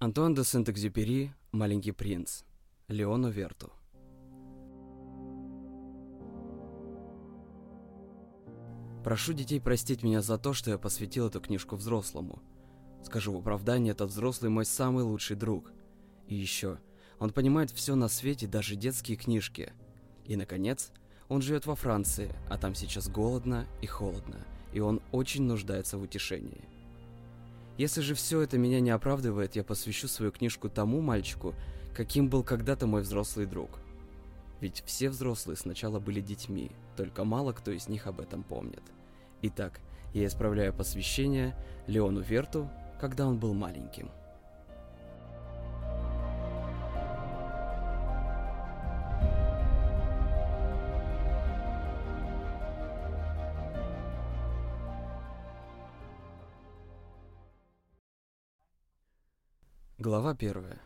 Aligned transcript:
Антуан 0.00 0.32
де 0.34 0.44
Сент-Экзюпери 0.44 1.32
«Маленький 1.50 1.90
принц». 1.90 2.44
Леону 2.86 3.30
Верту. 3.30 3.72
Прошу 9.02 9.32
детей 9.32 9.60
простить 9.60 10.04
меня 10.04 10.22
за 10.22 10.38
то, 10.38 10.52
что 10.52 10.70
я 10.70 10.78
посвятил 10.78 11.26
эту 11.26 11.40
книжку 11.40 11.74
взрослому. 11.74 12.40
Скажу 13.02 13.32
в 13.32 13.38
оправдании, 13.38 13.90
этот 13.90 14.10
взрослый 14.10 14.52
мой 14.52 14.64
самый 14.66 15.02
лучший 15.02 15.34
друг. 15.34 15.72
И 16.28 16.36
еще, 16.36 16.78
он 17.18 17.30
понимает 17.30 17.72
все 17.72 17.96
на 17.96 18.06
свете, 18.06 18.46
даже 18.46 18.76
детские 18.76 19.16
книжки. 19.16 19.72
И, 20.26 20.36
наконец, 20.36 20.92
он 21.28 21.42
живет 21.42 21.66
во 21.66 21.74
Франции, 21.74 22.32
а 22.48 22.56
там 22.56 22.76
сейчас 22.76 23.08
голодно 23.08 23.66
и 23.82 23.88
холодно, 23.88 24.38
и 24.72 24.78
он 24.78 25.02
очень 25.10 25.42
нуждается 25.42 25.98
в 25.98 26.02
утешении. 26.02 26.77
Если 27.78 28.00
же 28.00 28.16
все 28.16 28.40
это 28.40 28.58
меня 28.58 28.80
не 28.80 28.90
оправдывает, 28.90 29.54
я 29.54 29.62
посвящу 29.62 30.08
свою 30.08 30.32
книжку 30.32 30.68
тому 30.68 31.00
мальчику, 31.00 31.54
каким 31.94 32.28
был 32.28 32.42
когда-то 32.42 32.88
мой 32.88 33.02
взрослый 33.02 33.46
друг. 33.46 33.78
Ведь 34.60 34.82
все 34.84 35.08
взрослые 35.08 35.56
сначала 35.56 36.00
были 36.00 36.20
детьми, 36.20 36.72
только 36.96 37.22
мало 37.22 37.52
кто 37.52 37.70
из 37.70 37.88
них 37.88 38.08
об 38.08 38.20
этом 38.20 38.42
помнит. 38.42 38.82
Итак, 39.42 39.80
я 40.12 40.26
исправляю 40.26 40.74
посвящение 40.74 41.54
Леону 41.86 42.20
Верту, 42.20 42.68
когда 43.00 43.28
он 43.28 43.38
был 43.38 43.54
маленьким. 43.54 44.10
Глава 60.08 60.34
первая. 60.34 60.78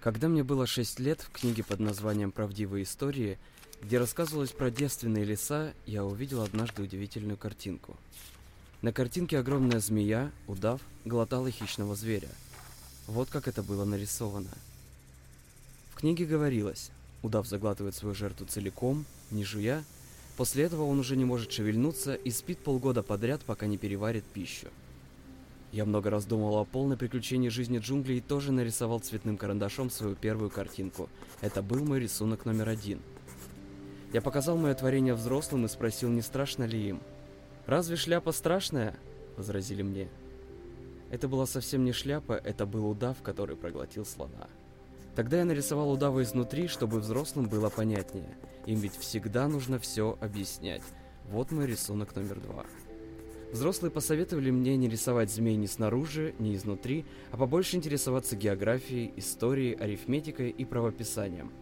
Когда 0.00 0.26
мне 0.26 0.42
было 0.42 0.66
6 0.66 0.98
лет, 0.98 1.20
в 1.20 1.30
книге 1.30 1.62
под 1.62 1.78
названием 1.78 2.32
«Правдивые 2.32 2.82
истории», 2.82 3.38
где 3.82 3.98
рассказывалось 3.98 4.50
про 4.50 4.72
девственные 4.72 5.22
леса, 5.22 5.74
я 5.86 6.04
увидел 6.04 6.42
однажды 6.42 6.82
удивительную 6.82 7.36
картинку. 7.36 7.96
На 8.82 8.92
картинке 8.92 9.38
огромная 9.38 9.78
змея, 9.78 10.32
удав, 10.48 10.80
глотала 11.04 11.52
хищного 11.52 11.94
зверя. 11.94 12.30
Вот 13.06 13.30
как 13.30 13.46
это 13.46 13.62
было 13.62 13.84
нарисовано. 13.84 14.50
В 15.92 16.00
книге 16.00 16.26
говорилось, 16.26 16.90
удав 17.22 17.46
заглатывает 17.46 17.94
свою 17.94 18.16
жертву 18.16 18.44
целиком, 18.44 19.04
не 19.30 19.44
жуя, 19.44 19.84
после 20.36 20.64
этого 20.64 20.82
он 20.82 20.98
уже 20.98 21.14
не 21.14 21.24
может 21.24 21.52
шевельнуться 21.52 22.14
и 22.16 22.32
спит 22.32 22.58
полгода 22.58 23.04
подряд, 23.04 23.42
пока 23.44 23.66
не 23.68 23.78
переварит 23.78 24.24
пищу. 24.24 24.66
Я 25.76 25.84
много 25.84 26.08
раз 26.08 26.24
думал 26.24 26.56
о 26.56 26.64
полной 26.64 26.96
приключении 26.96 27.50
жизни 27.50 27.76
джунглей 27.76 28.16
и 28.16 28.22
тоже 28.22 28.50
нарисовал 28.50 28.98
цветным 29.00 29.36
карандашом 29.36 29.90
свою 29.90 30.16
первую 30.16 30.48
картинку. 30.48 31.10
Это 31.42 31.60
был 31.62 31.84
мой 31.84 32.00
рисунок 32.00 32.46
номер 32.46 32.70
один. 32.70 33.02
Я 34.14 34.22
показал 34.22 34.56
мое 34.56 34.72
творение 34.72 35.12
взрослым 35.12 35.66
и 35.66 35.68
спросил, 35.68 36.08
не 36.08 36.22
страшно 36.22 36.64
ли 36.64 36.88
им. 36.88 37.02
«Разве 37.66 37.96
шляпа 37.96 38.32
страшная?»– 38.32 38.96
возразили 39.36 39.82
мне. 39.82 40.08
Это 41.10 41.28
была 41.28 41.44
совсем 41.44 41.84
не 41.84 41.92
шляпа, 41.92 42.32
это 42.32 42.64
был 42.64 42.88
удав, 42.88 43.20
который 43.22 43.56
проглотил 43.56 44.06
слона. 44.06 44.48
Тогда 45.14 45.40
я 45.40 45.44
нарисовал 45.44 45.92
удава 45.92 46.22
изнутри, 46.22 46.68
чтобы 46.68 47.00
взрослым 47.00 47.50
было 47.50 47.68
понятнее. 47.68 48.34
Им 48.64 48.78
ведь 48.78 48.96
всегда 48.96 49.46
нужно 49.46 49.78
все 49.78 50.16
объяснять. 50.22 50.82
Вот 51.28 51.52
мой 51.52 51.66
рисунок 51.66 52.16
номер 52.16 52.40
два. 52.40 52.64
Взрослые 53.52 53.90
посоветовали 53.92 54.50
мне 54.50 54.76
не 54.76 54.88
рисовать 54.88 55.30
змей 55.30 55.56
ни 55.56 55.66
снаружи, 55.66 56.34
ни 56.38 56.54
изнутри, 56.54 57.04
а 57.30 57.36
побольше 57.36 57.76
интересоваться 57.76 58.36
географией, 58.36 59.12
историей, 59.16 59.74
арифметикой 59.74 60.50
и 60.50 60.64
правописанием. 60.64 61.52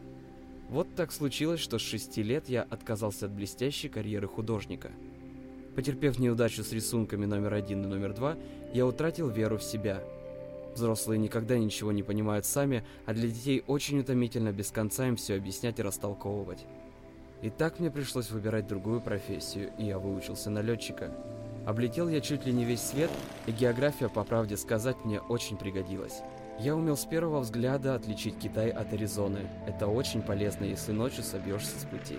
Вот 0.70 0.94
так 0.96 1.12
случилось, 1.12 1.60
что 1.60 1.78
с 1.78 1.82
шести 1.82 2.22
лет 2.22 2.48
я 2.48 2.62
отказался 2.62 3.26
от 3.26 3.32
блестящей 3.32 3.88
карьеры 3.88 4.26
художника. 4.26 4.90
Потерпев 5.76 6.18
неудачу 6.18 6.64
с 6.64 6.72
рисунками 6.72 7.26
номер 7.26 7.54
один 7.54 7.84
и 7.84 7.86
номер 7.86 8.14
два, 8.14 8.36
я 8.72 8.86
утратил 8.86 9.28
веру 9.28 9.58
в 9.58 9.62
себя. 9.62 10.02
Взрослые 10.74 11.18
никогда 11.18 11.58
ничего 11.58 11.92
не 11.92 12.02
понимают 12.02 12.46
сами, 12.46 12.84
а 13.06 13.12
для 13.12 13.28
детей 13.28 13.62
очень 13.66 14.00
утомительно 14.00 14.52
без 14.52 14.70
конца 14.70 15.06
им 15.06 15.16
все 15.16 15.36
объяснять 15.36 15.78
и 15.78 15.82
растолковывать. 15.82 16.64
И 17.42 17.50
так 17.50 17.78
мне 17.78 17.90
пришлось 17.90 18.30
выбирать 18.30 18.66
другую 18.66 19.00
профессию, 19.00 19.70
и 19.78 19.84
я 19.84 19.98
выучился 19.98 20.48
на 20.50 20.60
летчика. 20.62 21.12
Облетел 21.66 22.08
я 22.08 22.20
чуть 22.20 22.44
ли 22.44 22.52
не 22.52 22.64
весь 22.64 22.82
свет, 22.82 23.10
и 23.46 23.52
география, 23.52 24.10
по 24.10 24.22
правде 24.22 24.56
сказать, 24.56 24.96
мне 25.04 25.20
очень 25.20 25.56
пригодилась. 25.56 26.20
Я 26.60 26.76
умел 26.76 26.96
с 26.96 27.04
первого 27.06 27.40
взгляда 27.40 27.94
отличить 27.94 28.38
Китай 28.38 28.68
от 28.68 28.92
Аризоны. 28.92 29.48
Это 29.66 29.86
очень 29.86 30.22
полезно, 30.22 30.64
если 30.64 30.92
ночью 30.92 31.24
собьешься 31.24 31.78
с 31.78 31.84
пути. 31.84 32.18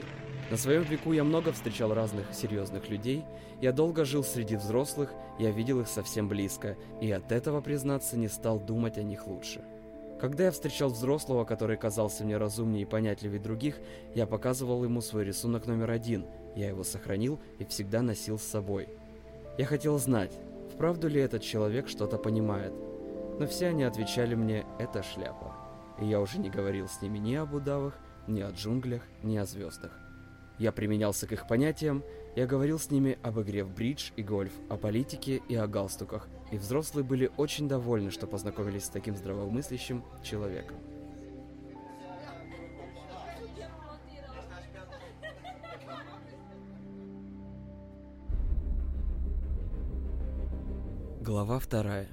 На 0.50 0.58
своем 0.58 0.84
веку 0.84 1.14
я 1.14 1.24
много 1.24 1.52
встречал 1.52 1.94
разных 1.94 2.34
серьезных 2.34 2.90
людей, 2.90 3.24
я 3.62 3.72
долго 3.72 4.04
жил 4.04 4.24
среди 4.24 4.56
взрослых, 4.56 5.14
я 5.40 5.52
видел 5.52 5.80
их 5.80 5.88
совсем 5.88 6.28
близко, 6.28 6.76
и 7.00 7.12
от 7.12 7.32
этого, 7.32 7.62
признаться, 7.62 8.18
не 8.18 8.28
стал 8.28 8.60
думать 8.60 8.98
о 8.98 9.04
них 9.04 9.28
лучше. 9.28 9.62
Когда 10.20 10.46
я 10.46 10.52
встречал 10.52 10.90
взрослого, 10.90 11.46
который 11.46 11.78
казался 11.78 12.24
мне 12.24 12.38
разумнее 12.38 12.84
и 12.84 12.86
понятливее 12.86 13.40
других, 13.40 13.80
я 14.16 14.26
показывал 14.26 14.84
ему 14.84 15.02
свой 15.02 15.24
рисунок 15.24 15.66
номер 15.68 15.92
один, 15.92 16.26
я 16.56 16.68
его 16.68 16.84
сохранил 16.84 17.40
и 17.60 17.66
всегда 17.66 18.02
носил 18.02 18.40
с 18.40 18.44
собой– 18.44 18.90
я 19.58 19.66
хотел 19.66 19.98
знать, 20.00 20.32
вправду 20.74 21.08
ли 21.08 21.22
этот 21.22 21.42
человек 21.42 21.88
что-то 21.88 22.18
понимает. 22.18 22.74
Но 23.40 23.48
все 23.48 23.68
они 23.68 23.84
отвечали 23.84 24.36
мне 24.36 24.66
«это 24.80 25.02
шляпа». 25.04 25.54
И 26.00 26.06
я 26.06 26.20
уже 26.20 26.40
не 26.40 26.50
говорил 26.50 26.88
с 26.88 27.02
ними 27.02 27.18
ни 27.18 27.36
об 27.36 27.54
удавах, 27.54 27.94
ни 28.28 28.42
о 28.42 28.52
джунглях, 28.52 29.02
ни 29.24 29.38
о 29.38 29.46
звездах. 29.46 29.92
Я 30.58 30.72
применялся 30.72 31.28
к 31.28 31.32
их 31.32 31.48
понятиям, 31.48 32.04
я 32.36 32.46
говорил 32.46 32.80
с 32.80 32.92
ними 32.92 33.18
об 33.24 33.40
игре 33.40 33.64
в 33.64 33.74
бридж 33.74 34.12
и 34.16 34.24
гольф, 34.24 34.52
о 34.70 34.78
политике 34.78 35.42
и 35.48 35.56
о 35.56 35.68
галстуках, 35.68 36.28
и 36.52 36.58
взрослые 36.58 37.06
были 37.06 37.32
очень 37.38 37.70
довольны, 37.70 38.12
что 38.12 38.28
познакомились 38.28 38.86
с 38.86 38.90
таким 38.90 39.16
здравомыслящим 39.16 40.04
человеком. 40.24 40.78
Глава 51.25 51.58
вторая. 51.58 52.08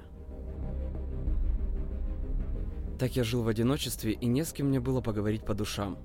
Так 2.98 3.14
я 3.14 3.24
жил 3.24 3.42
в 3.42 3.48
одиночестве, 3.48 4.12
и 4.12 4.24
не 4.24 4.42
с 4.42 4.54
кем 4.54 4.68
мне 4.68 4.80
было 4.80 5.02
поговорить 5.02 5.44
по 5.44 5.52
душам. 5.52 5.98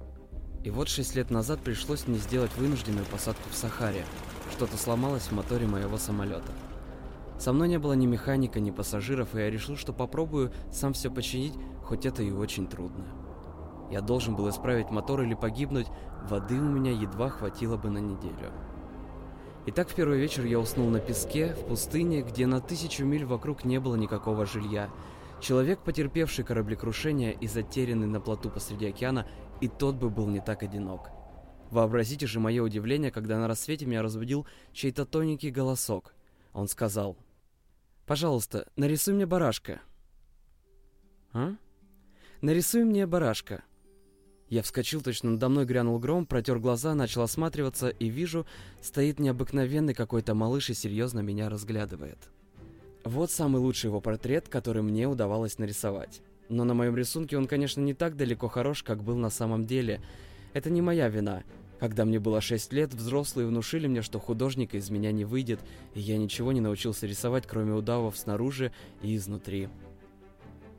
И 0.65 0.69
вот 0.69 0.89
шесть 0.89 1.15
лет 1.15 1.31
назад 1.31 1.61
пришлось 1.61 2.05
мне 2.05 2.17
сделать 2.17 2.53
вынужденную 2.57 3.05
посадку 3.05 3.47
в 3.49 3.55
Сахаре. 3.55 4.03
Что-то 4.51 4.75
сломалось 4.75 5.23
в 5.23 5.31
моторе 5.31 5.65
моего 5.67 5.97
самолета. 5.97 6.51
Со 7.39 7.53
мной 7.53 7.69
не 7.69 7.79
было 7.79 7.93
ни 7.93 8.05
механика, 8.05 8.59
ни 8.59 8.71
пассажиров, 8.71 9.35
и 9.35 9.39
я 9.39 9.49
решил, 9.49 9.77
что 9.77 9.93
попробую 9.93 10.51
сам 10.73 10.91
все 10.91 11.09
починить, 11.09 11.53
хоть 11.83 12.05
это 12.05 12.23
и 12.23 12.31
очень 12.31 12.67
трудно. 12.67 13.05
Я 13.89 14.01
должен 14.01 14.35
был 14.35 14.49
исправить 14.49 14.91
мотор 14.91 15.21
или 15.21 15.33
погибнуть, 15.33 15.87
воды 16.29 16.59
у 16.59 16.69
меня 16.69 16.91
едва 16.91 17.29
хватило 17.29 17.77
бы 17.77 17.89
на 17.89 17.99
неделю. 17.99 18.51
Итак, 19.69 19.89
в 19.89 19.95
первый 19.95 20.17
вечер 20.17 20.45
я 20.45 20.59
уснул 20.59 20.89
на 20.89 21.01
песке, 21.01 21.53
в 21.53 21.67
пустыне, 21.67 22.21
где 22.21 22.47
на 22.47 22.61
тысячу 22.61 23.03
миль 23.03 23.25
вокруг 23.25 23.65
не 23.65 23.81
было 23.81 23.97
никакого 23.97 24.45
жилья. 24.45 24.89
Человек, 25.41 25.81
потерпевший 25.83 26.45
кораблекрушение 26.45 27.33
и 27.33 27.47
затерянный 27.47 28.07
на 28.07 28.21
плоту 28.21 28.49
посреди 28.49 28.87
океана, 28.87 29.27
и 29.59 29.67
тот 29.67 29.95
бы 29.95 30.09
был 30.09 30.27
не 30.27 30.39
так 30.39 30.63
одинок. 30.63 31.09
Вообразите 31.69 32.27
же 32.27 32.39
мое 32.39 32.63
удивление, 32.63 33.11
когда 33.11 33.37
на 33.39 33.49
рассвете 33.49 33.85
меня 33.85 34.01
разбудил 34.01 34.47
чей-то 34.71 35.05
тоненький 35.05 35.51
голосок. 35.51 36.15
Он 36.53 36.69
сказал, 36.69 37.17
«Пожалуйста, 38.05 38.71
нарисуй 38.77 39.15
мне 39.15 39.25
барашка». 39.25 39.81
«А? 41.33 41.57
Нарисуй 42.39 42.85
мне 42.85 43.05
барашка». 43.05 43.65
Я 44.49 44.61
вскочил, 44.61 45.01
точно 45.01 45.31
надо 45.31 45.49
мной 45.49 45.65
грянул 45.65 45.99
гром, 45.99 46.25
протер 46.25 46.59
глаза, 46.59 46.95
начал 46.95 47.21
осматриваться 47.21 47.89
и 47.89 48.07
вижу, 48.07 48.45
стоит 48.81 49.19
необыкновенный 49.19 49.93
какой-то 49.93 50.33
малыш 50.35 50.69
и 50.69 50.73
серьезно 50.73 51.19
меня 51.19 51.49
разглядывает. 51.49 52.17
Вот 53.03 53.29
самый 53.29 53.59
лучший 53.59 53.87
его 53.87 53.99
портрет, 53.99 54.47
который 54.47 54.81
мне 54.83 55.07
удавалось 55.07 55.57
нарисовать. 55.57 56.21
Но 56.47 56.63
на 56.63 56.73
моем 56.73 56.95
рисунке 56.95 57.37
он, 57.37 57.45
конечно, 57.45 57.81
не 57.81 57.93
так 57.93 58.15
далеко 58.15 58.47
хорош, 58.47 58.83
как 58.83 59.03
был 59.03 59.17
на 59.17 59.29
самом 59.29 59.65
деле. 59.65 60.01
Это 60.53 60.69
не 60.69 60.81
моя 60.81 61.09
вина. 61.09 61.43
Когда 61.79 62.05
мне 62.05 62.19
было 62.19 62.39
6 62.39 62.71
лет, 62.71 62.93
взрослые 62.93 63.47
внушили 63.47 63.87
мне, 63.87 64.01
что 64.01 64.19
художника 64.19 64.77
из 64.77 64.89
меня 64.89 65.11
не 65.11 65.25
выйдет, 65.25 65.59
и 65.93 65.99
я 65.99 66.17
ничего 66.17 66.53
не 66.53 66.61
научился 66.61 67.05
рисовать, 67.05 67.45
кроме 67.45 67.73
удавов 67.73 68.17
снаружи 68.17 68.71
и 69.01 69.15
изнутри. 69.15 69.67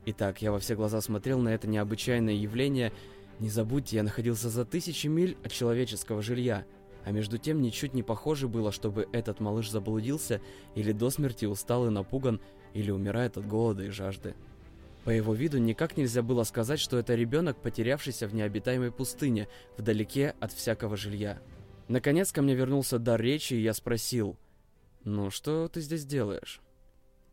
Итак, 0.07 0.41
я 0.41 0.51
во 0.51 0.59
все 0.59 0.75
глаза 0.75 1.01
смотрел 1.01 1.39
на 1.39 1.49
это 1.49 1.67
необычайное 1.67 2.33
явление– 2.33 2.91
не 3.39 3.49
забудьте, 3.49 3.97
я 3.97 4.03
находился 4.03 4.49
за 4.49 4.65
тысячи 4.65 5.07
миль 5.07 5.37
от 5.43 5.51
человеческого 5.51 6.21
жилья, 6.21 6.65
а 7.05 7.11
между 7.11 7.37
тем 7.37 7.61
ничуть 7.61 7.93
не 7.93 8.03
похоже 8.03 8.47
было, 8.47 8.71
чтобы 8.71 9.07
этот 9.13 9.39
малыш 9.39 9.69
заблудился 9.69 10.41
или 10.75 10.91
до 10.91 11.09
смерти 11.09 11.45
устал 11.45 11.87
и 11.87 11.89
напуган, 11.89 12.41
или 12.73 12.91
умирает 12.91 13.37
от 13.37 13.47
голода 13.47 13.83
и 13.83 13.89
жажды. 13.89 14.35
По 15.05 15.09
его 15.09 15.33
виду 15.33 15.57
никак 15.57 15.95
нельзя 15.95 16.21
было 16.21 16.43
сказать, 16.43 16.79
что 16.79 16.97
это 16.97 17.15
ребенок, 17.15 17.61
потерявшийся 17.61 18.27
в 18.27 18.35
необитаемой 18.35 18.91
пустыне, 18.91 19.47
вдалеке 19.77 20.35
от 20.39 20.51
всякого 20.51 20.97
жилья. 20.97 21.41
Наконец 21.87 22.31
ко 22.31 22.41
мне 22.41 22.53
вернулся 22.53 22.99
дар 22.99 23.19
речи, 23.19 23.53
и 23.53 23.61
я 23.61 23.73
спросил, 23.73 24.37
«Ну, 25.05 25.31
что 25.31 25.69
ты 25.69 25.79
здесь 25.81 26.05
делаешь?» 26.05 26.61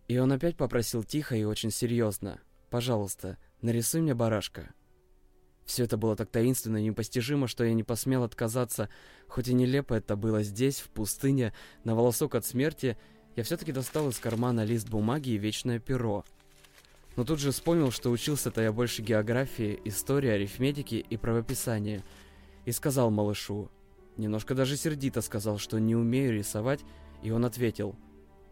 И 0.07 0.17
он 0.19 0.31
опять 0.33 0.57
попросил 0.57 1.03
тихо 1.03 1.35
и 1.35 1.45
очень 1.45 1.73
серьезно, 1.73 2.41
«Пожалуйста, 2.71 3.39
нарисуй 3.61 4.01
мне 4.01 4.15
барашка». 4.15 4.71
Все 5.67 5.85
это 5.85 5.99
было 5.99 6.17
так 6.17 6.31
таинственно 6.31 6.79
и 6.79 6.85
непостижимо, 6.85 7.49
что 7.49 7.65
я 7.65 7.75
не 7.75 7.83
посмел 7.83 8.23
отказаться, 8.23 8.89
хоть 9.29 9.49
и 9.49 9.55
нелепо 9.55 9.93
это 9.93 10.17
было 10.17 10.43
здесь, 10.43 10.81
в 10.81 10.89
пустыне, 10.89 11.53
на 11.85 11.95
волосок 11.95 12.35
от 12.35 12.47
смерти, 12.47 12.97
я 13.35 13.43
все-таки 13.43 13.73
достал 13.73 14.09
из 14.09 14.19
кармана 14.19 14.65
лист 14.65 14.89
бумаги 14.89 15.31
и 15.31 15.39
вечное 15.39 15.79
перо— 15.79 16.25
но 17.17 17.25
тут 17.25 17.41
же 17.41 17.51
вспомнил, 17.51 17.91
что 17.91 18.11
учился-то 18.11 18.61
я 18.61 18.73
больше 18.73 19.03
географии, 19.03 19.81
истории, 19.85 20.29
арифметики 20.29 20.97
и 20.97 21.17
правописания. 21.17 22.03
И 22.67 22.73
сказал 22.73 23.11
малышу, 23.11 23.71
немножко 24.19 24.55
даже 24.55 24.77
сердито 24.77 25.23
сказал, 25.23 25.59
что 25.59 25.79
не 25.79 25.97
умею 25.97 26.35
рисовать, 26.35 26.81
и 27.23 27.31
он 27.31 27.45
ответил, 27.45 27.97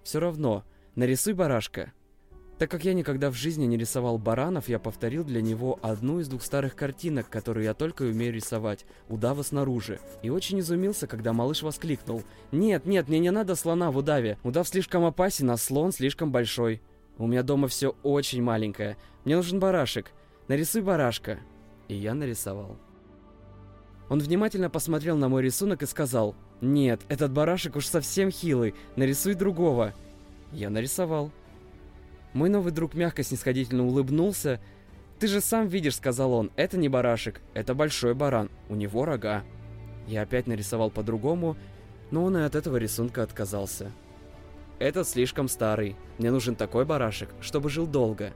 «Все 0.02 0.18
равно, 0.18 0.64
нарисуй 0.94 1.34
барашка». 1.34 1.92
Так 2.58 2.70
как 2.70 2.84
я 2.84 2.94
никогда 2.94 3.30
в 3.30 3.34
жизни 3.34 3.66
не 3.66 3.76
рисовал 3.76 4.16
баранов, 4.16 4.68
я 4.68 4.78
повторил 4.78 5.24
для 5.24 5.42
него 5.42 5.78
одну 5.82 6.20
из 6.20 6.28
двух 6.28 6.42
старых 6.42 6.76
картинок, 6.76 7.28
которые 7.28 7.64
я 7.64 7.74
только 7.74 8.02
умею 8.02 8.32
рисовать, 8.32 8.86
удава 9.08 9.42
снаружи. 9.42 9.98
И 10.22 10.30
очень 10.30 10.60
изумился, 10.60 11.08
когда 11.08 11.32
малыш 11.32 11.62
воскликнул, 11.62 12.22
«Нет, 12.52 12.86
нет, 12.86 13.08
мне 13.08 13.18
не 13.18 13.30
надо 13.30 13.56
слона 13.56 13.90
в 13.90 13.96
удаве, 13.96 14.38
удав 14.44 14.68
слишком 14.68 15.04
опасен, 15.04 15.50
а 15.50 15.56
слон 15.56 15.90
слишком 15.90 16.30
большой». 16.30 16.80
У 17.18 17.26
меня 17.26 17.42
дома 17.42 17.68
все 17.68 17.94
очень 18.02 18.42
маленькое. 18.42 18.96
Мне 19.24 19.36
нужен 19.36 19.60
барашек. 19.60 20.12
Нарисуй 20.48 20.82
барашка. 20.82 21.38
И 21.88 21.94
я 21.94 22.14
нарисовал. 22.14 22.76
Он 24.08 24.18
внимательно 24.18 24.68
посмотрел 24.68 25.16
на 25.16 25.28
мой 25.28 25.42
рисунок 25.42 25.82
и 25.82 25.86
сказал, 25.86 26.34
«Нет, 26.60 27.00
этот 27.08 27.32
барашек 27.32 27.76
уж 27.76 27.86
совсем 27.86 28.30
хилый, 28.30 28.74
нарисуй 28.96 29.34
другого». 29.34 29.94
Я 30.52 30.70
нарисовал. 30.70 31.30
Мой 32.34 32.50
новый 32.50 32.72
друг 32.72 32.94
мягко 32.94 33.22
снисходительно 33.22 33.86
улыбнулся. 33.86 34.60
«Ты 35.18 35.28
же 35.28 35.40
сам 35.40 35.68
видишь»,— 35.68 35.96
сказал 35.96 36.32
он,— 36.32 36.50
«это 36.56 36.76
не 36.76 36.88
барашек, 36.88 37.40
это 37.54 37.74
большой 37.74 38.14
баран, 38.14 38.50
у 38.68 38.74
него 38.74 39.04
рога». 39.04 39.44
Я 40.06 40.22
опять 40.22 40.46
нарисовал 40.46 40.90
по-другому, 40.90 41.56
но 42.10 42.24
он 42.24 42.36
и 42.36 42.42
от 42.42 42.56
этого 42.56 42.76
рисунка 42.76 43.22
отказался. 43.22 43.90
Этот 44.78 45.08
слишком 45.08 45.48
старый. 45.48 45.96
Мне 46.18 46.30
нужен 46.30 46.56
такой 46.56 46.84
барашек, 46.84 47.30
чтобы 47.40 47.70
жил 47.70 47.86
долго. 47.86 48.32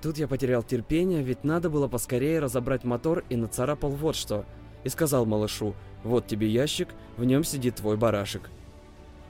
Тут 0.00 0.16
я 0.18 0.28
потерял 0.28 0.62
терпение, 0.62 1.22
ведь 1.22 1.44
надо 1.44 1.68
было 1.68 1.88
поскорее 1.88 2.38
разобрать 2.38 2.84
мотор 2.84 3.24
и 3.28 3.36
нацарапал 3.36 3.90
вот 3.90 4.16
что. 4.16 4.46
И 4.84 4.88
сказал 4.88 5.26
малышу, 5.26 5.74
вот 6.04 6.26
тебе 6.26 6.48
ящик, 6.48 6.88
в 7.16 7.24
нем 7.24 7.44
сидит 7.44 7.76
твой 7.76 7.96
барашек. 7.96 8.48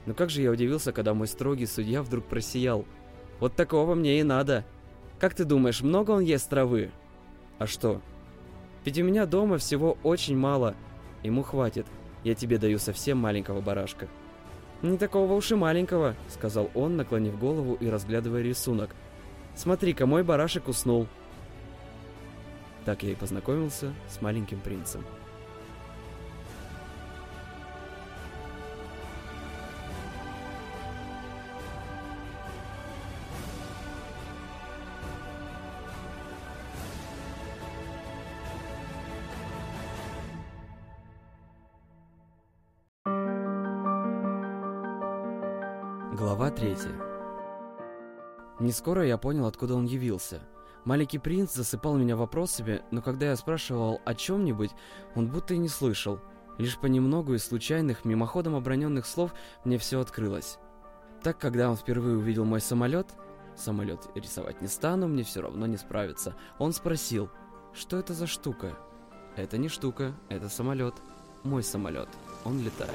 Но 0.06 0.14
как 0.14 0.30
же 0.30 0.42
я 0.42 0.50
удивился, 0.50 0.92
когда 0.92 1.12
мой 1.14 1.26
строгий 1.26 1.66
судья 1.66 2.02
вдруг 2.02 2.26
просиял. 2.26 2.84
Вот 3.40 3.54
такого 3.56 3.94
мне 3.94 4.20
и 4.20 4.22
надо. 4.22 4.64
Как 5.18 5.34
ты 5.34 5.44
думаешь, 5.44 5.80
много 5.80 6.12
он 6.12 6.22
ест 6.22 6.48
травы? 6.48 6.90
А 7.58 7.66
что? 7.66 8.00
Ведь 8.84 8.98
у 8.98 9.04
меня 9.04 9.26
дома 9.26 9.58
всего 9.58 9.98
очень 10.02 10.36
мало. 10.36 10.74
Ему 11.22 11.42
хватит. 11.42 11.86
Я 12.22 12.34
тебе 12.34 12.58
даю 12.58 12.78
совсем 12.78 13.18
маленького 13.18 13.60
барашка. 13.60 14.08
«Не 14.82 14.96
такого 14.96 15.34
уж 15.34 15.52
и 15.52 15.54
маленького»,— 15.54 16.16
сказал 16.28 16.70
он, 16.74 16.96
наклонив 16.96 17.38
голову 17.38 17.74
и 17.74 17.88
разглядывая 17.88 18.40
рисунок. 18.40 18.94
«Смотри-ка, 19.54 20.06
мой 20.06 20.22
барашек 20.22 20.68
уснул». 20.68 21.06
Так 22.86 23.02
я 23.02 23.10
и 23.10 23.14
познакомился 23.14 23.92
с 24.08 24.22
маленьким 24.22 24.58
принцем. 24.60 25.04
Не 48.60 48.72
скоро 48.72 49.06
я 49.06 49.16
понял, 49.16 49.46
откуда 49.46 49.74
он 49.74 49.86
явился. 49.86 50.40
Маленький 50.84 51.18
принц 51.18 51.54
засыпал 51.54 51.96
меня 51.96 52.14
вопросами, 52.14 52.82
но 52.90 53.00
когда 53.00 53.30
я 53.30 53.36
спрашивал 53.36 54.00
о 54.04 54.14
чем-нибудь, 54.14 54.70
он 55.14 55.28
будто 55.28 55.54
и 55.54 55.58
не 55.58 55.68
слышал. 55.68 56.20
Лишь 56.58 56.78
понемногу 56.78 57.34
из 57.34 57.44
случайных, 57.44 58.04
мимоходом 58.04 58.54
оброненных 58.54 59.06
слов 59.06 59.32
мне 59.64 59.78
все 59.78 59.98
открылось. 59.98 60.58
Так, 61.22 61.38
когда 61.38 61.70
он 61.70 61.76
впервые 61.76 62.18
увидел 62.18 62.44
мой 62.44 62.60
самолет, 62.60 63.06
самолет 63.56 64.08
рисовать 64.14 64.60
не 64.60 64.68
стану, 64.68 65.08
мне 65.08 65.22
все 65.22 65.40
равно 65.40 65.66
не 65.66 65.78
справиться, 65.78 66.34
он 66.58 66.72
спросил, 66.72 67.30
что 67.72 67.98
это 67.98 68.12
за 68.12 68.26
штука? 68.26 68.76
Это 69.36 69.56
не 69.56 69.68
штука, 69.68 70.14
это 70.28 70.50
самолет. 70.50 70.94
Мой 71.44 71.62
самолет. 71.62 72.08
Он 72.44 72.60
летает. 72.60 72.92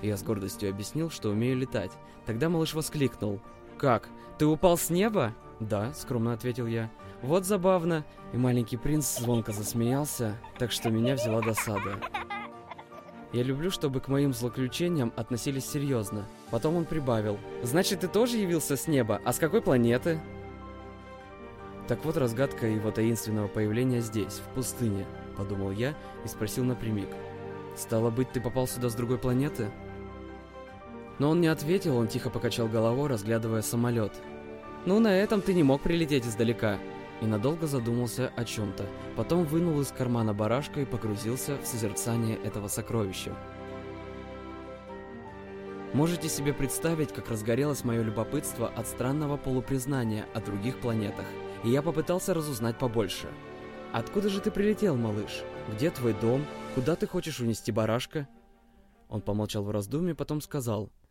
Я 0.00 0.16
с 0.16 0.22
гордостью 0.22 0.70
объяснил, 0.70 1.10
что 1.10 1.30
умею 1.30 1.58
летать. 1.58 1.92
Тогда 2.24 2.48
малыш 2.48 2.72
воскликнул. 2.72 3.40
«Как? 3.76 4.08
Ты 4.38 4.46
упал 4.46 4.76
с 4.76 4.90
неба?» 4.90 5.34
«Да»,— 5.60 5.92
скромно 5.94 6.32
ответил 6.32 6.66
я. 6.66 6.90
«Вот 7.22 7.44
забавно». 7.44 8.04
И 8.32 8.36
маленький 8.36 8.76
принц 8.76 9.18
звонко 9.18 9.52
засмеялся, 9.52 10.36
так 10.58 10.72
что 10.72 10.90
меня 10.90 11.14
взяла 11.14 11.40
досада. 11.40 12.00
Я 13.32 13.42
люблю, 13.42 13.70
чтобы 13.70 14.00
к 14.00 14.08
моим 14.08 14.32
злоключениям 14.32 15.12
относились 15.16 15.68
серьезно. 15.68 16.24
Потом 16.50 16.76
он 16.76 16.84
прибавил. 16.84 17.38
«Значит, 17.62 18.00
ты 18.00 18.08
тоже 18.08 18.36
явился 18.36 18.76
с 18.76 18.86
неба? 18.86 19.20
А 19.24 19.32
с 19.32 19.38
какой 19.38 19.60
планеты?» 19.60 20.20
Так 21.88 22.04
вот 22.04 22.16
разгадка 22.16 22.66
его 22.66 22.90
таинственного 22.90 23.48
появления 23.48 24.00
здесь, 24.00 24.40
в 24.40 24.54
пустыне, 24.54 25.04
подумал 25.36 25.70
я 25.70 25.94
и 26.24 26.28
спросил 26.28 26.64
напрямик. 26.64 27.08
«Стало 27.76 28.10
быть, 28.10 28.30
ты 28.32 28.40
попал 28.40 28.66
сюда 28.66 28.88
с 28.88 28.94
другой 28.94 29.18
планеты?» 29.18 29.70
Но 31.18 31.30
он 31.30 31.40
не 31.40 31.46
ответил, 31.46 31.96
он 31.96 32.08
тихо 32.08 32.30
покачал 32.30 32.66
головой, 32.68 33.08
разглядывая 33.08 33.62
самолет. 33.62 34.12
«Ну, 34.84 34.98
на 34.98 35.16
этом 35.16 35.40
ты 35.40 35.54
не 35.54 35.62
мог 35.62 35.82
прилететь 35.82 36.26
издалека». 36.26 36.78
И 37.20 37.26
надолго 37.26 37.66
задумался 37.66 38.32
о 38.36 38.44
чем-то. 38.44 38.86
Потом 39.16 39.44
вынул 39.44 39.80
из 39.80 39.92
кармана 39.92 40.34
барашка 40.34 40.80
и 40.80 40.84
погрузился 40.84 41.56
в 41.58 41.66
созерцание 41.66 42.36
этого 42.36 42.66
сокровища. 42.66 43.34
Можете 45.94 46.28
себе 46.28 46.52
представить, 46.52 47.12
как 47.12 47.30
разгорелось 47.30 47.84
мое 47.84 48.02
любопытство 48.02 48.66
от 48.68 48.88
странного 48.88 49.36
полупризнания 49.36 50.26
о 50.34 50.40
других 50.40 50.80
планетах, 50.80 51.24
и 51.62 51.70
я 51.70 51.82
попытался 51.82 52.34
разузнать 52.34 52.78
побольше. 52.78 53.28
«Откуда 53.92 54.28
же 54.28 54.40
ты 54.40 54.50
прилетел, 54.50 54.96
малыш? 54.96 55.44
Где 55.72 55.90
твой 55.90 56.14
дом? 56.14 56.44
Куда 56.74 56.96
ты 56.96 57.06
хочешь 57.06 57.38
унести 57.38 57.70
барашка?» 57.70 58.26
Он 59.08 59.22
помолчал 59.22 59.62
в 59.62 59.70
раздумье, 59.70 60.16
потом 60.16 60.40
сказал– 60.40 60.90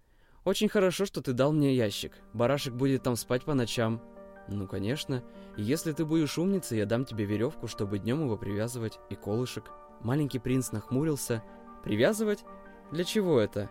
очень 0.45 0.69
хорошо, 0.69 1.05
что 1.05 1.21
ты 1.21 1.33
дал 1.33 1.51
мне 1.53 1.75
ящик. 1.75 2.13
Барашек 2.33 2.73
будет 2.73 3.03
там 3.03 3.15
спать 3.15 3.43
по 3.43 3.53
ночам. 3.53 4.01
Ну, 4.47 4.67
конечно. 4.67 5.23
если 5.55 5.93
ты 5.93 6.05
будешь 6.05 6.37
умницей, 6.37 6.77
я 6.77 6.85
дам 6.85 7.05
тебе 7.05 7.25
веревку, 7.25 7.67
чтобы 7.67 7.99
днем 7.99 8.23
его 8.23 8.37
привязывать, 8.37 8.99
и 9.09 9.15
колышек. 9.15 9.71
Маленький 10.01 10.39
принц 10.39 10.71
нахмурился. 10.71 11.43
Привязывать? 11.83 12.43
Для 12.91 13.03
чего 13.03 13.39
это? 13.39 13.69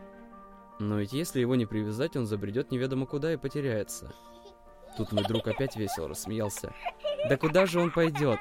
Но 0.78 0.98
ведь 0.98 1.12
если 1.12 1.40
его 1.40 1.54
не 1.54 1.66
привязать, 1.66 2.16
он 2.16 2.26
забредет 2.26 2.70
неведомо 2.70 3.06
куда 3.06 3.32
и 3.32 3.36
потеряется. 3.36 4.12
Тут 4.96 5.12
мой 5.12 5.24
друг 5.24 5.46
опять 5.46 5.76
весело 5.76 6.08
рассмеялся. 6.08 6.74
Да 7.28 7.36
куда 7.36 7.66
же 7.66 7.80
он 7.80 7.90
пойдет? 7.90 8.38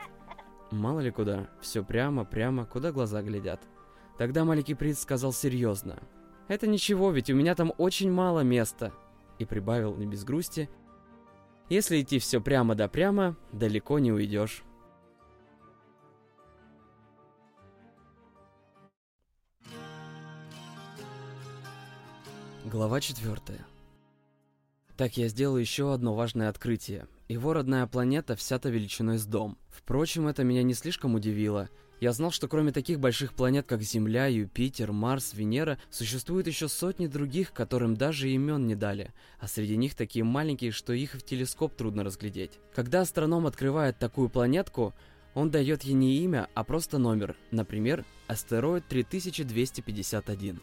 Мало 0.71 1.01
ли 1.01 1.11
куда. 1.11 1.49
Все 1.61 1.83
прямо, 1.83 2.25
прямо, 2.25 2.65
куда 2.65 2.91
глаза 2.91 3.21
глядят. 3.21 3.61
Тогда 4.17 4.45
маленький 4.45 4.73
принц 4.73 4.99
сказал 4.99 5.33
серьезно. 5.33 5.99
Это 6.51 6.67
ничего, 6.67 7.11
ведь 7.11 7.29
у 7.29 7.33
меня 7.33 7.55
там 7.55 7.71
очень 7.77 8.11
мало 8.11 8.41
места. 8.41 8.91
И 9.39 9.45
прибавил 9.45 9.95
не 9.95 10.05
без 10.05 10.25
грусти. 10.25 10.69
Если 11.69 12.01
идти 12.01 12.19
все 12.19 12.41
прямо 12.41 12.75
да 12.75 12.89
прямо, 12.89 13.37
далеко 13.53 13.99
не 13.99 14.11
уйдешь. 14.11 14.61
Глава 22.65 22.99
четвертая. 22.99 23.65
Так 24.97 25.15
я 25.15 25.29
сделал 25.29 25.57
еще 25.57 25.93
одно 25.93 26.15
важное 26.15 26.49
открытие. 26.49 27.07
Его 27.29 27.53
родная 27.53 27.87
планета 27.87 28.35
вся-то 28.35 28.67
величиной 28.67 29.19
с 29.19 29.25
дом. 29.25 29.57
Впрочем, 29.69 30.27
это 30.27 30.43
меня 30.43 30.63
не 30.63 30.73
слишком 30.73 31.15
удивило. 31.15 31.69
Я 32.01 32.13
знал, 32.13 32.31
что 32.31 32.47
кроме 32.47 32.71
таких 32.71 32.99
больших 32.99 33.31
планет, 33.31 33.67
как 33.67 33.83
Земля, 33.83 34.25
Юпитер, 34.25 34.91
Марс, 34.91 35.35
Венера, 35.35 35.77
существует 35.91 36.47
еще 36.47 36.67
сотни 36.67 37.05
других, 37.05 37.53
которым 37.53 37.95
даже 37.95 38.27
имен 38.31 38.65
не 38.65 38.73
дали, 38.73 39.13
а 39.39 39.47
среди 39.47 39.77
них 39.77 39.93
такие 39.93 40.25
маленькие, 40.25 40.71
что 40.71 40.93
их 40.93 41.13
в 41.13 41.21
телескоп 41.21 41.75
трудно 41.75 42.03
разглядеть. 42.03 42.53
Когда 42.73 43.01
астроном 43.01 43.45
открывает 43.45 43.99
такую 43.99 44.29
планетку, 44.29 44.95
он 45.35 45.51
дает 45.51 45.83
ей 45.83 45.93
не 45.93 46.17
имя, 46.23 46.49
а 46.55 46.63
просто 46.63 46.97
номер, 46.97 47.35
например, 47.51 48.03
астероид 48.25 48.87
3251. 48.87 50.59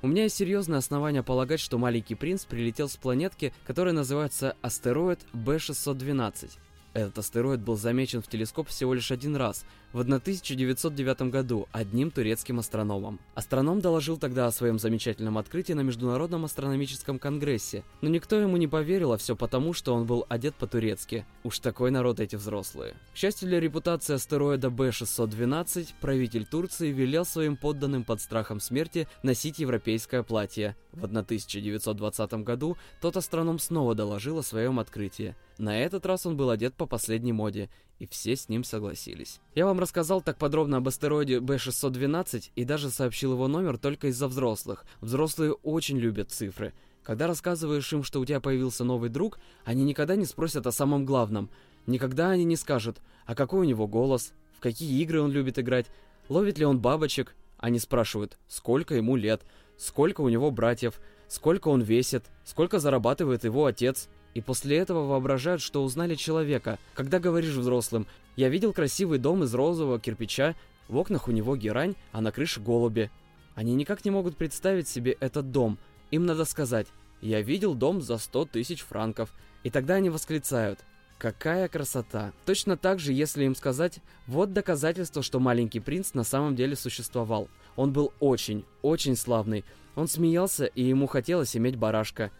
У 0.00 0.06
меня 0.08 0.22
есть 0.22 0.36
серьезное 0.36 0.78
основание 0.78 1.22
полагать, 1.22 1.60
что 1.60 1.76
маленький 1.76 2.14
принц 2.14 2.46
прилетел 2.46 2.88
с 2.88 2.96
планетки, 2.96 3.52
которая 3.66 3.92
называется 3.92 4.56
астероид 4.62 5.20
B612. 5.34 6.50
Этот 6.94 7.18
астероид 7.18 7.60
был 7.60 7.76
замечен 7.76 8.20
в 8.20 8.28
телескоп 8.28 8.68
всего 8.68 8.92
лишь 8.92 9.10
один 9.10 9.34
раз, 9.36 9.64
в 9.92 10.00
1909 10.00 11.30
году, 11.30 11.68
одним 11.72 12.10
турецким 12.10 12.58
астрономом. 12.58 13.20
Астроном 13.34 13.80
доложил 13.80 14.16
тогда 14.16 14.46
о 14.46 14.52
своем 14.52 14.78
замечательном 14.78 15.38
открытии 15.38 15.74
на 15.74 15.82
Международном 15.82 16.44
астрономическом 16.44 17.18
конгрессе, 17.18 17.84
но 18.00 18.08
никто 18.08 18.38
ему 18.38 18.56
не 18.56 18.68
поверил, 18.68 19.12
а 19.12 19.18
все 19.18 19.36
потому, 19.36 19.72
что 19.72 19.94
он 19.94 20.06
был 20.06 20.26
одет 20.28 20.54
по-турецки. 20.54 21.26
Уж 21.44 21.58
такой 21.58 21.90
народ 21.90 22.20
эти 22.20 22.36
взрослые. 22.36 22.94
К 23.14 23.16
счастью 23.16 23.48
для 23.48 23.60
репутации 23.60 24.14
астероида 24.14 24.68
B612, 24.68 25.94
правитель 26.00 26.46
Турции 26.46 26.90
велел 26.90 27.24
своим 27.24 27.56
подданным 27.56 28.04
под 28.04 28.20
страхом 28.20 28.60
смерти 28.60 29.08
носить 29.22 29.58
европейское 29.58 30.22
платье. 30.22 30.76
В 30.92 31.04
1920 31.04 32.32
году 32.44 32.76
тот 33.00 33.16
астроном 33.16 33.58
снова 33.58 33.94
доложил 33.94 34.38
о 34.38 34.42
своем 34.42 34.78
открытии. 34.78 35.34
На 35.62 35.78
этот 35.78 36.06
раз 36.06 36.26
он 36.26 36.36
был 36.36 36.50
одет 36.50 36.74
по 36.74 36.86
последней 36.86 37.32
моде, 37.32 37.70
и 38.00 38.06
все 38.08 38.34
с 38.34 38.48
ним 38.48 38.64
согласились. 38.64 39.38
Я 39.54 39.64
вам 39.64 39.78
рассказал 39.78 40.20
так 40.20 40.36
подробно 40.36 40.78
об 40.78 40.88
астероиде 40.88 41.38
B612 41.38 42.50
и 42.56 42.64
даже 42.64 42.90
сообщил 42.90 43.34
его 43.34 43.46
номер 43.46 43.78
только 43.78 44.08
из-за 44.08 44.26
взрослых. 44.26 44.84
Взрослые 45.00 45.52
очень 45.52 45.98
любят 45.98 46.32
цифры. 46.32 46.74
Когда 47.04 47.28
рассказываешь 47.28 47.92
им, 47.92 48.02
что 48.02 48.18
у 48.18 48.24
тебя 48.24 48.40
появился 48.40 48.82
новый 48.82 49.08
друг, 49.08 49.38
они 49.64 49.84
никогда 49.84 50.16
не 50.16 50.24
спросят 50.24 50.66
о 50.66 50.72
самом 50.72 51.06
главном. 51.06 51.48
Никогда 51.86 52.30
они 52.30 52.42
не 52.42 52.56
скажут, 52.56 52.98
а 53.24 53.36
какой 53.36 53.60
у 53.60 53.68
него 53.68 53.86
голос, 53.86 54.32
в 54.56 54.60
какие 54.60 55.00
игры 55.00 55.20
он 55.20 55.30
любит 55.30 55.60
играть, 55.60 55.86
ловит 56.28 56.58
ли 56.58 56.64
он 56.64 56.80
бабочек. 56.80 57.36
Они 57.58 57.78
спрашивают, 57.78 58.36
сколько 58.48 58.96
ему 58.96 59.14
лет, 59.14 59.42
сколько 59.78 60.22
у 60.22 60.28
него 60.28 60.50
братьев, 60.50 61.00
сколько 61.28 61.68
он 61.68 61.82
весит, 61.82 62.24
сколько 62.44 62.80
зарабатывает 62.80 63.44
его 63.44 63.66
отец. 63.66 64.08
И 64.34 64.40
после 64.40 64.78
этого 64.78 65.06
воображают, 65.06 65.60
что 65.60 65.82
узнали 65.84 66.14
человека. 66.14 66.78
Когда 66.94 67.18
говоришь 67.18 67.54
взрослым, 67.54 68.06
я 68.36 68.48
видел 68.48 68.72
красивый 68.72 69.18
дом 69.18 69.44
из 69.44 69.54
розового 69.54 70.00
кирпича, 70.00 70.54
в 70.88 70.96
окнах 70.96 71.28
у 71.28 71.32
него 71.32 71.56
герань, 71.56 71.94
а 72.12 72.20
на 72.20 72.32
крыше 72.32 72.60
голуби. 72.60 73.10
Они 73.54 73.74
никак 73.74 74.04
не 74.04 74.10
могут 74.10 74.36
представить 74.36 74.88
себе 74.88 75.16
этот 75.20 75.50
дом. 75.50 75.78
Им 76.10 76.26
надо 76.26 76.44
сказать, 76.44 76.86
я 77.20 77.42
видел 77.42 77.74
дом 77.74 78.00
за 78.00 78.18
100 78.18 78.46
тысяч 78.46 78.80
франков. 78.80 79.32
И 79.62 79.70
тогда 79.70 79.94
они 79.94 80.10
восклицают, 80.10 80.80
Какая 81.22 81.68
красота! 81.68 82.32
Точно 82.46 82.76
так 82.76 82.98
же, 82.98 83.12
если 83.12 83.44
им 83.44 83.54
сказать, 83.54 84.00
вот 84.26 84.52
доказательство, 84.52 85.22
что 85.22 85.38
маленький 85.38 85.78
принц 85.78 86.14
на 86.14 86.24
самом 86.24 86.56
деле 86.56 86.74
существовал. 86.74 87.46
Он 87.76 87.92
был 87.92 88.12
очень, 88.18 88.64
очень 88.82 89.14
славный. 89.14 89.64
Он 89.94 90.08
смеялся, 90.08 90.64
и 90.64 90.82
ему 90.82 91.06
хотелось 91.06 91.56
иметь 91.56 91.76
барашка. 91.76 92.32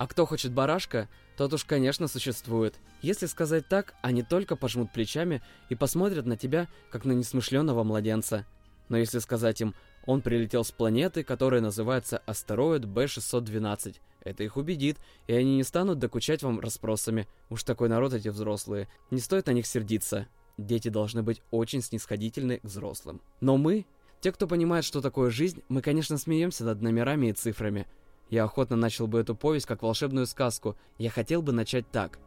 А 0.00 0.06
кто 0.06 0.24
хочет 0.24 0.52
барашка, 0.52 1.10
тот 1.36 1.52
уж, 1.52 1.66
конечно, 1.66 2.08
существует. 2.08 2.74
Если 3.02 3.26
сказать 3.26 3.68
так, 3.68 3.92
они 4.00 4.22
только 4.22 4.56
пожмут 4.56 4.90
плечами 4.94 5.42
и 5.68 5.74
посмотрят 5.74 6.24
на 6.24 6.38
тебя, 6.38 6.68
как 6.90 7.04
на 7.04 7.12
несмышленого 7.12 7.84
младенца. 7.84 8.46
Но 8.88 8.96
если 8.96 9.18
сказать 9.18 9.60
им, 9.60 9.74
он 10.06 10.22
прилетел 10.22 10.64
с 10.64 10.70
планеты, 10.70 11.22
которая 11.22 11.60
называется 11.60 12.16
астероид 12.24 12.86
B612, 12.86 13.96
это 14.22 14.42
их 14.42 14.56
убедит, 14.56 14.96
и 15.26 15.34
они 15.34 15.56
не 15.56 15.64
станут 15.64 15.98
докучать 15.98 16.42
вам 16.42 16.60
расспросами. 16.60 17.28
Уж 17.50 17.62
такой 17.64 17.90
народ 17.90 18.14
эти 18.14 18.28
взрослые. 18.28 18.88
Не 19.10 19.20
стоит 19.20 19.48
на 19.48 19.50
них 19.50 19.66
сердиться. 19.66 20.28
Дети 20.56 20.88
должны 20.88 21.22
быть 21.22 21.42
очень 21.50 21.82
снисходительны 21.82 22.60
к 22.60 22.64
взрослым. 22.64 23.20
Но 23.42 23.58
мы, 23.58 23.84
те, 24.22 24.32
кто 24.32 24.46
понимает, 24.46 24.86
что 24.86 25.02
такое 25.02 25.28
жизнь, 25.28 25.62
мы, 25.68 25.82
конечно, 25.82 26.16
смеемся 26.16 26.64
над 26.64 26.80
номерами 26.80 27.26
и 27.26 27.32
цифрами. 27.34 27.86
Я 28.30 28.44
охотно 28.44 28.76
начал 28.76 29.08
бы 29.08 29.18
эту 29.18 29.34
повесть 29.34 29.66
как 29.66 29.82
волшебную 29.82 30.26
сказку. 30.26 30.76
Я 30.98 31.10
хотел 31.10 31.42
бы 31.42 31.52
начать 31.52 31.90
так. 31.90 32.20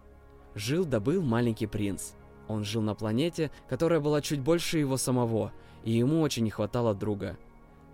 Жил 0.53 0.85
да 0.85 0.99
был 0.99 1.21
маленький 1.21 1.65
принц. 1.65 2.11
Он 2.49 2.65
жил 2.65 2.81
на 2.81 2.93
планете, 2.93 3.51
которая 3.69 4.01
была 4.01 4.21
чуть 4.21 4.41
больше 4.41 4.77
его 4.77 4.97
самого, 4.97 5.53
и 5.85 5.91
ему 5.91 6.21
очень 6.21 6.43
не 6.43 6.49
хватало 6.49 6.93
друга. 6.93 7.37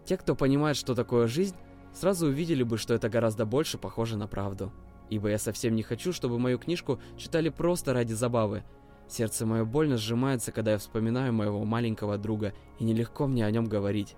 Те, 0.06 0.18
кто 0.18 0.36
понимает, 0.36 0.76
что 0.76 0.96
такое 0.96 1.28
жизнь, 1.28 1.56
сразу 1.94 2.28
увидели 2.28 2.64
бы, 2.64 2.80
что 2.80 2.96
это 2.96 3.10
гораздо 3.10 3.46
больше 3.46 3.78
похоже 3.78 4.18
на 4.18 4.28
правду. 4.28 4.72
Ибо 5.12 5.30
я 5.30 5.38
совсем 5.38 5.76
не 5.76 5.84
хочу, 5.84 6.12
чтобы 6.12 6.40
мою 6.40 6.58
книжку 6.58 7.00
читали 7.16 7.50
просто 7.50 7.94
ради 7.94 8.14
забавы. 8.14 8.64
Сердце 9.08 9.46
мое 9.46 9.66
больно 9.66 9.98
сжимается, 9.98 10.52
когда 10.52 10.72
я 10.72 10.78
вспоминаю 10.80 11.32
моего 11.32 11.64
маленького 11.64 12.18
друга, 12.18 12.54
и 12.80 12.84
нелегко 12.84 13.28
мне 13.28 13.46
о 13.46 13.52
нем 13.52 13.66
говорить. 13.66 14.16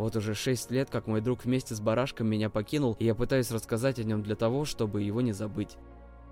Вот 0.00 0.16
уже 0.16 0.34
шесть 0.34 0.70
лет, 0.70 0.88
как 0.88 1.06
мой 1.06 1.20
друг 1.20 1.44
вместе 1.44 1.74
с 1.74 1.80
барашком 1.80 2.26
меня 2.26 2.48
покинул, 2.48 2.96
и 2.98 3.04
я 3.04 3.14
пытаюсь 3.14 3.50
рассказать 3.50 3.98
о 3.98 4.02
нем 4.02 4.22
для 4.22 4.34
того, 4.34 4.64
чтобы 4.64 5.02
его 5.02 5.20
не 5.20 5.32
забыть. 5.32 5.76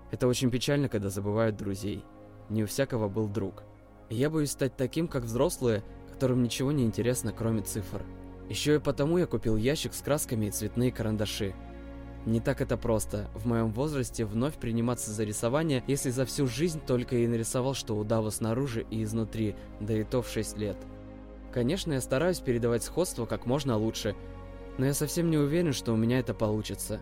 Это 0.09 0.27
очень 0.27 0.49
печально, 0.49 0.89
когда 0.89 1.09
забывают 1.09 1.55
друзей. 1.55 2.03
Не 2.49 2.63
у 2.63 2.65
всякого 2.65 3.07
был 3.09 3.27
друг. 3.27 3.61
Я 4.09 4.31
боюсь 4.31 4.49
стать 4.49 4.75
таким, 4.75 5.07
как 5.07 5.25
взрослые, 5.25 5.83
которым 6.11 6.41
ничего 6.41 6.71
не 6.71 6.83
интересно, 6.83 7.31
кроме 7.31 7.61
цифр. 7.61 8.01
Еще 8.49 8.73
и 8.73 8.79
потому 8.79 9.19
я 9.19 9.27
купил 9.27 9.55
ящик 9.55 9.93
с 9.93 10.01
красками 10.01 10.47
и 10.47 10.51
цветные 10.51 10.91
карандаши. 10.91 11.53
Не 12.25 12.39
так 12.39 12.61
это 12.61 12.75
просто, 12.75 13.29
в 13.35 13.45
моем 13.45 13.71
возрасте 13.71 14.25
вновь 14.25 14.55
приниматься 14.55 15.11
за 15.11 15.25
рисование, 15.25 15.83
если 15.85 16.09
за 16.09 16.25
всю 16.25 16.47
жизнь 16.47 16.81
только 16.87 17.17
и 17.17 17.27
нарисовал, 17.27 17.75
что 17.75 17.95
удава 17.95 18.31
снаружи 18.31 18.87
и 18.89 19.03
изнутри, 19.03 19.55
да 19.79 19.93
и 19.93 20.03
то 20.03 20.23
в 20.23 20.27
6 20.27 20.57
лет. 20.57 20.77
Конечно, 21.51 21.93
я 21.93 22.01
стараюсь 22.01 22.39
передавать 22.39 22.83
сходство 22.83 23.25
как 23.25 23.45
можно 23.45 23.77
лучше, 23.77 24.15
но 24.77 24.85
я 24.85 24.93
совсем 24.93 25.29
не 25.29 25.37
уверен, 25.37 25.73
что 25.73 25.93
у 25.93 25.97
меня 25.97 26.19
это 26.19 26.33
получится. 26.33 26.99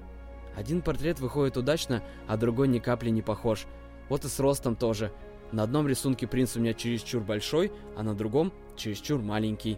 Один 0.56 0.82
портрет 0.82 1.20
выходит 1.20 1.58
удачно, 1.58 2.02
а 2.28 2.38
другой 2.38 2.68
ни 2.68 2.80
капли 2.80 3.10
не 3.10 3.22
похож. 3.22 3.68
Вот 4.10 4.26
и 4.26 4.28
с 4.28 4.40
ростом 4.40 4.76
тоже. 4.76 5.12
На 5.52 5.64
одном 5.64 5.88
рисунке 5.88 6.28
принц 6.28 6.56
у 6.56 6.60
меня 6.60 6.74
чересчур 6.74 7.22
большой, 7.22 7.72
а 7.96 8.04
на 8.04 8.16
другом 8.16 8.52
чересчур 8.76 9.22
маленький. 9.22 9.78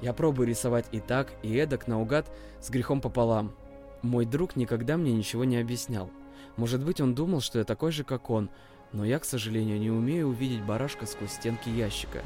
Я 0.00 0.12
пробую 0.12 0.48
рисовать 0.48 0.86
и 0.92 1.00
так, 1.00 1.32
и 1.42 1.54
эдак 1.56 1.88
наугад, 1.88 2.30
с 2.60 2.70
грехом 2.70 3.00
пополам. 3.00 3.54
Мой 4.02 4.24
друг 4.24 4.56
никогда 4.56 4.96
мне 4.96 5.12
ничего 5.12 5.44
не 5.44 5.58
объяснял. 5.58 6.10
Может 6.56 6.84
быть, 6.84 7.00
он 7.00 7.14
думал, 7.14 7.40
что 7.40 7.58
я 7.58 7.64
такой 7.64 7.90
же, 7.92 8.04
как 8.04 8.30
он, 8.30 8.50
но 8.92 9.04
я, 9.04 9.18
к 9.18 9.24
сожалению, 9.24 9.78
не 9.78 9.90
умею 9.90 10.28
увидеть 10.28 10.64
барашка 10.64 11.06
сквозь 11.06 11.32
стенки 11.32 11.68
ящика. 11.68 12.22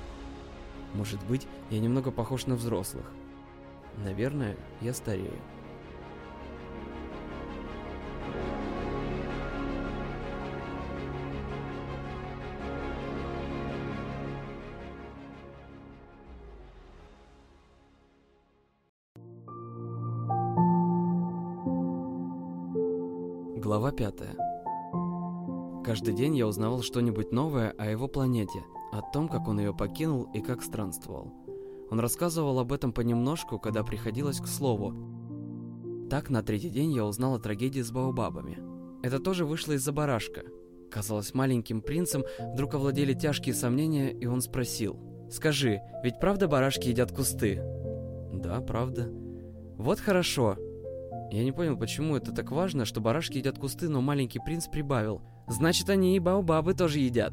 Может 0.95 1.25
быть, 1.27 1.47
я 1.71 1.81
немного 1.81 2.11
похож 2.13 2.47
на 2.47 2.55
взрослых. 2.55 3.05
Наверное, 4.05 4.57
я 4.81 4.95
старею. 4.95 5.33
Глава 23.57 23.91
5. 23.91 24.15
Каждый 25.85 26.15
день 26.15 26.37
я 26.37 26.47
узнавал 26.47 26.83
что-нибудь 26.83 27.33
новое 27.33 27.75
о 27.79 27.87
его 27.87 28.09
планете, 28.09 28.63
о 28.95 29.03
том, 29.03 29.29
как 29.29 29.49
он 29.49 29.59
ее 29.59 29.75
покинул 29.75 30.29
и 30.33 30.41
как 30.41 30.63
странствовал. 30.63 31.33
Он 31.91 31.99
рассказывал 31.99 32.61
об 32.61 32.73
этом 32.73 32.93
понемножку, 32.93 33.59
когда 33.59 33.83
приходилось 33.83 34.41
к 34.41 34.47
слову. 34.47 36.07
Так, 36.09 36.31
на 36.31 36.43
третий 36.43 36.71
день 36.71 36.93
я 36.93 37.05
узнал 37.05 37.35
о 37.35 37.41
трагедии 37.41 37.81
с 37.81 37.91
Баобабами. 37.91 38.59
Это 39.03 39.19
тоже 39.19 39.45
вышло 39.45 39.73
из-за 39.73 39.93
барашка. 39.93 40.43
Казалось, 40.91 41.35
маленьким 41.35 41.83
принцем 41.83 42.25
вдруг 42.53 42.75
овладели 42.75 43.15
тяжкие 43.15 43.55
сомнения, 43.55 44.13
и 44.13 44.27
он 44.27 44.41
спросил. 44.41 44.97
«Скажи, 45.29 45.81
ведь 46.05 46.21
правда 46.21 46.47
барашки 46.47 46.89
едят 46.89 47.11
кусты?» 47.11 47.61
«Да, 48.33 48.61
правда». 48.61 49.11
«Вот 49.77 49.99
хорошо. 49.99 50.57
Я 51.33 51.43
не 51.43 51.51
понял, 51.51 51.77
почему 51.77 52.17
это 52.17 52.31
так 52.31 52.53
важно, 52.53 52.85
что 52.85 53.01
барашки 53.01 53.39
едят 53.39 53.59
кусты, 53.59 53.89
но 53.89 54.01
маленький 54.01 54.39
принц 54.39 54.69
прибавил. 54.69 55.23
Значит, 55.49 55.91
они 55.91 56.15
и 56.15 56.21
баобабы 56.21 56.75
тоже 56.75 57.01
едят. 57.01 57.33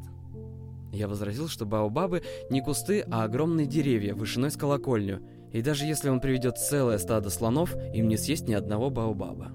Я 0.92 1.08
возразил, 1.08 1.48
что 1.48 1.64
баобабы 1.64 2.22
не 2.50 2.60
кусты, 2.60 3.04
а 3.10 3.24
огромные 3.24 3.66
деревья, 3.66 4.14
вышиной 4.14 4.50
с 4.50 4.56
колокольню. 4.56 5.26
И 5.50 5.62
даже 5.62 5.86
если 5.86 6.10
он 6.10 6.20
приведет 6.20 6.58
целое 6.58 6.98
стадо 6.98 7.30
слонов, 7.30 7.74
им 7.94 8.08
не 8.08 8.18
съесть 8.18 8.46
ни 8.46 8.52
одного 8.52 8.90
баобаба. 8.90 9.52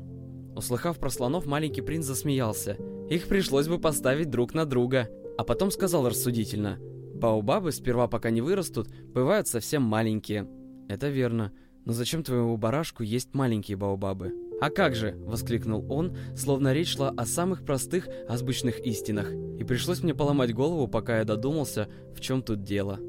Услыхав 0.56 0.98
про 0.98 1.10
слонов, 1.12 1.46
маленький 1.46 1.82
принц 1.82 2.06
засмеялся. 2.06 2.78
Их 3.10 3.28
пришлось 3.28 3.68
бы 3.68 3.78
поставить 3.78 4.32
друг 4.32 4.56
на 4.56 4.66
друга. 4.66 5.10
А 5.38 5.44
потом 5.44 5.70
сказал 5.70 6.10
рассудительно. 6.10 6.80
Баобабы 7.14 7.72
сперва 7.72 8.08
пока 8.08 8.32
не 8.32 8.42
вырастут, 8.42 8.90
бывают 9.14 9.48
совсем 9.48 9.84
маленькие. 9.84 10.50
Это 10.90 11.10
верно. 11.10 11.52
Но 11.86 11.94
зачем 11.94 12.24
твоему 12.24 12.58
барашку 12.58 13.04
есть 13.04 13.36
маленькие 13.36 13.78
баобабы? 13.78 14.34
«А 14.60 14.70
как 14.72 14.96
же!»– 14.96 15.16
воскликнул 15.26 15.86
он, 15.92 16.18
словно 16.36 16.74
речь 16.74 16.96
шла 16.96 17.10
о 17.10 17.26
самых 17.26 17.64
простых 17.64 18.08
азбучных 18.28 18.80
истинах. 18.80 19.32
И 19.32 19.64
пришлось 19.64 20.02
мне 20.02 20.16
поломать 20.16 20.54
голову, 20.54 20.88
пока 20.88 21.20
я 21.20 21.26
додумался, 21.26 21.88
в 22.16 22.22
чем 22.22 22.42
тут 22.42 22.64
дело. 22.64 23.00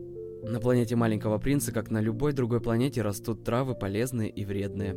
На 0.43 0.61
планете 0.61 0.95
Маленького 0.95 1.39
Принца, 1.39 1.73
как 1.73 1.91
на 1.91 2.01
любой 2.01 2.33
другой 2.33 2.61
планете, 2.61 3.03
растут 3.03 3.45
травы 3.45 3.75
полезные 3.75 4.29
и 4.29 4.45
вредные. 4.45 4.97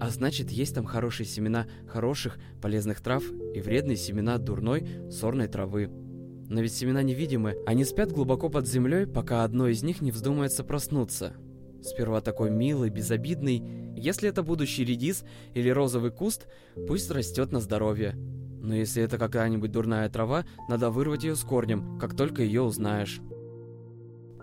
А 0.00 0.08
значит, 0.08 0.50
есть 0.50 0.74
там 0.74 0.86
хорошие 0.86 1.26
семена 1.26 1.66
хороших, 1.86 2.38
полезных 2.62 3.02
трав 3.02 3.22
и 3.54 3.60
вредные 3.60 3.96
семена 3.96 4.38
дурной, 4.38 4.88
сорной 5.10 5.48
травы. 5.48 5.90
Но 6.48 6.62
ведь 6.62 6.72
семена 6.72 7.02
невидимы, 7.02 7.56
они 7.66 7.84
спят 7.84 8.10
глубоко 8.10 8.48
под 8.48 8.66
землей, 8.66 9.06
пока 9.06 9.44
одно 9.44 9.68
из 9.68 9.82
них 9.82 10.00
не 10.00 10.10
вздумается 10.10 10.64
проснуться. 10.64 11.34
Сперва 11.82 12.20
такой 12.20 12.50
милый, 12.50 12.90
безобидный. 12.90 13.94
Если 13.96 14.28
это 14.28 14.42
будущий 14.42 14.84
редис 14.84 15.24
или 15.54 15.68
розовый 15.70 16.10
куст, 16.10 16.46
пусть 16.86 17.10
растет 17.10 17.52
на 17.52 17.60
здоровье. 17.60 18.12
Но 18.14 18.74
если 18.74 19.02
это 19.02 19.18
какая-нибудь 19.18 19.72
дурная 19.72 20.08
трава, 20.08 20.44
надо 20.68 20.90
вырвать 20.90 21.24
ее 21.24 21.34
с 21.34 21.40
корнем, 21.40 21.98
как 21.98 22.14
только 22.14 22.42
ее 22.42 22.62
узнаешь. 22.62 23.20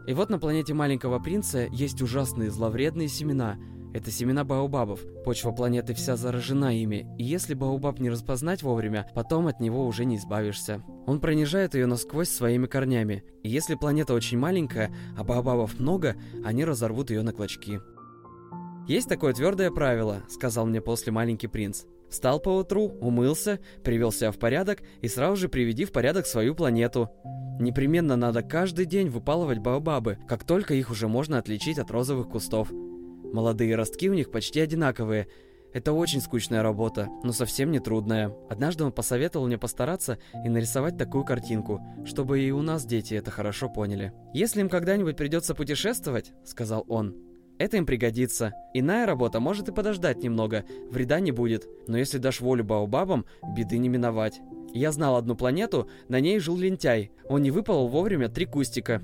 И 0.08 0.14
вот 0.14 0.30
на 0.30 0.40
планете 0.40 0.74
Маленького 0.74 1.20
Принца 1.20 1.68
есть 1.72 2.02
ужасные 2.02 2.50
зловредные 2.50 3.08
семена– 3.08 3.58
это 3.94 4.12
семена 4.12 4.44
баобабов. 4.44 5.02
Почва 5.24 5.52
планеты 5.52 5.94
вся 5.94 6.16
заражена 6.16 6.78
ими, 6.78 7.08
и 7.18 7.24
если 7.24 7.54
баобаб 7.54 8.00
не 8.00 8.10
распознать 8.10 8.64
вовремя, 8.64 9.10
потом 9.14 9.48
от 9.48 9.60
него 9.60 9.86
уже 9.86 10.06
не 10.06 10.18
избавишься. 10.18 10.84
Он 11.06 11.20
пронижает 11.20 11.74
ее 11.74 11.86
насквозь 11.86 12.30
своими 12.30 12.68
корнями, 12.68 13.24
и 13.44 13.50
если 13.50 13.76
планета 13.76 14.14
очень 14.14 14.38
маленькая, 14.38 14.94
а 15.18 15.24
баобабов 15.24 15.80
много, 15.80 16.16
они 16.44 16.66
разорвут 16.66 17.10
ее 17.10 17.24
на 17.24 17.34
клочки. 17.34 17.80
«Есть 18.88 19.10
такое 19.10 19.34
твердое 19.34 19.70
правило»,— 19.70 20.24
сказал 20.30 20.66
мне 20.66 20.80
после 20.82 21.12
маленький 21.12 21.48
принц. 21.48 21.84
Встал 22.10 22.40
поутру, 22.40 22.88
умылся, 23.02 23.60
привел 23.84 24.12
себя 24.12 24.32
в 24.32 24.38
порядок 24.38 24.80
и 25.02 25.08
сразу 25.10 25.36
же 25.36 25.50
приведи 25.50 25.84
в 25.84 25.92
порядок 25.92 26.26
свою 26.26 26.56
планету. 26.56 27.10
Непременно 27.60 28.16
надо 28.16 28.44
каждый 28.44 28.86
день 28.86 29.10
выпалывать 29.10 29.60
баобабы, 29.60 30.18
как 30.28 30.46
только 30.46 30.74
их 30.74 30.90
уже 30.90 31.08
можно 31.08 31.38
отличить 31.38 31.80
от 31.80 31.92
розовых 31.92 32.30
кустов. 32.30 32.72
Молодые 33.34 33.76
ростки 33.76 34.10
у 34.10 34.14
них 34.14 34.32
почти 34.32 34.60
одинаковые. 34.60 35.28
Это 35.74 35.94
очень 35.94 36.22
скучная 36.22 36.64
работа, 36.64 37.08
но 37.24 37.34
совсем 37.34 37.72
не 37.72 37.80
трудная. 37.80 38.34
Однажды 38.50 38.84
он 38.84 38.92
посоветовал 38.92 39.48
мне 39.48 39.58
постараться 39.58 40.18
и 40.44 40.50
нарисовать 40.50 40.98
такую 40.98 41.24
картинку, 41.24 41.82
чтобы 42.06 42.42
и 42.42 42.52
у 42.52 42.62
нас 42.62 42.86
дети 42.86 43.14
это 43.14 43.32
хорошо 43.32 43.70
поняли. 43.70 44.14
«Если 44.34 44.62
им 44.62 44.70
когда-нибудь 44.70 45.18
придется 45.18 45.54
путешествовать»,— 45.54 46.34
сказал 46.46 46.86
он,— 46.88 47.16
«это 47.60 47.78
им 47.78 47.86
пригодится. 47.86 48.54
Иная 48.74 49.06
работа 49.06 49.40
может 49.40 49.68
и 49.68 49.74
подождать 49.74 50.24
немного, 50.24 50.64
вреда 50.90 51.20
не 51.20 51.32
будет. 51.32 51.68
Но 51.88 51.98
если 51.98 52.18
дашь 52.18 52.40
волю 52.40 52.64
баобабам, 52.64 53.26
беды 53.56 53.78
не 53.78 53.90
миновать». 53.90 54.40
Я 54.74 54.92
знал 54.92 55.16
одну 55.16 55.36
планету, 55.36 55.90
на 56.08 56.20
ней 56.20 56.40
жил 56.40 56.58
лентяй. 56.58 57.12
Он 57.30 57.42
не 57.42 57.52
выпал 57.52 57.88
вовремя 57.88 58.30
три 58.30 58.46
кустика. 58.46 59.02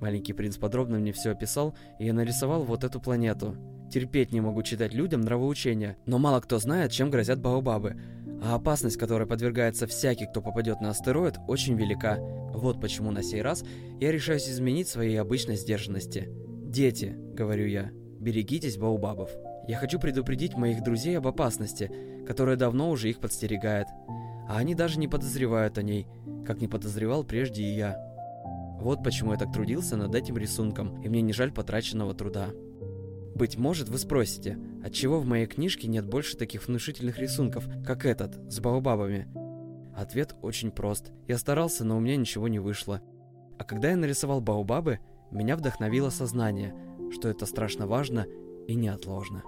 Маленький 0.00 0.32
принц 0.32 0.56
подробно 0.56 0.98
мне 0.98 1.12
все 1.12 1.30
описал, 1.30 1.74
и 1.98 2.06
я 2.06 2.12
нарисовал 2.12 2.64
вот 2.64 2.84
эту 2.84 3.00
планету. 3.00 3.56
Терпеть 3.90 4.32
не 4.32 4.40
могу 4.40 4.62
читать 4.62 4.94
людям 4.94 5.22
нравоучения, 5.22 5.96
но 6.06 6.18
мало 6.18 6.40
кто 6.40 6.58
знает, 6.58 6.92
чем 6.92 7.10
грозят 7.10 7.40
баобабы. 7.40 7.96
А 8.42 8.54
опасность, 8.54 8.98
которой 8.98 9.26
подвергается 9.26 9.86
всякий, 9.86 10.26
кто 10.26 10.40
попадет 10.40 10.80
на 10.80 10.90
астероид, 10.90 11.38
очень 11.48 11.74
велика. 11.74 12.18
Вот 12.52 12.80
почему 12.80 13.10
на 13.10 13.22
сей 13.22 13.42
раз 13.42 13.64
я 14.00 14.12
решаюсь 14.12 14.48
изменить 14.48 14.88
своей 14.88 15.16
обычной 15.16 15.56
сдержанности. 15.56 16.28
«Дети»,— 16.64 17.16
говорю 17.34 17.66
я,— 17.66 17.90
«берегитесь 18.20 18.76
баобабов». 18.76 19.30
Я 19.66 19.76
хочу 19.76 19.98
предупредить 19.98 20.56
моих 20.56 20.82
друзей 20.82 21.18
об 21.18 21.26
опасности, 21.26 21.90
которая 22.26 22.56
давно 22.56 22.90
уже 22.90 23.10
их 23.10 23.20
подстерегает. 23.20 23.86
А 24.48 24.56
они 24.56 24.74
даже 24.74 24.98
не 24.98 25.08
подозревают 25.08 25.76
о 25.76 25.82
ней, 25.82 26.06
как 26.46 26.60
не 26.60 26.68
подозревал 26.68 27.22
прежде 27.22 27.62
и 27.62 27.74
я. 27.74 27.98
Вот 28.80 29.02
почему 29.02 29.32
я 29.32 29.38
так 29.38 29.52
трудился 29.52 29.96
над 29.96 30.14
этим 30.14 30.38
рисунком, 30.38 31.02
и 31.02 31.08
мне 31.08 31.20
не 31.20 31.32
жаль 31.32 31.52
потраченного 31.52 32.14
труда. 32.14 32.50
Быть 33.34 33.56
может, 33.56 33.88
вы 33.88 33.98
спросите, 33.98 34.58
отчего 34.82 35.20
в 35.20 35.26
моей 35.26 35.46
книжке 35.46 35.88
нет 35.88 36.06
больше 36.06 36.36
таких 36.36 36.66
внушительных 36.66 37.18
рисунков, 37.18 37.68
как 37.84 38.04
этот, 38.04 38.34
с 38.52 38.60
баобабами? 38.60 39.28
Ответ 39.96 40.34
очень 40.42 40.70
прост. 40.70 41.12
Я 41.26 41.38
старался, 41.38 41.84
но 41.84 41.96
у 41.96 42.00
меня 42.00 42.16
ничего 42.16 42.48
не 42.48 42.60
вышло. 42.60 43.02
А 43.58 43.64
когда 43.64 43.90
я 43.90 43.96
нарисовал 43.96 44.40
баобабы, 44.40 45.00
меня 45.30 45.56
вдохновило 45.56 46.10
сознание, 46.10 46.74
что 47.12 47.28
это 47.28 47.46
страшно 47.46 47.86
важно 47.86 48.26
и 48.68 48.74
неотложно. 48.74 49.42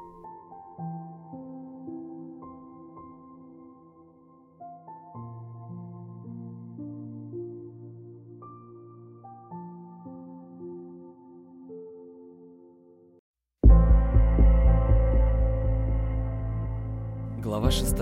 Глава 17.70 17.86
6 17.86 17.96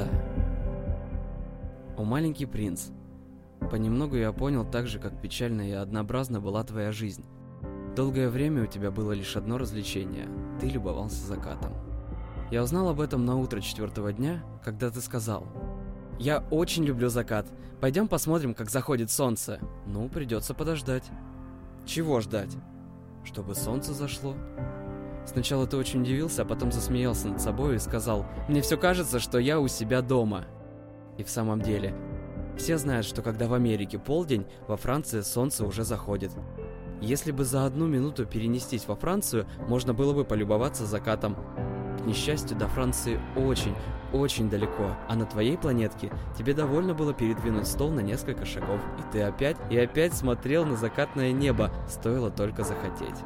О 1.99 2.03
маленький 2.03 2.47
принц 2.47 2.87
Понемногу 3.71 4.17
я 4.17 4.33
понял 4.33 4.65
так 4.65 4.87
же, 4.87 4.99
как 4.99 5.21
печально 5.21 5.69
и 5.69 5.73
однообразна 5.73 6.41
была 6.41 6.65
твоя 6.65 6.91
жизнь. 6.91 7.23
Долгое 7.95 8.31
время 8.31 8.63
у 8.63 8.67
тебя 8.67 8.91
было 8.91 9.13
лишь 9.13 9.37
одно 9.37 9.59
развлечение– 9.59 10.27
ты 10.61 10.69
любовался 10.69 11.27
закатом. 11.27 11.75
Я 12.51 12.63
узнал 12.63 12.89
об 12.89 12.99
этом 12.99 13.27
на 13.27 13.37
утро 13.37 13.61
четвертого 13.61 14.11
дня, 14.11 14.43
когда 14.65 14.91
ты 14.91 15.03
сказал 15.03 15.47
«Я 16.19 16.45
очень 16.51 16.85
люблю 16.85 17.11
закат. 17.11 17.47
Пойдем 17.83 18.09
посмотрим, 18.09 18.55
как 18.55 18.71
заходит 18.71 19.11
солнце». 19.11 19.61
Ну, 19.87 20.09
придется 20.09 20.55
подождать. 20.55 21.05
Чего 21.85 22.21
ждать? 22.21 22.57
Чтобы 23.23 23.55
солнце 23.55 23.93
зашло? 23.93 24.35
Сначала 25.29 25.67
ты 25.67 25.77
очень 25.77 26.01
удивился, 26.01 26.41
а 26.41 26.45
потом 26.47 26.73
засмеялся 26.73 27.29
над 27.29 27.43
собой 27.43 27.77
и 27.77 27.79
сказал, 27.79 28.25
«Мне 28.49 28.63
все 28.63 28.79
кажется, 28.79 29.21
что 29.21 29.39
я 29.39 29.61
у 29.61 29.69
себя 29.69 30.01
дома». 30.01 30.47
И 31.19 31.23
в 31.23 31.29
самом 31.29 31.61
деле, 31.61 31.95
все 32.57 32.79
знают, 32.79 33.05
что 33.05 33.21
когда 33.21 33.47
в 33.47 33.53
Америке 33.53 33.99
полдень, 33.99 34.47
во 34.67 34.79
Франции 34.79 35.21
солнце 35.21 35.67
уже 35.67 35.85
заходит. 35.85 36.33
Если 37.03 37.31
бы 37.31 37.45
за 37.45 37.67
одну 37.67 37.87
минуту 37.87 38.25
перенестись 38.25 38.89
во 38.89 38.97
Францию, 38.97 39.47
можно 39.69 39.93
было 39.93 40.15
бы 40.15 40.25
полюбоваться 40.25 40.87
закатом. 40.87 41.37
К 41.99 42.07
несчастью, 42.07 42.57
до 42.57 42.67
Франции 42.67 43.21
очень, 43.37 43.75
очень 44.15 44.49
далеко, 44.49 44.97
а 45.09 45.15
на 45.15 45.27
твоей 45.27 45.59
планетке 45.59 46.11
тебе 46.39 46.55
довольно 46.55 46.95
было 46.95 47.13
передвинуть 47.13 47.67
стол 47.67 47.91
на 47.91 48.01
несколько 48.01 48.47
шагов, 48.47 48.81
и 48.99 49.13
ты 49.13 49.21
опять 49.21 49.59
и 49.69 49.77
опять 49.77 50.15
смотрел 50.15 50.65
на 50.65 50.77
закатное 50.77 51.33
небо, 51.33 51.71
стоило 51.87 52.31
только 52.31 52.65
захотеть. 52.65 53.17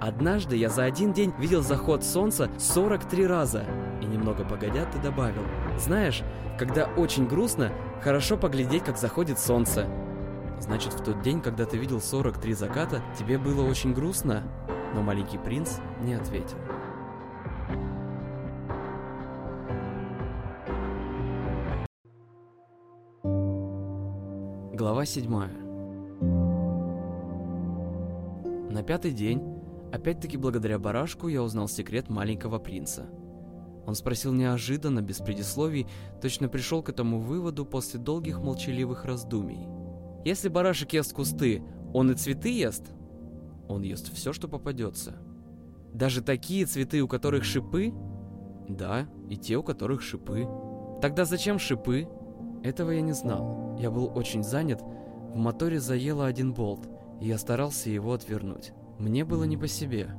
Однажды 0.00 0.56
я 0.56 0.68
за 0.68 0.84
один 0.84 1.12
день 1.12 1.32
видел 1.38 1.62
заход 1.62 2.04
солнца 2.04 2.50
43 2.58 3.26
раза. 3.26 3.64
И 4.02 4.04
немного 4.04 4.44
погодя 4.44 4.84
ты 4.84 4.98
добавил. 4.98 5.42
Знаешь, 5.78 6.22
когда 6.58 6.84
очень 6.96 7.26
грустно, 7.26 7.72
хорошо 8.02 8.36
поглядеть, 8.36 8.84
как 8.84 8.98
заходит 8.98 9.38
солнце. 9.38 9.86
Значит, 10.60 10.92
в 10.92 11.02
тот 11.02 11.22
день, 11.22 11.40
когда 11.40 11.64
ты 11.64 11.78
видел 11.78 12.00
43 12.00 12.52
заката, 12.52 13.02
тебе 13.18 13.38
было 13.38 13.66
очень 13.66 13.94
грустно? 13.94 14.42
Но 14.94 15.02
маленький 15.02 15.38
принц 15.38 15.78
не 16.02 16.14
ответил. 16.14 16.58
Глава 24.72 25.06
7 25.06 25.30
На 28.70 28.82
пятый 28.82 29.12
день 29.12 29.55
Опять-таки 29.96 30.36
благодаря 30.36 30.78
барашку 30.78 31.26
я 31.26 31.42
узнал 31.42 31.68
секрет 31.68 32.10
маленького 32.10 32.58
принца. 32.58 33.06
Он 33.86 33.94
спросил 33.94 34.30
неожиданно, 34.30 35.00
без 35.00 35.20
предисловий, 35.20 35.86
точно 36.20 36.50
пришел 36.50 36.82
к 36.82 36.90
этому 36.90 37.18
выводу 37.18 37.64
после 37.64 37.98
долгих 37.98 38.38
молчаливых 38.40 39.06
раздумий. 39.06 39.66
Если 40.22 40.50
барашек 40.50 40.92
ест 40.92 41.14
кусты, 41.14 41.62
он 41.94 42.10
и 42.10 42.14
цветы 42.14 42.50
ест? 42.50 42.84
Он 43.68 43.80
ест 43.80 44.12
все, 44.12 44.34
что 44.34 44.48
попадется. 44.48 45.14
Даже 45.94 46.20
такие 46.20 46.66
цветы, 46.66 47.00
у 47.00 47.08
которых 47.08 47.44
шипы? 47.44 47.94
Да, 48.68 49.06
и 49.30 49.38
те, 49.38 49.56
у 49.56 49.62
которых 49.62 50.02
шипы. 50.02 50.46
Тогда 51.00 51.24
зачем 51.24 51.58
шипы? 51.58 52.06
Этого 52.62 52.90
я 52.90 53.00
не 53.00 53.12
знал. 53.12 53.78
Я 53.80 53.90
был 53.90 54.12
очень 54.14 54.44
занят. 54.44 54.82
В 54.82 55.38
моторе 55.38 55.80
заело 55.80 56.26
один 56.26 56.52
болт, 56.52 56.86
и 57.22 57.28
я 57.28 57.38
старался 57.38 57.88
его 57.88 58.12
отвернуть. 58.12 58.74
Мне 58.98 59.24
было 59.24 59.44
не 59.44 59.56
по 59.56 59.68
себе. 59.68 60.10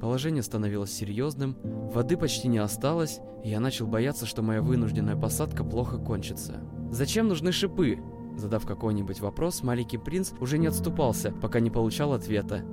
Положение 0.00 0.42
становилось 0.42 0.92
серьезным, 0.92 1.56
воды 1.62 2.16
почти 2.16 2.48
не 2.48 2.58
осталось, 2.58 3.20
и 3.44 3.50
я 3.50 3.60
начал 3.60 3.86
бояться, 3.86 4.26
что 4.26 4.42
моя 4.42 4.62
вынужденная 4.62 5.16
посадка 5.16 5.64
плохо 5.64 5.98
кончится. 5.98 6.60
Зачем 6.90 7.28
нужны 7.28 7.52
шипы? 7.52 7.98
Задав 8.36 8.66
какой-нибудь 8.66 9.20
вопрос, 9.20 9.62
маленький 9.62 9.98
принц 9.98 10.32
уже 10.40 10.58
не 10.58 10.66
отступался, 10.66 11.30
пока 11.30 11.60
не 11.60 11.70
получал 11.70 12.14
ответа. 12.14 12.64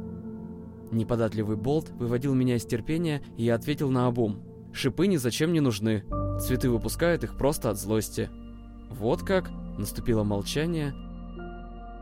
Неподатливый 0.91 1.57
болт 1.57 1.89
выводил 1.91 2.33
меня 2.33 2.55
из 2.55 2.65
терпения, 2.65 3.21
и 3.37 3.43
я 3.43 3.55
ответил 3.55 3.91
на 3.91 4.07
обум. 4.07 4.41
Шипы 4.73 5.07
ни 5.07 5.17
зачем 5.17 5.53
не 5.53 5.59
нужны. 5.59 6.03
Цветы 6.39 6.69
выпускают 6.69 7.23
их 7.23 7.37
просто 7.37 7.69
от 7.69 7.77
злости. 7.77 8.29
Вот 8.89 9.21
как? 9.21 9.51
Наступило 9.77 10.23
молчание. 10.23 10.93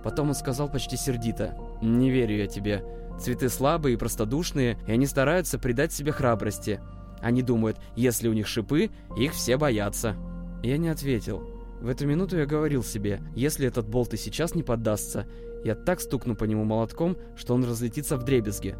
Потом 0.03 0.29
он 0.29 0.35
сказал 0.35 0.71
почти 0.71 0.95
сердито. 0.95 1.57
«Не 1.81 2.09
верю 2.09 2.37
я 2.37 2.47
тебе. 2.47 2.83
Цветы 3.19 3.49
слабые 3.49 3.95
и 3.95 3.97
простодушные, 3.97 4.77
и 4.87 4.91
они 4.91 5.05
стараются 5.05 5.57
придать 5.57 5.91
себе 5.91 6.11
храбрости. 6.11 6.79
Они 7.21 7.41
думают, 7.41 7.77
если 7.95 8.27
у 8.27 8.33
них 8.33 8.47
шипы, 8.47 8.91
их 9.17 9.33
все 9.33 9.57
боятся». 9.57 10.15
Я 10.63 10.77
не 10.77 10.89
ответил. 10.89 11.43
В 11.81 11.87
эту 11.87 12.07
минуту 12.07 12.37
я 12.37 12.45
говорил 12.45 12.83
себе, 12.83 13.21
если 13.35 13.67
этот 13.67 13.87
болт 13.87 14.13
и 14.13 14.17
сейчас 14.17 14.55
не 14.55 14.63
поддастся, 14.63 15.27
я 15.63 15.75
так 15.75 16.01
стукну 16.01 16.35
по 16.35 16.45
нему 16.45 16.63
молотком, 16.63 17.17
что 17.35 17.53
он 17.53 17.63
разлетится 17.63 18.17
в 18.17 18.23
дребезги. 18.23 18.75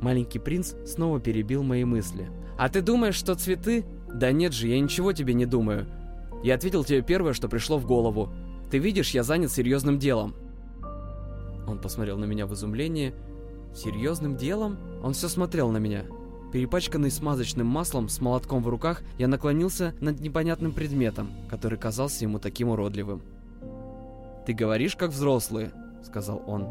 Маленький 0.00 0.38
принц 0.38 0.74
снова 0.86 1.20
перебил 1.20 1.62
мои 1.62 1.84
мысли. 1.84 2.28
«А 2.58 2.68
ты 2.68 2.80
думаешь, 2.80 3.14
что 3.14 3.34
цветы?» 3.34 3.84
«Да 4.12 4.32
нет 4.32 4.52
же, 4.52 4.66
я 4.66 4.80
ничего 4.80 5.12
тебе 5.12 5.34
не 5.34 5.46
думаю. 5.46 5.86
Я 6.42 6.54
ответил 6.56 6.84
тебе 6.84 7.02
первое, 7.02 7.32
что 7.32 7.48
пришло 7.48 7.78
в 7.78 7.86
голову. 7.86 8.32
Ты 8.70 8.78
видишь, 8.78 9.10
я 9.10 9.22
занят 9.22 9.52
серьезным 9.52 9.98
делом». 9.98 10.34
Он 11.68 11.78
посмотрел 11.78 12.18
на 12.18 12.24
меня 12.24 12.46
в 12.46 12.54
изумлении. 12.54 13.14
«Серьезным 13.74 14.36
делом?» 14.36 14.78
Он 15.02 15.12
все 15.12 15.28
смотрел 15.28 15.70
на 15.70 15.78
меня. 15.78 16.04
Перепачканный 16.52 17.10
смазочным 17.10 17.66
маслом 17.66 18.08
с 18.08 18.20
молотком 18.20 18.62
в 18.62 18.68
руках, 18.68 19.02
я 19.18 19.28
наклонился 19.28 19.94
над 20.00 20.20
непонятным 20.20 20.72
предметом, 20.72 21.30
который 21.48 21.78
казался 21.78 22.24
ему 22.24 22.40
таким 22.40 22.70
уродливым. 22.70 23.22
«Ты 24.46 24.52
говоришь, 24.52 24.96
как 24.96 25.10
взрослые»,— 25.10 25.70
сказал 26.02 26.42
он. 26.46 26.66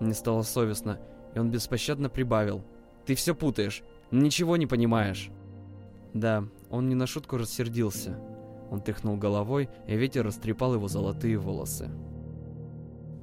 Мне 0.00 0.14
стало 0.14 0.42
совестно, 0.42 0.98
и 1.34 1.38
он 1.38 1.50
беспощадно 1.50 2.08
прибавил. 2.08 2.64
«Ты 3.06 3.14
все 3.14 3.34
путаешь, 3.34 3.82
ничего 4.10 4.56
не 4.56 4.66
понимаешь». 4.66 5.30
Да, 6.12 6.44
он 6.70 6.88
не 6.88 6.94
на 6.94 7.06
шутку 7.06 7.36
рассердился. 7.36 8.18
Он 8.70 8.80
тряхнул 8.80 9.16
головой, 9.16 9.68
и 9.86 9.96
ветер 9.96 10.26
растрепал 10.26 10.74
его 10.74 10.88
золотые 10.88 11.38
волосы. 11.38 11.90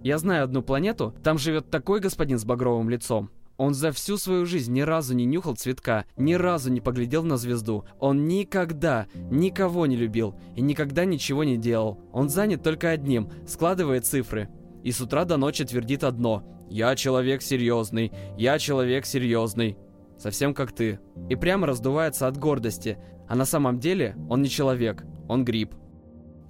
«Я 0.03 0.17
знаю 0.17 0.43
одну 0.43 0.62
планету, 0.62 1.13
там 1.23 1.38
живет 1.38 1.69
такой 1.69 1.99
господин 1.99 2.39
с 2.39 2.45
багровым 2.45 2.89
лицом. 2.89 3.29
Он 3.57 3.73
за 3.73 3.91
всю 3.91 4.15
свою 4.17 4.45
жизнь 4.45 4.71
ни 4.71 4.81
разу 4.81 5.13
не 5.13 5.25
нюхал 5.25 5.55
цветка, 5.55 6.05
ни 6.15 6.33
разу 6.33 6.71
не 6.71 6.79
поглядел 6.79 7.23
на 7.23 7.35
звезду. 7.35 7.83
Он 7.99 8.25
никогда 8.25 9.07
никого 9.29 9.85
не 9.85 9.97
любил 9.97 10.33
и 10.55 10.62
никогда 10.62 11.03
ничего 11.03 11.43
не 11.43 11.57
делал. 11.57 11.99
Он 12.13 12.29
занят 12.29 12.63
только 12.63 12.89
одним– 12.89 13.29
складывает 13.47 14.05
цифры. 14.05 14.47
И 14.81 14.93
с 14.93 15.01
утра 15.01 15.25
до 15.25 15.35
ночи 15.35 15.65
твердит 15.65 16.05
одно– 16.05 16.43
«Я 16.69 16.95
человек 16.95 17.41
серьезный, 17.41 18.12
я 18.38 18.59
человек 18.59 19.05
серьезный». 19.05 19.75
Совсем 20.19 20.53
как 20.53 20.71
ты. 20.71 20.99
И 21.29 21.35
прямо 21.35 21.65
раздувается 21.65 22.27
от 22.27 22.38
гордости. 22.38 22.97
А 23.27 23.35
на 23.35 23.45
самом 23.45 23.79
деле 23.79 24.15
он 24.29 24.41
не 24.41 24.49
человек, 24.49 25.03
он 25.27 25.45
гриб. 25.45 25.73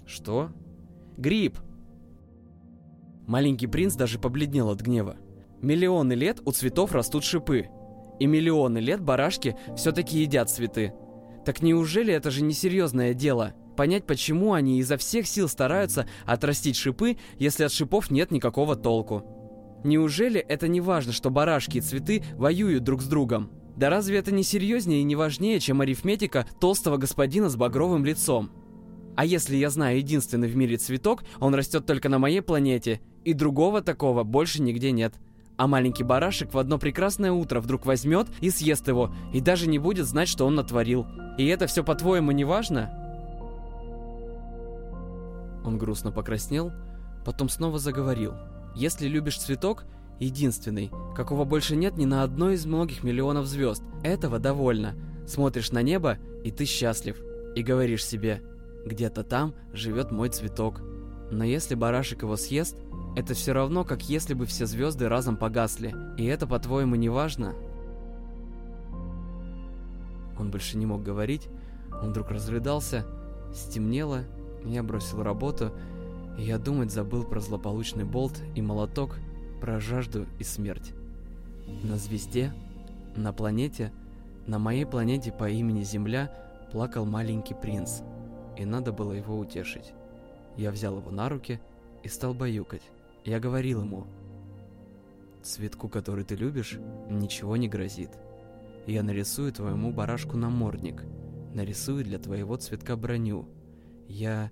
Что? 0.06 0.50
Гриб. 1.18 1.58
Маленький 3.30 3.68
принц 3.68 3.94
даже 3.94 4.18
побледнел 4.18 4.72
от 4.72 4.82
гнева. 4.82 5.16
Миллионы 5.62 6.14
лет 6.14 6.42
у 6.46 6.52
цветов 6.52 6.94
растут 6.94 7.24
шипы. 7.24 7.68
И 8.20 8.26
миллионы 8.26 8.80
лет 8.80 9.02
барашки 9.02 9.56
все-таки 9.78 10.18
едят 10.18 10.50
цветы. 10.50 10.94
Так 11.46 11.62
неужели 11.62 12.12
это 12.12 12.32
же 12.32 12.42
несерьезное 12.42 13.14
дело? 13.14 13.54
Понять, 13.78 14.08
почему 14.08 14.54
они 14.54 14.80
изо 14.80 14.98
всех 14.98 15.28
сил 15.28 15.48
стараются 15.48 16.08
отрастить 16.26 16.76
шипы, 16.76 17.18
если 17.38 17.66
от 17.66 17.72
шипов 17.72 18.10
нет 18.10 18.32
никакого 18.32 18.76
толку. 18.76 19.24
Неужели 19.84 20.40
это 20.40 20.68
не 20.68 20.82
важно, 20.82 21.14
что 21.14 21.30
барашки 21.30 21.78
и 21.78 21.82
цветы 21.82 22.24
воюют 22.34 22.84
друг 22.84 23.04
с 23.04 23.06
другом? 23.06 23.52
Да 23.78 23.92
разве 23.92 24.18
это 24.18 24.34
не 24.34 24.42
серьезнее 24.42 25.02
и 25.02 25.04
не 25.04 25.16
важнее, 25.16 25.60
чем 25.60 25.82
арифметика 25.82 26.48
толстого 26.60 26.98
господина 26.98 27.48
с 27.48 27.56
багровым 27.56 28.06
лицом? 28.06 28.50
А 29.16 29.26
если 29.26 29.56
я 29.58 29.70
знаю 29.70 29.98
единственный 29.98 30.48
в 30.48 30.56
мире 30.56 30.78
цветок, 30.78 31.24
он 31.40 31.54
растет 31.54 31.86
только 31.86 32.10
на 32.10 32.20
моей 32.20 32.42
планете, 32.42 33.02
и 33.30 33.34
другого 33.34 33.82
такого 33.82 34.24
больше 34.24 34.62
нигде 34.62 34.92
нет– 34.92 35.14
а 35.60 35.68
маленький 35.68 36.06
барашек 36.06 36.54
в 36.54 36.58
одно 36.58 36.78
прекрасное 36.78 37.34
утро 37.34 37.60
вдруг 37.60 37.86
возьмет 37.86 38.28
и 38.40 38.50
съест 38.50 38.88
его, 38.88 39.14
и 39.34 39.42
даже 39.42 39.68
не 39.68 39.78
будет 39.78 40.06
знать, 40.06 40.30
что 40.30 40.46
он 40.46 40.56
натворил. 40.56 41.06
И 41.38 41.46
это 41.48 41.68
все, 41.68 41.84
по-твоему, 41.84 42.32
не 42.32 42.46
важно? 42.46 42.90
Он 45.66 45.78
грустно 45.78 46.14
покраснел, 46.14 46.72
потом 47.26 47.50
снова 47.50 47.78
заговорил. 47.78 48.36
Если 48.74 49.10
любишь 49.10 49.38
цветок, 49.38 49.84
единственный, 50.18 50.92
какого 51.14 51.44
больше 51.44 51.76
нет 51.76 51.98
ни 51.98 52.06
на 52.06 52.24
одной 52.24 52.54
из 52.54 52.66
многих 52.66 53.04
миллионов 53.04 53.46
звезд, 53.46 53.84
этого 54.02 54.40
довольно. 54.40 54.96
Смотришь 55.28 55.74
на 55.74 55.82
небо, 55.82 56.20
и 56.46 56.52
ты 56.52 56.64
счастлив. 56.64 57.18
И 57.58 57.64
говоришь 57.64 58.06
себе, 58.06 58.42
где-то 58.86 59.26
там 59.26 59.54
живет 59.74 60.10
мой 60.10 60.30
цветок. 60.30 60.82
Но 61.32 61.44
если 61.44 61.76
барашек 61.76 62.22
его 62.22 62.38
съест, 62.38 62.78
это 63.16 63.34
все 63.34 63.54
равно, 63.54 63.84
как 63.84 64.10
если 64.10 64.34
бы 64.34 64.46
все 64.46 64.66
звезды 64.66 65.10
разом 65.10 65.38
погасли. 65.38 65.94
И 66.18 66.26
это, 66.26 66.48
по-твоему, 66.48 66.96
не 66.96 67.10
важно? 67.10 67.56
Он 70.38 70.52
больше 70.52 70.78
не 70.78 70.86
мог 70.86 71.04
говорить. 71.04 71.50
Он 72.02 72.12
вдруг 72.12 72.32
разрыдался, 72.32 73.06
стемнело, 73.54 74.24
я 74.64 74.84
бросил 74.84 75.22
работу, 75.22 75.74
и 76.38 76.44
я 76.44 76.58
думать 76.58 76.92
забыл 76.92 77.24
про 77.24 77.40
злополучный 77.40 78.06
болт 78.06 78.42
и 78.56 78.62
молоток, 78.62 79.18
про 79.60 79.80
жажду 79.80 80.26
и 80.38 80.44
смерть. 80.44 80.94
На 81.84 81.98
звезде, 81.98 82.54
на 83.16 83.34
планете, 83.34 83.92
на 84.48 84.60
моей 84.60 84.86
планете 84.86 85.32
по 85.32 85.50
имени 85.50 85.84
Земля 85.84 86.32
плакал 86.72 87.06
маленький 87.06 87.54
принц, 87.54 88.00
и 88.58 88.64
надо 88.64 88.94
было 88.94 89.12
его 89.12 89.38
утешить. 89.38 89.94
Я 90.56 90.72
взял 90.72 90.98
его 90.98 91.12
на 91.12 91.28
руки 91.28 91.60
и 92.04 92.08
стал 92.08 92.34
баюкать. 92.34 92.84
Я 93.30 93.40
говорил 93.40 93.84
ему, 93.84 94.08
цветку, 95.44 95.88
который 95.88 96.24
ты 96.24 96.34
любишь, 96.36 96.80
ничего 97.12 97.58
не 97.58 97.70
грозит. 97.70 98.10
Я 98.88 99.04
нарисую 99.04 99.54
твоему 99.54 99.94
барашку 99.94 100.36
намордник, 100.36 101.06
нарисую 101.54 102.04
для 102.04 102.18
твоего 102.18 102.58
цветка 102.58 102.98
броню. 102.98 103.48
Я... 104.08 104.50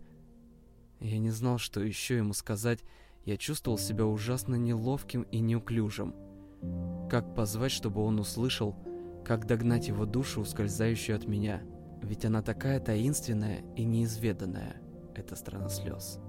Я 1.00 1.18
не 1.18 1.32
знал, 1.32 1.58
что 1.58 1.82
еще 1.82 2.18
ему 2.18 2.34
сказать, 2.34 2.84
я 3.26 3.36
чувствовал 3.36 3.80
себя 3.80 4.06
ужасно 4.06 4.54
неловким 4.54 5.24
и 5.24 5.40
неуклюжим. 5.40 6.14
Как 7.10 7.34
позвать, 7.34 7.72
чтобы 7.72 8.02
он 8.02 8.20
услышал, 8.20 8.76
как 9.26 9.48
догнать 9.48 9.88
его 9.88 10.06
душу, 10.06 10.42
ускользающую 10.42 11.16
от 11.16 11.26
меня? 11.26 11.64
Ведь 12.04 12.26
она 12.26 12.44
такая 12.44 12.80
таинственная 12.80 13.64
и 13.76 13.86
неизведанная, 13.86 14.80
эта 15.16 15.36
страна 15.36 15.68
слез. 15.68 16.20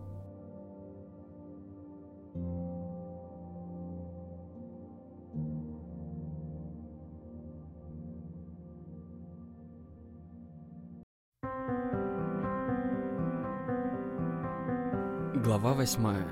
Глава 15.44 15.72
восьмая 15.72 16.26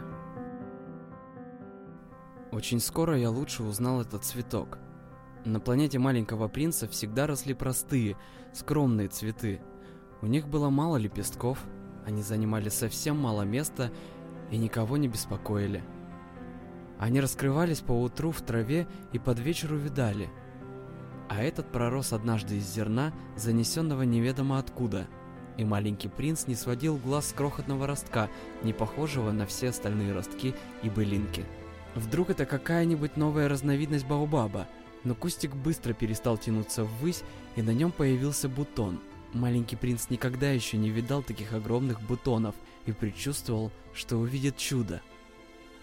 Очень 2.51 2.81
скоро 2.81 3.16
я 3.16 3.31
лучше 3.31 3.62
узнал 3.62 4.01
этот 4.01 4.25
цветок. 4.25 4.79
На 5.45 5.61
планете 5.61 6.01
маленького 6.01 6.49
принца 6.49 6.88
всегда 6.88 7.29
росли 7.29 7.55
простые, 7.55 8.16
скромные 8.53 9.07
цветы. 9.07 9.61
У 10.23 10.27
них 10.27 10.49
было 10.49 10.71
мало 10.71 10.97
лепестков, 10.97 11.61
они 12.05 12.21
занимали 12.21 12.69
совсем 12.69 13.16
мало 13.16 13.42
места 13.42 13.92
и 14.51 14.57
никого 14.57 14.97
не 14.97 15.07
беспокоили. 15.07 15.85
Они 16.99 17.21
раскрывались 17.21 17.83
по 17.83 17.92
утру 17.92 18.33
в 18.33 18.42
траве 18.42 18.88
и 19.12 19.21
под 19.21 19.38
вечер 19.38 19.73
увидали. 19.73 20.31
А 21.29 21.45
этот 21.45 21.71
пророс 21.71 22.12
однажды 22.12 22.57
из 22.57 22.64
зерна, 22.64 23.12
занесенного 23.37 24.03
неведомо 24.03 24.59
откуда– 24.59 25.07
и 25.57 25.64
маленький 25.64 26.09
принц 26.09 26.47
не 26.47 26.55
сводил 26.55 26.97
глаз 26.97 27.29
с 27.29 27.33
крохотного 27.33 27.87
ростка, 27.87 28.29
не 28.62 28.73
похожего 28.73 29.33
на 29.33 29.47
все 29.47 29.71
остальные 29.71 30.12
ростки 30.12 30.55
и 30.83 30.90
былинки. 30.90 31.45
Вдруг 31.95 32.31
это 32.31 32.45
какая-нибудь 32.45 33.16
новая 33.16 33.49
разновидность 33.49 34.07
баобаба, 34.07 34.69
но 35.05 35.14
кустик 35.14 35.55
быстро 35.55 35.92
перестал 35.92 36.37
тянуться 36.37 36.85
ввысь, 36.85 37.23
и 37.57 37.62
на 37.62 37.71
нем 37.71 37.90
появился 37.90 38.49
бутон. 38.49 39.01
Маленький 39.33 39.77
принц 39.77 40.11
никогда 40.11 40.51
еще 40.51 40.77
не 40.77 40.90
видал 40.90 41.23
таких 41.23 41.53
огромных 41.53 42.01
бутонов 42.03 42.55
и 42.87 42.92
предчувствовал, 42.92 43.71
что 43.95 44.16
увидит 44.19 44.57
чудо. 44.57 45.01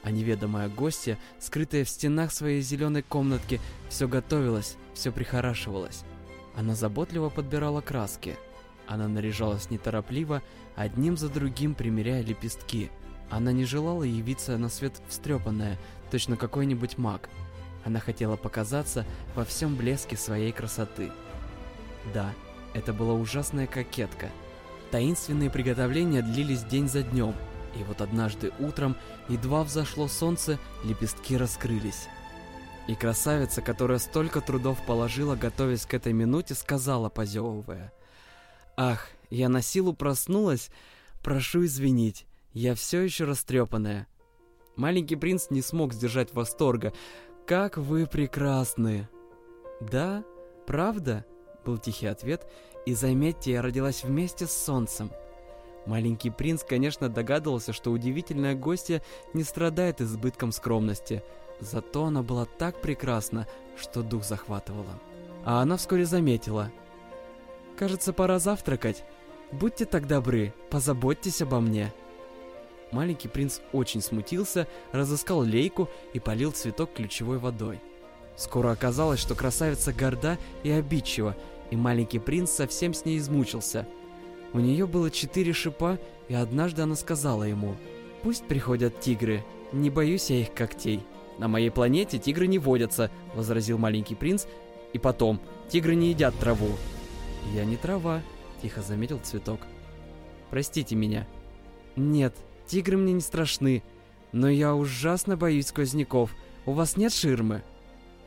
А 0.03 0.12
неведомая 0.12 0.69
гостья, 0.69 1.17
скрытая 1.39 1.86
в 1.86 1.89
стенах 1.89 2.31
своей 2.31 2.62
зеленой 2.62 3.03
комнатки, 3.03 3.59
все 3.89 4.07
готовилась, 4.07 4.75
все 4.93 5.12
прихорашивалась. 5.12 6.03
Она 6.55 6.75
заботливо 6.75 7.29
подбирала 7.29 7.81
краски– 7.81 8.36
она 8.88 9.08
наряжалась 9.08 9.69
неторопливо, 9.69 10.41
одним 10.76 11.17
за 11.17 11.30
другим 11.30 11.76
примеряя 11.76 12.22
лепестки. 12.22 12.89
Она 13.30 13.52
не 13.52 13.65
желала 13.65 14.04
явиться 14.04 14.58
на 14.58 14.69
свет 14.69 15.02
встрепанная, 15.08 15.80
точно 16.12 16.38
какой-нибудь 16.38 16.98
маг. 16.98 17.30
Она 17.86 18.00
хотела 18.00 18.36
показаться 18.36 19.06
во 19.36 19.43
всем 19.46 19.76
блеске 19.76 20.15
своей 20.15 20.52
красоты. 20.52 21.12
Да, 22.13 22.34
это 22.74 22.93
была 22.93 23.13
ужасная 23.13 23.67
кокетка. 23.67 24.30
Таинственные 24.91 25.50
приготовления 25.50 26.22
длились 26.22 26.63
день 26.63 26.88
за 26.88 27.02
днем, 27.02 27.34
и 27.76 27.84
вот 27.84 28.02
однажды 28.02 28.52
утром, 28.60 28.96
едва 29.28 29.63
взошло 29.63 30.08
солнце, 30.08 30.60
лепестки 30.84 31.36
раскрылись. 31.36 32.08
И 32.88 32.96
красавица, 32.96 33.62
которая 33.62 33.98
столько 33.98 34.41
трудов 34.41 34.86
положила, 34.86 35.36
готовясь 35.36 35.86
к 35.86 35.93
этой 35.93 36.13
минуте, 36.13 36.54
сказала, 36.54 37.10
позевывая. 37.10 37.93
«Ах, 38.75 39.07
я 39.29 39.49
на 39.49 39.62
силу 39.62 39.93
проснулась, 39.93 40.69
прошу 41.21 41.65
извинить, 41.65 42.25
я 42.53 42.75
все 42.75 43.01
еще 43.01 43.25
растрепанная». 43.25 44.07
Маленький 44.75 45.15
принц 45.15 45.47
не 45.51 45.62
смог 45.62 45.93
сдержать 45.93 46.33
восторга. 46.33 46.93
«Как 47.45 47.77
вы 47.77 48.07
прекрасны!» 48.07 49.07
«Да? 49.79 50.23
Правда?»— 50.65 51.25
был 51.65 51.77
тихий 51.77 52.07
ответ. 52.07 52.47
«И 52.86 52.93
заметьте, 52.93 53.51
я 53.51 53.62
родилась 53.62 54.03
вместе 54.03 54.47
с 54.47 54.51
солнцем». 54.51 55.12
Маленький 55.86 56.29
принц, 56.29 56.63
конечно, 56.63 57.09
догадывался, 57.09 57.73
что 57.73 57.91
удивительная 57.91 58.55
гостья 58.55 59.01
не 59.33 59.43
страдает 59.43 60.01
избытком 60.01 60.51
скромности. 60.51 61.23
Зато 61.59 62.05
она 62.05 62.23
была 62.23 62.45
так 62.45 62.81
прекрасна, 62.81 63.47
что 63.79 64.01
дух 64.01 64.23
захватывала. 64.23 64.99
А 65.45 65.62
она 65.62 65.75
вскоре 65.77 66.05
заметила. 66.05 66.71
«Кажется, 67.77 68.13
пора 68.13 68.39
завтракать. 68.39 69.03
Будьте 69.51 69.86
так 69.86 70.07
добры, 70.07 70.53
позаботьтесь 70.69 71.41
обо 71.41 71.59
мне». 71.59 71.93
Маленький 72.91 73.27
принц 73.27 73.59
очень 73.71 74.01
смутился, 74.01 74.67
разыскал 74.91 75.41
лейку 75.41 75.89
и 76.13 76.19
полил 76.19 76.51
цветок 76.51 76.93
ключевой 76.93 77.39
водой. 77.39 77.79
Скоро 78.36 78.71
оказалось, 78.71 79.19
что 79.19 79.36
красавица 79.36 79.93
горда 79.93 80.38
и 80.62 80.69
обидчива, 80.69 81.36
и 81.71 81.75
маленький 81.75 82.19
принц 82.19 82.51
совсем 82.51 82.93
с 82.93 83.05
ней 83.05 83.17
измучился. 83.17 83.88
У 84.53 84.59
нее 84.59 84.86
было 84.86 85.09
четыре 85.09 85.53
шипа, 85.53 85.99
и 86.27 86.36
однажды 86.36 86.83
она 86.83 86.95
сказала 86.95 87.43
ему, 87.43 87.75
«Пусть 88.21 88.45
приходят 88.45 88.99
тигры, 88.99 89.43
не 89.71 89.89
боюсь 89.89 90.29
я 90.29 90.41
их 90.41 90.53
когтей». 90.53 91.01
«На 91.39 91.47
моей 91.47 91.71
планете 91.71 92.19
тигры 92.19 92.45
не 92.45 92.59
водятся»,— 92.59 93.09
возразил 93.36 93.79
маленький 93.79 94.13
принц, 94.13 94.45
«и 94.93 94.99
потом, 94.99 95.41
тигры 95.67 95.95
не 95.95 96.09
едят 96.09 96.36
траву». 96.38 96.69
«Я 97.51 97.65
не 97.65 97.77
трава»,— 97.77 98.21
тихо 98.62 98.82
заметил 98.82 99.19
цветок. 99.19 99.62
«Простите 100.49 100.95
меня». 100.95 101.27
«Нет, 101.95 102.36
Тигры 102.65 102.97
мне 102.97 103.13
не 103.13 103.21
страшны, 103.21 103.84
но 104.32 104.49
я 104.49 104.75
ужасно 104.75 105.38
боюсь 105.38 105.67
сквозняков. 105.67 106.32
У 106.65 106.71
вас 106.71 106.97
нет 106.97 107.13
ширмы? 107.13 107.63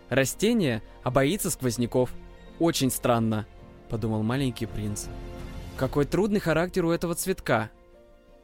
Растение, 0.09 0.83
а 1.03 1.11
боится 1.11 1.51
сквозняков. 1.51 2.13
Очень 2.59 2.91
странно, 2.91 3.47
подумал 3.89 4.23
маленький 4.23 4.67
принц. 4.67 5.07
Какой 5.77 6.05
трудный 6.05 6.41
характер 6.41 6.85
у 6.85 6.91
этого 6.91 7.15
цветка. 7.15 7.71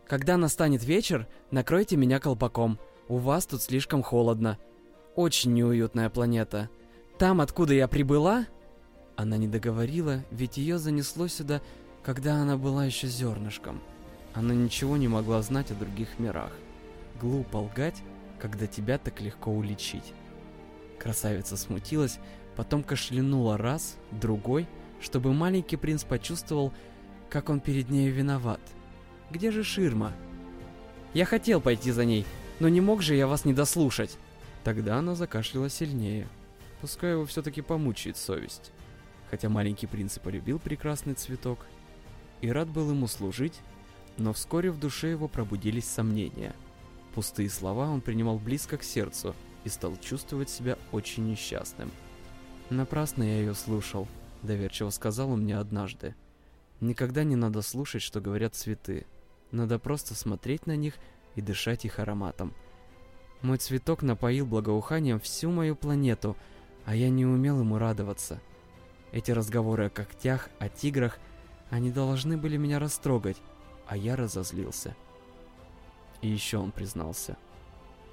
Когда 0.07 0.37
настанет 0.37 0.85
вечер, 0.85 1.27
накройте 1.51 1.97
меня 1.97 2.19
колпаком. 2.19 2.79
У 3.09 3.19
вас 3.19 3.47
тут 3.47 3.63
слишком 3.63 4.03
холодно. 4.03 4.59
Очень 5.15 5.53
неуютная 5.53 6.11
планета. 6.11 6.69
Там, 7.19 7.41
откуда 7.41 7.75
я 7.75 7.89
прибыла... 7.89 8.47
Она 9.17 9.37
не 9.37 9.49
договорила, 9.49 10.25
ведь 10.31 10.57
ее 10.57 10.79
занесло 10.79 11.29
сюда, 11.29 11.61
когда 12.03 12.37
она 12.37 12.57
была 12.57 12.87
еще 12.87 13.07
зернышком. 13.07 13.81
Она 14.35 14.55
ничего 14.55 14.97
не 14.97 15.09
могла 15.09 15.43
знать 15.43 15.71
о 15.71 15.75
других 15.75 16.19
мирах. 16.19 16.53
Глупо 17.21 17.59
лгать, 17.59 18.03
когда 18.41 18.67
тебя 18.67 18.99
так 18.99 19.21
легко 19.21 19.53
уличить. 19.53 20.15
Красавица 20.99 21.57
смутилась, 21.57 22.19
потом 22.57 22.83
кашлянула 22.83 23.59
раз, 23.59 23.97
другой, 24.11 24.67
чтобы 25.01 25.33
маленький 25.33 25.77
принц 25.77 26.05
почувствовал, 26.05 26.73
как 27.29 27.51
он 27.51 27.61
перед 27.61 27.91
нею 27.91 28.13
виноват. 28.13 28.61
Где 29.31 29.51
же 29.51 29.65
ширма? 29.65 30.13
Я 31.15 31.25
хотел 31.25 31.61
пойти 31.61 31.91
за 31.91 32.05
ней, 32.05 32.25
но 32.61 32.69
не 32.69 32.81
мог 32.81 33.03
же 33.03 33.15
я 33.15 33.27
вас 33.27 33.45
не 33.45 33.53
дослушать. 33.53 34.17
Тогда 34.65 34.97
она 34.99 35.15
закашляла 35.15 35.69
сильнее. 35.69 36.29
Пускай 36.81 37.13
его 37.13 37.27
все-таки 37.27 37.63
помучает 37.63 38.17
совесть. 38.17 38.73
Хотя 39.33 39.49
маленький 39.49 39.87
принц 39.87 40.19
полюбил 40.19 40.59
прекрасный 40.59 41.15
цветок 41.15 41.61
и 42.43 42.53
рад 42.53 42.69
был 42.69 42.91
ему 42.91 43.07
служить, 43.07 43.59
но 44.19 44.35
вскоре 44.35 44.71
в 44.71 44.79
душе 44.79 45.11
его 45.11 45.27
пробудились 45.27 45.89
сомнения. 45.89 46.55
Пустые 47.15 47.49
слова 47.49 47.89
он 47.89 48.03
принимал 48.03 48.39
близко 48.39 48.77
к 48.77 48.83
сердцу 48.83 49.35
и 49.65 49.71
стал 49.71 49.97
чувствовать 49.97 50.51
себя 50.51 50.77
очень 50.93 51.31
несчастным. 51.31 51.91
«Напрасно 52.69 53.23
я 53.23 53.39
ее 53.39 53.55
слушал»,— 53.55 54.07
доверчиво 54.43 54.91
сказал 54.91 55.31
он 55.31 55.45
мне 55.45 55.57
однажды. 55.57 56.15
«Никогда 56.81 57.25
не 57.25 57.35
надо 57.35 57.63
слушать, 57.63 58.03
что 58.03 58.21
говорят 58.21 58.55
цветы. 58.55 59.07
Надо 59.51 59.79
просто 59.79 60.15
смотреть 60.15 60.67
на 60.67 60.77
них 60.77 60.97
и 61.37 61.41
дышать 61.41 61.87
их 61.87 62.01
ароматом. 62.01 62.53
Мой 63.41 63.57
цветок 63.57 64.03
напоил 64.03 64.45
благоуханием 64.45 65.19
всю 65.21 65.51
мою 65.51 65.75
планету, 65.75 66.37
а 66.85 66.95
я 66.95 67.09
не 67.09 67.25
умел 67.25 67.61
ему 67.61 67.79
радоваться. 67.79 68.39
Эти 69.13 69.31
разговоры 69.31 69.87
о 69.87 69.91
когтях, 69.91 70.49
о 70.59 70.69
тиграх, 70.69 71.19
они 71.71 71.91
должны 71.91 72.37
были 72.37 72.57
меня 72.57 72.79
растрогать, 72.79 73.37
а 73.87 73.97
я 73.97 74.17
разозлился. 74.17 74.97
И 76.23 76.29
еще 76.29 76.59
он 76.59 76.73
признался. 76.73 77.37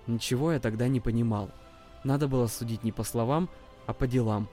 Ничего 0.07 0.51
я 0.51 0.59
тогда 0.59 0.87
не 0.87 0.99
понимал. 0.99 1.51
Надо 2.03 2.27
было 2.27 2.47
судить 2.47 2.83
не 2.83 2.91
по 2.91 3.03
словам, 3.03 3.49
а 3.87 3.93
по 3.93 4.07
делам. 4.07 4.49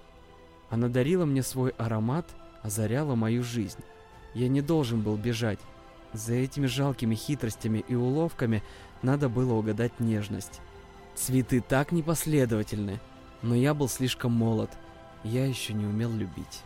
Она 0.71 0.89
дарила 0.89 1.25
мне 1.25 1.43
свой 1.43 1.71
аромат, 1.71 2.27
озаряла 2.63 3.15
мою 3.15 3.43
жизнь. 3.43 3.81
Я 4.35 4.49
не 4.49 4.61
должен 4.61 5.03
был 5.03 5.17
бежать. 5.17 5.61
За 6.13 6.35
этими 6.35 6.67
жалкими 6.67 7.15
хитростями 7.15 7.85
и 7.89 7.95
уловками 7.95 8.63
надо 9.03 9.29
было 9.29 9.55
угадать 9.55 9.99
нежность. 9.99 10.61
Цветы 11.15 11.61
так 11.61 11.93
непоследовательны, 11.93 13.01
но 13.43 13.55
я 13.55 13.75
был 13.75 13.89
слишком 13.89 14.33
молод. 14.33 14.71
Я 15.25 15.47
еще 15.47 15.73
не 15.73 15.87
умел 15.87 16.13
любить. 16.13 16.63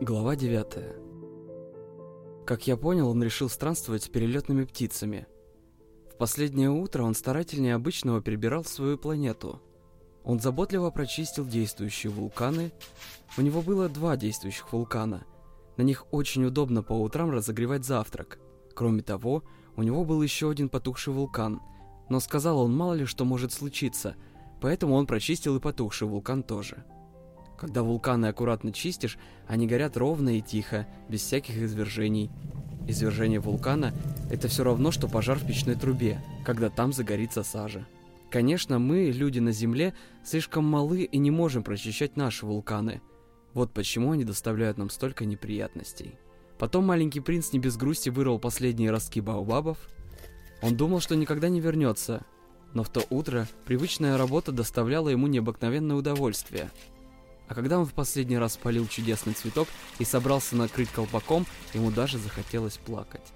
Глава 0.00 0.34
9 0.34 2.46
Как 2.46 2.66
я 2.66 2.78
понял, 2.78 3.10
он 3.10 3.22
решил 3.22 3.50
странствовать 3.50 4.04
с 4.04 4.08
перелетными 4.08 4.64
птицами. 4.64 5.26
В 6.10 6.16
последнее 6.16 6.70
утро 6.70 7.02
он 7.02 7.14
старательнее 7.14 7.74
обычного 7.74 8.22
перебирал 8.22 8.64
свою 8.64 8.96
планету. 8.96 9.60
Он 10.24 10.40
заботливо 10.40 10.90
прочистил 10.90 11.46
действующие 11.46 12.12
вулканы. 12.12 12.72
У 13.36 13.40
него 13.40 13.62
было 13.62 13.88
два 13.88 14.16
действующих 14.16 14.72
вулкана. 14.72 15.24
На 15.76 15.82
них 15.82 16.06
очень 16.10 16.44
удобно 16.44 16.82
по 16.82 16.92
утрам 16.92 17.30
разогревать 17.30 17.84
завтрак. 17.84 18.38
Кроме 18.74 19.02
того, 19.02 19.44
у 19.76 19.82
него 19.82 20.04
был 20.04 20.22
еще 20.22 20.50
один 20.50 20.68
потухший 20.68 21.12
вулкан. 21.12 21.60
Но 22.08 22.20
сказал 22.20 22.60
он 22.60 22.76
мало 22.76 22.94
ли 22.94 23.06
что 23.06 23.24
может 23.24 23.52
случиться, 23.52 24.16
поэтому 24.60 24.94
он 24.94 25.06
прочистил 25.06 25.56
и 25.56 25.60
потухший 25.60 26.08
вулкан 26.08 26.42
тоже. 26.42 26.84
Когда 27.58 27.82
вулканы 27.82 28.26
аккуратно 28.26 28.72
чистишь, 28.72 29.18
они 29.46 29.66
горят 29.66 29.96
ровно 29.96 30.38
и 30.38 30.40
тихо, 30.40 30.86
без 31.08 31.20
всяких 31.20 31.56
извержений. 31.56 32.30
Извержение 32.88 33.38
вулкана– 33.38 33.92
это 34.30 34.48
все 34.48 34.64
равно, 34.64 34.90
что 34.90 35.08
пожар 35.08 35.38
в 35.38 35.46
печной 35.46 35.76
трубе, 35.76 36.22
когда 36.44 36.70
там 36.70 36.92
загорится 36.92 37.42
сажа. 37.42 37.86
Конечно, 38.30 38.78
мы, 38.78 39.10
люди 39.10 39.40
на 39.40 39.52
Земле, 39.52 39.94
слишком 40.24 40.64
малы 40.64 41.02
и 41.02 41.18
не 41.18 41.30
можем 41.30 41.62
прочищать 41.62 42.16
наши 42.16 42.46
вулканы. 42.46 43.02
Вот 43.54 43.72
почему 43.72 44.12
они 44.12 44.24
доставляют 44.24 44.78
нам 44.78 44.88
столько 44.88 45.24
неприятностей. 45.24 46.18
Потом 46.58 46.86
маленький 46.86 47.20
принц 47.20 47.52
не 47.52 47.58
без 47.58 47.76
грусти 47.76 48.10
вырвал 48.10 48.38
последние 48.38 48.90
ростки 48.90 49.20
баобабов. 49.20 49.78
Он 50.62 50.76
думал, 50.76 51.00
что 51.00 51.16
никогда 51.16 51.48
не 51.48 51.60
вернется, 51.60 52.24
но 52.72 52.84
в 52.84 52.90
то 52.90 53.02
утро 53.10 53.48
привычная 53.64 54.16
работа 54.16 54.52
доставляла 54.52 55.08
ему 55.08 55.26
необыкновенное 55.26 55.96
удовольствие– 55.96 56.70
а 57.50 57.54
когда 57.54 57.80
он 57.80 57.84
в 57.84 57.94
последний 57.94 58.38
раз 58.38 58.56
полил 58.56 58.86
чудесный 58.86 59.32
цветок 59.32 59.66
и 59.98 60.04
собрался 60.04 60.54
накрыть 60.54 60.88
колпаком, 60.88 61.44
ему 61.74 61.90
даже 61.90 62.16
захотелось 62.16 62.78
плакать. 62.78 63.32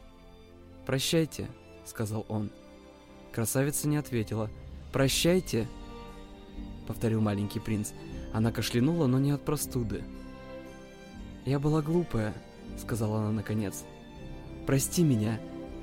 «Прощайте»,— 0.87 1.49
сказал 1.85 2.25
он. 2.29 2.53
Красавица 3.33 3.89
не 3.89 3.97
ответила. 3.97 4.51
«Прощайте»,— 4.95 5.67
повторил 6.87 7.21
маленький 7.21 7.59
принц. 7.59 7.91
Она 8.33 8.53
кашлянула, 8.53 9.09
но 9.09 9.19
не 9.19 9.33
от 9.33 9.45
простуды. 9.45 10.05
«Я 11.45 11.59
была 11.59 11.83
глупая»,— 11.83 12.33
сказала 12.81 13.19
она 13.19 13.33
наконец. 13.33 13.83
«Прости 14.67 15.03
меня. 15.03 15.41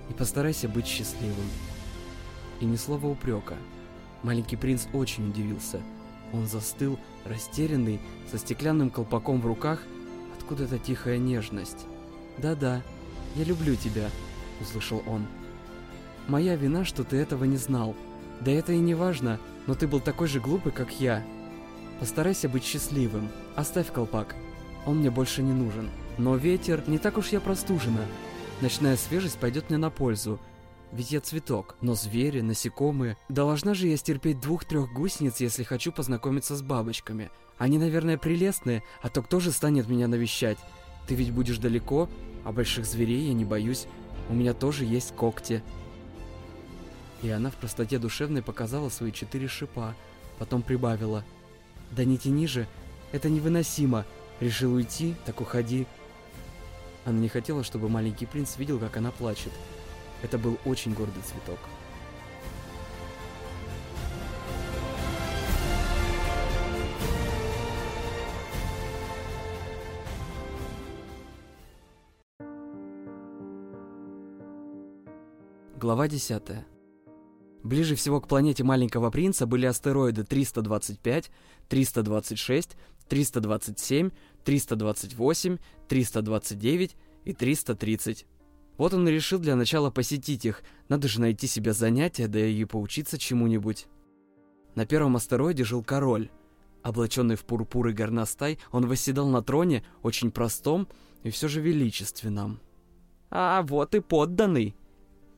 и 0.10 0.13
постарайся 0.13 0.69
быть 0.69 0.88
счастливым. 0.88 1.50
И 2.62 2.65
ни 2.65 2.78
слова 2.78 3.08
упрека. 3.08 3.56
Маленький 4.24 4.56
принц 4.56 4.88
очень 4.93 5.30
удивился. 5.30 5.82
Он 6.32 6.47
застыл, 6.47 6.97
растерянный, 7.26 8.00
со 8.32 8.38
стеклянным 8.38 8.89
колпаком 8.89 9.41
в 9.41 9.45
руках, 9.45 9.84
откуда-то 10.38 10.80
тихая 10.80 11.17
нежность. 11.17 11.86
«Да-да, 12.38 12.82
я 13.36 13.43
люблю 13.43 13.76
тебя»,— 13.76 14.10
услышал 14.62 15.04
он. 15.06 15.28
«Моя 16.30 16.56
вина, 16.56 16.86
что 16.86 17.04
ты 17.04 17.17
этого 17.17 17.43
не 17.43 17.58
знал. 17.58 17.93
Да 18.42 18.52
это 18.52 18.74
и 18.74 18.80
не 18.80 18.96
важно, 18.96 19.40
но 19.68 19.76
ты 19.76 19.88
был 19.88 20.00
такой 20.00 20.28
же 20.28 20.40
глупый, 20.40 20.72
как 20.72 21.00
я. 21.00 21.24
Постарайся 22.00 22.50
быть 22.50 22.64
счастливым. 22.64 23.30
Оставь 23.56 23.92
колпак. 23.92 24.36
Он 24.86 24.98
мне 24.98 25.12
больше 25.12 25.44
не 25.44 25.54
нужен. 25.54 25.90
Но 26.18 26.36
ветер, 26.36 26.84
не 26.88 26.98
так 26.98 27.18
уж 27.18 27.30
я 27.30 27.40
простужена. 27.40 28.02
Ночная 28.62 28.98
свежесть 28.98 29.38
пойдет 29.38 29.70
мне 29.70 29.78
на 29.78 29.92
пользу. 29.92 30.40
Ведь 30.92 31.12
я 31.12 31.22
цветок, 31.22 31.78
но 31.82 31.96
звери, 31.96 32.42
насекомые... 32.42 33.16
Должна 33.30 33.74
же 33.74 33.88
я 33.88 33.96
стерпеть 33.96 34.42
двух-трех 34.42 34.92
гусениц, 34.92 35.40
если 35.40 35.64
хочу 35.64 35.92
познакомиться 35.92 36.56
с 36.56 36.62
бабочками. 36.62 37.30
Они, 37.58 37.78
наверное, 37.78 38.18
прелестные, 38.18 38.84
а 39.02 39.10
то 39.10 39.22
кто 39.22 39.40
же 39.40 39.52
станет 39.52 39.88
меня 39.88 40.08
навещать? 40.08 40.58
Ты 41.08 41.16
ведь 41.16 41.32
будешь 41.32 41.60
далеко, 41.60 42.10
а 42.44 42.52
больших 42.52 42.86
зверей 42.86 43.28
я 43.28 43.34
не 43.34 43.46
боюсь. 43.46 43.86
У 44.30 44.34
меня 44.34 44.54
тоже 44.54 44.84
есть 44.84 45.16
когти. 45.16 45.64
И 47.22 47.30
она 47.30 47.52
в 47.52 47.56
простоте 47.56 48.00
душевной 48.00 48.42
показала 48.42 48.90
свои 48.90 49.12
четыре 49.12 49.48
шипа, 49.48 49.96
потом 50.40 50.64
прибавила. 50.64 51.24
«Да 51.92 52.04
не 52.04 52.18
тяни 52.18 52.48
же, 52.48 52.68
это 53.12 53.30
невыносимо. 53.30 54.06
Решил 54.40 54.74
уйти, 54.74 55.16
так 55.26 55.40
уходи». 55.42 55.86
Она 57.06 57.20
не 57.20 57.30
хотела, 57.30 57.64
чтобы 57.64 57.90
маленький 57.90 58.26
принц 58.26 58.58
видел, 58.58 58.80
как 58.80 58.98
она 58.98 59.12
плачет. 59.12 59.52
Это 60.24 60.38
был 60.38 60.58
очень 60.66 60.94
гордый 60.94 61.22
цветок. 61.24 61.60
Глава 75.78 76.08
10. 76.08 76.71
Ближе 77.63 77.95
всего 77.95 78.19
к 78.19 78.28
планете 78.28 78.63
Маленького 78.63 79.12
Принца 79.12 79.45
были 79.45 79.65
астероиды 79.65 80.24
325, 80.24 81.32
326, 81.69 82.78
327, 83.08 84.10
328, 84.43 85.58
329 85.88 86.95
и 87.26 87.34
330. 87.34 88.26
Вот 88.78 88.93
он 88.93 89.08
и 89.08 89.12
решил 89.12 89.38
для 89.38 89.56
начала 89.56 89.91
посетить 89.91 90.45
их. 90.45 90.63
Надо 90.89 91.08
же 91.08 91.21
найти 91.21 91.45
себе 91.45 91.74
занятие, 91.74 92.28
да 92.28 92.39
и 92.39 92.65
поучиться 92.65 93.19
чему-нибудь. 93.19 93.88
На 94.74 94.86
первом 94.86 95.17
астероиде 95.17 95.63
жил 95.63 95.84
король. 95.84 96.32
Облаченный 96.82 97.36
в 97.36 97.43
пурпур 97.45 97.89
и 97.89 97.93
горностай, 97.93 98.58
он 98.71 98.88
восседал 98.88 99.28
на 99.28 99.43
троне, 99.43 99.84
очень 100.02 100.32
простом 100.32 100.88
и 101.21 101.30
все 101.30 101.47
же 101.47 101.62
величественном. 101.62 102.60
«А 103.30 103.62
вот 103.62 103.93
и 103.93 104.00
подданный!»— 104.00 104.76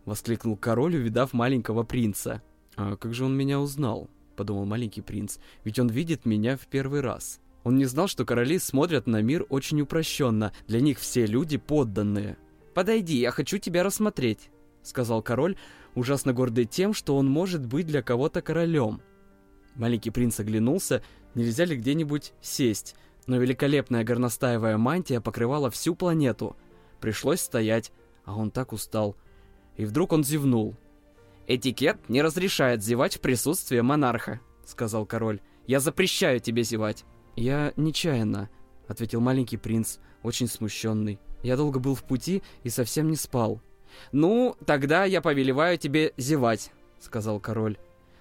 воскликнул 0.05 0.57
король, 0.57 0.95
увидав 0.95 1.33
маленького 1.33 1.83
принца. 1.83 2.41
«А 2.75 2.95
как 2.95 3.13
же 3.13 3.25
он 3.25 3.35
меня 3.37 3.59
узнал?»— 3.59 4.09
подумал 4.35 4.65
маленький 4.65 5.01
принц. 5.01 5.37
«Ведь 5.63 5.79
он 5.79 5.87
видит 5.87 6.25
меня 6.25 6.57
в 6.57 6.67
первый 6.67 7.01
раз». 7.01 7.39
Он 7.63 7.77
не 7.77 7.85
знал, 7.85 8.07
что 8.07 8.25
короли 8.25 8.59
смотрят 8.59 9.07
на 9.07 9.21
мир 9.21 9.45
очень 9.49 9.79
упрощенно. 9.81 10.51
Для 10.67 10.81
них 10.81 10.99
все 10.99 11.25
люди 11.25 11.57
подданные. 11.57 12.37
«Подойди, 12.73 13.17
я 13.17 13.31
хочу 13.31 13.57
тебя 13.57 13.83
рассмотреть»,— 13.83 14.49
сказал 14.83 15.21
король, 15.21 15.55
ужасно 15.95 16.33
гордый 16.33 16.65
тем, 16.65 16.93
что 16.93 17.15
он 17.15 17.27
может 17.27 17.65
быть 17.65 17.87
для 17.87 18.01
кого-то 18.01 18.41
королем. 18.41 19.01
Маленький 19.75 20.09
принц 20.09 20.39
оглянулся, 20.39 21.03
нельзя 21.35 21.65
ли 21.65 21.75
где-нибудь 21.75 22.33
сесть, 22.41 22.95
но 23.27 23.37
великолепная 23.37 24.03
горностаевая 24.03 24.77
мантия 24.77 25.21
покрывала 25.21 25.69
всю 25.69 25.95
планету. 25.95 26.55
Пришлось 26.99 27.41
стоять, 27.41 27.91
а 28.25 28.35
он 28.35 28.51
так 28.51 28.73
устал. 28.73 29.15
И 29.77 29.85
вдруг 29.85 30.13
он 30.13 30.23
зевнул. 30.23 30.75
«Этикет 31.47 32.09
не 32.09 32.21
разрешает 32.21 32.83
зевать 32.83 33.17
в 33.17 33.19
присутствии 33.19 33.79
монарха»,— 33.81 34.39
сказал 34.65 35.05
король. 35.05 35.41
«Я 35.67 35.79
запрещаю 35.79 36.39
тебе 36.39 36.63
зевать». 36.63 37.03
«Я 37.35 37.73
нечаянно»,— 37.75 38.49
ответил 38.87 39.19
маленький 39.19 39.57
принц, 39.57 39.97
очень 40.21 40.47
смущенный. 40.47 41.19
«Я 41.41 41.57
долго 41.57 41.79
был 41.79 41.95
в 41.95 42.03
пути 42.03 42.43
и 42.63 42.69
совсем 42.69 43.09
не 43.09 43.15
спал». 43.15 43.61
«Ну, 44.11 44.55
тогда 44.65 45.05
я 45.05 45.21
повелеваю 45.21 45.77
тебе 45.77 46.13
зевать»,— 46.17 46.71
сказал 46.99 47.39
король. 47.39 47.77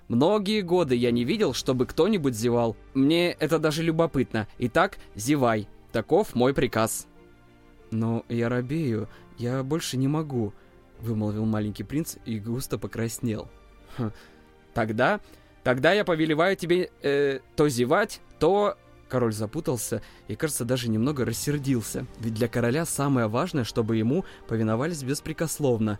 «Многие 0.08 0.60
годы 0.60 0.94
я 0.94 1.10
не 1.10 1.24
видел, 1.24 1.52
чтобы 1.54 1.86
кто-нибудь 1.86 2.34
зевал. 2.34 2.76
Мне 2.92 3.32
это 3.32 3.58
даже 3.58 3.82
любопытно. 3.82 4.48
Итак, 4.58 4.98
зевай. 5.14 5.68
Таков 5.92 6.34
мой 6.34 6.54
приказ». 6.54 7.06
«Но 7.90 8.24
я 8.28 8.48
робею. 8.48 9.08
Я 9.38 9.62
больше 9.62 9.96
не 9.96 10.08
могу», 10.08 10.52
вымолвил 11.02 11.44
маленький 11.44 11.82
принц 11.82 12.16
и 12.24 12.38
густо 12.38 12.78
покраснел. 12.78 13.48
Тогда, 14.74 15.20
тогда 15.64 15.92
я 15.92 16.04
повелеваю 16.04 16.56
тебе 16.56 16.90
э, 17.02 17.40
то 17.56 17.68
зевать, 17.68 18.20
то... 18.38 18.76
Король 19.08 19.34
запутался 19.34 20.00
и, 20.26 20.36
кажется, 20.36 20.64
даже 20.64 20.88
немного 20.88 21.26
рассердился. 21.26 22.06
Ведь 22.20 22.32
для 22.32 22.48
короля 22.48 22.86
самое 22.86 23.26
важное, 23.26 23.62
чтобы 23.62 23.98
ему 23.98 24.24
повиновались 24.48 25.02
беспрекословно. 25.02 25.98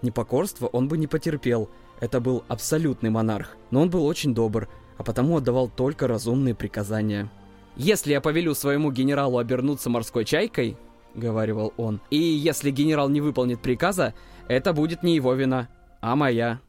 Непокорство 0.00 0.68
он 0.68 0.88
бы 0.88 0.96
не 0.96 1.06
потерпел. 1.06 1.68
Это 2.00 2.20
был 2.20 2.42
абсолютный 2.48 3.10
монарх. 3.10 3.58
Но 3.70 3.82
он 3.82 3.90
был 3.90 4.06
очень 4.06 4.34
добр, 4.34 4.70
а 4.96 5.02
потому 5.02 5.36
отдавал 5.36 5.68
только 5.68 6.08
разумные 6.08 6.54
приказания. 6.54 7.30
«Если 7.76 8.12
я 8.12 8.22
повелю 8.22 8.54
своему 8.54 8.90
генералу 8.90 9.36
обернуться 9.36 9.90
морской 9.90 10.24
чайкой,— 10.24 10.78
говаривал 11.14 11.74
он,— 11.76 12.00
и 12.10 12.16
если 12.16 12.70
генерал 12.70 13.08
не 13.08 13.20
выполнит 13.20 13.60
приказа, 13.60 14.14
это 14.48 14.72
будет 14.72 15.02
не 15.02 15.14
его 15.14 15.34
вина, 15.34 15.68
а 16.00 16.16
моя. 16.16 16.60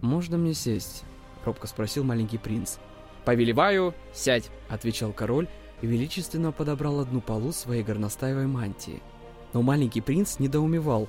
«Можно 0.00 0.36
мне 0.36 0.54
сесть?»— 0.54 1.04
робко 1.44 1.66
спросил 1.66 2.02
маленький 2.02 2.38
принц. 2.38 2.78
«Повелеваю, 3.24 3.94
сядь!»— 4.12 4.50
отвечал 4.68 5.12
король 5.12 5.48
и 5.80 5.86
величественно 5.86 6.50
подобрал 6.50 7.00
одну 7.00 7.20
полу 7.20 7.52
своей 7.52 7.84
горностаевой 7.84 8.46
мантии. 8.46 9.02
Но 9.52 9.62
маленький 9.62 10.00
принц 10.00 10.38
недоумевал. 10.38 11.08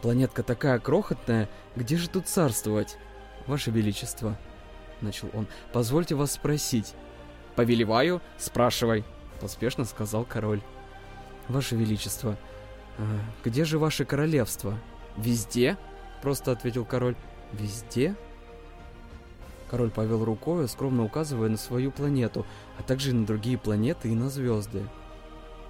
«Планетка 0.00 0.42
такая 0.42 0.78
крохотная, 0.78 1.50
где 1.76 1.96
же 1.96 2.08
тут 2.08 2.26
царствовать?» 2.26 2.96
«Ваше 3.46 3.70
Величество»,— 3.70 4.38
начал 5.02 5.28
он,— 5.34 5.46
«позвольте 5.72 6.14
вас 6.14 6.32
спросить». 6.32 6.94
«Повелеваю, 7.56 8.22
спрашивай»,— 8.38 9.04
поспешно 9.40 9.84
сказал 9.84 10.24
король. 10.24 10.62
«Ваше 11.48 11.76
Величество, 11.76 12.38
а 12.96 13.02
где 13.44 13.64
же 13.64 13.78
ваше 13.78 14.06
королевство?» 14.06 14.78
«Везде?»— 15.16 15.76
просто 16.22 16.52
ответил 16.52 16.84
король. 16.84 17.16
«Везде?» 17.52 18.14
Король 19.70 19.90
повел 19.90 20.24
рукой, 20.24 20.68
скромно 20.68 21.04
указывая 21.04 21.48
на 21.48 21.56
свою 21.56 21.92
планету, 21.92 22.44
а 22.78 22.82
также 22.82 23.14
на 23.14 23.24
другие 23.24 23.56
планеты 23.56 24.10
и 24.10 24.14
на 24.14 24.28
звезды. 24.28 24.84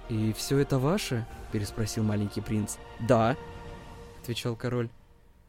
«И 0.09 0.33
все 0.33 0.57
это 0.57 0.79
ваше?»— 0.79 1.27
переспросил 1.51 2.03
маленький 2.03 2.41
принц. 2.41 2.77
«Да»,— 2.99 3.37
отвечал 4.21 4.55
король. 4.55 4.89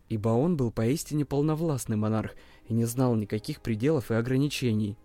Ибо 0.09 0.29
он 0.29 0.59
был 0.59 0.71
поистине 0.71 1.25
полновластный 1.25 1.97
монарх 1.97 2.33
и 2.69 2.75
не 2.75 2.85
знал 2.85 3.15
никаких 3.15 3.63
пределов 3.63 4.11
и 4.11 4.15
ограничений. 4.15 4.99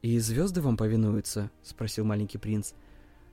«И 0.00 0.18
звезды 0.20 0.60
вам 0.60 0.76
повинуются?»— 0.76 1.50
спросил 1.64 2.04
маленький 2.04 2.38
принц. 2.38 2.74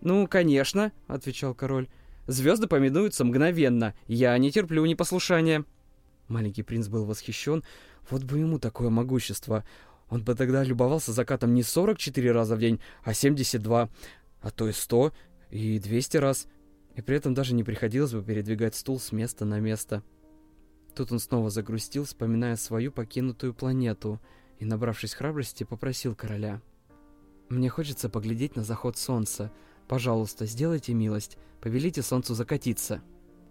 «Ну, 0.01 0.27
конечно»,— 0.27 0.91
отвечал 1.07 1.53
король. 1.53 1.87
Звезды 2.27 2.67
поминуются 2.67 3.23
мгновенно. 3.23 3.93
Я 4.07 4.37
не 4.37 4.51
терплю 4.51 4.85
непослушания». 4.85 5.65
Маленький 6.27 6.63
принц 6.63 6.87
был 6.87 7.05
восхищен. 7.05 7.63
Вот 8.09 8.23
бы 8.23 8.39
ему 8.39 8.59
такое 8.59 8.89
могущество. 8.89 9.63
Он 10.09 10.23
бы 10.23 10.35
тогда 10.35 10.63
любовался 10.63 11.11
закатом 11.11 11.53
не 11.53 11.63
44 11.63 12.31
раза 12.31 12.55
в 12.55 12.59
день, 12.59 12.79
а 13.03 13.13
72, 13.13 13.89
а 14.41 14.51
то 14.51 14.67
и 14.67 14.71
100, 14.71 15.13
и 15.49 15.79
200 15.79 16.17
раз. 16.17 16.47
И 16.95 17.01
при 17.01 17.17
этом 17.17 17.33
даже 17.33 17.53
не 17.53 17.63
приходилось 17.63 18.13
бы 18.13 18.23
передвигать 18.23 18.75
стул 18.75 18.99
с 18.99 19.11
места 19.11 19.45
на 19.45 19.59
место. 19.59 20.03
Тут 20.95 21.11
он 21.11 21.19
снова 21.19 21.49
загрустил, 21.49 22.05
вспоминая 22.05 22.55
свою 22.55 22.91
покинутую 22.91 23.53
планету, 23.53 24.21
и, 24.59 24.65
набравшись 24.65 25.13
храбрости, 25.13 25.65
попросил 25.65 26.15
короля. 26.15 26.61
«Мне 27.49 27.69
хочется 27.69 28.09
поглядеть 28.09 28.55
на 28.55 28.63
заход 28.63 28.97
солнца. 28.97 29.51
Пожалуйста, 29.87 30.45
сделайте 30.45 30.93
милость, 30.93 31.37
повелите 31.61 32.01
солнцу 32.01 32.33
закатиться. 32.33 33.01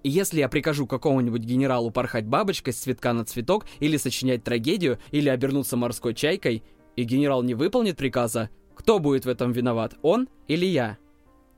И 0.03 0.11
если 0.11 0.41
я 0.41 0.49
прикажу 0.49 0.87
какому-нибудь 0.87 1.43
генералу 1.43 1.91
порхать 1.91 2.27
бабочкой 2.27 2.73
с 2.73 2.79
цветка 2.79 3.13
на 3.13 3.25
цветок, 3.25 3.65
или 3.81 3.97
сочинять 3.97 4.45
трагедию, 4.45 4.99
или 5.11 5.29
обернуться 5.29 5.77
морской 5.77 6.15
чайкой, 6.15 6.63
и 6.97 7.05
генерал 7.05 7.43
не 7.43 7.55
выполнит 7.55 7.97
приказа, 7.97 8.51
кто 8.75 8.99
будет 8.99 9.25
в 9.25 9.29
этом 9.29 9.53
виноват, 9.53 9.97
он 10.03 10.29
или 10.47 10.67
я? 10.67 10.99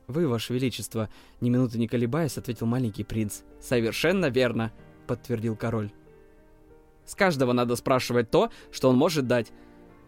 Вы, 0.07 0.29
ваше 0.29 0.55
величество, 0.55 1.09
ни 1.41 1.51
минуты 1.51 1.79
не 1.79 1.89
колебаясь, 1.89 2.39
ответил 2.39 2.67
маленький 2.67 3.03
принц. 3.03 3.41
Совершенно 3.61 4.27
верно, 4.27 4.73
подтвердил 5.09 5.57
король. 5.57 5.91
С 7.05 7.15
каждого 7.15 7.53
надо 7.53 7.75
спрашивать 7.77 8.31
то, 8.31 8.51
что 8.71 8.89
он 8.89 8.97
может 8.97 9.27
дать. 9.27 9.53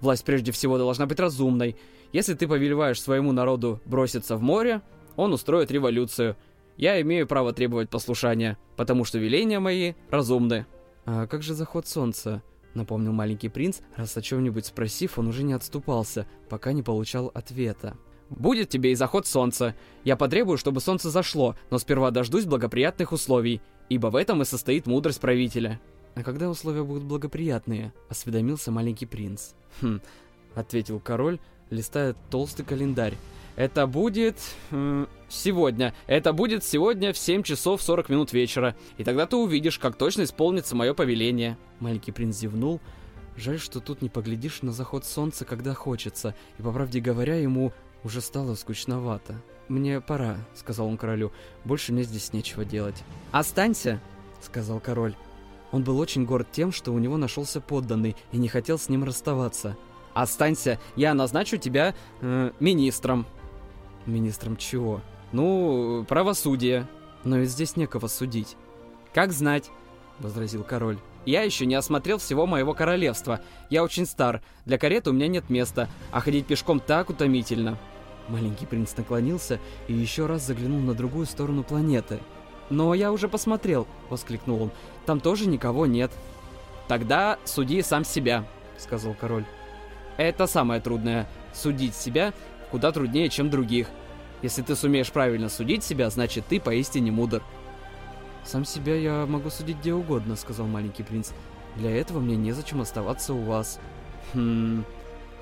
Власть 0.00 0.24
прежде 0.24 0.52
всего 0.52 0.78
должна 0.78 1.06
быть 1.06 1.18
разумной. 1.18 1.76
Если 2.12 2.34
ты 2.34 2.48
повелеваешь 2.48 3.00
своему 3.00 3.32
народу 3.32 3.80
броситься 3.84 4.36
в 4.36 4.42
море, 4.42 4.82
он 5.16 5.32
устроит 5.32 5.70
революцию. 5.70 6.36
Я 6.76 7.00
имею 7.02 7.26
право 7.26 7.52
требовать 7.52 7.90
послушания, 7.90 8.56
потому 8.76 9.04
что 9.04 9.18
веления 9.18 9.60
мои 9.60 9.94
разумны. 10.10 10.66
А 11.04 11.26
как 11.26 11.42
же 11.42 11.54
заход 11.54 11.86
солнца? 11.86 12.42
Напомнил 12.74 13.12
маленький 13.12 13.48
принц, 13.48 13.80
раз 13.96 14.16
о 14.16 14.22
чем-нибудь 14.22 14.66
спросив, 14.66 15.18
он 15.18 15.28
уже 15.28 15.42
не 15.42 15.52
отступался, 15.52 16.26
пока 16.48 16.72
не 16.72 16.82
получал 16.82 17.30
ответа. 17.34 17.96
«Будет 18.30 18.68
тебе 18.68 18.92
и 18.92 18.94
заход 18.94 19.26
солнца. 19.26 19.74
Я 20.04 20.14
потребую, 20.14 20.58
чтобы 20.58 20.82
солнце 20.82 21.08
зашло, 21.08 21.56
но 21.70 21.78
сперва 21.78 22.10
дождусь 22.10 22.44
благоприятных 22.44 23.12
условий, 23.12 23.62
ибо 23.88 24.08
в 24.08 24.16
этом 24.16 24.42
и 24.42 24.44
состоит 24.44 24.86
мудрость 24.86 25.20
правителя». 25.20 25.80
«А 26.14 26.22
когда 26.22 26.50
условия 26.50 26.82
будут 26.82 27.04
благоприятные?»— 27.04 27.94
осведомился 28.10 28.70
маленький 28.70 29.06
принц. 29.06 29.52
«Хм»,— 29.80 30.00
ответил 30.54 31.00
король, 31.00 31.40
листая 31.70 32.14
толстый 32.30 32.64
календарь. 32.64 33.14
«Это 33.56 33.86
будет... 33.86 34.36
Э, 34.70 35.06
сегодня. 35.28 35.94
Это 36.06 36.32
будет 36.32 36.64
сегодня 36.64 37.12
в 37.12 37.18
7 37.18 37.42
часов 37.42 37.82
40 37.82 38.08
минут 38.08 38.32
вечера. 38.32 38.76
И 38.96 39.04
тогда 39.04 39.26
ты 39.26 39.36
увидишь, 39.36 39.78
как 39.78 39.96
точно 39.96 40.22
исполнится 40.22 40.76
мое 40.76 40.94
повеление». 40.94 41.58
Маленький 41.80 42.12
принц 42.12 42.36
зевнул. 42.36 42.80
Жаль, 43.36 43.58
что 43.58 43.80
тут 43.80 44.02
не 44.02 44.08
поглядишь 44.08 44.62
на 44.62 44.72
заход 44.72 45.04
солнца, 45.04 45.44
когда 45.44 45.74
хочется. 45.74 46.34
И, 46.58 46.62
по 46.62 46.72
правде 46.72 47.00
говоря, 47.00 47.36
ему 47.36 47.72
уже 48.04 48.20
стало 48.20 48.54
скучновато. 48.54 49.40
«Мне 49.68 50.00
пора»,— 50.00 50.38
сказал 50.54 50.86
он 50.86 50.96
королю. 50.96 51.30
«Больше 51.64 51.92
мне 51.92 52.02
здесь 52.02 52.32
нечего 52.32 52.64
делать». 52.64 53.02
«Останься»,— 53.32 54.00
сказал 54.40 54.80
король. 54.80 55.14
Он 55.70 55.84
был 55.84 55.98
очень 55.98 56.24
горд 56.24 56.50
тем, 56.50 56.72
что 56.72 56.92
у 56.92 56.98
него 56.98 57.16
нашелся 57.16 57.60
подданный 57.60 58.16
и 58.32 58.38
не 58.38 58.48
хотел 58.48 58.78
с 58.78 58.88
ним 58.88 59.04
расставаться. 59.04 59.76
«Останься, 60.18 60.80
я 60.96 61.14
назначу 61.14 61.58
тебя 61.58 61.94
э, 62.20 62.50
министром». 62.58 63.24
«Министром 64.04 64.56
чего?» 64.56 65.00
«Ну, 65.30 66.04
правосудие». 66.08 66.88
«Но 67.22 67.36
ведь 67.36 67.50
здесь 67.50 67.76
некого 67.76 68.08
судить». 68.08 68.56
«Как 69.14 69.30
знать»,— 69.30 69.70
возразил 70.18 70.64
король. 70.64 70.98
«Я 71.24 71.42
еще 71.42 71.66
не 71.66 71.76
осмотрел 71.76 72.18
всего 72.18 72.46
моего 72.46 72.74
королевства. 72.74 73.40
Я 73.70 73.84
очень 73.84 74.06
стар, 74.06 74.42
для 74.64 74.76
кареты 74.76 75.10
у 75.10 75.12
меня 75.12 75.28
нет 75.28 75.50
места, 75.50 75.88
а 76.10 76.18
ходить 76.18 76.46
пешком 76.46 76.80
так 76.80 77.10
утомительно». 77.10 77.78
Маленький 78.26 78.66
принц 78.66 78.96
наклонился 78.96 79.60
и 79.86 79.92
еще 79.92 80.26
раз 80.26 80.44
заглянул 80.44 80.80
на 80.80 80.94
другую 80.94 81.26
сторону 81.26 81.62
планеты. 81.62 82.18
«Но 82.70 82.92
я 82.92 83.12
уже 83.12 83.28
посмотрел»,— 83.28 83.86
воскликнул 84.10 84.62
он. 84.64 84.70
«Там 85.06 85.20
тоже 85.20 85.46
никого 85.46 85.86
нет». 85.86 86.10
«Тогда 86.88 87.38
суди 87.44 87.82
сам 87.82 88.04
себя»,— 88.04 88.44
сказал 88.78 89.14
король. 89.14 89.44
«Это 90.18 90.46
самое 90.46 90.82
трудное. 90.82 91.26
Судить 91.54 91.94
себя 91.94 92.34
куда 92.70 92.92
труднее, 92.92 93.30
чем 93.30 93.48
других. 93.48 93.88
Если 94.42 94.60
ты 94.60 94.76
сумеешь 94.76 95.10
правильно 95.10 95.48
судить 95.48 95.82
себя, 95.82 96.10
значит, 96.10 96.44
ты 96.46 96.60
поистине 96.60 97.10
мудр». 97.10 97.42
«Сам 98.44 98.64
себя 98.64 98.94
я 98.94 99.24
могу 99.26 99.48
судить 99.48 99.78
где 99.78 99.94
угодно»,— 99.94 100.36
сказал 100.36 100.66
маленький 100.66 101.02
принц. 101.02 101.30
«Для 101.76 101.90
этого 101.90 102.20
мне 102.20 102.36
незачем 102.36 102.82
оставаться 102.82 103.32
у 103.32 103.42
вас». 103.42 103.80
«Хм... 104.34 104.84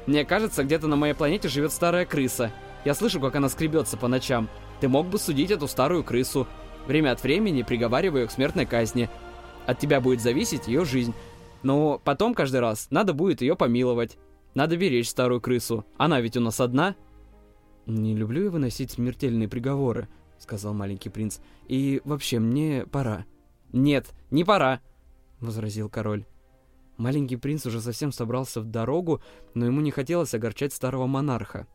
Мне 0.07 0.24
кажется, 0.24 0.62
где-то 0.62 0.87
на 0.87 0.97
моей 0.97 1.14
планете 1.14 1.49
живет 1.49 1.72
старая 1.72 2.07
крыса. 2.07 2.53
Я 2.85 2.95
слышу, 2.95 3.20
как 3.20 3.35
она 3.35 3.49
скребется 3.49 3.97
по 3.97 4.07
ночам. 4.07 4.49
Ты 4.81 4.89
мог 4.89 5.09
бы 5.09 5.18
судить 5.18 5.51
эту 5.51 5.66
старую 5.66 6.05
крысу. 6.05 6.47
Время 6.87 7.11
от 7.11 7.22
времени 7.22 7.62
приговариваю 7.62 8.22
ее 8.22 8.29
к 8.29 8.33
смертной 8.33 8.66
казни. 8.66 9.11
От 9.66 9.81
тебя 9.81 10.01
будет 10.01 10.20
зависеть 10.20 10.68
ее 10.68 10.85
жизнь. 10.85 11.12
Но 11.64 12.01
потом 12.05 12.35
каждый 12.35 12.61
раз 12.61 12.87
надо 12.91 13.12
будет 13.12 13.41
ее 13.41 13.57
помиловать. 13.57 14.16
Надо 14.57 14.79
беречь 14.79 15.11
старую 15.11 15.43
крысу. 15.43 15.85
Она 15.99 16.23
ведь 16.23 16.39
у 16.39 16.41
нас 16.41 16.61
одна. 16.61 16.97
Не 17.85 18.17
люблю 18.17 18.45
я 18.45 18.51
выносить 18.51 18.91
смертельные 18.91 19.49
приговоры, 19.49 20.09
сказал 20.39 20.73
маленький 20.73 21.11
принц. 21.11 21.41
И 21.69 22.01
вообще, 22.07 22.39
мне 22.39 22.87
пора. 22.87 23.27
Нет, 23.75 24.15
не 24.31 24.45
пора, 24.45 24.81
возразил 25.41 25.91
король. 25.91 26.25
Маленький 26.97 27.37
принц 27.37 27.67
уже 27.67 27.83
совсем 27.83 28.13
собрался 28.13 28.63
в 28.63 28.65
дорогу, 28.65 29.21
но 29.53 29.67
ему 29.67 29.83
не 29.83 29.91
хотелось 29.91 30.33
огорчать 30.33 30.73
старого 30.73 31.07
монарха. 31.07 31.67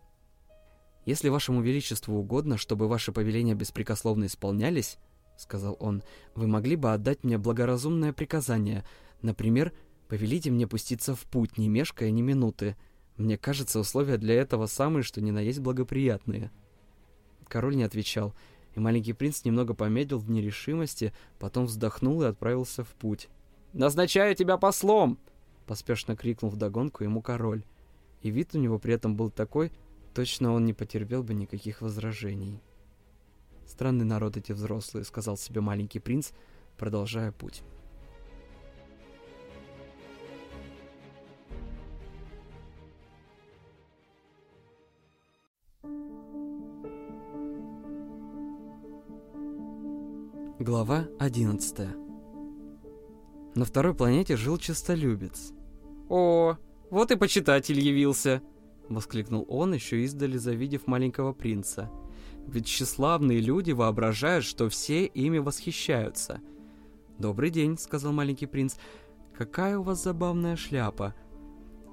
«Если 1.05 1.29
вашему 1.29 1.61
величеству 1.61 2.15
угодно, 2.15 2.57
чтобы 2.57 2.87
ваши 2.87 3.11
повеления 3.11 3.53
беспрекословно 3.53 4.25
исполнялись,— 4.25 4.97
сказал 5.37 5.77
он,— 5.79 6.01
вы 6.35 6.47
могли 6.47 6.75
бы 6.75 6.91
отдать 6.91 7.23
мне 7.23 7.37
благоразумное 7.37 8.11
приказание. 8.11 8.83
Например, 9.21 9.71
повелите 10.11 10.51
мне 10.51 10.67
пуститься 10.67 11.15
в 11.15 11.21
путь, 11.21 11.57
не 11.57 11.69
мешкая 11.69 12.11
ни 12.11 12.21
минуты. 12.21 12.75
Мне 13.15 13.37
кажется, 13.37 13.79
условия 13.79 14.17
для 14.17 14.33
этого 14.33 14.65
самые, 14.65 15.03
что 15.03 15.21
ни 15.21 15.31
на 15.31 15.39
есть 15.39 15.61
благоприятные». 15.61 16.51
Король 17.47 17.77
не 17.77 17.83
отвечал, 17.83 18.35
и 18.75 18.81
маленький 18.81 19.13
принц 19.13 19.45
немного 19.45 19.73
помедлил 19.73 20.19
в 20.19 20.29
нерешимости, 20.29 21.13
потом 21.39 21.67
вздохнул 21.67 22.21
и 22.23 22.25
отправился 22.25 22.83
в 22.83 22.89
путь. 22.89 23.29
«Назначаю 23.71 24.35
тебя 24.35 24.57
послом!»— 24.57 25.17
поспешно 25.65 26.17
крикнул 26.17 26.51
вдогонку 26.51 27.05
ему 27.05 27.21
король. 27.21 27.63
И 28.21 28.31
вид 28.31 28.53
у 28.53 28.57
него 28.57 28.79
при 28.79 28.93
этом 28.93 29.15
был 29.15 29.29
такой, 29.29 29.71
Точно 30.13 30.51
он 30.51 30.65
не 30.65 30.73
потерпел 30.73 31.23
бы 31.23 31.33
никаких 31.33 31.81
возражений. 31.81 32.59
«Странный 33.65 34.03
народ 34.03 34.35
эти 34.35 34.51
взрослые»,— 34.51 35.03
сказал 35.05 35.37
себе 35.37 35.61
маленький 35.61 35.99
принц, 35.99 36.31
продолжая 36.77 37.31
путь. 37.31 37.63
Глава 50.63 51.07
11 51.17 51.87
На 53.55 53.65
второй 53.65 53.95
планете 53.95 54.37
жил 54.37 54.59
честолюбец. 54.59 55.53
«О, 56.07 56.55
вот 56.91 57.09
и 57.09 57.15
почитатель 57.15 57.79
явился!» 57.79 58.43
воскликнул 58.87 59.43
он, 59.49 59.73
еще 59.73 60.03
издали 60.03 60.37
завидев 60.37 60.85
маленького 60.85 61.33
принца. 61.33 61.89
Ведь 62.45 62.67
тщеславные 62.67 63.39
люди 63.39 63.71
воображают, 63.71 64.45
что 64.45 64.69
все 64.69 65.07
ими 65.07 65.39
восхищаются. 65.39 66.41
«Добрый 67.17 67.49
день»,— 67.49 67.75
сказал 67.79 68.11
маленький 68.11 68.45
принц. 68.45 68.75
«Какая 69.35 69.79
у 69.79 69.81
вас 69.81 70.03
забавная 70.03 70.57
шляпа?» 70.57 71.15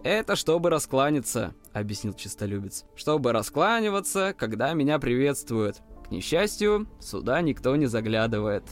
«Это 0.05 0.37
чтобы 0.37 0.69
раскланяться»,— 0.69 1.55
объяснил 1.73 2.13
чистолюбец. 2.13 2.85
«Чтобы 2.97 3.33
раскланиваться, 3.33 4.35
когда 4.37 4.75
меня 4.75 4.99
приветствуют. 4.99 5.81
К 6.09 6.11
несчастью, 6.11 6.87
сюда 7.01 7.41
никто 7.43 7.75
не 7.77 7.87
заглядывает». 7.87 8.65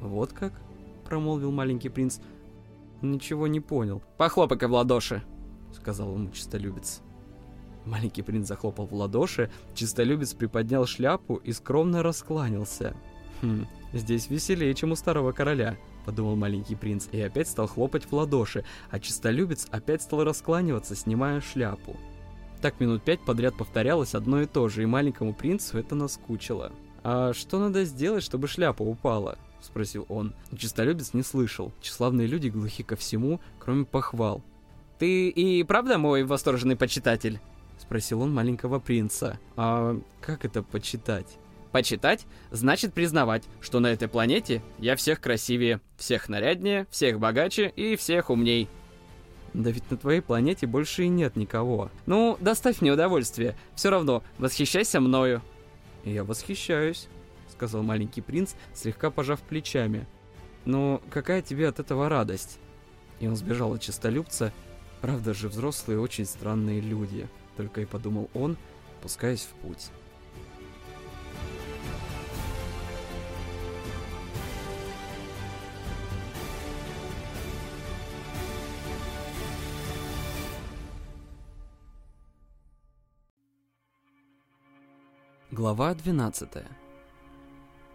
«Вот 0.00 0.32
как?»— 0.32 0.52
промолвил 1.04 1.50
маленький 1.50 1.88
принц. 1.88 2.18
«Ничего 3.02 3.46
не 3.46 3.60
понял». 3.60 4.02
«Похлопай-ка 4.16 4.68
в 4.68 4.72
ладоши»,— 4.72 5.22
сказал 5.72 6.14
ему 6.14 6.30
чистолюбец. 6.30 7.02
Маленький 7.84 8.22
принц 8.22 8.46
захлопал 8.46 8.86
в 8.86 8.94
ладоши, 8.94 9.50
чистолюбец 9.74 10.34
приподнял 10.34 10.86
шляпу 10.86 11.36
и 11.36 11.52
скромно 11.52 12.02
раскланялся. 12.02 12.94
«Хм, 13.40 13.66
здесь 13.92 14.28
веселее, 14.28 14.74
чем 14.74 14.92
у 14.92 14.96
старого 14.96 15.32
короля»,— 15.32 15.76
подумал 16.04 16.36
маленький 16.36 16.74
принц, 16.74 17.08
и 17.12 17.20
опять 17.20 17.48
стал 17.48 17.66
хлопать 17.66 18.04
в 18.04 18.12
ладоши, 18.12 18.64
а 18.90 18.98
чистолюбец 18.98 19.66
опять 19.70 20.02
стал 20.02 20.24
раскланиваться, 20.24 20.94
снимая 20.96 21.40
шляпу. 21.40 21.96
Так 22.60 22.80
минут 22.80 23.02
пять 23.02 23.20
подряд 23.20 23.56
повторялось 23.56 24.14
одно 24.14 24.42
и 24.42 24.46
то 24.46 24.68
же, 24.68 24.82
и 24.82 24.86
маленькому 24.86 25.32
принцу 25.32 25.78
это 25.78 25.94
наскучило. 25.94 26.72
«А 27.04 27.32
что 27.32 27.58
надо 27.58 27.84
сделать, 27.84 28.24
чтобы 28.24 28.48
шляпа 28.48 28.82
упала?»— 28.82 29.38
спросил 29.60 30.06
он. 30.08 30.34
Чистолюбец 30.56 31.14
не 31.14 31.22
слышал. 31.22 31.72
Тщеславные 31.80 32.26
люди 32.26 32.48
глухи 32.48 32.82
ко 32.82 32.96
всему, 32.96 33.40
кроме 33.58 33.84
похвал. 33.84 34.42
«Ты 34.98 35.28
и 35.28 35.62
правда 35.62 35.98
мой 35.98 36.24
восторженный 36.24 36.76
почитатель?» 36.76 37.40
Спросил 37.78 38.22
он 38.22 38.34
маленького 38.34 38.80
принца. 38.80 39.38
А 39.56 39.98
как 40.20 40.44
это 40.44 40.62
почитать? 40.62 41.38
Почитать 41.70 42.26
значит 42.50 42.92
признавать, 42.92 43.44
что 43.60 43.78
на 43.78 43.88
этой 43.88 44.08
планете 44.08 44.62
я 44.78 44.96
всех 44.96 45.20
красивее, 45.20 45.80
всех 45.96 46.28
наряднее, 46.28 46.86
всех 46.90 47.20
богаче 47.20 47.72
и 47.76 47.94
всех 47.94 48.30
умней. 48.30 48.68
Да 49.54 49.70
ведь 49.70 49.90
на 49.90 49.96
твоей 49.96 50.20
планете 50.20 50.66
больше 50.66 51.04
и 51.04 51.08
нет 51.08 51.36
никого. 51.36 51.90
Ну, 52.06 52.36
доставь 52.40 52.80
мне 52.80 52.92
удовольствие. 52.92 53.56
Все 53.74 53.90
равно, 53.90 54.22
восхищайся 54.38 55.00
мною. 55.00 55.42
Я 56.04 56.24
восхищаюсь, 56.24 57.08
сказал 57.50 57.82
маленький 57.82 58.20
принц, 58.20 58.54
слегка 58.74 59.10
пожав 59.10 59.40
плечами. 59.40 60.06
Но 60.64 61.00
какая 61.10 61.42
тебе 61.42 61.68
от 61.68 61.80
этого 61.80 62.08
радость? 62.08 62.58
И 63.20 63.26
он 63.26 63.36
сбежал 63.36 63.74
от 63.74 63.80
честолюбца. 63.80 64.52
Правда 65.00 65.34
же, 65.34 65.48
взрослые 65.48 66.00
очень 66.00 66.24
странные 66.24 66.80
люди 66.80 67.28
только 67.56 67.80
и 67.80 67.86
подумал 67.86 68.30
он, 68.34 68.56
пускаясь 69.02 69.42
в 69.42 69.54
путь. 69.66 69.90
Глава 85.58 85.92
12 85.92 86.48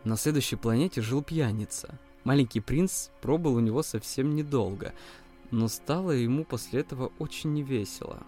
На 0.03 0.17
следующей 0.17 0.57
планете 0.57 1.01
жил 1.01 1.23
пьяница. 1.23 1.97
Маленький 2.25 2.59
принц 2.59 3.07
пробыл 3.21 3.55
у 3.55 3.61
него 3.61 3.83
совсем 3.83 4.35
недолго, 4.35 4.93
но 5.49 5.69
стало 5.69 6.11
ему 6.11 6.43
после 6.43 6.81
этого 6.81 7.13
очень 7.19 7.53
невесело. 7.53 8.21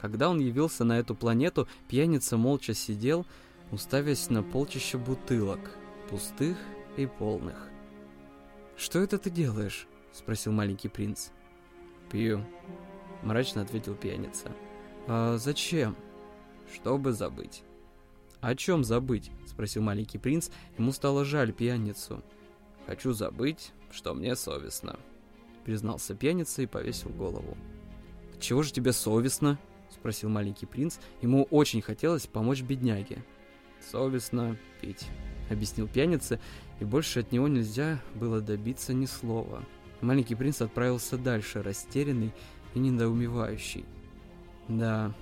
Когда 0.00 0.30
он 0.30 0.40
явился 0.40 0.84
на 0.84 0.98
эту 0.98 1.14
планету, 1.14 1.68
пьяница 1.88 2.38
молча 2.38 2.72
сидел, 2.72 3.26
уставясь 3.70 4.30
на 4.30 4.42
полчища 4.42 4.96
бутылок, 4.96 5.60
пустых 6.08 6.56
и 6.96 7.04
полных. 7.04 7.68
«Что 8.78 9.00
это 9.00 9.18
ты 9.18 9.28
делаешь?»— 9.28 9.86
спросил 10.14 10.52
маленький 10.52 10.88
принц. 10.88 11.32
«Пью»,— 12.10 12.46
мрачно 13.22 13.60
ответил 13.60 13.94
пьяница. 13.94 14.50
«А 15.06 15.36
зачем?» 15.36 15.94
«Чтобы 16.72 17.12
забыть». 17.12 17.62
«О 18.40 18.54
чем 18.54 18.84
забыть?»— 18.84 19.30
спросил 19.46 19.82
маленький 19.82 20.18
принц. 20.18 20.50
Ему 20.78 20.92
стало 20.92 21.24
жаль 21.24 21.52
пьяницу. 21.52 22.22
«Хочу 22.86 23.12
забыть, 23.12 23.72
что 23.90 24.14
мне 24.14 24.36
совестно»,— 24.36 24.98
признался 25.64 26.14
пьяница 26.14 26.62
и 26.62 26.66
повесил 26.66 27.10
голову. 27.10 27.56
«Чего 28.40 28.62
же 28.62 28.72
тебе 28.72 28.92
совестно?»— 28.92 29.58
спросил 29.90 30.28
маленький 30.28 30.66
принц. 30.66 30.98
Ему 31.20 31.44
очень 31.50 31.82
хотелось 31.82 32.26
помочь 32.26 32.62
бедняге. 32.62 33.24
«Совестно 33.80 34.56
пить»,— 34.80 35.06
объяснил 35.50 35.88
пьяница, 35.88 36.40
и 36.80 36.84
больше 36.84 37.20
от 37.20 37.32
него 37.32 37.48
нельзя 37.48 38.00
было 38.14 38.40
добиться 38.40 38.94
ни 38.94 39.06
слова. 39.06 39.64
Маленький 40.00 40.36
принц 40.36 40.62
отправился 40.62 41.18
дальше, 41.18 41.62
растерянный 41.62 42.32
и 42.74 42.78
недоумевающий. 42.78 43.84
Да, 44.68 45.12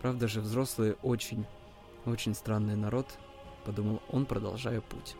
правда 0.00 0.26
же 0.26 0.40
взрослые 0.40 0.94
очень, 1.02 1.46
очень 2.10 2.34
странный 2.34 2.76
народ, 2.76 3.06
подумал 3.64 4.00
он, 4.10 4.26
продолжая 4.26 4.80
путь. 4.80 5.16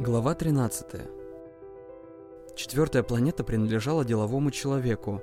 Глава 0.00 0.34
13. 0.34 0.86
Четвертая 2.54 3.02
планета 3.02 3.44
принадлежала 3.44 4.04
деловому 4.04 4.50
человеку. 4.50 5.20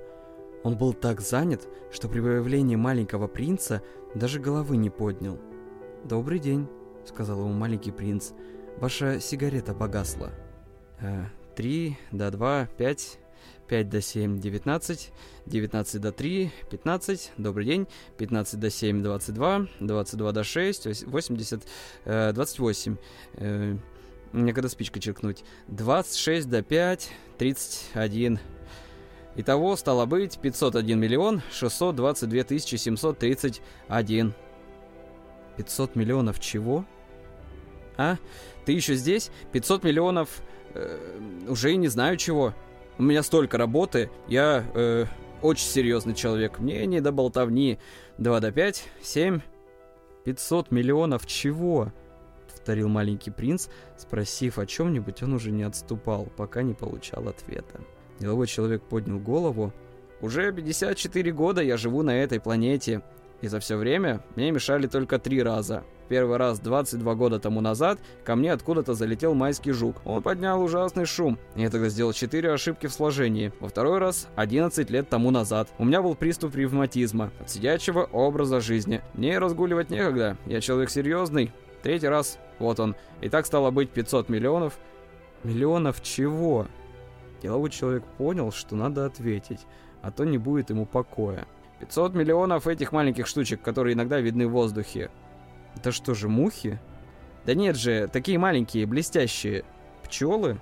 Он 0.63 0.77
был 0.77 0.93
так 0.93 1.21
занят, 1.21 1.67
что 1.91 2.07
при 2.07 2.19
появлении 2.19 2.75
маленького 2.75 3.27
принца 3.27 3.81
даже 4.13 4.39
головы 4.39 4.77
не 4.77 4.89
поднял. 4.89 5.39
«Добрый 6.03 6.39
день»,— 6.39 6.67
сказал 7.05 7.39
ему 7.39 7.53
маленький 7.53 7.91
принц. 7.91 8.31
«Ваша 8.77 9.19
сигарета 9.19 9.73
погасла». 9.73 10.31
«Э, 10.99 11.25
«Три 11.55 11.97
до 12.11 12.31
два, 12.31 12.67
пять, 12.77 13.19
пять 13.67 13.89
до 13.89 14.01
семь, 14.01 14.39
девятнадцать, 14.39 15.11
девятнадцать 15.45 16.01
до 16.01 16.11
три, 16.11 16.51
пятнадцать, 16.69 17.31
добрый 17.37 17.65
день, 17.65 17.87
пятнадцать 18.17 18.59
до 18.59 18.69
семь, 18.69 19.01
двадцать 19.01 19.35
два, 19.35 19.67
двадцать 19.79 20.17
два 20.17 20.31
до 20.33 20.43
шесть, 20.43 20.85
восемьдесят, 21.05 21.63
э, 22.03 22.33
двадцать 22.33 22.59
восемь». 22.59 22.97
Э, 23.33 23.77
мне 24.35 24.51
когда 24.51 24.67
спичкой 24.67 25.01
черкнуть. 25.01 25.45
26 25.69 26.49
до 26.49 26.61
5, 26.61 27.09
31. 27.37 28.39
Итого 29.37 29.75
стало 29.77 30.05
быть 30.05 30.37
501 30.39 30.99
миллион 30.99 31.41
622 31.51 32.43
тысячи 32.43 32.75
731. 32.75 34.33
500 35.55 35.95
миллионов 35.95 36.39
чего? 36.41 36.85
А? 37.97 38.17
Ты 38.65 38.73
еще 38.73 38.95
здесь? 38.95 39.31
500 39.51 39.83
миллионов... 39.83 40.41
Э, 40.73 40.97
уже 41.47 41.75
не 41.75 41.87
знаю 41.87 42.17
чего. 42.17 42.53
У 42.97 43.03
меня 43.03 43.23
столько 43.23 43.57
работы. 43.57 44.09
Я 44.27 44.65
э, 44.73 45.05
очень 45.41 45.67
серьезный 45.67 46.13
человек. 46.13 46.59
Мне 46.59 46.85
не 46.85 47.01
до 47.01 47.11
болтовни. 47.11 47.79
2 48.17 48.39
до 48.39 48.51
5, 48.51 48.83
7. 49.01 49.41
500 50.23 50.71
миллионов 50.71 51.25
чего? 51.25 51.91
повторил 52.65 52.89
маленький 52.89 53.29
принц, 53.29 53.67
спросив 53.95 54.57
о 54.57 54.65
чем-нибудь, 54.65 55.21
он 55.21 55.33
уже 55.33 55.51
не 55.51 55.61
отступал, 55.61 56.25
пока 56.35 56.63
не 56.63 56.73
получал 56.73 57.27
ответа. 57.27 57.79
Деловой 58.19 58.47
человек 58.47 58.81
поднял 58.81 59.19
голову. 59.19 59.71
«Уже 60.19 60.51
54 60.51 61.31
года 61.31 61.61
я 61.61 61.77
живу 61.77 62.01
на 62.01 62.17
этой 62.17 62.39
планете, 62.39 63.03
и 63.41 63.47
за 63.47 63.59
все 63.59 63.75
время 63.75 64.23
мне 64.35 64.49
мешали 64.49 64.87
только 64.87 65.19
три 65.19 65.43
раза. 65.43 65.83
Первый 66.07 66.37
раз 66.37 66.59
22 66.59 67.15
года 67.15 67.39
тому 67.39 67.61
назад 67.61 67.99
ко 68.23 68.35
мне 68.35 68.51
откуда-то 68.53 68.93
залетел 68.93 69.33
майский 69.33 69.71
жук. 69.71 69.97
Он 70.05 70.21
поднял 70.21 70.61
ужасный 70.61 71.05
шум. 71.05 71.37
Я 71.55 71.69
тогда 71.69 71.89
сделал 71.89 72.13
4 72.13 72.51
ошибки 72.51 72.87
в 72.87 72.93
сложении. 72.93 73.51
Во 73.59 73.69
второй 73.69 73.97
раз 73.97 74.27
11 74.35 74.89
лет 74.89 75.09
тому 75.09 75.31
назад. 75.31 75.69
У 75.77 75.85
меня 75.85 76.01
был 76.01 76.15
приступ 76.15 76.55
ревматизма 76.55 77.31
от 77.39 77.49
сидячего 77.49 78.03
образа 78.03 78.61
жизни. 78.61 79.01
Мне 79.13 79.39
разгуливать 79.39 79.89
некогда. 79.89 80.37
Я 80.45 80.61
человек 80.61 80.89
серьезный, 80.89 81.51
Третий 81.85 82.07
раз, 82.07 82.39
вот 82.57 82.79
он. 82.79 82.95
И 83.21 83.29
так 83.29 83.45
стало 83.45 83.69
быть 83.69 83.91
500 83.91 84.27
миллионов. 84.27 84.79
Миллионов 85.43 86.01
чего? 86.01 86.65
Деловой 87.43 87.69
человек 87.69 88.03
понял, 88.17 88.51
что 88.51 88.75
надо 88.75 89.05
ответить, 89.05 89.67
а 90.01 90.09
то 90.09 90.23
не 90.23 90.39
будет 90.39 90.71
ему 90.71 90.87
покоя. 90.87 91.45
500 91.81 92.15
миллионов 92.15 92.65
этих 92.65 92.91
маленьких 92.91 93.27
штучек, 93.27 93.61
которые 93.61 93.93
иногда 93.93 94.19
видны 94.19 94.47
в 94.47 94.51
воздухе. 94.53 95.11
Это 95.75 95.91
что 95.91 96.13
же, 96.13 96.29
мухи? 96.29 96.79
Да 97.45 97.53
нет 97.53 97.75
же, 97.75 98.07
такие 98.11 98.39
маленькие, 98.39 98.85
блестящие. 98.85 99.65
Пчелы? 100.03 100.59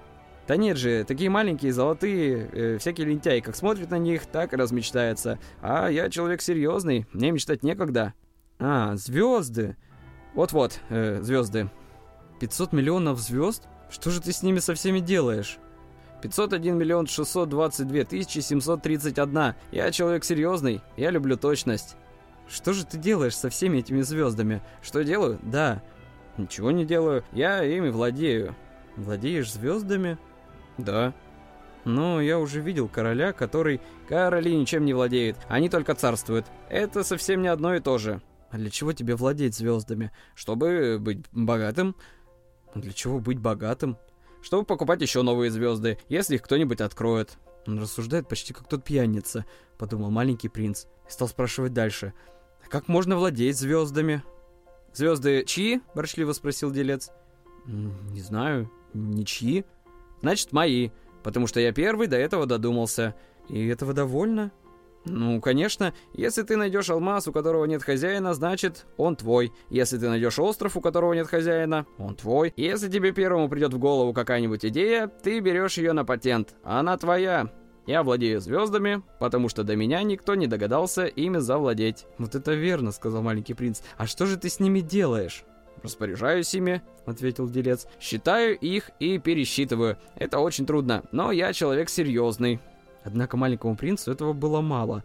Да 0.47 0.57
нет 0.57 0.77
же, 0.77 1.05
такие 1.05 1.29
маленькие, 1.29 1.71
золотые, 1.71 2.49
э, 2.51 2.77
всякие 2.77 3.07
лентяи, 3.07 3.39
как 3.39 3.55
смотрит 3.55 3.89
на 3.89 3.97
них, 3.97 4.25
так 4.25 4.53
и 4.53 4.57
размечтается. 4.57 5.39
А 5.61 5.87
я 5.87 6.09
человек 6.09 6.41
серьезный, 6.41 7.07
мне 7.13 7.31
мечтать 7.31 7.63
некогда. 7.63 8.13
А, 8.59 8.95
звезды. 8.97 9.77
Вот-вот, 10.33 10.79
э, 10.89 11.21
звезды. 11.21 11.69
500 12.41 12.73
миллионов 12.73 13.19
звезд? 13.19 13.67
Что 13.89 14.09
же 14.09 14.21
ты 14.21 14.33
с 14.33 14.43
ними 14.43 14.59
со 14.59 14.73
всеми 14.73 14.99
делаешь? 14.99 15.59
501 16.21 16.77
миллион 16.77 17.07
622 17.07 18.05
тысячи 18.05 18.39
731. 18.39 19.55
Я 19.71 19.91
человек 19.91 20.23
серьезный, 20.23 20.81
я 20.97 21.09
люблю 21.11 21.37
точность. 21.37 21.95
Что 22.53 22.71
же 22.71 22.85
ты 22.85 22.99
делаешь 22.99 23.35
со 23.35 23.49
всеми 23.49 23.79
этими 23.79 24.01
звездами? 24.01 24.61
Что 24.83 25.03
делаю? 25.03 25.39
Да. 25.41 25.81
Ничего 26.37 26.69
не 26.69 26.85
делаю, 26.85 27.23
я 27.31 27.63
ими 27.63 27.89
владею. 27.89 28.55
Владеешь 28.95 29.51
звездами? 29.51 30.19
Да. 30.77 31.15
Но 31.83 32.21
я 32.21 32.37
уже 32.37 32.61
видел 32.61 32.87
короля, 32.87 33.33
который... 33.33 33.81
Короли 34.07 34.55
ничем 34.55 34.85
не 34.85 34.93
владеют, 34.93 35.37
они 35.47 35.67
только 35.67 35.95
царствуют. 35.95 36.45
Это 36.69 37.03
совсем 37.03 37.41
не 37.41 37.47
одно 37.47 37.73
и 37.73 37.79
то 37.79 37.97
же. 37.97 38.21
А 38.51 38.57
для 38.57 38.69
чего 38.69 38.93
тебе 38.93 39.15
владеть 39.15 39.55
звездами? 39.55 40.11
Чтобы 40.35 40.97
быть 40.99 41.25
богатым? 41.31 41.95
Для 42.75 42.93
чего 42.93 43.19
быть 43.19 43.39
богатым? 43.39 43.97
Чтобы 44.43 44.63
покупать 44.63 45.01
еще 45.01 45.23
новые 45.23 45.49
звезды, 45.49 45.97
если 46.07 46.35
их 46.35 46.43
кто-нибудь 46.43 46.81
откроет. 46.81 47.39
Он 47.65 47.79
рассуждает 47.79 48.27
почти 48.27 48.53
как 48.53 48.67
тот 48.67 48.83
пьяница, 48.83 49.45
подумал 49.79 50.11
маленький 50.11 50.49
принц. 50.49 50.85
И 51.07 51.11
стал 51.11 51.27
спрашивать 51.27 51.73
дальше. 51.73 52.13
Как 52.73 52.87
можно 52.87 53.15
владеть 53.15 53.55
звездами? 53.55 54.23
Звезды 54.93 55.43
чьи? 55.45 55.81
Ворчливо 55.93 56.33
спросил 56.33 56.71
делец. 56.71 57.11
Не 57.67 58.19
знаю, 58.19 58.67
ничьи. 58.95 59.63
Значит, 60.21 60.53
мои, 60.53 60.89
потому 61.21 61.45
что 61.45 61.59
я 61.59 61.71
первый 61.71 62.07
до 62.07 62.17
этого 62.17 62.47
додумался. 62.47 63.13
И 63.47 63.67
этого 63.67 63.93
довольно? 63.93 64.51
Ну, 65.05 65.39
конечно, 65.39 65.93
если 66.13 66.41
ты 66.41 66.57
найдешь 66.57 66.89
алмаз, 66.89 67.27
у 67.27 67.31
которого 67.31 67.65
нет 67.65 67.83
хозяина, 67.83 68.33
значит, 68.33 68.87
он 68.97 69.17
твой. 69.17 69.53
Если 69.69 69.99
ты 69.99 70.09
найдешь 70.09 70.39
остров, 70.39 70.75
у 70.75 70.81
которого 70.81 71.13
нет 71.13 71.27
хозяина, 71.27 71.85
он 71.99 72.15
твой. 72.15 72.53
Если 72.55 72.89
тебе 72.89 73.11
первому 73.11 73.49
придет 73.49 73.75
в 73.75 73.77
голову 73.77 74.13
какая-нибудь 74.13 74.65
идея, 74.65 75.05
ты 75.05 75.41
берешь 75.41 75.77
ее 75.77 75.93
на 75.93 76.05
патент. 76.05 76.55
Она 76.63 76.97
твоя. 76.97 77.51
Я 77.85 78.03
владею 78.03 78.39
звездами, 78.39 79.03
потому 79.19 79.49
что 79.49 79.63
до 79.63 79.75
меня 79.75 80.01
никто 80.03 80.35
не 80.35 80.47
догадался 80.47 81.05
ими 81.05 81.39
завладеть. 81.39 82.05
Вот 82.17 82.35
это 82.35 82.53
верно, 82.53 82.91
сказал 82.91 83.21
маленький 83.21 83.53
принц. 83.53 83.81
А 83.97 84.07
что 84.07 84.25
же 84.25 84.37
ты 84.37 84.49
с 84.49 84.59
ними 84.59 84.79
делаешь? 84.79 85.43
«Распоряжаюсь 85.81 86.55
ими»,— 86.55 86.81
ответил 87.05 87.49
делец. 87.49 87.87
«Считаю 87.99 88.57
их 88.57 88.91
и 89.01 89.17
пересчитываю. 89.17 89.97
Это 90.15 90.39
очень 90.39 90.65
трудно, 90.65 91.03
но 91.11 91.33
я 91.33 91.51
человек 91.51 91.89
серьезный. 91.89 92.61
Однако 93.03 93.37
маленькому 93.37 93.75
принцу 93.75 94.11
этого 94.11 94.33
было 94.33 94.61
мало. 94.61 95.03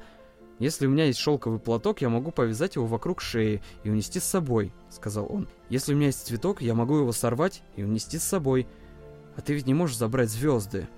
«Если 0.59 0.87
у 0.87 0.91
меня 0.91 1.05
есть 1.05 1.18
шелковый 1.18 1.61
платок, 1.61 2.01
я 2.01 2.09
могу 2.09 2.31
повязать 2.31 2.76
его 2.76 2.87
вокруг 2.87 3.20
шеи 3.20 3.62
и 3.85 3.91
унести 3.91 4.18
с 4.18 4.24
собой»,— 4.24 4.72
сказал 4.91 5.26
он. 5.31 5.49
«Если 5.68 5.93
у 5.93 5.97
меня 5.97 6.07
есть 6.07 6.26
цветок, 6.26 6.62
я 6.62 6.74
могу 6.74 6.97
его 6.97 7.12
сорвать 7.12 7.62
и 7.76 7.83
унести 7.83 8.18
с 8.18 8.24
собой. 8.24 8.66
А 9.37 9.41
ты 9.41 9.55
ведь 9.55 9.66
не 9.66 9.74
можешь 9.74 9.97
забрать 9.97 10.31
звезды». 10.31 10.89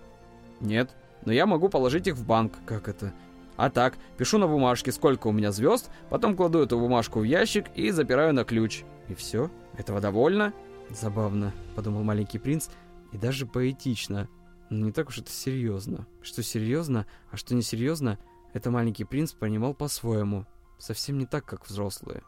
«Нет, 0.61 0.95
но 1.25 1.33
я 1.33 1.47
могу 1.47 1.69
положить 1.69 2.07
их 2.07 2.17
в 2.17 2.27
банк». 2.27 2.55
«Как 2.67 2.89
это?» 2.89 3.13
А 3.61 3.69
так, 3.69 3.99
пишу 4.17 4.39
на 4.39 4.49
бумажке, 4.49 4.91
сколько 4.91 5.27
у 5.27 5.33
меня 5.33 5.53
звезд, 5.53 5.91
потом 6.09 6.35
кладу 6.35 6.61
эту 6.61 6.79
бумажку 6.79 7.21
в 7.21 7.25
ящик 7.25 7.67
и 7.75 7.91
запираю 7.91 8.33
на 8.33 8.45
ключ. 8.45 8.85
И 9.09 9.15
все? 9.15 9.51
Этого 9.77 10.01
довольно? 10.01 10.55
Забавно, 10.89 11.53
подумал 11.77 12.03
маленький 12.03 12.39
принц, 12.39 12.71
и 13.13 13.19
даже 13.19 13.45
поэтично. 13.45 14.31
Но 14.71 14.87
не 14.87 14.93
так 14.93 15.11
уж 15.11 15.19
это 15.19 15.31
серьезно. 15.31 16.07
Что 16.23 16.43
серьезно, 16.43 17.07
а 17.31 17.37
что 17.37 17.55
не 17.55 17.61
серьезно, 17.61 18.19
это 18.55 18.71
маленький 18.71 19.05
принц 19.05 19.33
понимал 19.33 19.75
по-своему. 19.75 20.47
Совсем 20.79 21.19
не 21.19 21.27
так, 21.27 21.45
как 21.45 21.69
взрослые. 21.69 22.23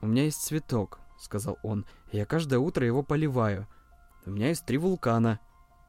«У 0.00 0.06
меня 0.06 0.24
есть 0.24 0.40
цветок»,— 0.42 1.00
сказал 1.18 1.58
он,— 1.62 1.84
«и 2.12 2.16
я 2.16 2.24
каждое 2.24 2.60
утро 2.60 2.86
его 2.86 3.02
поливаю. 3.02 3.66
У 4.24 4.30
меня 4.30 4.48
есть 4.48 4.64
три 4.64 4.78
вулкана. 4.78 5.38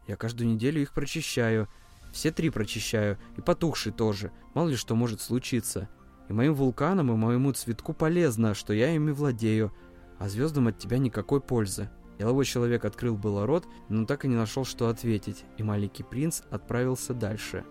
Я 0.07 0.17
каждую 0.17 0.49
неделю 0.49 0.81
их 0.81 0.93
прочищаю. 0.93 1.69
Все 2.11 2.31
три 2.31 2.49
прочищаю, 2.49 3.17
и 3.37 3.41
потухший 3.41 3.91
тоже. 3.91 4.31
Мало 4.53 4.69
ли 4.69 4.75
что 4.75 4.95
может 4.95 5.21
случиться. 5.21 5.89
И 6.27 6.33
моим 6.33 6.53
вулканам, 6.53 7.11
и 7.11 7.15
моему 7.15 7.51
цветку 7.51 7.93
полезно, 7.93 8.53
что 8.53 8.73
я 8.73 8.93
ими 8.93 9.11
владею, 9.11 9.73
а 10.17 10.29
звездам 10.29 10.67
от 10.67 10.77
тебя 10.77 10.97
никакой 10.97 11.41
пользы». 11.41 11.89
Деловой 12.19 12.43
человек 12.43 12.83
открыл 12.83 13.15
было 13.15 13.45
рот, 13.45 13.65
но 13.87 14.05
так 14.05 14.25
и 14.25 14.27
не 14.27 14.35
нашел, 14.35 14.65
что 14.65 14.89
ответить, 14.89 15.45
и 15.57 15.63
маленький 15.63 16.03
принц 16.03 16.41
отправился 16.49 17.13
дальше. 17.13 17.63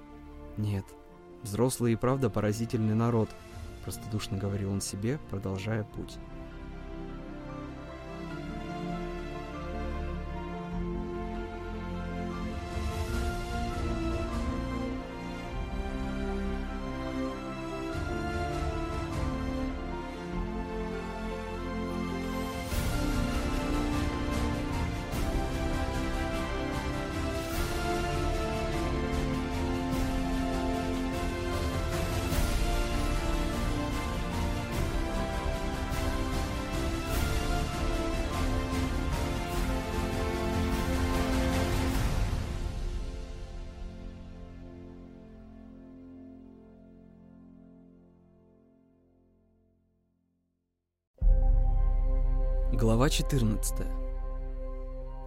«Нет, 0.57 0.87
взрослый 1.43 1.93
и 1.93 1.97
правда 1.97 2.31
поразительный 2.31 2.95
народ»,– 2.95 3.29
простодушно 3.85 4.39
говорил 4.39 4.73
он 4.73 4.81
себе, 4.81 5.21
продолжая 5.31 5.85
путь. 5.85 6.17
Глава 53.09 53.17
14 53.17 53.75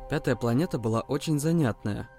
Пятая 0.08 0.36
планета 0.36 0.78
была 0.78 1.02
очень 1.02 1.40
занятная. 1.40 2.12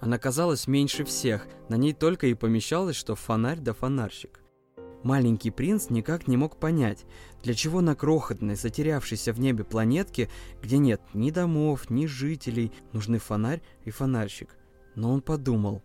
Она 0.00 0.16
казалась 0.16 0.66
меньше 0.66 1.04
всех, 1.04 1.46
на 1.68 1.74
ней 1.74 1.92
только 1.92 2.28
и 2.28 2.34
помещалось, 2.34 2.96
что 2.96 3.14
фонарь 3.14 3.60
да 3.60 3.74
фонарщик. 3.74 4.40
Маленький 5.02 5.50
принц 5.50 5.90
никак 5.90 6.28
не 6.28 6.38
мог 6.38 6.58
понять, 6.58 7.04
для 7.42 7.52
чего 7.52 7.82
на 7.82 7.94
крохотной, 7.94 8.54
затерявшейся 8.54 9.34
в 9.34 9.38
небе 9.38 9.64
планетке, 9.64 10.30
где 10.62 10.78
нет 10.78 11.02
ни 11.12 11.30
домов, 11.30 11.90
ни 11.90 12.06
жителей, 12.06 12.72
нужны 12.92 13.18
фонарь 13.18 13.60
и 13.84 13.90
фонарщик. 13.90 14.56
Но 14.94 15.12
он 15.12 15.20
подумал, 15.20 15.82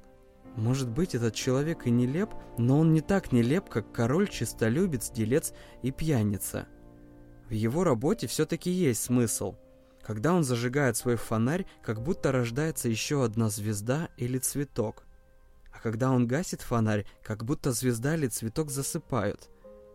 может 0.56 0.88
быть, 0.90 1.16
этот 1.16 1.36
человек 1.36 1.86
и 1.86 1.92
нелеп, 1.92 2.30
но 2.58 2.80
он 2.80 2.94
не 2.94 3.02
так 3.02 3.34
нелеп, 3.34 3.68
как 3.68 3.92
король, 3.92 4.30
честолюбец, 4.30 5.12
делец 5.12 5.52
и 5.82 5.92
пьяница– 5.92 6.70
в 7.50 7.54
его 7.54 7.84
работе 7.86 8.28
все-таки 8.28 8.70
есть 8.70 9.04
смысл. 9.04 9.56
Когда 10.06 10.34
он 10.34 10.44
зажигает 10.44 10.98
свой 10.98 11.16
фонарь, 11.16 11.66
как 11.82 12.02
будто 12.02 12.32
рождается 12.32 12.90
еще 12.90 13.24
одна 13.24 13.50
звезда 13.50 14.10
или 14.18 14.38
цветок. 14.38 15.04
А 15.74 15.80
когда 15.80 16.12
он 16.12 16.28
гасит 16.28 16.62
фонарь, 16.62 17.06
как 17.24 17.46
будто 17.46 17.72
звезда 17.72 18.16
или 18.16 18.28
цветок 18.28 18.70
засыпают. 18.70 19.50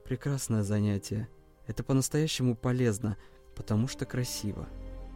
Прекрасное 0.05 0.62
занятие. 0.62 1.28
Это 1.66 1.82
по-настоящему 1.82 2.57
полезно, 2.57 3.16
потому 3.55 3.86
что 3.86 4.07
красиво. 4.07 4.68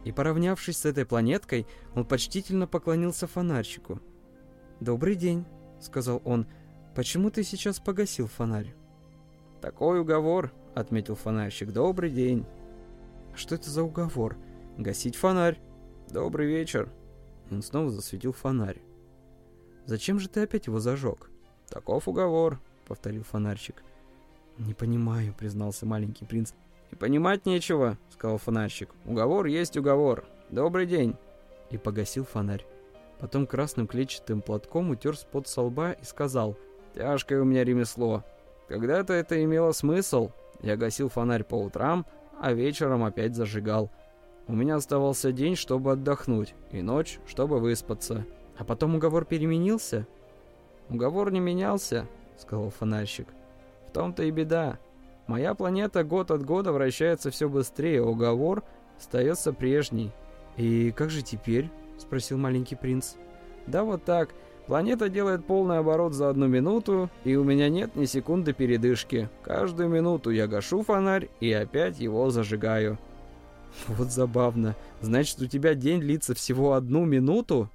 И 0.05 0.11
поравнявшись 0.11 0.77
с 0.77 0.85
этой 0.85 1.05
планеткой, 1.05 1.65
он 1.95 2.05
почтительно 2.05 2.67
поклонился 2.67 3.27
фонарщику. 3.27 3.99
«Добрый 4.79 5.15
день»,— 5.15 5.45
сказал 5.81 6.21
он. 6.23 6.47
«Почему 6.95 7.31
ты 7.31 7.43
сейчас 7.43 7.79
погасил 7.79 8.27
фонарь?» 8.27 8.75
«Такой 9.61 9.99
уговор», 9.99 10.53
отметил 10.79 11.15
фонарщик. 11.15 11.71
«Добрый 11.71 12.09
день». 12.09 12.45
«Что 13.35 13.55
это 13.55 13.69
за 13.69 13.83
уговор? 13.83 14.37
Гасить 14.77 15.15
фонарь». 15.15 15.59
«Добрый 16.09 16.47
вечер». 16.47 16.89
Он 17.51 17.61
снова 17.61 17.89
засветил 17.89 18.31
фонарь. 18.31 18.81
«Зачем 19.85 20.19
же 20.19 20.29
ты 20.29 20.41
опять 20.41 20.67
его 20.67 20.79
зажег?» 20.79 21.29
«Таков 21.69 22.07
уговор»,— 22.07 22.59
повторил 22.87 23.23
фонарщик. 23.23 23.83
«Не 24.57 24.73
понимаю»,— 24.73 25.33
признался 25.37 25.85
маленький 25.85 26.25
принц. 26.25 26.53
«И 26.91 26.95
понимать 26.95 27.45
нечего»,— 27.45 27.97
сказал 28.09 28.37
фонарщик. 28.37 28.89
«Уговор 29.05 29.45
есть 29.45 29.77
уговор. 29.77 30.25
Добрый 30.49 30.85
день». 30.85 31.15
И 31.69 31.77
погасил 31.77 32.25
фонарь. 32.25 32.65
Потом 33.19 33.45
красным 33.47 33.87
клетчатым 33.87 34.41
платком 34.41 34.91
утер 34.91 35.17
спот 35.17 35.47
со 35.47 35.61
лба 35.61 35.91
и 35.91 36.03
сказал, 36.03 36.57
«Тяжкое 36.95 37.41
у 37.41 37.45
меня 37.45 37.63
ремесло. 37.63 38.23
Когда-то 38.67 39.13
это 39.13 39.41
имело 39.43 39.71
смысл, 39.71 40.31
я 40.61 40.75
гасил 40.75 41.09
фонарь 41.09 41.43
по 41.43 41.55
утрам, 41.55 42.05
а 42.39 42.53
вечером 42.53 43.03
опять 43.03 43.35
зажигал. 43.35 43.89
У 44.47 44.53
меня 44.53 44.75
оставался 44.75 45.31
день, 45.31 45.55
чтобы 45.55 45.91
отдохнуть, 45.91 46.55
и 46.71 46.81
ночь, 46.81 47.19
чтобы 47.27 47.59
выспаться. 47.59 48.25
А 48.57 48.63
потом 48.63 48.95
уговор 48.95 49.25
переменился? 49.25 50.07
Уговор 50.89 51.31
не 51.31 51.39
менялся, 51.39 52.07
сказал 52.37 52.69
фонарщик. 52.69 53.27
В 53.89 53.91
том-то 53.91 54.23
и 54.23 54.31
беда. 54.31 54.79
Моя 55.27 55.53
планета 55.53 56.03
год 56.03 56.31
от 56.31 56.45
года 56.45 56.71
вращается 56.71 57.29
все 57.29 57.49
быстрее, 57.49 58.01
уговор 58.01 58.63
остается 58.97 59.51
прежний. 59.51 60.11
И 60.55 60.91
как 60.91 61.09
же 61.09 61.21
теперь? 61.21 61.69
спросил 61.97 62.37
маленький 62.37 62.75
принц. 62.75 63.15
Да 63.65 63.83
вот 63.83 64.05
так. 64.05 64.29
Планета 64.67 65.07
делает 65.07 65.45
полный 65.45 65.79
оборот 65.79 66.13
за 66.13 66.29
одну 66.29 66.47
минуту, 66.47 67.09
и 67.23 67.37
у 67.37 67.45
меня 67.45 67.69
нет 67.69 67.95
ни 67.95 68.03
секунды 68.03 68.51
передышки. 68.51 69.29
Каждую 69.41 69.87
минуту 69.87 70.29
я 70.29 70.45
гашу 70.47 70.83
фонарь 70.83 71.29
и 71.39 71.51
опять 71.53 71.99
его 71.99 72.29
зажигаю. 72.29 72.99
Вот 73.87 74.11
забавно. 74.11 74.75
Значит, 75.01 75.41
у 75.41 75.47
тебя 75.47 75.73
день 75.73 76.01
длится 76.01 76.35
всего 76.35 76.73
одну 76.73 77.05
минуту? 77.05 77.69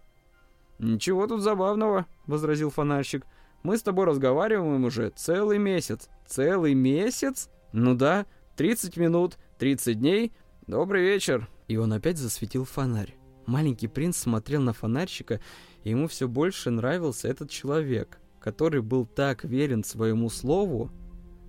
Ничего 0.79 1.27
тут 1.27 1.41
забавного, 1.41 2.07
возразил 2.27 2.71
фонарщик. 2.71 3.25
Мы 3.63 3.79
с 3.79 3.83
тобой 3.83 4.05
разговариваем 4.05 4.85
уже 4.85 5.11
целый 5.11 5.59
месяц. 5.59 6.11
Целый 6.27 6.75
месяц? 6.75 7.49
Ну 7.73 7.95
да, 7.95 8.27
30 8.57 8.99
минут, 8.99 9.39
30 9.59 9.99
дней. 9.99 10.33
Добрый 10.67 11.03
вечер. 11.03 11.49
И 11.69 11.77
он 11.77 11.93
опять 11.93 12.19
засветил 12.19 12.65
фонарь. 12.65 13.15
Маленький 13.47 13.89
принц 13.89 14.17
смотрел 14.19 14.63
на 14.63 14.73
фонарщика 14.73 15.41
и 15.85 15.91
ему 15.91 16.07
все 16.07 16.29
больше 16.29 16.71
нравился 16.71 17.29
этот 17.29 17.51
человек, 17.51 18.21
который 18.41 18.83
был 18.83 19.05
так 19.05 19.45
верен 19.45 19.85
своему 19.85 20.29
слову. 20.29 20.91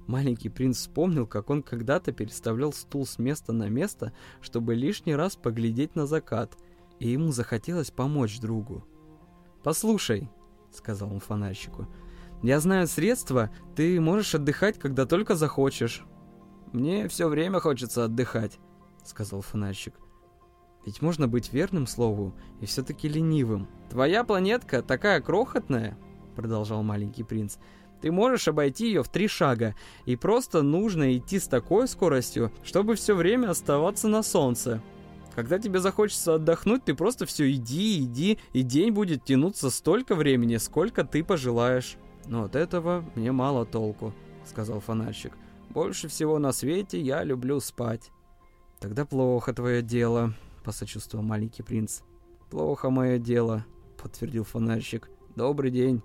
Маленький 0.08 0.50
принц 0.50 0.78
вспомнил, 0.78 1.26
как 1.26 1.50
он 1.50 1.64
когда-то 1.64 2.12
переставлял 2.12 2.74
стул 2.74 3.06
с 3.06 3.20
места 3.20 3.54
на 3.54 3.70
место, 3.70 4.12
чтобы 4.41 4.76
лишний 4.76 5.16
раз 5.16 5.36
поглядеть 5.36 5.96
на 5.96 6.06
закат, 6.06 6.58
и 7.00 7.10
ему 7.10 7.32
захотелось 7.32 7.91
помочь 7.91 8.39
другу. 8.39 8.84
«Послушай»,— 9.64 10.30
сказал 10.74 11.14
он 11.14 11.20
фонарщику,— 11.20 11.88
«я 12.44 12.60
знаю 12.60 12.88
средства, 12.88 13.50
ты 13.76 14.02
можешь 14.02 14.36
отдыхать, 14.36 14.78
когда 14.78 15.06
только 15.06 15.36
захочешь». 15.36 16.04
«Мне 16.74 17.08
все 17.08 17.30
время 17.30 17.60
хочется 17.60 18.04
отдыхать»,— 18.04 18.60
сказал 19.06 19.41
фонарщик. 19.41 19.94
Ведь 20.86 21.02
можно 21.02 21.28
быть 21.28 21.54
верным 21.54 21.88
слову 21.88 22.34
и 22.60 22.66
все-таки 22.66 23.08
ленивым. 23.08 23.68
«Твоя 23.90 24.24
планетка 24.24 24.82
такая 24.82 25.22
крохотная»,— 25.22 25.98
продолжал 26.36 26.84
маленький 26.84 27.24
принц, 27.24 27.58
«ты 28.02 28.12
можешь 28.12 28.48
обойти 28.48 28.88
ее 28.88 29.04
в 29.04 29.10
три 29.10 29.28
шага, 29.28 29.76
и 30.06 30.16
просто 30.16 30.62
нужно 30.62 31.16
идти 31.16 31.40
с 31.40 31.48
такой 31.48 31.88
скоростью, 31.88 32.52
чтобы 32.64 32.96
все 32.96 33.16
время 33.16 33.50
оставаться 33.50 34.08
на 34.08 34.24
солнце. 34.24 34.82
Когда 35.36 35.58
тебе 35.58 35.80
захочется 35.80 36.36
отдохнуть, 36.36 36.84
ты 36.84 36.94
просто 36.94 37.26
все 37.26 37.52
иди, 37.52 38.04
иди, 38.04 38.40
и 38.52 38.62
день 38.62 38.92
будет 38.92 39.24
тянуться 39.24 39.70
столько 39.70 40.16
времени, 40.16 40.58
сколько 40.58 41.04
ты 41.04 41.24
пожелаешь». 41.24 41.98
«Но 42.26 42.44
от 42.44 42.56
этого 42.56 43.06
мне 43.16 43.32
мало 43.32 43.66
толку»,— 43.66 44.14
сказал 44.46 44.80
фонарщик. 44.80 45.34
«Больше 45.70 46.08
всего 46.08 46.40
на 46.40 46.52
свете 46.52 47.00
я 47.00 47.24
люблю 47.24 47.60
спать». 47.60 48.12
«Тогда 48.80 49.06
плохо 49.06 49.54
твое 49.54 49.82
дело»,— 49.82 50.34
посочувствовал 50.64 51.24
маленький 51.24 51.64
принц. 51.64 52.01
«Плохо 52.49 52.89
мое 52.89 53.18
дело»,— 53.18 53.66
подтвердил 54.01 54.43
фонарщик. 54.43 55.09
«Добрый 55.36 55.72
день». 55.72 56.01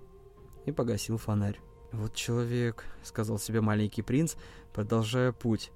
И 0.65 0.71
погасил 0.71 1.17
фонарь. 1.17 1.59
«Вот 1.91 2.13
человек»,— 2.13 2.85
сказал 3.03 3.39
себе 3.39 3.61
маленький 3.61 4.01
принц, 4.01 4.35
продолжая 4.73 5.31
путь. 5.31 5.71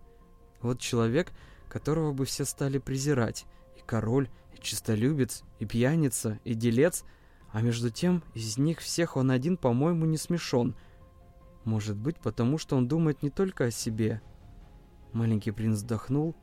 «Вот 0.62 0.80
человек, 0.80 1.32
которого 1.70 2.12
бы 2.12 2.26
все 2.26 2.46
стали 2.46 2.78
презирать, 2.78 3.46
и 3.78 3.82
король, 3.86 4.30
и 4.56 4.62
чистолюбец, 4.62 5.44
и 5.60 5.66
пьяница, 5.66 6.40
и 6.44 6.54
делец, 6.54 7.04
а 7.52 7.62
между 7.62 7.90
тем 7.90 8.24
из 8.34 8.58
них 8.58 8.80
всех 8.80 9.16
он 9.16 9.32
один, 9.32 9.58
по-моему, 9.58 10.06
не 10.06 10.18
смешон. 10.18 10.76
Может 11.64 11.96
быть, 11.96 12.18
потому 12.18 12.58
что 12.58 12.76
он 12.76 12.88
думает 12.88 13.22
не 13.22 13.30
только 13.30 13.66
о 13.66 13.72
себе. 13.72 14.22
Маленький 15.14 15.52
принц 15.52 15.78
вздохнул. 15.78 16.36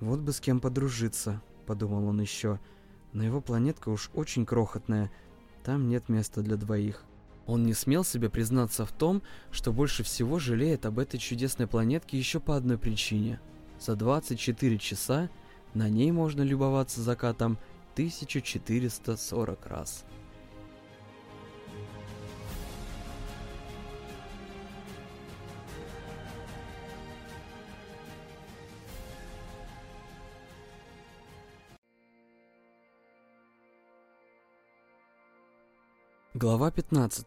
Вот 0.00 0.20
бы 0.20 0.32
с 0.32 0.40
кем 0.40 0.60
подружиться, 0.60 1.42
подумал 1.70 2.08
он 2.08 2.20
еще. 2.20 2.58
Но 3.12 3.22
его 3.22 3.40
планетка 3.40 3.90
уж 3.90 4.10
очень 4.12 4.44
крохотная, 4.44 5.08
там 5.62 5.88
нет 5.88 6.08
места 6.08 6.42
для 6.42 6.56
двоих. 6.56 7.04
Он 7.46 7.62
не 7.62 7.74
смел 7.74 8.02
себе 8.02 8.28
признаться 8.28 8.84
в 8.84 8.90
том, 8.90 9.22
что 9.52 9.72
больше 9.72 10.02
всего 10.02 10.40
жалеет 10.40 10.84
об 10.84 10.98
этой 10.98 11.18
чудесной 11.18 11.68
планетке 11.68 12.18
еще 12.18 12.40
по 12.40 12.56
одной 12.56 12.76
причине. 12.76 13.38
За 13.78 13.94
24 13.94 14.78
часа 14.78 15.30
на 15.72 15.88
ней 15.88 16.10
можно 16.10 16.42
любоваться 16.42 17.02
закатом 17.02 17.56
1440 17.92 19.66
раз. 19.68 20.04
Глава 36.40 36.70
15. 36.70 37.26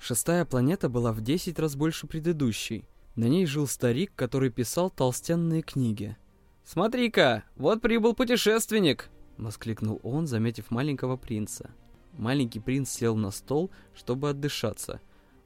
Шестая 0.00 0.44
планета 0.44 0.88
была 0.88 1.12
в 1.12 1.20
10 1.20 1.60
раз 1.60 1.76
больше 1.76 2.08
предыдущей. 2.08 2.88
На 3.14 3.26
ней 3.26 3.46
жил 3.46 3.68
старик, 3.68 4.10
который 4.16 4.50
писал 4.50 4.90
толстенные 4.90 5.62
книги. 5.62 6.16
«Смотри-ка, 6.64 7.44
вот 7.54 7.80
прибыл 7.80 8.14
путешественник!»— 8.14 9.10
воскликнул 9.36 10.00
он, 10.02 10.26
заметив 10.26 10.72
маленького 10.72 11.16
принца. 11.16 11.70
Маленький 12.14 12.58
принц 12.58 12.90
сел 12.90 13.14
на 13.14 13.30
стол, 13.30 13.70
чтобы 13.94 14.30
отдышаться. 14.30 15.00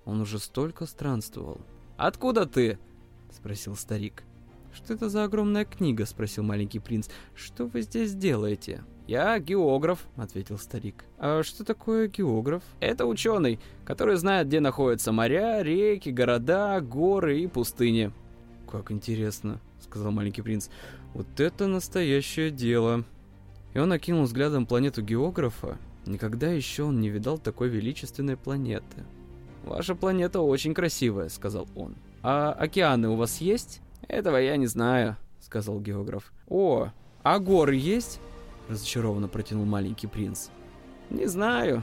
Он 0.06 0.22
уже 0.22 0.38
столько 0.38 0.86
странствовал. 0.86 1.60
«Откуда 1.98 2.46
ты?»— 2.46 2.78
спросил 3.30 3.76
старик. 3.76 4.24
«Что 4.72 4.94
это 4.94 5.10
за 5.10 5.24
огромная 5.24 5.66
книга?»— 5.66 6.06
спросил 6.06 6.44
маленький 6.44 6.78
принц. 6.78 7.10
«Что 7.34 7.66
вы 7.66 7.82
здесь 7.82 8.14
делаете?» 8.14 8.86
«Я 9.06 9.38
географ»,— 9.38 10.00
ответил 10.16 10.58
старик. 10.58 11.04
«А 11.18 11.42
что 11.44 11.64
такое 11.64 12.08
географ?» 12.08 12.62
«Это 12.80 13.06
ученый, 13.06 13.60
который 13.84 14.16
знает, 14.16 14.48
где 14.48 14.58
находятся 14.58 15.12
моря, 15.12 15.62
реки, 15.62 16.10
города, 16.10 16.80
горы 16.80 17.40
и 17.40 17.46
пустыни». 17.46 18.10
«Как 18.70 18.90
интересно»,— 18.90 19.60
сказал 19.80 20.10
маленький 20.10 20.42
принц. 20.42 20.68
«Вот 21.14 21.38
это 21.38 21.68
настоящее 21.68 22.50
дело». 22.50 23.04
И 23.74 23.78
он 23.78 23.92
окинул 23.92 24.24
взглядом 24.24 24.66
планету 24.66 25.02
географа. 25.02 25.78
Никогда 26.04 26.48
еще 26.48 26.84
он 26.84 27.00
не 27.00 27.08
видал 27.08 27.38
такой 27.38 27.68
величественной 27.68 28.36
планеты. 28.36 29.04
«Ваша 29.64 29.94
планета 29.94 30.40
очень 30.40 30.74
красивая»,— 30.74 31.28
сказал 31.30 31.68
он. 31.76 31.94
«А 32.22 32.52
океаны 32.52 33.08
у 33.08 33.16
вас 33.16 33.40
есть?» 33.40 33.82
«Этого 34.08 34.36
я 34.36 34.56
не 34.56 34.66
знаю»,— 34.66 35.16
сказал 35.40 35.80
географ. 35.80 36.32
«О, 36.48 36.90
а 37.22 37.38
горы 37.38 37.76
есть?» 37.76 38.20
Разочарованно 38.68 39.28
протянул 39.28 39.64
маленький 39.64 40.06
принц. 40.06 40.48
Не 41.10 41.26
знаю, 41.26 41.82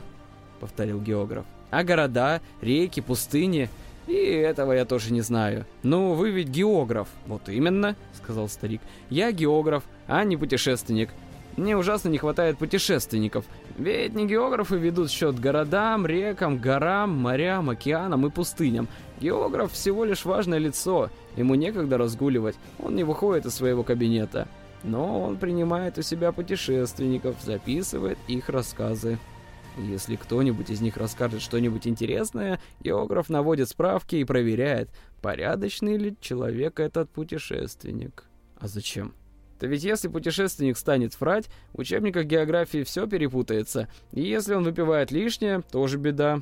повторил 0.59 1.01
географ. 1.01 1.45
А 1.71 1.83
города, 1.83 2.41
реки, 2.61 3.01
пустыни 3.01 3.69
и 4.07 4.15
этого 4.15 4.73
я 4.73 4.85
тоже 4.85 5.13
не 5.13 5.21
знаю. 5.21 5.65
Ну, 5.81 6.13
вы 6.13 6.31
ведь 6.31 6.49
географ. 6.49 7.07
Вот 7.25 7.47
именно, 7.47 7.95
сказал 8.13 8.49
старик. 8.49 8.81
Я 9.09 9.31
географ, 9.31 9.83
а 10.07 10.23
не 10.23 10.35
путешественник. 10.35 11.09
Мне 11.55 11.77
ужасно 11.77 12.09
не 12.09 12.17
хватает 12.17 12.57
путешественников. 12.57 13.45
Ведь 13.77 14.13
не 14.13 14.25
географы 14.25 14.77
ведут 14.77 15.11
счет 15.11 15.39
городам, 15.39 16.05
рекам, 16.05 16.57
горам, 16.57 17.11
морям, 17.11 17.69
океанам 17.69 18.25
и 18.25 18.29
пустыням. 18.29 18.87
Географ 19.21 19.71
всего 19.71 20.03
лишь 20.03 20.25
важное 20.25 20.57
лицо. 20.57 21.09
Ему 21.37 21.55
некогда 21.55 21.97
разгуливать. 21.97 22.55
Он 22.79 22.95
не 22.95 23.03
выходит 23.03 23.45
из 23.45 23.53
своего 23.53 23.83
кабинета 23.83 24.47
но 24.83 25.21
он 25.21 25.37
принимает 25.37 25.97
у 25.97 26.01
себя 26.01 26.31
путешественников, 26.31 27.41
записывает 27.41 28.17
их 28.27 28.49
рассказы. 28.49 29.17
Если 29.77 30.15
кто-нибудь 30.15 30.69
из 30.69 30.81
них 30.81 30.97
расскажет 30.97 31.41
что-нибудь 31.41 31.87
интересное, 31.87 32.59
географ 32.79 33.29
наводит 33.29 33.69
справки 33.69 34.17
и 34.17 34.23
проверяет, 34.23 34.89
порядочный 35.21 35.97
ли 35.97 36.15
человек 36.21 36.79
этот 36.79 37.09
путешественник. 37.09 38.25
А 38.59 38.67
зачем? 38.67 39.13
Да 39.59 39.67
ведь 39.67 39.83
если 39.83 40.09
путешественник 40.09 40.77
станет 40.77 41.19
врать, 41.19 41.49
в 41.71 41.79
учебниках 41.79 42.25
географии 42.25 42.83
все 42.83 43.07
перепутается, 43.07 43.87
и 44.11 44.21
если 44.21 44.53
он 44.53 44.63
выпивает 44.63 45.11
лишнее, 45.11 45.61
тоже 45.71 45.97
беда. 45.97 46.41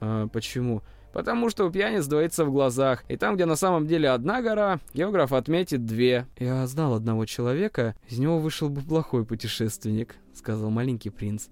А 0.00 0.26
почему? 0.28 0.82
Потому 1.12 1.50
что 1.50 1.66
у 1.66 1.70
пьяниц 1.70 2.06
двоится 2.06 2.44
в 2.44 2.52
глазах, 2.52 3.04
и 3.08 3.16
там, 3.16 3.34
где 3.34 3.44
на 3.44 3.56
самом 3.56 3.86
деле 3.86 4.08
одна 4.08 4.40
гора, 4.40 4.80
географ 4.94 5.32
отметит 5.32 5.84
две. 5.84 6.26
«Я 6.38 6.66
знал 6.66 6.94
одного 6.94 7.26
человека, 7.26 7.94
из 8.08 8.18
него 8.18 8.38
вышел 8.38 8.68
бы 8.68 8.80
плохой 8.80 9.24
путешественник»,— 9.24 10.16
сказал 10.34 10.70
маленький 10.70 11.10
принц. 11.10 11.48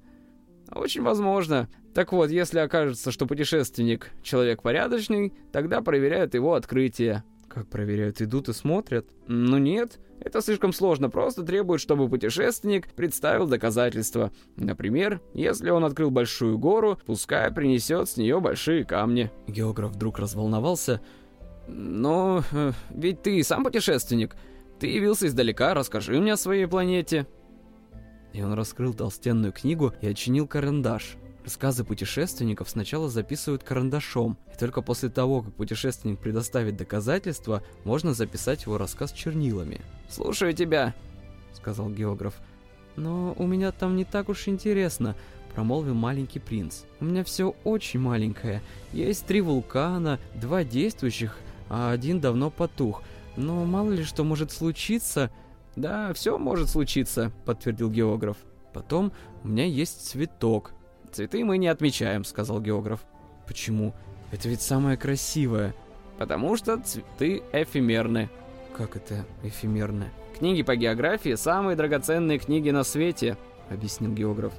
«Очень 0.73 1.03
возможно. 1.03 1.69
Так 1.95 2.13
вот, 2.13 2.31
если 2.31 2.61
окажется, 2.61 3.11
что 3.11 3.27
путешественник— 3.27 4.11
человек 4.23 4.63
порядочный, 4.63 5.35
тогда 5.53 5.83
проверяют 5.83 6.35
его 6.35 6.55
открытие». 6.55 7.25
«Как 7.49 7.69
проверяют? 7.69 8.23
Идут 8.23 8.49
и 8.49 8.53
смотрят?» 8.53 9.09
«Ну 9.27 9.59
нет». 9.59 9.99
Это 10.21 10.43
слишком 10.43 10.73
сложно, 10.73 11.09
просто 11.09 11.43
требует, 11.43 11.81
чтобы 11.81 12.09
путешественник 12.09 12.89
представил 12.93 13.47
доказательства. 13.47 14.31
Например, 14.57 15.21
если 15.33 15.71
он 15.71 15.85
открыл 15.85 16.11
большую 16.11 16.59
гору, 16.59 16.99
пускай 17.07 17.51
принесет 17.51 18.09
с 18.09 18.17
нее 18.17 18.39
большие 18.39 18.85
камни. 18.85 19.31
Географ 19.47 19.93
вдруг 19.93 20.19
разволновался. 20.19 21.01
Но 21.69 22.43
э, 22.53 22.73
ведь 22.91 23.23
ты 23.23 23.43
сам 23.43 23.65
путешественник. 23.65 24.37
Ты 24.79 24.89
явился 24.89 25.27
издалека, 25.27 25.73
расскажи 25.75 26.21
мне 26.21 26.35
о 26.35 26.37
своей 26.37 26.67
планете. 26.67 27.27
И 28.33 28.43
он 28.43 28.53
раскрыл 28.53 28.95
толстенную 28.95 29.53
книгу 29.53 29.95
и 30.01 30.07
отчинил 30.07 30.47
карандаш. 30.47 31.17
Рассказы 31.45 31.85
путешественников 31.85 32.69
сначала 32.69 33.09
записывают 33.09 33.65
карандашом, 33.65 34.37
и 34.55 34.59
только 34.59 34.83
после 34.83 35.09
того, 35.09 35.43
как 35.43 35.55
путешественник 35.55 36.19
предоставит 36.19 36.77
доказательства, 36.77 37.63
можно 37.85 38.13
записать 38.13 38.65
его 38.65 38.77
рассказ 38.77 39.13
чернилами. 39.13 39.81
«Слушаю 40.09 40.53
тебя»,— 40.53 40.95
сказал 41.55 41.89
географ. 41.89 42.35
«Но 42.97 43.35
у 43.39 43.47
меня 43.47 43.73
там 43.73 43.97
не 43.97 44.05
так 44.05 44.29
уж 44.29 44.49
интересно»,— 44.49 45.17
промолвил 45.55 45.95
маленький 45.95 46.41
принц. 46.41 46.83
«У 47.01 47.07
меня 47.07 47.25
все 47.25 47.55
очень 47.65 48.01
маленькое. 48.01 48.61
Есть 48.93 49.25
три 49.25 49.41
вулкана, 49.41 50.21
два 50.35 50.63
действующих, 50.63 51.37
а 51.71 51.91
один 51.91 52.21
давно 52.21 52.51
потух. 52.51 53.03
Но 53.37 53.65
мало 53.65 53.93
ли 53.93 54.05
что 54.05 54.25
может 54.25 54.53
случиться...» 54.53 55.31
«Да, 55.77 56.13
все 56.13 56.37
может 56.37 56.69
случиться»,— 56.69 57.33
подтвердил 57.47 57.91
географ. 57.91 58.37
«Потом 58.75 59.13
у 59.43 59.49
меня 59.49 59.65
есть 59.65 60.07
цветок, 60.07 60.73
«Цветы 61.13 61.45
мы 61.45 61.59
не 61.59 61.69
отмечаем»,— 61.69 62.25
сказал 62.25 62.61
географ. 62.61 63.01
«Почему? 63.47 63.95
Это 64.31 64.49
ведь 64.49 64.63
самое 64.63 64.97
красивое». 64.97 65.75
«Потому 66.19 66.57
что 66.57 66.79
цветы 66.79 67.43
эфемерны». 67.53 68.29
«Как 68.77 68.97
это 68.97 69.25
эфемерно?» 69.43 70.09
«Книги 70.39 70.63
по 70.63 70.77
географии— 70.77 71.35
самые 71.37 71.77
драгоценные 71.77 72.39
книги 72.39 72.71
на 72.71 72.85
свете»,— 72.85 73.37
объяснил 73.71 74.13
географ. 74.13 74.53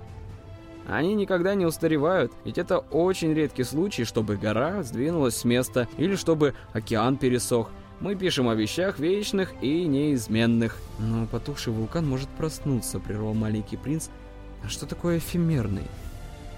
Они 0.88 1.14
никогда 1.14 1.56
не 1.56 1.66
устаревают, 1.66 2.32
ведь 2.44 2.58
это 2.58 2.80
очень 2.80 3.34
редкий 3.34 3.64
случай, 3.64 4.04
чтобы 4.04 4.38
гора 4.38 4.84
сдвинулась 4.84 5.38
с 5.38 5.46
места 5.46 5.88
или 5.98 6.16
чтобы 6.16 6.56
океан 6.74 7.18
пересох. 7.18 7.70
Мы 8.00 8.16
пишем 8.16 8.50
о 8.50 8.56
вещах 8.56 8.98
вечных 8.98 9.54
и 9.62 9.86
неизменных. 9.86 10.78
Но 10.98 11.28
потухший 11.28 11.72
вулкан 11.72 12.08
может 12.08 12.30
проснуться, 12.30 13.00
прервал 13.00 13.36
маленький 13.36 13.78
принц. 13.78 14.10
А 14.64 14.70
что 14.70 14.88
такое 14.88 15.20
эфемерный? 15.20 15.88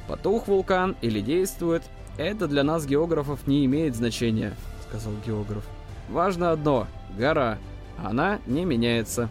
Потух 0.08 0.48
вулкан 0.48 0.96
или 1.02 1.22
действует, 1.22 1.84
это 2.18 2.48
для 2.48 2.64
нас 2.64 2.86
географов 2.86 3.48
не 3.48 3.66
имеет 3.66 3.96
значения, 3.96 4.54
сказал 4.88 5.14
географ. 5.26 5.64
Важно 6.10 6.52
одно— 6.52 6.88
гора. 7.18 7.58
Она 7.98 8.40
не 8.46 8.66
меняется. 8.66 9.30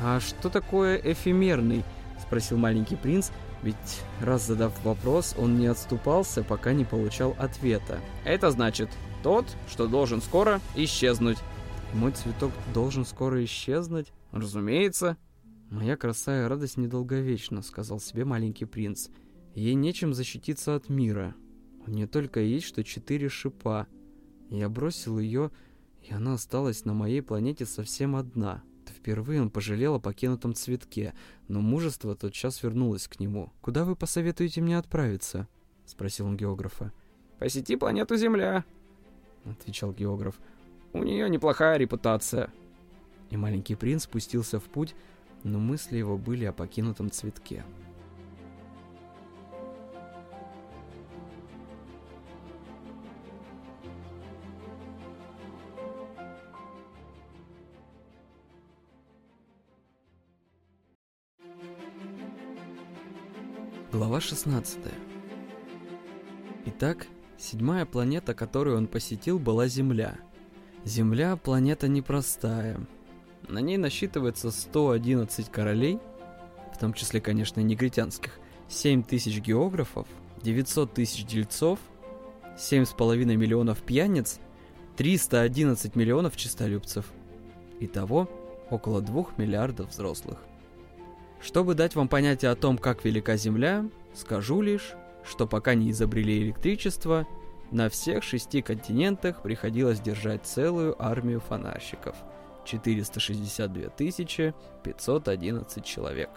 А 0.00 0.20
что 0.20 0.50
такое 0.50 0.96
эфемерный? 0.96 1.84
Спросил 2.20 2.58
маленький 2.58 2.96
принц, 2.96 3.30
ведь 3.62 3.76
раз 4.20 4.46
задав 4.46 4.72
вопрос, 4.84 5.34
он 5.38 5.58
не 5.58 5.66
отступался, 5.66 6.44
пока 6.44 6.72
не 6.72 6.84
получал 6.84 7.34
ответа. 7.38 8.00
Это 8.24 8.50
значит, 8.50 8.90
тот, 9.22 9.46
что 9.68 9.86
должен 9.86 10.20
скоро 10.20 10.60
исчезнуть. 10.74 11.38
Мой 11.94 12.12
цветок 12.12 12.52
должен 12.74 13.06
скоро 13.06 13.42
исчезнуть? 13.44 14.12
Разумеется. 14.32 15.16
Моя 15.70 15.96
краса 15.96 16.44
и 16.44 16.46
радость 16.46 16.76
недолговечна, 16.76 17.62
сказал 17.62 17.98
себе 17.98 18.24
маленький 18.24 18.66
принц. 18.66 19.08
Ей 19.56 19.72
нечем 19.72 20.12
защититься 20.12 20.74
от 20.74 20.90
мира. 20.90 21.34
У 21.86 21.90
нее 21.90 22.06
только 22.06 22.40
есть 22.40 22.66
что 22.66 22.84
четыре 22.84 23.30
шипа. 23.30 23.86
Я 24.50 24.68
бросил 24.68 25.18
ее, 25.18 25.50
и 26.02 26.12
она 26.12 26.34
осталась 26.34 26.84
на 26.84 26.92
моей 26.92 27.22
планете 27.22 27.64
совсем 27.64 28.16
одна. 28.16 28.62
Впервые 28.86 29.40
он 29.40 29.48
пожалел 29.48 29.94
о 29.94 29.98
покинутом 29.98 30.54
цветке, 30.54 31.14
но 31.48 31.62
мужество 31.62 32.14
тотчас 32.14 32.62
вернулось 32.62 33.08
к 33.08 33.18
нему. 33.18 33.50
«Куда 33.62 33.86
вы 33.86 33.96
посоветуете 33.96 34.60
мне 34.60 34.76
отправиться?»— 34.76 35.48
спросил 35.86 36.26
он 36.26 36.36
географа. 36.36 36.92
«Посети 37.38 37.76
планету 37.76 38.16
Земля»,— 38.16 38.62
отвечал 39.46 39.94
географ. 39.94 40.38
«У 40.92 41.02
нее 41.02 41.30
неплохая 41.30 41.78
репутация». 41.78 42.52
И 43.30 43.38
маленький 43.38 43.74
принц 43.74 44.04
спустился 44.04 44.60
в 44.60 44.64
путь, 44.64 44.94
но 45.44 45.58
мысли 45.58 45.96
его 45.96 46.18
были 46.18 46.44
о 46.44 46.52
покинутом 46.52 47.10
цветке. 47.10 47.64
Глава 64.16 64.28
16 64.28 64.78
Итак, 66.64 67.06
седьмая 67.36 67.84
планета, 67.84 68.32
которую 68.32 68.78
он 68.78 68.86
посетил, 68.86 69.38
была 69.38 69.68
Земля. 69.68 70.16
Земля– 70.86 71.36
планета 71.44 71.86
непростая. 71.86 72.80
На 73.46 73.58
ней 73.58 73.76
насчитывается 73.76 74.50
111 74.50 75.50
королей, 75.50 75.98
в 76.74 76.78
том 76.78 76.94
числе, 76.94 77.20
конечно, 77.20 77.60
негритянских, 77.60 78.40
7 78.70 79.02
тысяч 79.02 79.38
географов, 79.42 80.08
900 80.42 80.94
тысяч 80.94 81.26
дельцов, 81.26 81.78
7,5 82.56 83.36
миллионов 83.36 83.82
пьяниц, 83.82 84.40
311 84.96 85.94
миллионов 85.94 86.38
чистолюбцев. 86.38 87.04
Итого 87.80 88.30
около 88.70 89.02
2 89.02 89.26
миллиардов 89.36 89.90
взрослых. 89.90 90.38
Чтобы 91.42 91.74
дать 91.74 91.94
вам 91.94 92.08
понятие 92.08 92.50
о 92.50 92.56
том, 92.56 92.78
как 92.78 93.04
велика 93.04 93.36
Земля, 93.36 93.84
скажу 94.16 94.60
лишь, 94.60 94.94
что 95.24 95.46
пока 95.46 95.74
не 95.74 95.90
изобрели 95.90 96.42
электричество, 96.42 97.26
на 97.70 97.88
всех 97.88 98.22
шести 98.22 98.62
континентах 98.62 99.42
приходилось 99.42 100.00
держать 100.00 100.46
целую 100.46 101.00
армию 101.02 101.40
фонарщиков– 101.40 102.16
462 102.64 103.90
511 104.82 105.84
человек. 105.84 106.30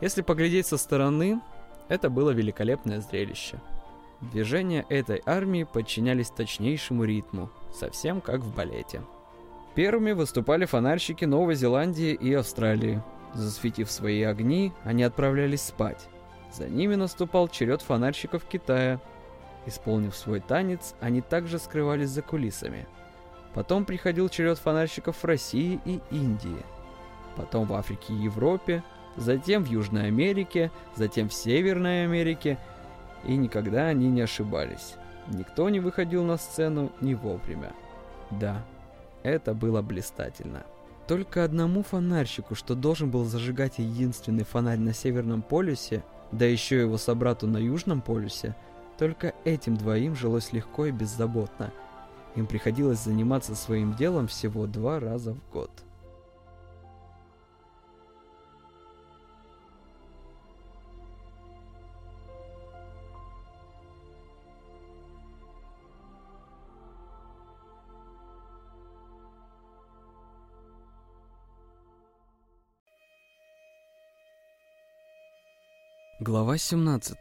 Если 0.00 0.22
поглядеть 0.22 0.66
со 0.66 0.76
стороны, 0.76 1.40
это 1.88 2.10
было 2.10 2.30
великолепное 2.30 3.00
зрелище. 3.00 3.60
Движения 4.32 4.86
этой 4.88 5.22
армии 5.26 5.64
подчинялись 5.64 6.30
точнейшему 6.30 7.04
ритму, 7.04 7.50
совсем 7.72 8.20
как 8.20 8.40
в 8.40 8.54
балете. 8.54 9.02
Первыми 9.74 10.12
выступали 10.12 10.64
фонарщики 10.66 11.24
Новой 11.24 11.54
Зеландии 11.54 12.12
и 12.12 12.32
Австралии– 12.32 13.02
Засветив 13.34 13.90
свои 13.90 14.22
огни, 14.22 14.72
они 14.84 15.02
отправлялись 15.02 15.62
спать. 15.62 16.08
За 16.56 16.68
ними 16.68 16.94
наступал 16.94 17.48
черед 17.48 17.82
фонарщиков 17.82 18.44
Китая. 18.44 19.00
Исполнив 19.66 20.14
свой 20.14 20.40
танец, 20.40 20.94
они 21.00 21.20
также 21.20 21.58
скрывались 21.58 22.10
за 22.10 22.22
кулисами. 22.22 22.86
Потом 23.54 23.84
приходил 23.84 24.28
черед 24.28 24.58
фонарщиков 24.58 25.24
России 25.24 25.80
и 25.84 26.00
Индии. 26.10 26.64
Потом 27.36 27.66
в 27.66 27.74
Африке 27.74 28.12
и 28.12 28.22
Европе, 28.22 28.84
затем 29.16 29.64
в 29.64 29.68
Южной 29.68 30.06
Америке, 30.06 30.70
затем 30.94 31.28
в 31.28 31.34
Северной 31.34 32.04
Америке. 32.04 32.58
И 33.24 33.34
никогда 33.36 33.88
они 33.88 34.08
не 34.08 34.20
ошибались. 34.20 34.94
Никто 35.28 35.68
не 35.70 35.80
выходил 35.80 36.22
на 36.22 36.36
сцену 36.36 36.92
не 37.00 37.16
вовремя. 37.16 37.72
Да, 38.30 38.64
это 39.24 39.54
было 39.54 39.82
блистательно. 39.82 40.64
Только 41.08 41.42
одному 41.42 41.82
фонарщику, 41.82 42.54
что 42.54 42.74
должен 42.74 43.10
был 43.10 43.24
зажигать 43.24 43.78
единственный 43.78 44.44
фонарь 44.44 44.78
на 44.78 44.94
Северном 44.94 45.42
полюсе, 45.42 46.04
да 46.36 46.44
еще 46.46 46.80
его 46.80 46.98
собрату 46.98 47.46
на 47.46 47.58
Южном 47.58 48.00
полюсе, 48.00 48.56
только 48.98 49.34
этим 49.44 49.76
двоим 49.76 50.14
жилось 50.16 50.52
легко 50.52 50.86
и 50.86 50.90
беззаботно. 50.90 51.72
Им 52.36 52.46
приходилось 52.46 52.98
заниматься 52.98 53.54
своим 53.54 53.94
делом 53.94 54.26
всего 54.26 54.66
два 54.66 54.98
раза 54.98 55.34
в 55.34 55.52
год. 55.52 55.70
Глава 76.26 76.56
17 76.56 77.18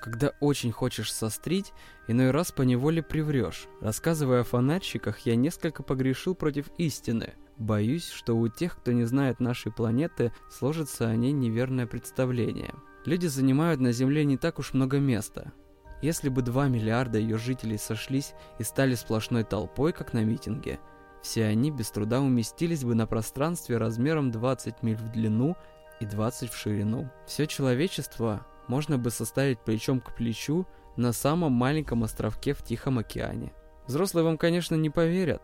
Когда 0.00 0.32
очень 0.40 0.72
хочешь 0.72 1.12
сострить, 1.12 1.72
иной 2.08 2.32
раз 2.32 2.50
по 2.50 2.62
неволе 2.62 3.04
приврешь. 3.04 3.68
Рассказывая 3.80 4.40
о 4.40 4.44
фонарщиках, 4.44 5.20
я 5.20 5.36
несколько 5.36 5.84
погрешил 5.84 6.34
против 6.34 6.70
истины. 6.78 7.34
Боюсь, 7.58 8.08
что 8.08 8.36
у 8.36 8.48
тех, 8.48 8.76
кто 8.76 8.90
не 8.90 9.04
знает 9.04 9.38
нашей 9.38 9.70
планеты, 9.70 10.32
сложится 10.50 11.06
о 11.06 11.14
ней 11.14 11.30
неверное 11.30 11.86
представление. 11.86 12.74
Люди 13.04 13.28
занимают 13.28 13.80
на 13.80 13.92
Земле 13.92 14.24
не 14.24 14.36
так 14.36 14.58
уж 14.58 14.72
много 14.72 14.98
места. 14.98 15.52
Если 16.02 16.30
бы 16.30 16.42
2 16.42 16.66
миллиарда 16.66 17.18
ее 17.18 17.38
жителей 17.38 17.78
сошлись 17.78 18.34
и 18.58 18.64
стали 18.64 18.96
сплошной 18.96 19.44
толпой, 19.44 19.92
как 19.92 20.14
на 20.14 20.24
митинге, 20.24 20.80
все 21.22 21.44
они 21.44 21.70
без 21.70 21.92
труда 21.92 22.20
уместились 22.20 22.82
бы 22.82 22.96
на 22.96 23.06
пространстве 23.06 23.76
размером 23.76 24.32
20 24.32 24.82
миль 24.82 24.96
в 24.96 25.12
длину 25.12 25.56
и 26.02 26.06
20 26.06 26.50
в 26.50 26.56
ширину. 26.56 27.10
Все 27.26 27.46
человечество 27.46 28.46
можно 28.68 28.98
бы 28.98 29.10
составить 29.10 29.60
плечом 29.60 30.00
к 30.00 30.14
плечу 30.14 30.66
на 30.96 31.12
самом 31.12 31.52
маленьком 31.52 32.02
островке 32.04 32.54
в 32.54 32.62
Тихом 32.62 32.98
океане. 32.98 33.52
Взрослые 33.86 34.24
вам, 34.24 34.38
конечно, 34.38 34.74
не 34.74 34.90
поверят. 34.90 35.42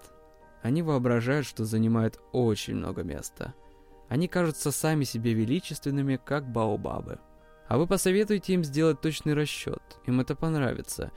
Они 0.63 0.83
воображают, 0.83 1.47
что 1.47 1.65
занимают 1.65 2.21
очень 2.33 2.77
много 2.77 3.03
места. 3.03 3.55
Они 4.09 4.27
кажутся 4.27 4.73
сами 4.73 5.05
себе 5.05 5.33
величественными, 5.33 6.19
как 6.23 6.51
баобабы. 6.51 7.21
А 7.69 7.79
вы 7.79 7.87
посоветуете 7.87 8.55
им 8.55 8.65
сделать 8.65 9.01
точный 9.01 9.35
расчет. 9.35 9.83
Им 10.07 10.21
это 10.21 10.35
понравится. 10.35 11.13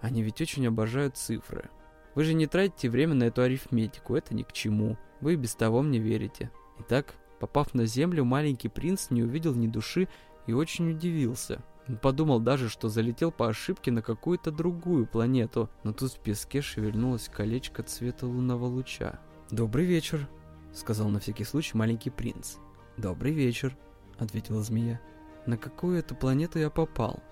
Они 0.00 0.22
ведь 0.22 0.40
очень 0.40 0.66
обожают 0.66 1.16
цифры. 1.16 1.68
Вы 2.14 2.24
же 2.24 2.34
не 2.34 2.46
тратите 2.46 2.88
время 2.88 3.14
на 3.14 3.24
эту 3.24 3.42
арифметику, 3.42 4.14
это 4.14 4.34
ни 4.34 4.42
к 4.42 4.52
чему. 4.52 4.96
Вы 5.20 5.36
без 5.36 5.54
того 5.54 5.82
мне 5.82 5.98
верите. 5.98 6.50
Итак, 6.78 7.14
Попав 7.38 7.74
на 7.74 7.86
землю, 7.86 8.24
маленький 8.24 8.68
принц 8.68 9.10
не 9.10 9.22
увидел 9.22 9.54
ни 9.54 9.66
души 9.66 10.08
и 10.46 10.52
очень 10.52 10.90
удивился. 10.90 11.62
Он 11.88 11.98
подумал 11.98 12.40
даже, 12.40 12.68
что 12.68 12.88
залетел 12.88 13.30
по 13.30 13.48
ошибке 13.48 13.92
на 13.92 14.02
какую-то 14.02 14.50
другую 14.50 15.06
планету, 15.06 15.70
но 15.84 15.92
тут 15.92 16.12
в 16.12 16.18
песке 16.18 16.60
шевельнулось 16.60 17.28
колечко 17.28 17.82
цвета 17.82 18.26
лунного 18.26 18.64
луча. 18.64 19.20
«Добрый 19.50 19.86
вечер»,— 19.86 20.28
сказал 20.72 21.08
на 21.08 21.20
всякий 21.20 21.44
случай 21.44 21.76
маленький 21.76 22.10
принц. 22.10 22.56
«Добрый 22.96 23.32
вечер»,— 23.32 23.76
ответила 24.18 24.62
змея. 24.62 25.00
«На 25.44 25.56
какую 25.56 25.98
эту 25.98 26.16
планету 26.16 26.58
я 26.58 26.70
попал?» 26.70 27.22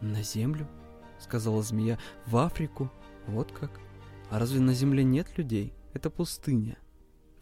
«На 0.00 0.22
Землю»,— 0.22 0.66
сказала 1.18 1.62
змея. 1.62 1.98
«В 2.24 2.38
Африку? 2.38 2.90
Вот 3.26 3.52
как? 3.52 3.78
А 4.30 4.38
разве 4.38 4.60
на 4.60 4.72
Земле 4.72 5.04
нет 5.04 5.36
людей? 5.36 5.74
Это 5.92 6.08
пустыня. 6.08 6.78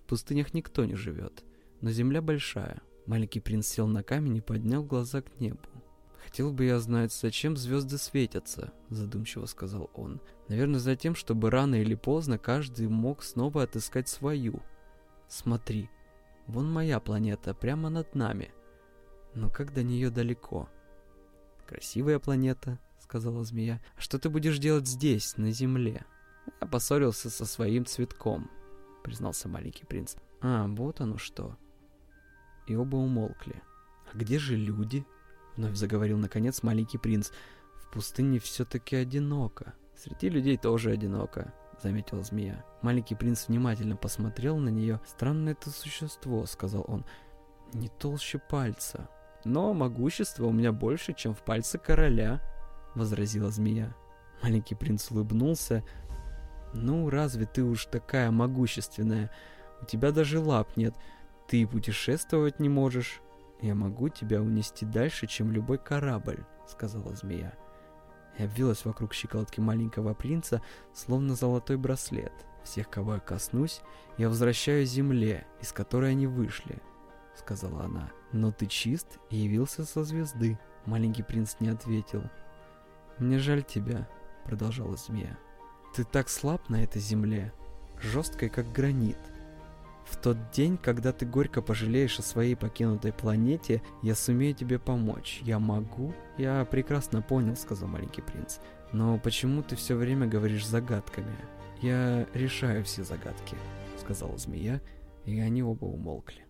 В 0.04 0.08
пустынях 0.08 0.52
никто 0.54 0.84
не 0.84 0.96
живет 0.96 1.44
но 1.86 1.92
земля 1.92 2.20
большая. 2.20 2.82
Маленький 3.06 3.38
принц 3.38 3.68
сел 3.68 3.86
на 3.86 4.02
камень 4.02 4.38
и 4.38 4.40
поднял 4.40 4.82
глаза 4.82 5.22
к 5.22 5.38
небу. 5.38 5.60
«Хотел 6.18 6.52
бы 6.52 6.64
я 6.64 6.80
знать, 6.80 7.12
зачем 7.12 7.56
звезды 7.56 7.96
светятся»,— 7.96 8.72
задумчиво 8.90 9.46
сказал 9.46 9.88
он. 9.94 10.20
«Наверное, 10.48 10.80
за 10.80 10.96
тем, 10.96 11.14
чтобы 11.14 11.48
рано 11.48 11.76
или 11.76 11.94
поздно 11.94 12.38
каждый 12.38 12.88
мог 12.88 13.22
снова 13.22 13.62
отыскать 13.62 14.08
свою. 14.08 14.60
Смотри, 15.28 15.88
вон 16.48 16.68
моя 16.72 16.98
планета, 16.98 17.54
прямо 17.54 17.88
над 17.88 18.16
нами. 18.16 18.50
Но 19.34 19.48
как 19.48 19.72
до 19.72 19.84
нее 19.84 20.10
далеко?» 20.10 20.68
«Красивая 21.68 22.18
планета»,— 22.18 22.80
сказала 22.98 23.44
змея. 23.44 23.80
«А 23.96 24.00
что 24.00 24.18
ты 24.18 24.28
будешь 24.28 24.58
делать 24.58 24.88
здесь, 24.88 25.36
на 25.36 25.52
Земле?» 25.52 26.04
«Я 26.60 26.66
поссорился 26.66 27.30
со 27.30 27.46
своим 27.46 27.86
цветком»,— 27.86 28.50
признался 29.04 29.46
маленький 29.48 29.86
принц. 29.86 30.16
«А, 30.40 30.66
вот 30.66 31.00
оно 31.00 31.16
что», 31.16 31.56
и 32.66 32.76
оба 32.76 32.96
умолкли. 32.96 33.62
«А 34.12 34.16
где 34.16 34.38
же 34.38 34.56
люди?»— 34.56 35.04
вновь 35.56 35.76
заговорил 35.76 36.18
наконец 36.18 36.62
маленький 36.62 36.98
принц. 36.98 37.30
«В 37.80 37.90
пустыне 37.90 38.38
все-таки 38.38 38.96
одиноко. 38.96 39.74
Среди 39.96 40.28
людей 40.28 40.56
тоже 40.56 40.90
одиноко»,— 40.90 41.52
заметила 41.82 42.22
змея. 42.22 42.64
Маленький 42.82 43.14
принц 43.14 43.48
внимательно 43.48 43.96
посмотрел 43.96 44.58
на 44.58 44.68
нее. 44.68 45.00
«Странное 45.06 45.52
это 45.52 45.70
существо»,— 45.70 46.46
сказал 46.46 46.84
он. 46.86 47.04
«Не 47.72 47.88
толще 47.88 48.38
пальца. 48.38 49.08
Но 49.44 49.72
могущество 49.74 50.46
у 50.46 50.52
меня 50.52 50.72
больше, 50.72 51.12
чем 51.14 51.34
в 51.34 51.44
пальце 51.44 51.78
короля»,— 51.78 52.40
возразила 52.94 53.50
змея. 53.50 53.94
Маленький 54.42 54.74
принц 54.74 55.10
улыбнулся. 55.10 55.82
«Ну, 56.74 57.08
разве 57.10 57.46
ты 57.46 57.62
уж 57.62 57.86
такая 57.86 58.30
могущественная?» 58.30 59.30
У 59.80 59.84
тебя 59.84 60.12
даже 60.12 60.40
лап 60.40 60.76
нет. 60.76 60.94
Ты 61.46 61.66
путешествовать 61.66 62.60
не 62.60 62.68
можешь. 62.68 63.20
Я 63.60 63.74
могу 63.74 64.08
тебя 64.08 64.42
унести 64.42 64.84
дальше, 64.84 65.26
чем 65.26 65.52
любой 65.52 65.78
корабль, 65.78 66.44
сказала 66.66 67.14
змея. 67.14 67.54
И 68.38 68.44
обвилась 68.44 68.84
вокруг 68.84 69.14
щиколотки 69.14 69.60
маленького 69.60 70.12
принца, 70.12 70.60
словно 70.92 71.34
золотой 71.34 71.76
браслет. 71.76 72.32
Всех, 72.64 72.90
кого 72.90 73.14
я 73.14 73.20
коснусь, 73.20 73.80
я 74.18 74.28
возвращаю 74.28 74.84
земле, 74.84 75.46
из 75.60 75.72
которой 75.72 76.10
они 76.10 76.26
вышли, 76.26 76.82
сказала 77.36 77.84
она. 77.84 78.10
Но 78.32 78.50
ты 78.50 78.66
чист 78.66 79.18
и 79.30 79.36
явился 79.36 79.84
со 79.84 80.02
звезды. 80.04 80.58
Маленький 80.84 81.22
принц 81.22 81.56
не 81.60 81.68
ответил. 81.68 82.24
Мне 83.18 83.38
жаль 83.38 83.62
тебя, 83.62 84.08
продолжала 84.44 84.96
змея. 84.96 85.38
Ты 85.94 86.04
так 86.04 86.28
слаб 86.28 86.68
на 86.68 86.82
этой 86.82 87.00
земле, 87.00 87.52
жесткой, 88.02 88.50
как 88.50 88.70
гранит. 88.72 89.18
В 90.06 90.16
тот 90.16 90.36
день, 90.52 90.78
когда 90.78 91.12
ты 91.12 91.26
горько 91.26 91.60
пожалеешь 91.60 92.18
о 92.18 92.22
своей 92.22 92.54
покинутой 92.54 93.12
планете, 93.12 93.82
я 94.02 94.14
сумею 94.14 94.54
тебе 94.54 94.78
помочь. 94.78 95.40
Я 95.42 95.58
могу? 95.58 96.14
Я 96.38 96.64
прекрасно 96.64 97.22
понял, 97.22 97.56
сказал 97.56 97.88
маленький 97.88 98.22
принц. 98.22 98.58
Но 98.92 99.18
почему 99.18 99.62
ты 99.62 99.74
все 99.74 99.96
время 99.96 100.28
говоришь 100.28 100.66
загадками? 100.66 101.36
Я 101.82 102.26
решаю 102.34 102.84
все 102.84 103.02
загадки, 103.02 103.56
сказала 103.98 104.38
змея, 104.38 104.80
и 105.24 105.40
они 105.40 105.62
оба 105.62 105.86
умолкли. 105.86 106.45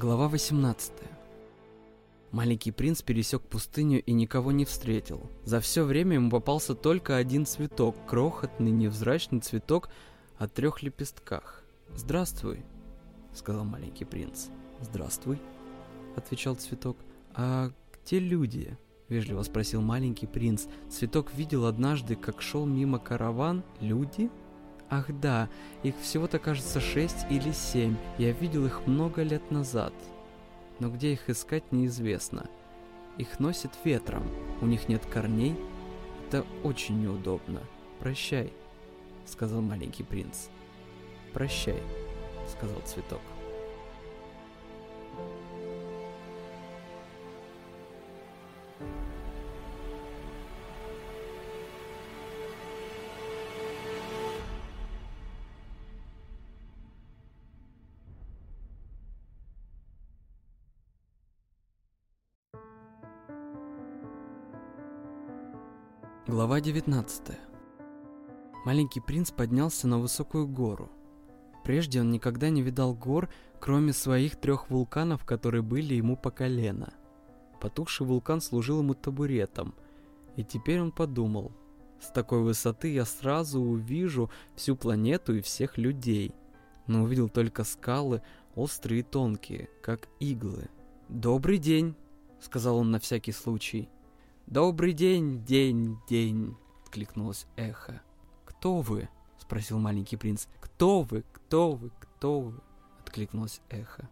Глава 0.00 0.28
18 0.28 0.92
Маленький 2.30 2.70
принц 2.70 3.02
пересек 3.02 3.42
пустыню 3.42 4.00
и 4.00 4.12
никого 4.12 4.52
не 4.52 4.64
встретил. 4.64 5.28
За 5.44 5.58
все 5.58 5.82
время 5.82 6.14
ему 6.14 6.30
попался 6.30 6.76
только 6.76 7.16
один 7.16 7.44
цветок, 7.46 7.96
крохотный 8.06 8.70
невзрачный 8.70 9.40
цветок 9.40 9.90
о 10.36 10.46
трех 10.46 10.84
лепестках. 10.84 11.64
«Здравствуй»,— 11.96 12.64
сказал 13.34 13.64
маленький 13.64 14.04
принц. 14.04 14.50
«Здравствуй»,— 14.82 15.40
отвечал 16.16 16.54
цветок. 16.54 16.96
«А 17.34 17.72
где 18.04 18.20
люди?»— 18.20 18.78
вежливо 19.08 19.42
спросил 19.42 19.82
маленький 19.82 20.28
принц. 20.28 20.66
Цветок 20.88 21.34
видел 21.34 21.66
однажды, 21.66 22.14
как 22.14 22.40
шел 22.40 22.66
мимо 22.66 23.00
караван. 23.00 23.64
«Люди?» 23.80 24.30
Ах 24.90 25.06
да, 25.08 25.48
их 25.82 25.94
всего-то 26.00 26.38
кажется 26.38 26.80
шесть 26.80 27.26
или 27.30 27.52
семь. 27.52 27.96
Я 28.16 28.32
видел 28.32 28.64
их 28.66 28.86
много 28.86 29.22
лет 29.22 29.50
назад. 29.50 29.92
Но 30.78 30.88
где 30.88 31.12
их 31.12 31.28
искать 31.28 31.72
неизвестно. 31.72 32.48
Их 33.18 33.40
носит 33.40 33.72
ветром, 33.84 34.24
у 34.60 34.66
них 34.66 34.88
нет 34.88 35.04
корней. 35.06 35.56
Это 36.26 36.44
очень 36.62 37.02
неудобно. 37.02 37.60
Прощай, 37.98 38.52
сказал 39.26 39.60
маленький 39.60 40.04
принц. 40.04 40.46
Прощай, 41.32 41.82
сказал 42.48 42.80
цветок. 42.84 43.20
Глава 66.38 66.60
19 66.60 67.36
Маленький 68.64 69.00
принц 69.00 69.32
поднялся 69.32 69.88
на 69.88 69.98
высокую 69.98 70.46
гору. 70.46 70.88
Прежде 71.64 72.00
он 72.00 72.12
никогда 72.12 72.48
не 72.48 72.62
видал 72.62 72.94
гор, 72.94 73.28
кроме 73.58 73.92
своих 73.92 74.36
трех 74.36 74.70
вулканов, 74.70 75.24
которые 75.24 75.62
были 75.62 75.94
ему 75.94 76.16
по 76.16 76.30
колено. 76.30 76.92
Потухший 77.60 78.06
вулкан 78.06 78.40
служил 78.40 78.78
ему 78.78 78.94
табуретом, 78.94 79.74
и 80.36 80.44
теперь 80.44 80.80
он 80.80 80.92
подумал, 80.92 81.50
с 82.00 82.12
такой 82.12 82.40
высоты 82.42 82.92
я 82.92 83.04
сразу 83.04 83.60
увижу 83.60 84.30
всю 84.54 84.76
планету 84.76 85.34
и 85.34 85.40
всех 85.40 85.76
людей, 85.76 86.36
но 86.86 87.02
увидел 87.02 87.28
только 87.28 87.64
скалы, 87.64 88.22
острые 88.54 89.00
и 89.00 89.02
тонкие, 89.02 89.70
как 89.82 90.08
иглы. 90.20 90.68
«Добрый 91.08 91.58
день»,— 91.58 91.96
сказал 92.40 92.76
он 92.76 92.92
на 92.92 93.00
всякий 93.00 93.32
случай. 93.32 93.88
«Добрый 94.50 94.94
день, 94.94 95.44
день, 95.44 95.98
день!»— 96.08 96.56
откликнулось 96.82 97.46
эхо. 97.56 98.00
«Кто 98.46 98.80
вы?»— 98.80 99.10
спросил 99.38 99.78
маленький 99.78 100.16
принц. 100.16 100.46
«Кто 100.62 101.02
вы? 101.02 101.22
Кто 101.34 101.72
вы? 101.72 101.90
Кто 102.00 102.40
вы?»— 102.40 102.58
откликнулось 103.02 103.60
эхо. 103.68 104.08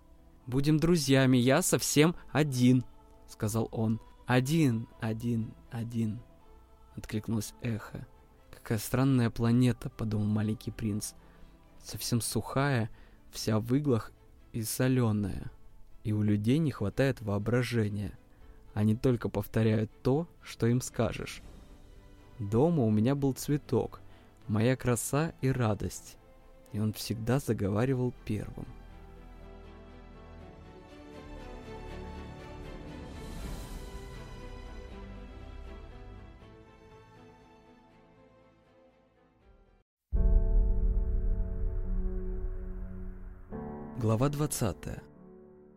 «Будем 0.47 0.79
друзьями, 0.79 1.39
я 1.39 1.63
совсем 1.63 2.15
один»,— 2.33 2.85
сказал 3.29 3.71
он. 3.73 3.99
«Один, 4.27 4.89
один, 5.01 5.55
один»,— 5.71 6.21
откликнулось 6.97 7.55
эхо. 7.63 8.07
«Какая 8.51 8.77
странная 8.77 9.31
планета»,— 9.31 9.89
подумал 9.97 10.27
маленький 10.27 10.71
принц. 10.71 11.15
«Совсем 11.83 12.21
сухая, 12.21 12.91
вся 13.31 13.59
в 13.59 13.75
иглах 13.75 14.13
и 14.53 14.63
соленая. 14.63 15.51
И 16.05 16.13
у 16.13 16.21
людей 16.21 16.59
не 16.59 16.73
хватает 16.73 17.23
воображения». 17.23 18.19
Они 18.77 18.95
только 18.95 19.31
повторяют 19.31 19.91
то, 20.03 20.29
что 20.43 20.67
им 20.67 20.83
скажешь. 20.83 21.41
Дома 22.39 22.83
у 22.83 22.91
меня 22.91 23.15
был 23.15 23.33
цветок, 23.33 24.03
моя 24.49 24.77
краса 24.77 25.33
и 25.41 25.51
радость, 25.51 26.19
и 26.73 26.79
он 26.79 26.93
всегда 26.93 27.39
заговаривал 27.39 28.13
первым. 28.27 28.67
Глава 43.99 44.29
20 44.29 45.06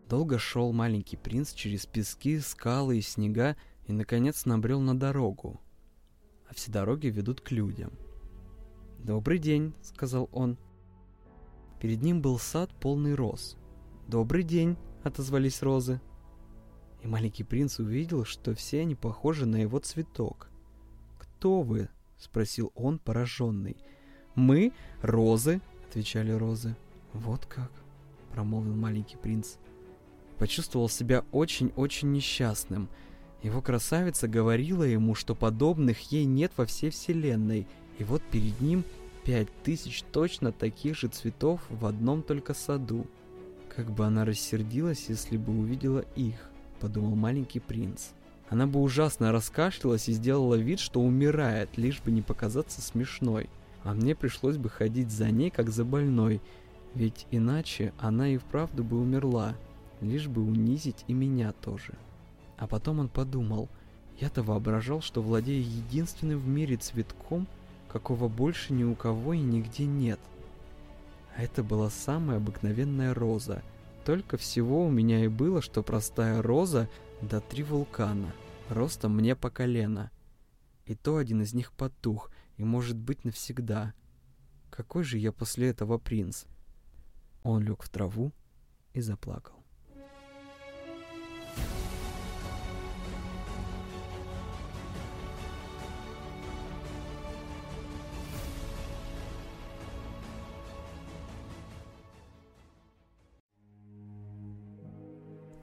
Долго 0.09 0.39
шел 0.39 0.73
маленький 0.73 1.17
принц 1.17 1.53
через 1.53 1.85
пески, 1.85 2.39
скалы 2.39 2.97
и 2.97 3.01
снега 3.01 3.55
и, 3.85 3.93
наконец, 3.93 4.45
набрел 4.45 4.81
на 4.81 4.97
дорогу. 4.97 5.61
А 6.49 6.55
все 6.55 6.71
дороги 6.71 7.07
ведут 7.07 7.41
к 7.41 7.51
людям. 7.51 7.91
«Добрый 8.97 9.37
день»,— 9.37 9.75
сказал 9.83 10.27
он. 10.31 10.57
Перед 11.79 12.01
ним 12.01 12.23
был 12.23 12.39
сад, 12.39 12.71
полный 12.79 13.13
роз. 13.13 13.55
«Добрый 14.07 14.41
день»,— 14.41 14.77
отозвались 15.03 15.61
розы. 15.61 16.01
И 17.03 17.07
маленький 17.07 17.43
принц 17.43 17.77
увидел, 17.77 18.25
что 18.25 18.55
все 18.55 18.81
они 18.81 18.95
похожи 18.95 19.45
на 19.45 19.57
его 19.57 19.77
цветок. 19.77 20.49
«Кто 21.19 21.61
вы?»— 21.61 21.87
спросил 22.17 22.71
он, 22.73 22.97
пораженный. 22.97 23.77
«Мы— 24.33 24.73
розы»,— 25.03 25.61
отвечали 25.87 26.31
розы. 26.31 26.75
«Вот 27.13 27.45
как»,— 27.45 27.71
промолвил 28.33 28.75
маленький 28.75 29.17
принц 29.17 29.57
почувствовал 30.39 30.89
себя 30.89 31.25
очень-очень 31.31 32.11
несчастным. 32.11 32.89
Его 33.43 33.61
красавица 33.61 34.27
говорила 34.27 34.83
ему, 34.83 35.13
что 35.13 35.35
подобных 35.35 36.11
ей 36.11 36.25
нет 36.25 36.51
во 36.57 36.65
всей 36.65 36.89
вселенной, 36.89 37.67
и 37.99 38.03
вот 38.03 38.23
перед 38.23 38.59
ним 38.61 38.83
пять 39.23 39.49
тысяч 39.63 40.01
точно 40.11 40.51
таких 40.51 40.97
же 40.97 41.09
цветов 41.09 41.61
в 41.69 41.85
одном 41.85 42.23
только 42.23 42.53
саду. 42.53 43.05
Как 43.75 43.91
бы 43.91 44.05
она 44.05 44.25
рассердилась, 44.25 45.05
если 45.09 45.37
бы 45.37 45.57
увидела 45.57 46.05
их, 46.15 46.49
подумал 46.79 47.15
маленький 47.15 47.59
принц. 47.59 48.07
Она 48.49 48.65
бы 48.65 48.81
ужасно 48.81 49.31
раскашлялась 49.31 50.09
и 50.09 50.13
сделала 50.13 50.55
вид, 50.55 50.79
что 50.79 51.01
умирает, 51.01 51.77
лишь 51.77 52.01
бы 52.01 52.11
не 52.11 52.21
показаться 52.21 52.81
смешной. 52.81 53.49
А 53.83 53.93
мне 53.93 54.15
пришлось 54.15 54.57
бы 54.57 54.69
ходить 54.69 55.11
за 55.11 55.29
ней, 55.29 55.51
как 55.51 55.69
за 55.69 55.85
больной, 55.85 56.41
ведь 56.95 57.27
иначе 57.29 57.93
она 57.99 58.29
и 58.29 58.37
вправду 58.37 58.83
бы 58.83 58.99
умерла 58.99 59.55
лишь 60.01 60.27
бы 60.27 60.41
унизить 60.43 61.03
и 61.07 61.13
меня 61.13 61.51
тоже. 61.51 61.93
А 62.57 62.67
потом 62.67 62.99
он 62.99 63.09
подумал, 63.09 63.69
я-то 64.19 64.43
воображал, 64.43 65.01
что 65.01 65.21
владею 65.21 65.61
единственным 65.61 66.39
в 66.39 66.47
мире 66.47 66.75
цветком, 66.77 67.47
какого 67.87 68.27
больше 68.27 68.73
ни 68.73 68.83
у 68.83 68.95
кого 68.95 69.33
и 69.33 69.39
нигде 69.39 69.85
нет. 69.85 70.19
А 71.35 71.43
это 71.43 71.63
была 71.63 71.89
самая 71.89 72.37
обыкновенная 72.37 73.13
роза. 73.13 73.63
Только 74.05 74.37
всего 74.37 74.85
у 74.85 74.89
меня 74.89 75.23
и 75.23 75.27
было, 75.27 75.61
что 75.61 75.83
простая 75.83 76.41
роза 76.41 76.89
да 77.21 77.39
три 77.39 77.63
вулкана, 77.63 78.33
ростом 78.69 79.15
мне 79.15 79.35
по 79.35 79.49
колено. 79.49 80.11
И 80.85 80.95
то 80.95 81.17
один 81.17 81.41
из 81.41 81.53
них 81.53 81.71
потух, 81.71 82.31
и 82.57 82.63
может 82.63 82.97
быть 82.97 83.23
навсегда. 83.23 83.93
Какой 84.69 85.03
же 85.03 85.17
я 85.17 85.31
после 85.31 85.69
этого 85.69 85.97
принц? 85.97 86.45
Он 87.43 87.63
лег 87.63 87.83
в 87.83 87.89
траву 87.89 88.31
и 88.93 89.01
заплакал. 89.01 89.58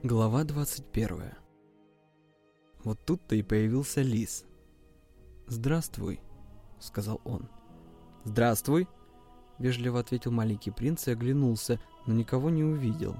Глава 0.09 0.45
21 0.45 1.33
Вот 2.85 2.97
тут-то 3.05 3.35
и 3.35 3.43
появился 3.43 4.01
лис. 4.01 4.45
«Здравствуй»,— 5.47 6.21
сказал 6.79 7.19
он. 7.25 7.49
«Здравствуй»,— 8.23 8.87
вежливо 9.59 9.99
ответил 9.99 10.31
маленький 10.31 10.71
принц 10.71 11.09
и 11.09 11.11
оглянулся, 11.11 11.81
но 12.05 12.13
никого 12.13 12.49
не 12.49 12.63
увидел. 12.63 13.17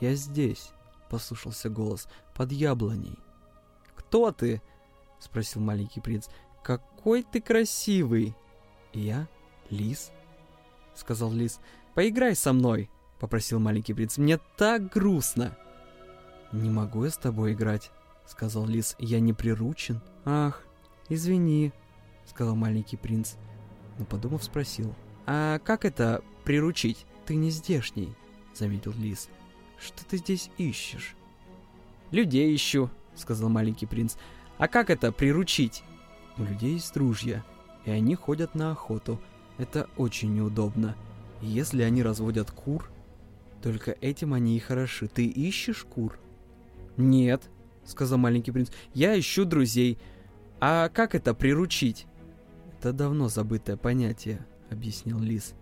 «Я 0.00 0.16
здесь»,— 0.16 0.72
послушался 1.08 1.70
голос,— 1.70 2.08
«под 2.34 2.50
яблоней». 2.50 3.20
«Кто 3.94 4.32
ты?»— 4.32 4.60
спросил 5.20 5.62
маленький 5.62 6.00
принц. 6.00 6.26
«Какой 6.64 7.22
ты 7.22 7.40
красивый!» 7.40 8.34
«Я 8.92 9.28
лис»,— 9.70 10.10
сказал 10.96 11.30
лис. 11.30 11.60
«Поиграй 11.94 12.34
со 12.34 12.52
мной»,— 12.52 12.90
попросил 13.20 13.60
маленький 13.60 13.94
принц. 13.94 14.18
«Мне 14.18 14.40
так 14.56 14.92
грустно!» 14.92 15.56
«Не 16.52 16.70
могу 16.70 17.04
я 17.04 17.10
с 17.10 17.18
тобой 17.18 17.52
играть»,— 17.52 17.90
сказал 18.26 18.66
лис. 18.66 18.96
«Я 18.98 19.20
не 19.20 19.32
приручен». 19.32 20.00
«Ах, 20.24 20.64
извини»,— 21.08 21.72
сказал 22.24 22.56
маленький 22.56 22.96
принц. 22.96 23.34
Но 23.98 24.04
подумав, 24.06 24.42
спросил. 24.42 24.94
«А 25.26 25.58
как 25.58 25.84
это 25.84 26.22
приручить?» 26.44 27.04
«Ты 27.26 27.34
не 27.34 27.50
здешний»,— 27.50 28.14
заметил 28.54 28.94
лис. 28.96 29.28
«Что 29.78 30.04
ты 30.06 30.16
здесь 30.16 30.50
ищешь?» 30.56 31.14
«Людей 32.10 32.54
ищу»,— 32.54 32.88
сказал 33.14 33.50
маленький 33.50 33.84
принц. 33.84 34.16
«А 34.56 34.68
как 34.68 34.88
это 34.88 35.12
приручить?» 35.12 35.84
«У 36.38 36.44
людей 36.44 36.74
есть 36.74 36.96
ружья, 36.96 37.44
и 37.84 37.90
они 37.90 38.14
ходят 38.14 38.54
на 38.54 38.70
охоту. 38.70 39.20
Это 39.58 39.90
очень 39.98 40.34
неудобно. 40.34 40.96
Если 41.42 41.82
они 41.82 42.02
разводят 42.02 42.50
кур, 42.50 42.90
только 43.62 43.90
этим 44.00 44.32
они 44.32 44.56
и 44.56 44.60
хороши. 44.60 45.08
Ты 45.08 45.26
ищешь 45.26 45.84
кур?» 45.84 46.18
«Нет»,— 46.98 47.48
сказал 47.84 48.18
маленький 48.18 48.50
принц,— 48.50 48.70
«я 48.94 49.18
ищу 49.18 49.46
друзей. 49.46 49.98
А 50.60 50.90
как 50.90 51.14
это 51.14 51.32
приручить?» 51.32 52.06
«Это 52.78 52.92
давно 52.92 53.28
забытое 53.28 53.76
понятие»,— 53.76 54.44
объяснил 54.70 55.18
Лис. 55.18 55.54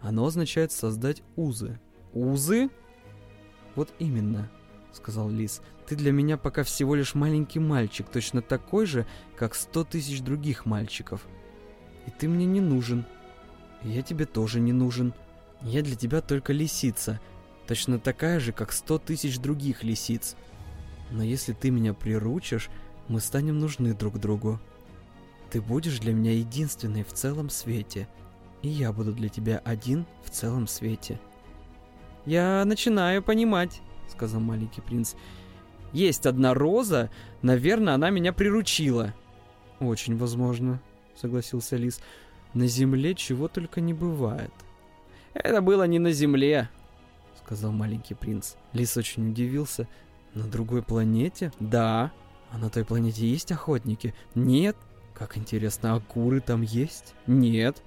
«Оно 0.00 0.26
означает 0.26 0.70
создать 0.70 1.22
узы». 1.34 1.80
«Узы?» 2.12 2.70
«Вот 3.74 3.92
именно»,— 3.98 4.50
сказал 4.92 5.28
Лис. 5.30 5.62
«Ты 5.86 5.96
для 5.96 6.12
меня 6.12 6.36
пока 6.36 6.62
всего 6.62 6.94
лишь 6.94 7.14
маленький 7.14 7.58
мальчик, 7.58 8.08
точно 8.08 8.42
такой 8.42 8.86
же, 8.86 9.06
как 9.36 9.54
сто 9.54 9.82
тысяч 9.82 10.20
других 10.20 10.66
мальчиков. 10.66 11.26
И 12.06 12.10
ты 12.10 12.28
мне 12.28 12.46
не 12.46 12.60
нужен. 12.60 13.04
И 13.82 13.88
я 13.90 14.02
тебе 14.02 14.26
тоже 14.26 14.60
не 14.60 14.72
нужен. 14.72 15.14
Я 15.62 15.82
для 15.82 15.96
тебя 15.96 16.20
только 16.20 16.52
лисица, 16.52 17.20
точно 17.66 17.98
такая 17.98 18.40
же, 18.40 18.52
как 18.52 18.72
сто 18.72 18.98
тысяч 18.98 19.38
других 19.38 19.82
лисиц. 19.82 20.36
Но 21.10 21.22
если 21.22 21.52
ты 21.52 21.70
меня 21.70 21.94
приручишь, 21.94 22.68
мы 23.08 23.20
станем 23.20 23.58
нужны 23.58 23.94
друг 23.94 24.18
другу. 24.18 24.60
Ты 25.50 25.60
будешь 25.60 26.00
для 26.00 26.12
меня 26.12 26.32
единственной 26.32 27.04
в 27.04 27.12
целом 27.12 27.50
свете, 27.50 28.08
и 28.62 28.68
я 28.68 28.92
буду 28.92 29.12
для 29.12 29.28
тебя 29.28 29.62
один 29.64 30.06
в 30.24 30.30
целом 30.30 30.66
свете. 30.66 31.20
«Я 32.24 32.64
начинаю 32.64 33.22
понимать»,— 33.22 33.80
сказал 34.08 34.40
маленький 34.40 34.80
принц. 34.80 35.14
«Есть 35.92 36.26
одна 36.26 36.52
роза, 36.54 37.10
наверное, 37.42 37.94
она 37.94 38.10
меня 38.10 38.32
приручила». 38.32 39.14
«Очень 39.78 40.16
возможно»,— 40.16 40.82
согласился 41.14 41.76
лис. 41.76 42.00
«На 42.54 42.66
земле 42.66 43.14
чего 43.14 43.46
только 43.46 43.80
не 43.80 43.94
бывает». 43.94 44.50
«Это 45.34 45.60
было 45.60 45.84
не 45.84 46.00
на 46.00 46.10
земле»,— 46.10 46.68
сказал 47.44 47.70
маленький 47.70 48.14
принц. 48.14 48.54
Лис 48.72 48.96
очень 48.96 49.30
удивился,— 49.30 49.86
на 50.36 50.46
другой 50.46 50.82
планете? 50.82 51.50
Да. 51.58 52.12
А 52.50 52.58
на 52.58 52.70
той 52.70 52.84
планете 52.84 53.26
есть 53.26 53.50
охотники? 53.50 54.14
Нет. 54.34 54.76
Как 55.14 55.38
интересно, 55.38 55.94
а 55.94 56.00
куры 56.00 56.40
там 56.40 56.62
есть? 56.62 57.14
Нет. 57.26 57.82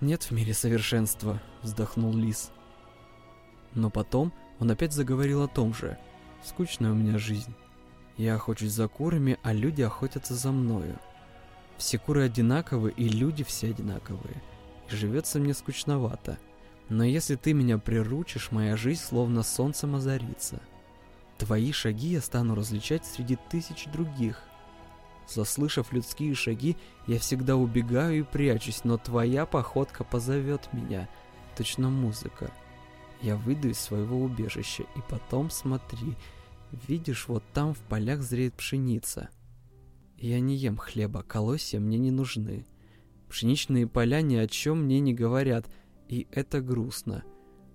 Нет 0.00 0.24
в 0.24 0.30
мире 0.30 0.54
совершенства, 0.54 1.40
вздохнул 1.62 2.14
Лис. 2.14 2.50
Но 3.74 3.90
потом 3.90 4.32
он 4.58 4.70
опять 4.70 4.92
заговорил 4.92 5.42
о 5.42 5.48
том 5.48 5.74
же. 5.74 5.98
Скучная 6.42 6.92
у 6.92 6.94
меня 6.94 7.18
жизнь. 7.18 7.54
Я 8.16 8.36
охочусь 8.36 8.72
за 8.72 8.88
курами, 8.88 9.38
а 9.42 9.52
люди 9.52 9.82
охотятся 9.82 10.34
за 10.34 10.52
мною. 10.52 10.98
Все 11.76 11.98
куры 11.98 12.24
одинаковы, 12.24 12.90
и 12.90 13.08
люди 13.08 13.44
все 13.44 13.68
одинаковые. 13.68 14.42
И 14.90 14.96
живется 14.96 15.38
мне 15.38 15.52
скучновато. 15.52 16.38
Но 16.88 17.04
если 17.04 17.34
ты 17.34 17.52
меня 17.52 17.76
приручишь, 17.76 18.52
моя 18.52 18.76
жизнь 18.76 19.02
словно 19.02 19.42
солнцем 19.42 19.96
озарится. 19.96 20.62
Твои 21.38 21.70
шаги 21.72 22.08
я 22.08 22.20
стану 22.20 22.54
различать 22.54 23.04
среди 23.04 23.36
тысяч 23.50 23.86
других. 23.92 24.42
Заслышав 25.28 25.92
людские 25.92 26.34
шаги, 26.34 26.76
я 27.06 27.18
всегда 27.18 27.56
убегаю 27.56 28.20
и 28.20 28.22
прячусь, 28.22 28.84
но 28.84 28.96
твоя 28.96 29.44
походка 29.44 30.04
позовет 30.04 30.72
меня, 30.72 31.08
точно 31.56 31.90
музыка. 31.90 32.50
Я 33.22 33.36
выйду 33.36 33.68
из 33.68 33.78
своего 33.78 34.20
убежища, 34.20 34.84
и 34.84 35.00
потом 35.08 35.50
смотри, 35.50 36.16
видишь, 36.86 37.28
вот 37.28 37.42
там 37.52 37.74
в 37.74 37.80
полях 37.80 38.22
зреет 38.22 38.54
пшеница. 38.54 39.28
Я 40.16 40.40
не 40.40 40.56
ем 40.56 40.76
хлеба, 40.78 41.22
колосья 41.22 41.80
мне 41.80 41.98
не 41.98 42.10
нужны. 42.10 42.66
Пшеничные 43.28 43.86
поля 43.86 44.22
ни 44.22 44.36
о 44.36 44.46
чем 44.46 44.84
мне 44.84 45.00
не 45.00 45.12
говорят, 45.12 45.66
и 46.08 46.28
это 46.30 46.60
грустно. 46.60 47.24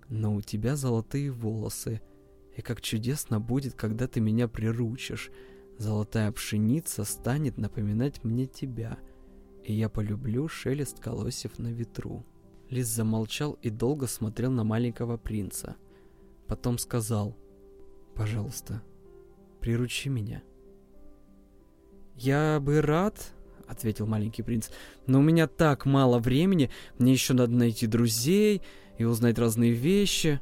Но 0.10 0.34
у 0.34 0.42
тебя 0.42 0.76
золотые 0.76 1.32
волосы— 1.32 2.02
и 2.56 2.62
как 2.62 2.82
чудесно 2.82 3.40
будет, 3.40 3.74
когда 3.74 4.08
ты 4.08 4.20
меня 4.20 4.48
приручишь. 4.48 5.32
Золотая 5.78 6.32
пшеница 6.32 7.06
станет 7.06 7.58
напоминать 7.58 8.24
мне 8.24 8.46
тебя, 8.46 9.00
и 9.64 9.74
я 9.74 9.90
полюблю 9.90 10.48
шелест 10.48 11.00
колосьев 11.00 11.58
на 11.60 11.72
ветру». 11.72 12.26
Лис 12.70 12.88
замолчал 12.88 13.54
и 13.62 13.70
долго 13.70 14.08
смотрел 14.08 14.52
на 14.52 14.64
маленького 14.64 15.18
принца. 15.18 15.76
Потом 16.48 16.78
сказал, 16.78 17.36
«Пожалуйста, 18.16 18.82
приручи 19.60 20.10
меня». 20.10 20.42
«Я 22.16 22.60
бы 22.62 22.82
рад»,— 22.82 23.34
ответил 23.68 24.06
маленький 24.06 24.44
принц, 24.44 24.70
«но 25.06 25.20
у 25.20 25.22
меня 25.22 25.48
так 25.48 25.86
мало 25.86 26.20
времени, 26.20 26.70
мне 26.98 27.12
еще 27.12 27.34
надо 27.34 27.54
найти 27.54 27.88
друзей 27.88 28.62
и 28.98 29.04
узнать 29.04 29.40
разные 29.40 29.72
вещи». 29.72 30.40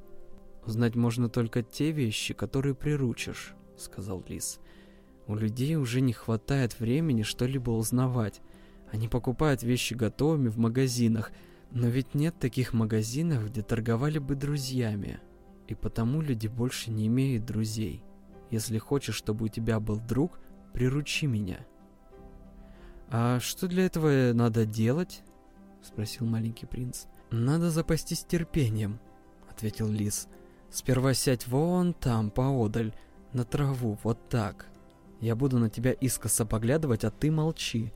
«Знать 0.70 0.96
можно 0.96 1.30
только 1.30 1.64
те 1.64 1.90
вещи, 1.90 2.36
которые 2.36 2.76
приручишь»,— 2.76 3.56
сказал 3.76 4.24
Лис. 4.28 4.60
«У 5.26 5.34
людей 5.34 5.76
уже 5.78 6.00
не 6.00 6.14
хватает 6.14 6.80
времени 6.80 7.24
что-либо 7.24 7.72
узнавать. 7.72 8.40
Они 8.92 9.08
покупают 9.08 9.64
вещи 9.64 9.96
готовыми 9.96 10.48
в 10.48 10.60
магазинах, 10.60 11.32
но 11.72 11.88
ведь 11.88 12.14
нет 12.14 12.38
таких 12.38 12.74
магазинов, 12.74 13.48
где 13.48 13.64
торговали 13.64 14.20
бы 14.20 14.36
друзьями. 14.36 15.20
И 15.68 15.74
потому 15.74 16.22
люди 16.22 16.46
больше 16.46 16.92
не 16.92 17.08
имеют 17.08 17.46
друзей. 17.46 18.04
Если 18.52 18.78
хочешь, 18.78 19.16
чтобы 19.16 19.46
у 19.46 19.48
тебя 19.48 19.80
был 19.80 20.00
друг, 20.00 20.40
приручи 20.74 21.26
меня». 21.26 21.66
«А 23.10 23.40
что 23.40 23.68
для 23.68 23.88
этого 23.88 24.34
надо 24.34 24.68
делать?»— 24.68 25.24
спросил 25.82 26.28
маленький 26.28 26.68
принц. 26.68 27.06
«Надо 27.32 27.72
запастись 27.72 28.24
терпением»,— 28.24 29.00
ответил 29.50 29.90
лис. 29.90 30.28
Сперва 30.72 31.14
сядь 31.14 31.48
вон 31.48 31.94
там, 31.94 32.30
поодаль, 32.30 32.94
на 33.34 33.44
траву, 33.44 33.98
вот 34.04 34.30
так. 34.30 34.68
Я 35.20 35.36
буду 35.36 35.60
на 35.60 35.70
тебя 35.70 35.92
искоса 35.92 36.46
поглядывать, 36.46 37.04
а 37.04 37.12
ты 37.12 37.32
молчи. 37.32 37.92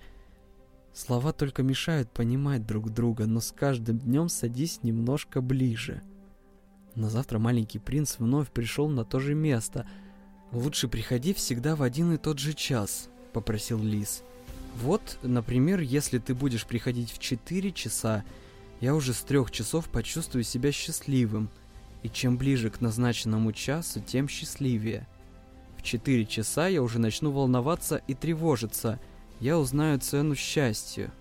Слова 0.94 1.34
только 1.34 1.64
мешают 1.64 2.12
понимать 2.12 2.66
друг 2.66 2.92
друга, 2.92 3.26
но 3.26 3.40
с 3.40 3.52
каждым 3.52 4.00
днем 4.00 4.30
садись 4.30 4.84
немножко 4.84 5.42
ближе. 5.42 6.02
На 6.96 7.10
завтра 7.10 7.40
маленький 7.40 7.80
принц 7.80 8.20
вновь 8.20 8.52
пришел 8.52 8.90
на 8.90 9.04
то 9.06 9.20
же 9.20 9.34
место. 9.34 9.88
«Лучше 10.52 10.88
приходи 10.88 11.34
всегда 11.34 11.76
в 11.76 11.82
один 11.82 12.14
и 12.14 12.18
тот 12.18 12.38
же 12.38 12.54
час»,— 12.54 13.10
попросил 13.34 13.80
лис. 13.80 14.22
«Вот, 14.84 15.18
например, 15.24 15.80
если 15.80 16.20
ты 16.20 16.36
будешь 16.36 16.68
приходить 16.68 17.12
в 17.12 17.18
4 17.18 17.72
часа, 17.72 18.24
я 18.80 18.94
уже 18.94 19.14
с 19.14 19.22
трех 19.22 19.50
часов 19.50 19.90
почувствую 19.90 20.44
себя 20.44 20.72
счастливым— 20.72 21.50
и 22.04 22.10
чем 22.10 22.38
ближе 22.38 22.70
к 22.70 22.82
назначенному 22.82 23.52
часу, 23.54 24.02
тем 24.02 24.28
счастливее. 24.28 25.08
В 25.78 25.82
4 25.82 26.26
часа 26.26 26.68
я 26.68 26.84
уже 26.84 27.00
начну 27.00 27.32
волноваться 27.32 28.02
и 28.08 28.14
тревожиться. 28.14 29.00
Я 29.40 29.58
узнаю 29.58 30.00
цену 30.00 30.36
счастью. 30.36 31.12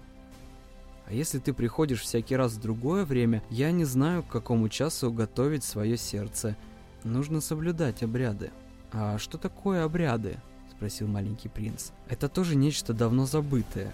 А 1.06 1.12
если 1.12 1.38
ты 1.38 1.52
приходишь 1.52 2.00
всякий 2.00 2.36
раз 2.36 2.52
в 2.52 2.60
другое 2.60 3.04
время, 3.04 3.42
я 3.50 3.70
не 3.70 3.84
знаю, 3.84 4.22
к 4.22 4.28
какому 4.28 4.68
часу 4.68 5.12
готовить 5.12 5.64
свое 5.64 5.96
сердце. 5.96 6.56
Нужно 7.04 7.40
соблюдать 7.40 8.02
обряды. 8.02 8.50
А 8.92 9.18
что 9.18 9.38
такое 9.38 9.84
обряды? 9.84 10.36
Спросил 10.70 11.08
маленький 11.08 11.48
принц. 11.48 11.90
Это 12.08 12.28
тоже 12.28 12.54
нечто 12.56 12.92
давно 12.92 13.26
забытое, 13.26 13.92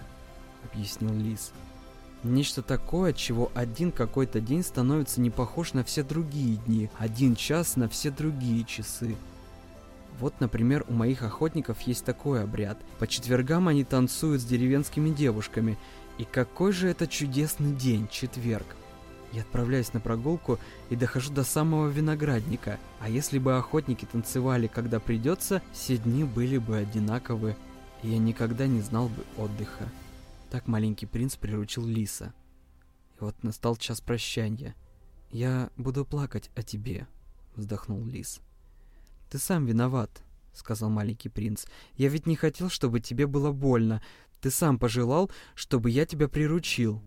объяснил 0.65 1.12
лис. 1.15 1.52
Нечто 2.24 2.62
такое, 2.62 3.12
чего 3.12 3.53
один 3.55 3.93
какой-то 3.93 4.40
день 4.40 4.65
становится 4.65 5.20
не 5.20 5.31
похож 5.31 5.73
на 5.73 5.85
все 5.85 6.03
другие 6.03 6.57
дни, 6.57 6.90
один 6.99 7.36
час 7.36 7.77
на 7.77 7.89
все 7.89 8.11
другие 8.11 8.65
часы. 8.65 9.16
Вот, 10.19 10.35
например, 10.40 10.85
у 10.89 10.93
моих 10.95 11.23
охотников 11.23 11.81
есть 11.82 12.05
такой 12.05 12.43
обряд. 12.43 12.77
По 12.99 13.07
четвергам 13.07 13.69
они 13.69 13.85
танцуют 13.85 14.43
с 14.43 14.45
деревенскими 14.45 15.11
девушками. 15.11 15.78
И 16.19 16.24
какой 16.24 16.73
же 16.73 16.89
это 16.89 17.07
чудесный 17.07 17.73
день, 17.73 18.09
четверг. 18.11 18.66
Я 19.31 19.43
отправляюсь 19.43 19.93
на 19.93 20.01
прогулку 20.01 20.59
и 20.90 20.97
дохожу 20.97 21.32
до 21.32 21.45
самого 21.45 21.86
виноградника. 21.86 22.81
А 22.99 23.09
если 23.09 23.39
бы 23.39 23.57
охотники 23.57 24.07
танцевали, 24.07 24.66
когда 24.66 24.99
придется, 24.99 25.62
все 25.73 25.99
дни 25.99 26.24
были 26.24 26.59
бы 26.59 26.78
одинаковы, 26.78 27.55
и 28.03 28.09
я 28.09 28.19
никогда 28.19 28.66
не 28.66 28.81
знал 28.81 29.09
бы 29.09 29.24
отдыха. 29.36 29.89
Так 30.51 30.66
маленький 30.66 31.07
принц 31.07 31.37
приручил 31.37 31.85
лиса. 31.87 32.35
И 33.19 33.25
вот 33.25 33.43
настал 33.43 33.77
час 33.77 34.01
прощания. 34.01 34.75
«Я 35.31 35.70
буду 35.77 36.05
плакать 36.05 36.51
о 36.55 36.62
тебе»,— 36.62 37.07
вздохнул 37.55 38.05
лис. 38.05 38.41
«Ты 39.31 39.39
сам 39.39 39.66
виноват»,— 39.66 40.23
сказал 40.55 40.89
маленький 40.89 41.29
принц. 41.29 41.66
«Я 41.97 42.09
ведь 42.09 42.27
не 42.27 42.35
хотел, 42.35 42.70
чтобы 42.70 43.01
тебе 43.01 43.27
было 43.27 43.53
больно. 43.53 44.03
Ты 44.41 44.51
сам 44.51 44.79
пожелал, 44.79 45.31
чтобы 45.55 45.91
я 45.91 46.07
тебя 46.07 46.29
приручил». 46.29 47.03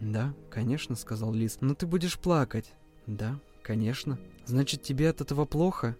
«Да, 0.00 0.34
конечно»,— 0.50 0.94
сказал 0.96 1.34
лис. 1.34 1.58
«Но 1.60 1.74
ты 1.74 1.86
будешь 1.86 2.18
плакать». 2.18 2.72
«Да, 3.06 3.38
конечно». 3.62 4.18
«Значит, 4.46 4.82
тебе 4.82 5.10
от 5.10 5.20
этого 5.20 5.44
плохо?» 5.44 5.96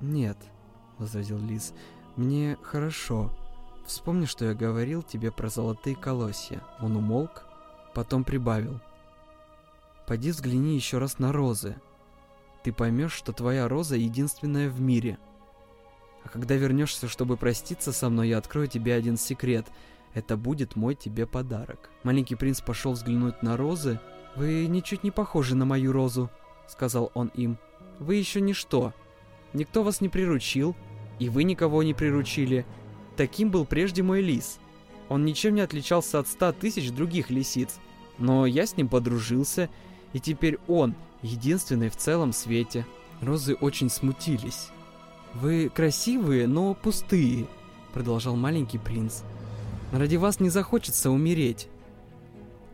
«Нет»,— 0.00 0.38
возразил 0.98 1.38
лис. 1.38 1.72
«Мне 2.16 2.56
хорошо. 2.62 3.32
Вспомни, 3.90 4.24
что 4.24 4.44
я 4.44 4.54
говорил 4.54 5.02
тебе 5.02 5.32
про 5.32 5.48
золотые 5.48 5.96
колосья». 5.96 6.62
Он 6.80 6.96
умолк, 6.96 7.42
потом 7.92 8.22
прибавил. 8.22 8.80
«Пойди 10.06 10.30
взгляни 10.30 10.76
еще 10.76 10.98
раз 10.98 11.18
на 11.18 11.32
розы. 11.32 11.74
Ты 12.62 12.72
поймешь, 12.72 13.12
что 13.12 13.32
твоя 13.32 13.66
роза 13.66 13.96
единственная 13.96 14.70
в 14.70 14.80
мире. 14.80 15.18
А 16.22 16.28
когда 16.28 16.54
вернешься, 16.54 17.08
чтобы 17.08 17.36
проститься 17.36 17.90
со 17.90 18.08
мной, 18.10 18.28
я 18.28 18.38
открою 18.38 18.68
тебе 18.68 18.94
один 18.94 19.16
секрет. 19.16 19.66
Это 20.14 20.36
будет 20.36 20.76
мой 20.76 20.94
тебе 20.94 21.26
подарок». 21.26 21.90
Маленький 22.04 22.36
принц 22.36 22.60
пошел 22.60 22.92
взглянуть 22.92 23.42
на 23.42 23.56
розы. 23.56 23.98
«Вы 24.36 24.68
ничуть 24.68 25.02
не 25.02 25.10
похожи 25.10 25.56
на 25.56 25.64
мою 25.64 25.90
розу»,— 25.90 26.30
сказал 26.68 27.10
он 27.14 27.26
им. 27.34 27.58
«Вы 27.98 28.14
еще 28.14 28.40
ничто. 28.40 28.94
Никто 29.52 29.82
вас 29.82 30.00
не 30.00 30.08
приручил, 30.08 30.76
и 31.18 31.28
вы 31.28 31.42
никого 31.42 31.82
не 31.82 31.92
приручили. 31.92 32.64
Таким 33.20 33.50
был 33.50 33.66
прежде 33.66 34.02
мой 34.02 34.22
лис. 34.22 34.58
Он 35.10 35.26
ничем 35.26 35.54
не 35.54 35.60
отличался 35.60 36.20
от 36.20 36.26
ста 36.26 36.52
тысяч 36.52 36.90
других 36.90 37.28
лисиц. 37.28 37.78
Но 38.16 38.46
я 38.46 38.64
с 38.64 38.78
ним 38.78 38.88
подружился, 38.88 39.68
и 40.14 40.20
теперь 40.20 40.56
он 40.66 40.94
единственный 41.20 41.90
в 41.90 41.96
целом 41.96 42.32
свете. 42.32 42.86
Розы 43.20 43.56
очень 43.56 43.90
смутились. 43.90 44.68
«Вы 45.34 45.68
красивые, 45.68 46.46
но 46.46 46.72
пустые»,— 46.72 47.46
продолжал 47.92 48.36
маленький 48.36 48.78
принц. 48.78 49.20
«Ради 49.92 50.16
вас 50.16 50.40
не 50.40 50.48
захочется 50.48 51.10
умереть». 51.10 51.68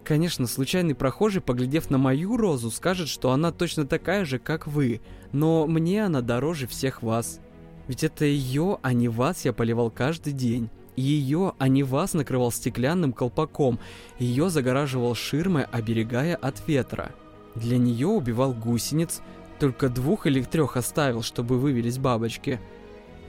Конечно, 0.05 0.47
случайный 0.47 0.95
прохожий, 0.95 1.43
поглядев 1.43 1.91
на 1.91 1.99
мою 1.99 2.37
розу, 2.37 2.71
скажет, 2.71 3.09
что 3.09 3.33
она 3.33 3.51
точно 3.51 3.85
такая 3.85 4.25
же, 4.25 4.39
как 4.39 4.69
вы, 4.69 5.01
но 5.33 5.67
мне 5.67 6.05
она 6.05 6.21
дороже 6.21 6.69
всех 6.69 7.03
вас. 7.03 7.41
Ведь 7.89 8.05
это 8.05 8.25
ее, 8.25 8.79
а 8.83 8.93
не 8.93 9.09
вас 9.09 9.45
я 9.45 9.53
поливал 9.53 9.91
каждый 9.91 10.33
день. 10.33 10.71
Ее, 10.97 11.53
а 11.59 11.69
не 11.69 11.83
вас 11.83 12.15
накрывал 12.15 12.51
стеклянным 12.51 13.13
колпаком. 13.13 13.79
Ее 14.19 14.49
загораживал 14.49 15.15
ширмой, 15.15 15.65
оберегая 15.65 16.37
от 16.37 16.67
ветра. 16.67 17.13
Для 17.55 17.79
нее 17.79 18.07
убивал 18.07 18.53
гусениц, 18.53 19.21
только 19.59 19.89
двух 19.89 20.27
или 20.27 20.43
трех 20.43 20.77
оставил, 20.77 21.23
чтобы 21.23 21.59
вывелись 21.59 21.99
бабочки. 21.99 22.61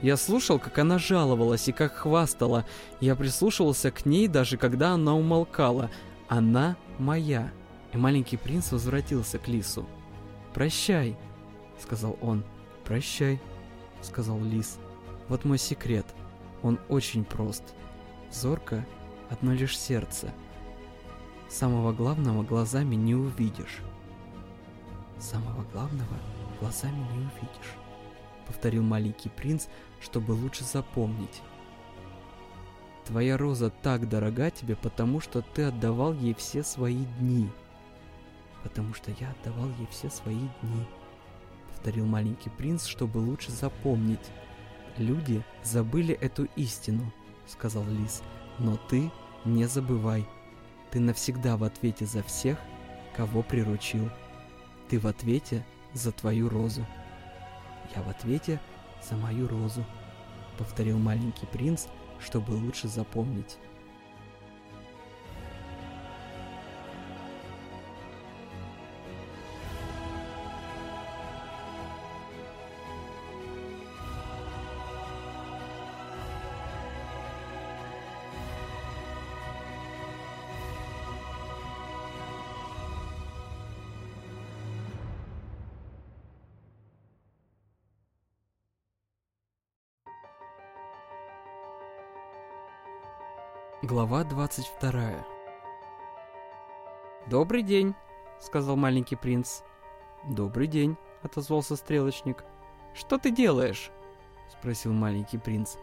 Я 0.00 0.16
слушал, 0.16 0.58
как 0.58 0.78
она 0.78 0.98
жаловалась 0.98 1.68
и 1.68 1.72
как 1.72 1.94
хвастала. 1.94 2.64
Я 3.00 3.16
прислушивался 3.16 3.90
к 3.90 4.06
ней, 4.06 4.28
даже 4.28 4.56
когда 4.56 4.92
она 4.92 5.14
умолкала. 5.14 5.90
Она 6.28 6.76
моя. 6.98 7.50
И 7.92 7.96
маленький 7.96 8.36
принц 8.36 8.70
возвратился 8.70 9.38
к 9.38 9.48
лису. 9.48 9.86
«Прощай»,— 10.54 11.16
сказал 11.82 12.18
он. 12.20 12.44
«Прощай»,— 12.84 13.40
сказал 14.02 14.40
лис. 14.40 14.78
«Вот 15.28 15.44
мой 15.44 15.58
секрет. 15.58 16.06
Он 16.62 16.78
очень 16.88 17.24
прост. 17.24 17.62
Зорко— 18.30 18.86
одно 19.30 19.52
лишь 19.52 19.78
сердце. 19.78 20.32
Самого 21.48 21.92
главного 21.92 22.42
глазами 22.42 22.94
не 22.94 23.14
увидишь». 23.14 23.80
«Самого 25.18 25.64
главного 25.72 26.16
глазами 26.60 26.98
не 27.12 27.18
увидишь»,— 27.18 27.74
повторил 28.46 28.82
маленький 28.82 29.28
принц, 29.28 29.66
чтобы 30.00 30.32
лучше 30.32 30.64
запомнить. 30.64 31.42
«Твоя 33.04 33.36
роза 33.36 33.70
так 33.70 34.08
дорога 34.08 34.50
тебе, 34.50 34.76
потому 34.76 35.20
что 35.20 35.42
ты 35.42 35.64
отдавал 35.64 36.12
ей 36.12 36.34
все 36.34 36.62
свои 36.62 37.04
дни». 37.18 37.50
«Потому 38.62 38.92
что 38.94 39.10
я 39.12 39.30
отдавал 39.30 39.68
ей 39.78 39.86
все 39.90 40.10
свои 40.10 40.48
дни»,— 40.62 40.86
повторил 41.78 42.06
маленький 42.06 42.50
принц, 42.50 42.86
чтобы 42.86 43.18
лучше 43.18 43.52
запомнить. 43.52 44.30
«Люди 44.96 45.44
забыли 45.62 46.12
эту 46.14 46.48
истину»,— 46.56 47.12
сказал 47.46 47.84
лис,— 47.84 48.22
«но 48.58 48.76
ты 48.76 49.12
не 49.44 49.66
забывай. 49.66 50.26
Ты 50.90 50.98
навсегда 50.98 51.56
в 51.56 51.62
ответе 51.62 52.04
за 52.04 52.22
всех, 52.24 52.58
кого 53.16 53.42
приручил». 53.42 54.10
Ты 54.88 54.98
в 54.98 55.06
ответе 55.06 55.64
за 55.92 56.12
твою 56.12 56.48
розу. 56.48 56.84
Я 57.94 58.02
в 58.02 58.08
ответе 58.08 58.60
за 59.08 59.16
мою 59.16 59.46
розу, 59.46 59.84
повторил 60.56 60.98
маленький 60.98 61.46
принц, 61.46 61.86
чтобы 62.18 62.52
лучше 62.52 62.88
запомнить. 62.88 63.58
Глава 93.88 94.22
22 94.22 95.24
«Добрый 97.26 97.62
день»,— 97.62 97.94
сказал 98.38 98.76
маленький 98.76 99.16
принц. 99.16 99.62
«Добрый 100.28 100.66
день»,— 100.66 100.98
отозвался 101.22 101.74
стрелочник. 101.74 102.44
«Что 102.92 103.16
ты 103.16 103.30
делаешь?»— 103.30 103.90
спросил 104.52 104.92
маленький 104.92 105.38
принц. 105.38 105.76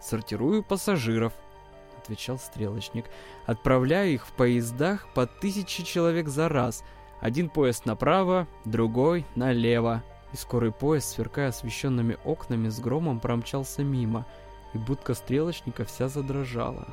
«Сортирую 0.00 0.62
пассажиров»,— 0.62 1.32
отвечал 1.98 2.38
стрелочник. 2.38 3.06
«Отправляю 3.44 4.14
их 4.14 4.28
в 4.28 4.32
поездах 4.34 5.08
по 5.12 5.26
тысяче 5.26 5.82
человек 5.82 6.28
за 6.28 6.48
раз. 6.48 6.84
Один 7.20 7.50
поезд 7.50 7.86
направо, 7.86 8.46
другой 8.66 9.26
налево». 9.34 10.04
И 10.32 10.36
скорый 10.36 10.70
поезд, 10.70 11.08
сверкая 11.08 11.48
освещенными 11.48 12.18
окнами, 12.24 12.68
с 12.68 12.78
громом 12.78 13.18
промчался 13.18 13.82
мимо, 13.82 14.26
и 14.74 14.78
будка 14.78 15.14
стрелочника 15.14 15.84
вся 15.84 16.06
задрожала. 16.06 16.86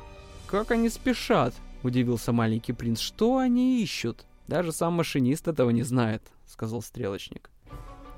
«Как 0.46 0.70
они 0.70 0.88
спешат?»— 0.88 1.54
удивился 1.82 2.32
маленький 2.32 2.72
принц. 2.72 3.00
«Что 3.00 3.38
они 3.38 3.82
ищут?» 3.82 4.26
«Даже 4.46 4.70
сам 4.72 4.94
машинист 4.94 5.48
этого 5.48 5.70
не 5.70 5.82
знает»,— 5.82 6.22
сказал 6.46 6.82
стрелочник. 6.82 7.50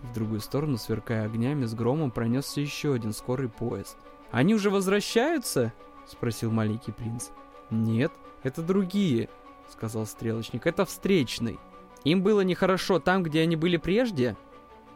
В 0.02 0.12
другую 0.12 0.40
сторону, 0.40 0.76
сверкая 0.76 1.24
огнями, 1.24 1.64
с 1.64 1.74
громом 1.74 2.10
пронесся 2.10 2.60
еще 2.60 2.94
один 2.94 3.12
скорый 3.12 3.48
поезд. 3.48 3.96
«Они 4.30 4.54
уже 4.54 4.70
возвращаются?»— 4.70 5.72
спросил 6.06 6.50
маленький 6.50 6.92
принц. 6.92 7.28
«Нет, 7.70 8.12
это 8.42 8.62
другие»,— 8.62 9.28
сказал 9.72 10.06
стрелочник. 10.06 10.66
«Это 10.66 10.84
встречный. 10.84 11.58
Им 12.04 12.22
было 12.22 12.42
нехорошо 12.42 13.00
там, 13.00 13.22
где 13.22 13.40
они 13.40 13.56
были 13.56 13.78
прежде?» 13.78 14.36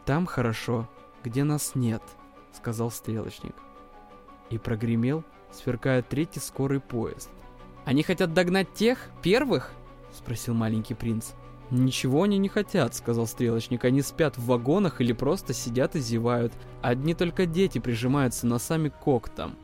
«Там 0.05 0.25
хорошо, 0.25 0.87
где 1.23 1.43
нас 1.43 1.75
нет»,— 1.75 2.03
сказал 2.53 2.91
стрелочник. 2.91 3.55
И 4.49 4.57
прогремел 4.57 5.23
сверкая 5.53 6.01
третий 6.01 6.39
скорый 6.39 6.79
поезд. 6.79 7.29
«Они 7.85 8.03
хотят 8.03 8.33
догнать 8.33 8.73
тех, 8.73 9.09
первых?»— 9.21 9.71
спросил 10.13 10.53
маленький 10.53 10.93
принц. 10.93 11.31
«Ничего 11.69 12.23
они 12.23 12.37
не 12.37 12.49
хотят»,— 12.49 12.93
сказал 12.95 13.25
стрелочник. 13.25 13.83
«Они 13.83 14.01
спят 14.01 14.37
в 14.37 14.45
вагонах 14.45 15.01
или 15.01 15.11
просто 15.11 15.53
сидят 15.53 15.95
и 15.95 15.99
зевают. 15.99 16.53
Одни 16.81 17.15
только 17.15 17.45
дети 17.45 17.79
прижимаются 17.79 18.45
носами 18.45 18.89
к 18.89 18.99
коктам». 18.99 19.55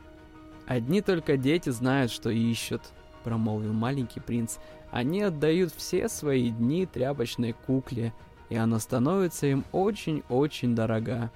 «Одни 0.66 1.02
только 1.02 1.36
дети 1.36 1.70
знают, 1.70 2.10
что 2.10 2.30
ищут»,— 2.30 2.82
промолвил 3.24 3.72
маленький 3.72 4.20
принц. 4.20 4.56
«Они 4.90 5.22
отдают 5.22 5.72
все 5.72 6.08
свои 6.08 6.50
дни 6.50 6.86
тряпочной 6.86 7.52
кукле, 7.52 8.12
и 8.48 8.56
она 8.56 8.80
становится 8.80 9.46
им 9.46 9.64
очень-очень 9.72 10.74
дорога. 10.74 11.30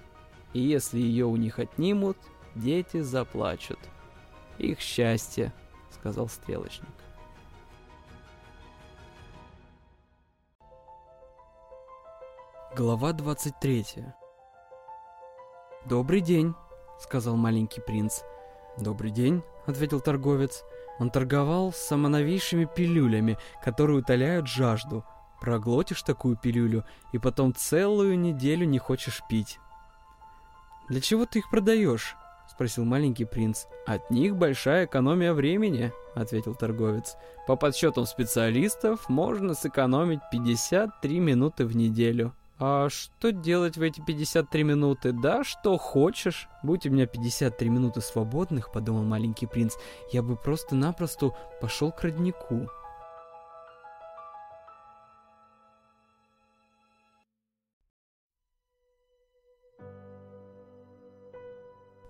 И 0.52 0.60
если 0.60 0.98
ее 0.98 1.26
у 1.26 1.36
них 1.36 1.58
отнимут, 1.58 2.16
дети 2.54 3.00
заплачут. 3.00 3.78
Их 4.58 4.80
счастье»,— 4.80 5.52
сказал 5.90 6.28
стрелочник. 6.28 6.88
Глава 12.76 13.12
23 13.12 13.86
«Добрый 15.84 16.20
день»,— 16.20 16.54
сказал 16.98 17.36
маленький 17.36 17.80
принц. 17.80 18.22
«Добрый 18.78 19.12
день»,— 19.12 19.42
ответил 19.66 20.00
торговец. 20.00 20.64
Он 20.98 21.10
торговал 21.10 21.72
самоновейшими 21.72 22.64
пилюлями, 22.64 23.38
которые 23.62 23.98
утоляют 23.98 24.48
жажду. 24.48 25.04
Проглотишь 25.40 26.02
такую 26.02 26.36
пилюлю, 26.36 26.84
и 27.12 27.18
потом 27.18 27.54
целую 27.54 28.18
неделю 28.18 28.66
не 28.66 28.78
хочешь 28.78 29.22
пить. 29.28 29.60
«Для 30.88 31.00
чего 31.00 31.26
ты 31.26 31.40
их 31.40 31.50
продаешь?»— 31.50 32.16
спросил 32.48 32.84
маленький 32.84 33.24
принц. 33.24 33.66
«От 33.86 34.10
них 34.10 34.36
большая 34.36 34.86
экономия 34.86 35.32
времени»,— 35.32 35.92
ответил 36.14 36.54
торговец. 36.54 37.16
«По 37.46 37.56
подсчетам 37.56 38.06
специалистов 38.06 39.08
можно 39.08 39.54
сэкономить 39.54 40.20
53 40.30 41.20
минуты 41.20 41.66
в 41.66 41.76
неделю». 41.76 42.32
А 42.58 42.88
что 42.88 43.32
делать 43.32 43.76
в 43.76 43.82
эти 43.82 44.00
53 44.00 44.62
минуты? 44.62 45.12
Да, 45.12 45.42
что 45.42 45.76
хочешь. 45.76 46.48
Будь 46.62 46.86
у 46.86 46.90
меня 46.90 47.06
53 47.06 47.68
минуты 47.68 48.00
свободных, 48.00 48.70
подумал 48.70 49.02
маленький 49.02 49.46
принц, 49.46 49.74
я 50.12 50.22
бы 50.22 50.36
просто-напросто 50.36 51.32
пошел 51.60 51.90
к 51.90 52.02
роднику. 52.02 52.70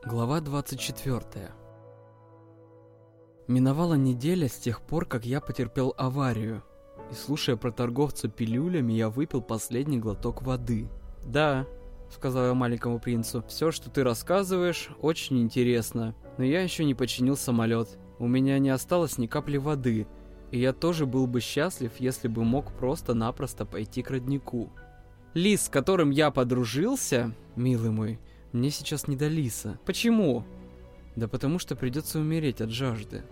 Глава 0.06 0.42
24 0.42 1.50
Миновала 3.48 3.94
неделя 3.94 4.48
с 4.48 4.56
тех 4.56 4.82
пор, 4.82 5.06
как 5.06 5.24
я 5.24 5.40
потерпел 5.40 5.94
аварию. 5.96 6.62
И 7.10 7.14
слушая 7.14 7.56
про 7.56 7.72
торговца 7.72 8.28
пилюлями, 8.28 8.92
я 8.92 9.08
выпил 9.08 9.40
последний 9.40 9.96
глоток 9.96 10.42
воды. 10.42 10.90
«Да»,— 11.24 11.66
сказал 12.10 12.48
я 12.48 12.54
маленькому 12.54 13.00
принцу,— 13.00 13.42
«все, 13.48 13.70
что 13.70 13.88
ты 13.88 14.04
рассказываешь, 14.04 14.90
очень 15.00 15.40
интересно. 15.40 16.14
Но 16.36 16.44
я 16.44 16.60
еще 16.60 16.84
не 16.84 16.94
починил 16.94 17.38
самолет. 17.38 17.88
У 18.18 18.26
меня 18.26 18.58
не 18.58 18.68
осталось 18.68 19.16
ни 19.16 19.26
капли 19.26 19.56
воды. 19.56 20.06
И 20.50 20.60
я 20.60 20.74
тоже 20.74 21.06
был 21.06 21.26
бы 21.26 21.40
счастлив, 21.40 21.92
если 21.98 22.28
бы 22.28 22.44
мог 22.44 22.74
просто-напросто 22.74 23.64
пойти 23.64 24.02
к 24.02 24.10
роднику. 24.10 24.70
Лис, 25.32 25.62
с 25.62 25.68
которым 25.70 26.10
я 26.10 26.30
подружился, 26.30 27.34
милый 27.56 27.90
мой, 27.90 28.20
мне 28.54 28.70
сейчас 28.70 29.08
не 29.08 29.16
до 29.16 29.26
лиса. 29.26 29.78
Почему? 29.84 30.44
Да 31.16 31.26
потому 31.26 31.58
что 31.58 31.74
придется 31.74 32.20
умереть 32.20 32.60
от 32.60 32.70
жажды. 32.70 33.24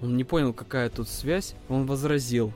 Он 0.00 0.16
не 0.16 0.22
понял, 0.22 0.52
какая 0.52 0.88
тут 0.88 1.08
связь, 1.08 1.54
он 1.68 1.84
возразил. 1.86 2.52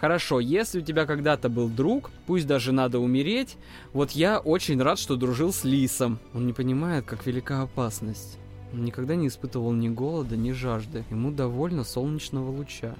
Хорошо, 0.00 0.40
если 0.40 0.80
у 0.80 0.82
тебя 0.82 1.06
когда-то 1.06 1.48
был 1.48 1.68
друг, 1.68 2.10
пусть 2.26 2.48
даже 2.48 2.72
надо 2.72 2.98
умереть, 2.98 3.56
вот 3.92 4.10
я 4.10 4.40
очень 4.40 4.82
рад, 4.82 4.98
что 4.98 5.14
дружил 5.14 5.52
с 5.52 5.62
Лисом. 5.64 6.18
Он 6.34 6.44
не 6.44 6.52
понимает, 6.52 7.04
как 7.04 7.24
велика 7.24 7.62
опасность. 7.62 8.38
Он 8.72 8.84
никогда 8.84 9.14
не 9.14 9.28
испытывал 9.28 9.72
ни 9.72 9.88
голода, 9.88 10.36
ни 10.36 10.50
жажды. 10.50 11.04
Ему 11.10 11.30
довольно 11.30 11.84
солнечного 11.84 12.50
луча. 12.50 12.96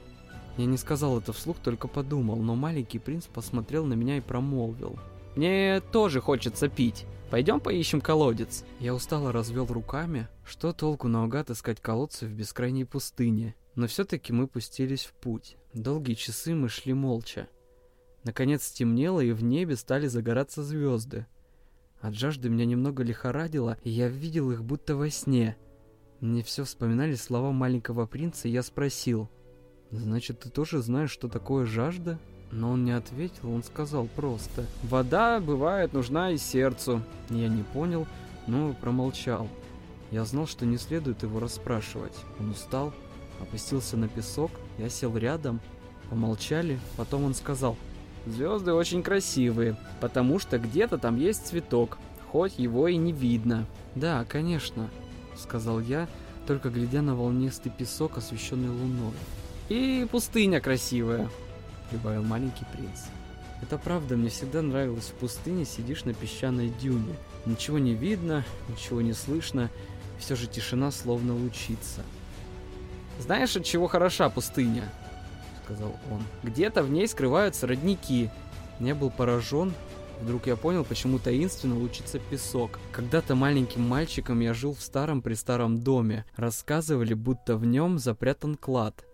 Я 0.57 0.67
не 0.67 0.77
сказал 0.77 1.19
это 1.19 1.33
вслух, 1.33 1.57
только 1.59 1.89
подумал, 1.89 2.37
но 2.37 2.55
маленький 2.55 3.01
принц 3.01 3.27
посмотрел 3.27 3.85
на 3.85 3.95
меня 3.95 4.19
и 4.19 4.21
промолвил. 4.21 4.97
«Мне 5.35 5.81
тоже 5.91 6.21
хочется 6.21 6.69
пить. 6.69 7.05
Пойдем 7.35 7.59
поищем 7.59 8.01
колодец». 8.01 8.65
Я 8.79 8.95
устало 8.95 9.33
развел 9.33 9.67
руками. 9.67 10.29
Что 10.47 10.73
толку 10.73 11.09
наугад 11.09 11.51
искать 11.51 11.81
колодцы 11.81 12.27
в 12.27 12.33
бескрайней 12.33 12.85
пустыне? 12.85 13.57
Но 13.75 13.89
все-таки 13.89 14.33
мы 14.33 14.47
пустились 14.47 15.05
в 15.05 15.15
путь. 15.15 15.57
Долгие 15.73 16.15
часы 16.15 16.55
мы 16.55 16.69
шли 16.69 16.95
молча. 16.95 17.49
Наконец 18.23 18.63
стемнело, 18.63 19.19
и 19.19 19.33
в 19.33 19.43
небе 19.43 19.75
стали 19.75 20.07
загораться 20.07 20.63
звезды. 20.63 21.27
От 22.01 22.15
жажды 22.15 22.49
меня 22.49 22.67
немного 22.67 23.03
лихорадило, 23.03 23.79
и 23.83 23.91
я 23.91 24.07
видел 24.07 24.53
их 24.53 24.63
будто 24.63 24.95
во 24.95 25.11
сне. 25.11 25.57
Мне 26.21 26.45
все 26.45 26.63
вспоминали 26.63 27.17
слова 27.17 27.51
маленького 27.51 28.07
принца, 28.07 28.47
и 28.47 28.53
я 28.53 28.63
спросил, 28.63 29.29
«Значит, 29.91 30.39
ты 30.39 30.51
тоже 30.51 30.83
знаешь, 30.83 31.11
что 31.11 31.29
такое 31.29 31.67
жажда?» 31.67 32.21
Но 32.51 32.71
он 32.71 32.85
не 32.85 32.93
ответил, 32.93 33.53
он 33.53 33.63
сказал 33.63 34.07
просто, 34.07 34.67
«Вода, 34.83 35.41
бывает, 35.41 35.93
нужна 35.93 36.31
и 36.31 36.37
сердцу». 36.37 37.03
Я 37.31 37.49
не 37.49 37.63
понял, 37.63 38.07
но 38.47 38.75
промолчал. 38.75 39.49
Я 40.11 40.25
знал, 40.25 40.47
что 40.47 40.65
не 40.65 40.77
следует 40.77 41.23
его 41.23 41.41
расспрашивать. 41.41 42.15
Он 42.39 42.51
устал, 42.51 42.93
опустился 43.41 43.97
на 43.97 44.09
песок, 44.09 44.51
я 44.79 44.89
сел 44.89 45.17
рядом, 45.17 45.61
помолчали, 46.11 46.79
потом 46.97 47.25
он 47.25 47.35
сказал, 47.35 47.77
«Звезды 48.27 48.73
очень 48.73 49.03
красивые, 49.03 49.77
потому 50.01 50.39
что 50.39 50.59
где-то 50.59 50.99
там 50.99 51.17
есть 51.17 51.47
цветок, 51.47 51.99
хоть 52.31 52.59
его 52.59 52.89
и 52.89 52.97
не 52.97 53.13
видно». 53.13 53.67
«Да, 53.95 54.25
конечно»,— 54.25 54.89
сказал 55.37 55.81
я, 55.81 56.09
только 56.47 56.71
глядя 56.71 57.03
на 57.03 57.15
волнистый 57.15 57.73
песок, 57.77 58.17
освещенный 58.19 58.69
луной. 58.69 59.13
«И 59.69 60.07
пустыня 60.11 60.61
красивая»,— 60.61 61.29
прибавил 61.95 62.25
маленький 62.25 62.65
принц. 62.73 63.03
Это 63.63 63.79
правда, 63.79 64.17
мне 64.17 64.29
всегда 64.29 64.63
нравилось 64.63 65.05
в 65.05 65.13
пустыне, 65.15 65.65
сидишь 65.65 66.05
на 66.05 66.13
песчаной 66.13 66.73
дюне. 66.81 67.15
Ничего 67.47 67.79
не 67.79 67.95
видно, 67.95 68.45
ничего 68.69 69.01
не 69.01 69.13
слышно, 69.13 69.71
все 70.19 70.35
же 70.35 70.49
тишина 70.49 70.91
словно 70.91 71.35
лучится. 71.35 72.03
«Знаешь, 73.21 73.57
от 73.57 73.65
чего 73.65 73.87
хороша 73.87 74.29
пустыня?»— 74.29 74.91
сказал 75.65 75.95
он. 76.11 76.23
«Где-то 76.43 76.83
в 76.83 76.91
ней 76.91 77.07
скрываются 77.07 77.67
родники». 77.69 78.29
Я 78.81 78.97
был 78.97 79.11
поражен. 79.11 79.73
Вдруг 80.21 80.49
я 80.49 80.57
понял, 80.57 80.85
почему 80.85 81.21
таинственно 81.21 81.79
лучится 81.79 82.19
песок. 82.19 82.81
Когда-то 82.91 83.37
маленьким 83.37 83.83
мальчиком 83.83 84.41
я 84.41 84.53
жил 84.53 84.75
в 84.75 84.81
старом-престаром 84.81 85.79
доме. 85.79 86.25
Рассказывали, 86.35 87.15
будто 87.15 87.57
в 87.57 87.65
нем 87.65 88.01
запрятан 88.01 88.57
клад. 88.57 89.05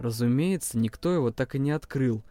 Разумеется, 0.00 0.78
никто 0.78 1.12
его 1.12 1.30
так 1.30 1.54
и 1.54 1.60
не 1.60 1.70
открыл. 1.70 2.24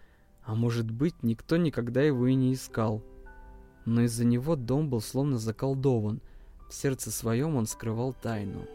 А 0.43 0.55
может 0.55 0.91
быть, 0.91 1.23
никто 1.23 1.55
никогда 1.55 2.01
его 2.01 2.27
и 2.27 2.33
не 2.33 2.53
искал. 2.53 3.01
Но 3.85 4.01
из-за 4.01 4.25
него 4.25 4.57
дом 4.57 4.89
был 4.89 4.99
словно 4.99 5.37
заколдован. 5.37 6.19
В 6.69 6.73
сердце 6.73 7.11
своем 7.11 7.55
он 7.55 7.65
скрывал 7.65 8.13
тайну. 8.13 8.65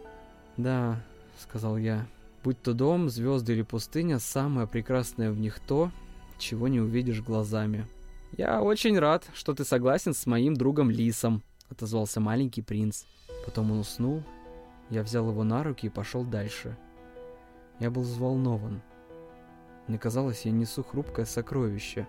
«Да»,— 0.57 1.05
сказал 1.39 1.77
я, 1.77 2.07
Будь 2.45 2.61
то 2.61 2.75
дом, 2.75 3.09
звезды 3.09 3.55
или 3.55 3.63
пустыня, 3.63 4.19
самое 4.19 4.67
прекрасное 4.67 5.33
в 5.33 5.39
них 5.39 5.61
то, 5.61 5.91
чего 6.39 6.69
не 6.69 6.79
увидишь 6.79 7.23
глазами. 7.23 7.87
«Я 8.37 8.61
очень 8.61 8.99
рад, 8.99 9.25
что 9.33 9.55
ты 9.55 9.65
согласен 9.65 10.13
с 10.13 10.27
моим 10.27 10.55
другом 10.55 10.91
Лисом»,— 10.91 11.43
отозвался 11.71 12.21
маленький 12.21 12.61
принц. 12.61 13.05
Потом 13.47 13.71
он 13.73 13.79
уснул, 13.79 14.23
я 14.91 15.03
взял 15.03 15.27
его 15.31 15.43
на 15.43 15.65
руки 15.65 15.87
и 15.87 15.91
пошел 15.91 16.23
дальше. 16.23 16.77
Я 17.81 17.91
был 17.91 18.03
взволнован. 18.03 18.83
Мне 19.89 19.99
казалось, 19.99 20.45
я 20.45 20.53
несу 20.53 20.83
хрупкое 20.83 21.27
сокровище. 21.27 22.07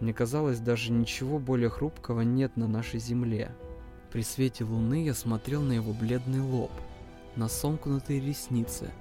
Мне 0.00 0.12
казалось, 0.12 0.60
даже 0.60 0.92
ничего 0.92 1.38
более 1.38 1.70
хрупкого 1.70 2.22
нет 2.22 2.56
на 2.56 2.66
нашей 2.66 3.00
земле. 3.00 3.52
При 4.10 4.22
свете 4.22 4.64
луны 4.64 5.04
я 5.04 5.14
смотрел 5.14 5.62
на 5.62 5.72
его 5.72 5.92
бледный 5.92 6.40
лоб, 6.40 6.72
на 7.36 7.48
сомкнутые 7.48 8.20
ресницы— 8.20 8.90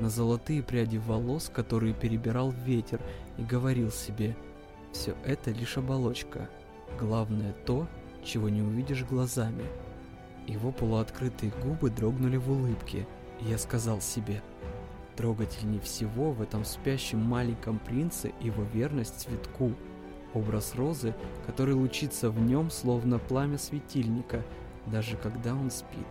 на 0.00 0.08
золотые 0.08 0.62
пряди 0.62 0.98
волос, 0.98 1.50
которые 1.52 1.94
перебирал 1.94 2.50
ветер, 2.50 3.00
и 3.38 3.42
говорил 3.42 3.90
себе, 3.90 4.36
все 4.92 5.14
это 5.24 5.50
лишь 5.50 5.76
оболочка, 5.76 6.48
главное 6.98 7.52
то, 7.66 7.86
чего 8.24 8.48
не 8.48 8.62
увидишь 8.62 9.04
глазами. 9.04 9.64
Его 10.46 10.72
полуоткрытые 10.72 11.52
губы 11.62 11.90
дрогнули 11.90 12.36
в 12.36 12.50
улыбке, 12.50 13.06
и 13.40 13.44
я 13.50 13.58
сказал 13.58 14.00
себе, 14.00 14.42
трогательнее 15.20 15.82
всего 15.82 16.32
в 16.32 16.40
этом 16.40 16.64
спящем 16.64 17.20
маленьком 17.20 17.78
принце 17.78 18.32
его 18.40 18.62
верность 18.72 19.20
цветку, 19.20 19.74
образ 20.32 20.74
розы, 20.76 21.14
который 21.44 21.74
лучится 21.74 22.30
в 22.30 22.40
нем, 22.40 22.70
словно 22.70 23.18
пламя 23.18 23.58
светильника, 23.58 24.42
даже 24.86 25.18
когда 25.18 25.54
он 25.54 25.70
спит. 25.70 26.06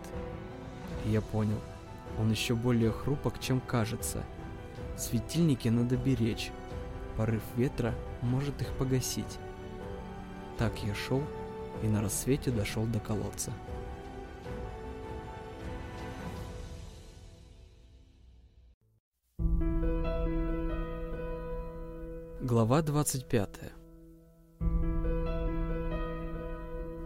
И 1.04 1.10
я 1.10 1.20
понял, 1.20 1.58
он 2.20 2.30
еще 2.30 2.54
более 2.54 2.92
хрупок, 2.92 3.40
чем 3.40 3.60
кажется. 3.60 4.22
Светильники 4.96 5.66
надо 5.66 5.96
беречь. 5.96 6.52
Порыв 7.16 7.42
ветра 7.56 7.96
может 8.22 8.62
их 8.62 8.68
погасить. 8.74 9.40
Так 10.56 10.84
я 10.84 10.94
шел 10.94 11.24
и 11.82 11.88
на 11.88 12.00
рассвете 12.00 12.52
дошел 12.52 12.84
до 12.84 13.00
колодца. 13.00 13.50
Глава 22.42 22.80
25 22.80 23.48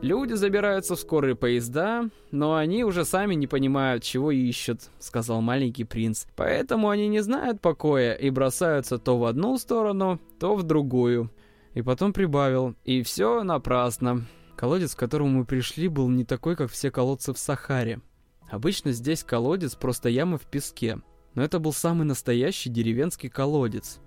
Люди 0.01 0.35
забираются 0.35 0.94
в 0.94 1.01
скорые 1.01 1.35
поезда, 1.35 2.09
но 2.31 2.55
они 2.55 2.85
уже 2.85 3.05
сами 3.05 3.35
не 3.35 3.48
понимают, 3.48 4.05
чего 4.05 4.31
ищут, 4.31 4.82
сказал 5.01 5.40
маленький 5.40 5.82
принц. 5.82 6.27
Поэтому 6.36 6.89
они 6.89 7.09
не 7.09 7.20
знают 7.20 7.61
покоя 7.61 8.12
и 8.12 8.31
бросаются 8.31 8.98
то 8.98 9.19
в 9.19 9.24
одну 9.24 9.59
сторону, 9.59 10.20
то 10.39 10.55
в 10.55 10.62
другую. 10.62 11.32
И 11.73 11.82
потом 11.82 12.12
прибавил, 12.12 12.77
и 12.85 13.02
все 13.02 13.43
напрасно. 13.43 14.27
Колодец, 14.55 14.94
к 14.94 15.01
которому 15.01 15.39
мы 15.39 15.44
пришли, 15.47 15.89
был 15.89 16.09
не 16.11 16.24
такой, 16.24 16.55
как 16.55 16.70
все 16.70 16.93
колодцы 16.93 17.32
в 17.32 17.39
Сахаре. 17.39 18.01
Обычно 18.48 18.93
здесь 18.93 19.24
колодец 19.24 19.74
просто 19.74 20.11
яма 20.11 20.39
в 20.39 20.47
песке. 20.47 21.01
Но 21.35 21.43
это 21.43 21.59
был 21.59 21.73
самый 21.73 22.05
настоящий 22.05 22.70
деревенский 22.70 23.28
колодец. 23.28 23.98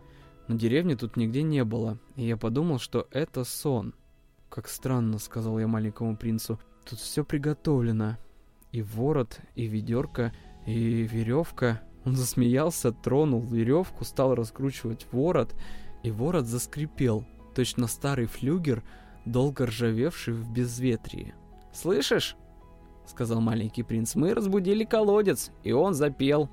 Но 0.48 0.56
деревни 0.56 0.96
тут 0.96 1.18
нигде 1.18 1.44
не 1.44 1.64
было, 1.64 1.98
и 2.16 2.26
я 2.26 2.38
подумал, 2.38 2.80
что 2.80 3.08
это 3.12 3.44
сон. 3.44 3.94
«Как 4.50 4.70
странно»,— 4.70 5.18
сказал 5.20 5.60
я 5.60 5.68
маленькому 5.68 6.16
принцу. 6.16 6.60
«Тут 6.90 7.00
все 7.00 7.26
приготовлено. 7.26 8.18
И 8.72 8.82
ворот, 8.82 9.40
и 9.56 9.66
ведерко, 9.68 10.34
и 10.66 11.04
веревка». 11.04 11.82
Он 12.06 12.16
засмеялся, 12.16 12.94
тронул 12.94 13.42
веревку, 13.42 14.06
стал 14.06 14.34
раскручивать 14.34 15.08
ворот, 15.12 15.54
и 16.04 16.12
ворот 16.12 16.46
заскрипел, 16.46 17.26
точно 17.54 17.88
старый 17.88 18.28
флюгер, 18.28 18.82
долго 19.26 19.66
ржавевший 19.66 20.34
в 20.34 20.50
безветрии. 20.50 21.34
«Слышишь?»— 21.74 22.38
сказал 23.06 23.42
маленький 23.42 23.84
принц. 23.84 24.16
«Мы 24.16 24.34
разбудили 24.34 24.86
колодец, 24.86 25.52
и 25.64 25.74
он 25.74 25.94
запел». 25.94 26.50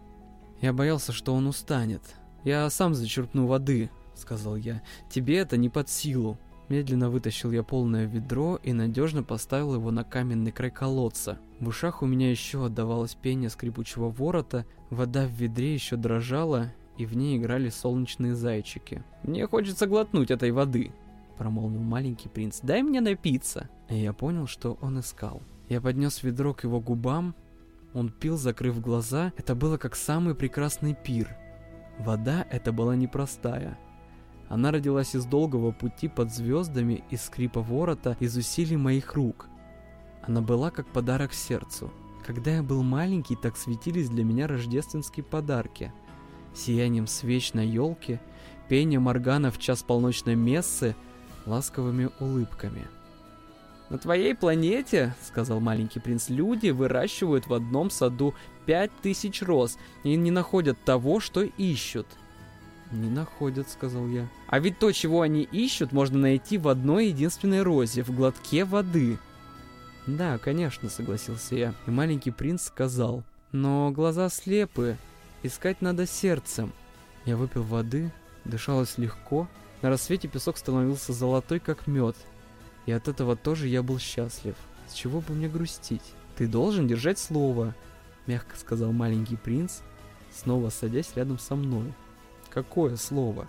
Я 0.60 0.72
боялся, 0.72 1.12
что 1.12 1.34
он 1.34 1.46
устанет. 1.46 2.02
«Я 2.44 2.68
сам 2.70 2.94
зачерпну 2.94 3.46
воды»,— 3.46 3.90
сказал 4.14 4.56
я. 4.56 4.82
«Тебе 5.08 5.38
это 5.38 5.56
не 5.56 5.68
под 5.68 5.88
силу». 5.88 6.38
Медленно 6.68 7.10
вытащил 7.10 7.50
я 7.52 7.62
полное 7.62 8.06
ведро 8.06 8.58
и 8.62 8.72
надежно 8.72 9.22
поставил 9.22 9.74
его 9.74 9.90
на 9.90 10.02
каменный 10.02 10.50
край 10.50 10.70
колодца. 10.70 11.38
В 11.60 11.68
ушах 11.68 12.02
у 12.02 12.06
меня 12.06 12.30
еще 12.30 12.64
отдавалось 12.64 13.14
пение 13.14 13.50
скрипучего 13.50 14.08
ворота, 14.08 14.64
вода 14.88 15.26
в 15.26 15.30
ведре 15.30 15.74
еще 15.74 15.96
дрожала, 15.96 16.72
и 16.96 17.04
в 17.04 17.16
ней 17.16 17.36
играли 17.36 17.68
солнечные 17.68 18.34
зайчики. 18.34 19.02
«Мне 19.24 19.46
хочется 19.46 19.86
глотнуть 19.86 20.30
этой 20.30 20.52
воды»,— 20.52 20.92
промолвил 21.36 21.82
маленький 21.82 22.30
принц. 22.30 22.60
«Дай 22.62 22.82
мне 22.82 23.02
напиться». 23.02 23.68
И 23.90 23.96
я 23.98 24.14
понял, 24.14 24.46
что 24.46 24.78
он 24.80 25.00
искал. 25.00 25.42
Я 25.68 25.82
поднес 25.82 26.22
ведро 26.22 26.54
к 26.54 26.64
его 26.64 26.80
губам, 26.80 27.34
он 27.92 28.10
пил, 28.10 28.36
закрыв 28.36 28.80
глаза. 28.80 29.32
Это 29.36 29.54
было 29.54 29.76
как 29.76 29.94
самый 29.94 30.34
прекрасный 30.34 30.94
пир. 30.94 31.36
Вода 31.98 32.46
это 32.50 32.72
была 32.72 32.96
непростая. 32.96 33.78
Она 34.48 34.70
родилась 34.70 35.14
из 35.14 35.24
долгого 35.24 35.72
пути 35.72 36.08
под 36.08 36.32
звездами, 36.32 37.02
из 37.10 37.22
скрипа 37.24 37.60
ворота, 37.60 38.16
из 38.20 38.36
усилий 38.36 38.76
моих 38.76 39.14
рук. 39.14 39.48
Она 40.22 40.40
была 40.40 40.70
как 40.70 40.86
подарок 40.86 41.32
сердцу. 41.32 41.92
Когда 42.26 42.56
я 42.56 42.62
был 42.62 42.82
маленький, 42.82 43.36
так 43.36 43.56
светились 43.56 44.08
для 44.08 44.24
меня 44.24 44.46
рождественские 44.46 45.24
подарки. 45.24 45.92
Сиянием 46.54 47.06
свеч 47.06 47.52
на 47.52 47.60
елке, 47.60 48.20
пением 48.68 49.08
органа 49.08 49.50
в 49.50 49.58
час 49.58 49.82
полночной 49.82 50.34
мессы, 50.34 50.94
ласковыми 51.46 52.10
улыбками. 52.20 52.86
«На 53.90 53.98
твоей 53.98 54.34
планете,— 54.34 55.14
сказал 55.22 55.60
маленький 55.60 56.00
принц,— 56.00 56.28
люди 56.28 56.70
выращивают 56.70 57.46
в 57.46 57.54
одном 57.54 57.90
саду 57.90 58.34
пять 58.66 58.90
тысяч 59.02 59.42
роз 59.42 59.78
и 60.02 60.16
не 60.16 60.30
находят 60.30 60.78
того, 60.84 61.20
что 61.20 61.42
ищут». 61.42 62.06
«Не 62.92 63.10
находят»,— 63.10 63.68
сказал 63.70 64.06
я. 64.06 64.28
«А 64.48 64.58
ведь 64.58 64.78
то, 64.78 64.92
чего 64.92 65.22
они 65.22 65.42
ищут, 65.42 65.92
можно 65.92 66.18
найти 66.18 66.58
в 66.58 66.68
одной 66.68 67.08
единственной 67.08 67.62
розе, 67.62 68.02
в 68.02 68.10
глотке 68.14 68.64
воды». 68.64 69.18
«Да, 70.06 70.38
конечно»,— 70.38 70.88
согласился 70.90 71.54
я. 71.54 71.74
И 71.86 71.90
маленький 71.90 72.30
принц 72.30 72.62
сказал. 72.62 73.24
«Но 73.52 73.90
глаза 73.90 74.28
слепы. 74.28 74.96
Искать 75.42 75.80
надо 75.82 76.06
сердцем». 76.06 76.72
Я 77.24 77.36
выпил 77.36 77.62
воды, 77.62 78.12
дышалось 78.44 78.98
легко. 78.98 79.48
На 79.82 79.90
рассвете 79.90 80.28
песок 80.28 80.58
становился 80.58 81.12
золотой, 81.12 81.58
как 81.58 81.86
мед. 81.86 82.16
И 82.86 82.92
от 82.92 83.08
этого 83.08 83.36
тоже 83.36 83.68
я 83.68 83.82
был 83.82 83.98
счастлив. 83.98 84.54
С 84.88 84.92
чего 84.92 85.20
бы 85.20 85.34
мне 85.34 85.48
грустить? 85.48 86.02
Ты 86.36 86.46
должен 86.46 86.86
держать 86.86 87.18
слово, 87.18 87.74
мягко 88.26 88.56
сказал 88.56 88.92
маленький 88.92 89.36
принц, 89.36 89.80
снова 90.32 90.70
садясь 90.70 91.12
рядом 91.14 91.38
со 91.38 91.54
мной. 91.54 91.92
Какое 92.50 92.96
слово? 92.96 93.46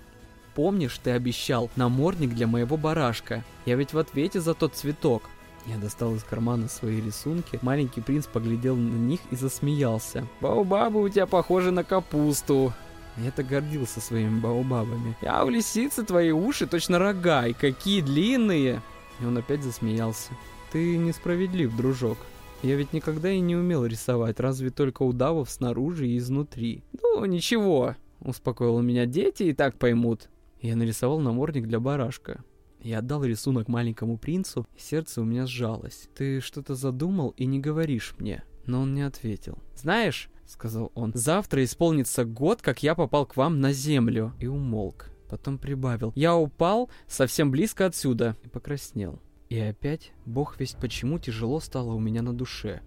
Помнишь, 0.54 0.98
ты 1.04 1.12
обещал 1.12 1.70
намордник 1.76 2.34
для 2.34 2.48
моего 2.48 2.78
барашка? 2.78 3.44
Я 3.66 3.76
ведь 3.76 3.94
в 3.94 3.98
ответе 3.98 4.40
за 4.40 4.54
тот 4.54 4.76
цветок. 4.76 5.24
Я 5.66 5.78
достал 5.78 6.16
из 6.16 6.24
кармана 6.24 6.70
свои 6.70 7.02
рисунки. 7.02 7.60
Маленький 7.62 8.02
принц 8.02 8.28
поглядел 8.28 8.76
на 8.76 8.96
них 8.96 9.20
и 9.32 9.36
засмеялся. 9.36 10.28
Баобабы 10.40 11.02
у 11.02 11.10
тебя 11.10 11.26
похожи 11.26 11.72
на 11.72 11.84
капусту. 11.84 12.72
Я 13.18 13.32
так 13.32 13.48
гордился 13.48 14.00
своими 14.00 14.40
баобабами. 14.40 15.16
А 15.26 15.44
у 15.44 15.50
лисицы 15.50 16.04
твои 16.04 16.32
уши 16.32 16.68
точно 16.68 17.00
рога, 17.00 17.48
и 17.48 17.54
какие 17.54 18.02
длинные. 18.02 18.82
И 19.22 19.26
он 19.26 19.38
опять 19.38 19.64
засмеялся. 19.64 20.32
Ты 20.72 20.98
несправедлив, 20.98 21.76
дружок. 21.76 22.18
Я 22.64 22.76
ведь 22.76 22.94
никогда 22.94 23.32
и 23.32 23.40
не 23.40 23.56
умел 23.56 23.86
рисовать, 23.86 24.40
разве 24.40 24.70
только 24.70 25.04
удавов 25.04 25.50
снаружи 25.50 26.08
и 26.08 26.18
изнутри. 26.18 26.84
Ну, 27.02 27.24
ничего, 27.26 27.96
успокоил 28.20 28.82
меня, 28.82 29.06
дети 29.06 29.44
и 29.44 29.54
так 29.54 29.78
поймут. 29.78 30.30
Я 30.62 30.76
нарисовал 30.76 31.20
намордник 31.20 31.68
для 31.68 31.80
барашка. 31.80 32.44
Я 32.82 33.00
отдал 33.00 33.24
рисунок 33.24 33.68
маленькому 33.68 34.18
принцу, 34.18 34.68
и 34.76 34.80
сердце 34.80 35.22
у 35.22 35.26
меня 35.26 35.46
сжалось. 35.46 36.10
Ты 36.16 36.40
что-то 36.40 36.76
задумал 36.76 37.34
и 37.38 37.46
не 37.46 37.60
говоришь 37.60 38.16
мне. 38.20 38.44
Но 38.66 38.82
он 38.82 38.94
не 38.94 39.02
ответил. 39.02 39.58
Знаешь, 39.76 40.30
сказал 40.48 40.92
он, 40.96 41.12
завтра 41.14 41.64
исполнится 41.64 42.26
год, 42.26 42.62
как 42.62 42.84
я 42.84 42.96
попал 42.96 43.26
к 43.26 43.38
вам 43.38 43.60
на 43.60 43.74
землю. 43.74 44.34
И 44.40 44.48
умолк. 44.48 45.10
Потом 45.30 45.58
прибавил. 45.58 46.12
Я 46.16 46.36
упал 46.36 46.90
совсем 47.08 47.52
близко 47.52 47.86
отсюда. 47.86 48.36
И 48.44 48.48
покраснел. 48.48 49.20
И 49.50 49.60
опять, 49.60 50.12
бог 50.26 50.60
весть 50.60 50.78
почему, 50.78 51.20
тяжело 51.20 51.60
стало 51.60 51.94
у 51.94 52.00
меня 52.00 52.22
на 52.22 52.34
душе. 52.34 52.82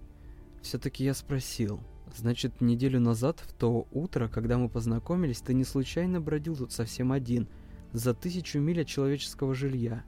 Все-таки 0.62 1.04
я 1.04 1.14
спросил. 1.14 1.80
Значит, 2.16 2.60
неделю 2.60 3.00
назад, 3.00 3.40
в 3.40 3.52
то 3.52 3.86
утро, 3.92 4.28
когда 4.28 4.58
мы 4.58 4.68
познакомились, 4.68 5.40
ты 5.40 5.54
не 5.54 5.64
случайно 5.64 6.20
бродил 6.20 6.56
тут 6.56 6.72
совсем 6.72 7.12
один, 7.12 7.48
за 7.92 8.14
тысячу 8.14 8.58
миль 8.58 8.82
от 8.82 8.86
человеческого 8.88 9.54
жилья. 9.54 10.04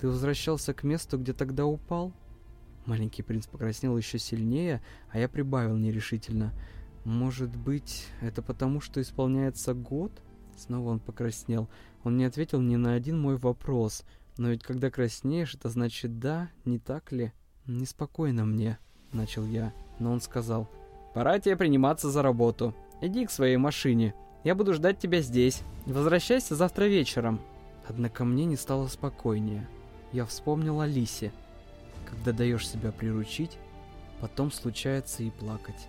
Ты 0.00 0.08
возвращался 0.08 0.74
к 0.74 0.82
месту, 0.82 1.18
где 1.18 1.32
тогда 1.32 1.66
упал? 1.66 2.12
Маленький 2.86 3.22
принц 3.22 3.46
покраснел 3.46 3.96
еще 3.96 4.18
сильнее, 4.18 4.82
а 5.10 5.18
я 5.18 5.28
прибавил 5.28 5.76
нерешительно. 5.76 6.52
Может 7.04 7.54
быть, 7.56 8.06
это 8.20 8.42
потому, 8.42 8.80
что 8.80 9.00
исполняется 9.00 9.74
год? 9.74 10.12
Снова 10.62 10.90
он 10.90 11.00
покраснел. 11.00 11.68
Он 12.04 12.16
не 12.16 12.24
ответил 12.24 12.60
ни 12.60 12.76
на 12.76 12.94
один 12.94 13.20
мой 13.20 13.36
вопрос. 13.36 14.04
Но 14.36 14.50
ведь 14.50 14.62
когда 14.62 14.90
краснеешь, 14.90 15.54
это 15.54 15.68
значит 15.68 16.18
да, 16.18 16.50
не 16.64 16.78
так 16.78 17.10
ли? 17.10 17.32
Неспокойно 17.66 18.44
мне, 18.44 18.78
начал 19.12 19.44
я. 19.44 19.72
Но 19.98 20.12
он 20.12 20.20
сказал, 20.20 20.68
Пора 21.14 21.38
тебе 21.40 21.56
приниматься 21.56 22.10
за 22.10 22.22
работу. 22.22 22.74
Иди 23.00 23.26
к 23.26 23.30
своей 23.30 23.56
машине. 23.56 24.14
Я 24.44 24.54
буду 24.54 24.72
ждать 24.72 24.98
тебя 24.98 25.20
здесь. 25.20 25.62
Возвращайся 25.84 26.54
завтра 26.54 26.84
вечером. 26.84 27.40
Однако 27.86 28.24
мне 28.24 28.44
не 28.44 28.56
стало 28.56 28.86
спокойнее. 28.86 29.68
Я 30.12 30.24
вспомнил 30.24 30.80
о 30.80 30.86
Лисе. 30.86 31.32
Когда 32.08 32.32
даешь 32.32 32.68
себя 32.68 32.92
приручить, 32.92 33.58
потом 34.20 34.52
случается 34.52 35.22
и 35.22 35.30
плакать. 35.30 35.88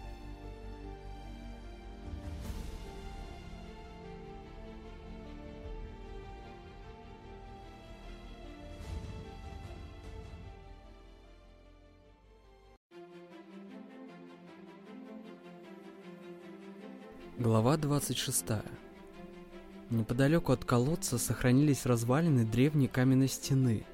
Глава 17.40 17.78
26. 17.78 18.46
Неподалеку 19.90 20.52
от 20.52 20.66
колодца 20.66 21.18
сохранились 21.18 21.88
развалины 21.88 22.46
древней 22.46 22.88
каменной 22.88 23.28
стены. 23.28 23.88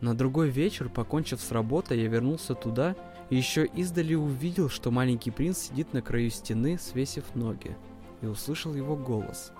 На 0.00 0.12
другой 0.12 0.48
вечер, 0.48 0.88
покончив 0.88 1.40
с 1.40 1.52
работой, 1.52 2.00
я 2.00 2.08
вернулся 2.08 2.56
туда 2.56 2.96
и 3.30 3.36
еще 3.36 3.64
издали 3.64 4.16
увидел, 4.16 4.68
что 4.68 4.90
маленький 4.90 5.30
принц 5.30 5.58
сидит 5.58 5.92
на 5.92 6.02
краю 6.02 6.30
стены, 6.30 6.80
свесив 6.80 7.32
ноги, 7.36 7.76
и 8.22 8.26
услышал 8.26 8.74
его 8.74 8.96
голос. 8.96 9.52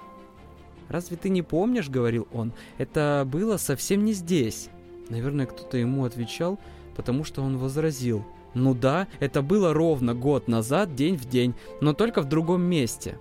«Разве 0.88 1.16
ты 1.16 1.28
не 1.28 1.42
помнишь,— 1.42 1.88
говорил 1.90 2.26
он,— 2.32 2.52
это 2.78 3.22
было 3.30 3.58
совсем 3.58 4.04
не 4.04 4.12
здесь?» 4.12 4.70
Наверное, 5.08 5.46
кто-то 5.46 5.78
ему 5.78 6.04
отвечал, 6.04 6.58
потому 6.96 7.22
что 7.22 7.42
он 7.42 7.58
возразил. 7.58 8.26
«Ну 8.58 8.74
да, 8.74 9.06
это 9.20 9.40
было 9.40 9.72
ровно 9.72 10.14
год 10.14 10.48
назад, 10.48 10.96
день 10.96 11.16
в 11.16 11.26
день, 11.26 11.54
но 11.80 11.92
только 11.92 12.22
в 12.22 12.28
другом 12.28 12.62
месте». 12.62 13.16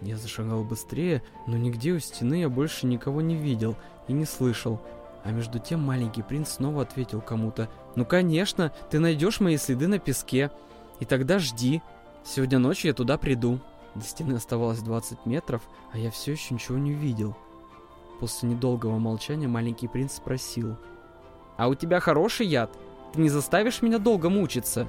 Я 0.00 0.16
зашагал 0.16 0.64
быстрее, 0.64 1.22
но 1.46 1.56
нигде 1.56 1.92
у 1.92 2.00
стены 2.00 2.40
я 2.40 2.48
больше 2.48 2.86
никого 2.86 3.20
не 3.20 3.36
видел 3.36 3.76
и 4.08 4.12
не 4.12 4.24
слышал. 4.24 4.80
А 5.22 5.30
между 5.30 5.60
тем 5.60 5.80
маленький 5.80 6.22
принц 6.22 6.50
снова 6.50 6.82
ответил 6.82 7.20
кому-то. 7.20 7.70
«Ну 7.94 8.04
конечно, 8.04 8.72
ты 8.90 8.98
найдешь 8.98 9.38
мои 9.38 9.56
следы 9.58 9.86
на 9.86 10.00
песке. 10.00 10.50
И 10.98 11.04
тогда 11.04 11.38
жди. 11.38 11.80
Сегодня 12.24 12.58
ночью 12.58 12.88
я 12.88 12.94
туда 12.94 13.16
приду». 13.16 13.60
До 13.94 14.02
стены 14.02 14.34
оставалось 14.34 14.80
20 14.80 15.24
метров, 15.24 15.62
а 15.92 15.98
я 15.98 16.10
все 16.10 16.32
еще 16.32 16.52
ничего 16.52 16.78
не 16.78 16.92
видел. 16.92 17.36
После 18.18 18.48
недолгого 18.48 18.98
молчания 18.98 19.46
маленький 19.46 19.86
принц 19.86 20.14
спросил. 20.14 20.76
«А 21.56 21.68
у 21.68 21.76
тебя 21.76 22.00
хороший 22.00 22.48
яд? 22.48 22.76
Ты 23.14 23.20
не 23.20 23.28
заставишь 23.28 23.80
меня 23.80 23.98
долго 23.98 24.28
мучиться?» 24.28 24.88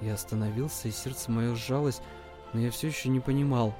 Я 0.00 0.14
остановился, 0.14 0.88
и 0.88 0.90
сердце 0.90 1.30
мое 1.30 1.54
сжалось, 1.54 2.00
но 2.52 2.60
я 2.60 2.70
все 2.70 2.88
еще 2.88 3.08
не 3.08 3.20
понимал. 3.20 3.72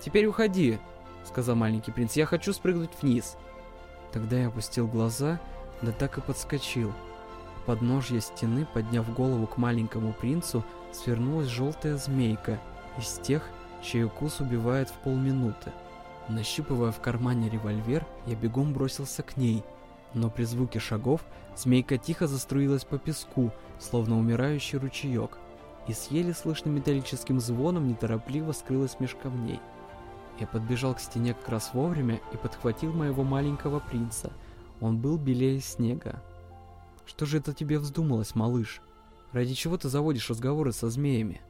«Теперь 0.00 0.26
уходи»,— 0.26 0.78
сказал 1.24 1.56
маленький 1.56 1.90
принц,— 1.90 2.12
«я 2.16 2.24
хочу 2.24 2.52
спрыгнуть 2.52 2.90
вниз». 3.02 3.36
Тогда 4.12 4.38
я 4.38 4.48
опустил 4.48 4.86
глаза, 4.86 5.40
да 5.82 5.90
так 5.90 6.18
и 6.18 6.20
подскочил. 6.20 6.90
У 6.90 7.66
подножья 7.66 8.20
стены, 8.20 8.66
подняв 8.72 9.12
голову 9.12 9.46
к 9.46 9.56
маленькому 9.56 10.12
принцу, 10.12 10.64
свернулась 10.92 11.48
желтая 11.48 11.96
змейка— 11.96 12.60
из 12.98 13.18
тех, 13.22 13.42
чей 13.82 14.04
укус 14.04 14.40
убивает 14.40 14.88
в 14.88 14.94
полминуты. 14.94 15.72
Нащупывая 16.28 16.92
в 16.92 17.00
кармане 17.00 17.48
револьвер, 17.48 18.06
я 18.26 18.34
бегом 18.34 18.72
бросился 18.72 19.22
к 19.22 19.36
ней, 19.36 19.62
но 20.14 20.30
при 20.30 20.44
звуке 20.44 20.78
шагов 20.78 21.22
змейка 21.56 21.98
тихо 21.98 22.26
заструилась 22.26 22.84
по 22.84 22.98
песку, 22.98 23.52
словно 23.78 24.18
умирающий 24.18 24.78
ручеек, 24.78 25.38
и 25.88 25.92
с 25.92 26.08
еле 26.10 26.34
слышным 26.34 26.74
металлическим 26.74 27.40
звоном 27.40 27.88
неторопливо 27.88 28.52
скрылась 28.52 28.98
меж 29.00 29.14
камней. 29.14 29.60
Я 30.38 30.46
подбежал 30.46 30.94
к 30.94 31.00
стене 31.00 31.34
как 31.34 31.48
раз 31.48 31.72
вовремя 31.72 32.20
и 32.32 32.36
подхватил 32.36 32.92
моего 32.92 33.22
маленького 33.22 33.80
принца. 33.80 34.32
Он 34.80 34.98
был 34.98 35.16
белее 35.16 35.60
снега. 35.60 36.22
«Что 37.06 37.24
же 37.24 37.38
это 37.38 37.54
тебе 37.54 37.78
вздумалось, 37.78 38.34
малыш? 38.34 38.82
Ради 39.32 39.54
чего 39.54 39.78
ты 39.78 39.88
заводишь 39.88 40.28
разговоры 40.28 40.72
со 40.72 40.90
змеями?» 40.90 41.40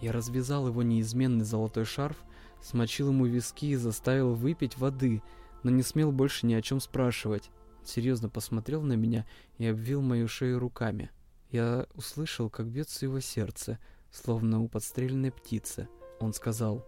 Я 0.00 0.12
развязал 0.12 0.66
его 0.66 0.82
неизменный 0.82 1.44
золотой 1.44 1.84
шарф, 1.84 2.16
смочил 2.60 3.08
ему 3.08 3.24
виски 3.24 3.66
и 3.66 3.76
заставил 3.76 4.34
выпить 4.34 4.76
воды, 4.76 5.22
но 5.62 5.70
не 5.70 5.82
смел 5.82 6.12
больше 6.12 6.46
ни 6.46 6.54
о 6.54 6.62
чем 6.62 6.80
спрашивать. 6.80 7.50
серьезно 7.84 8.28
посмотрел 8.28 8.82
на 8.82 8.92
меня 8.92 9.26
и 9.58 9.66
обвил 9.66 10.02
мою 10.02 10.28
шею 10.28 10.58
руками. 10.58 11.10
Я 11.50 11.86
услышал, 11.94 12.48
как 12.48 12.66
бьется 12.66 13.04
его 13.04 13.20
сердце, 13.20 13.78
словно 14.10 14.62
у 14.62 14.68
подстреленной 14.68 15.32
птицы. 15.32 15.88
Он 16.20 16.32
сказал, 16.32 16.86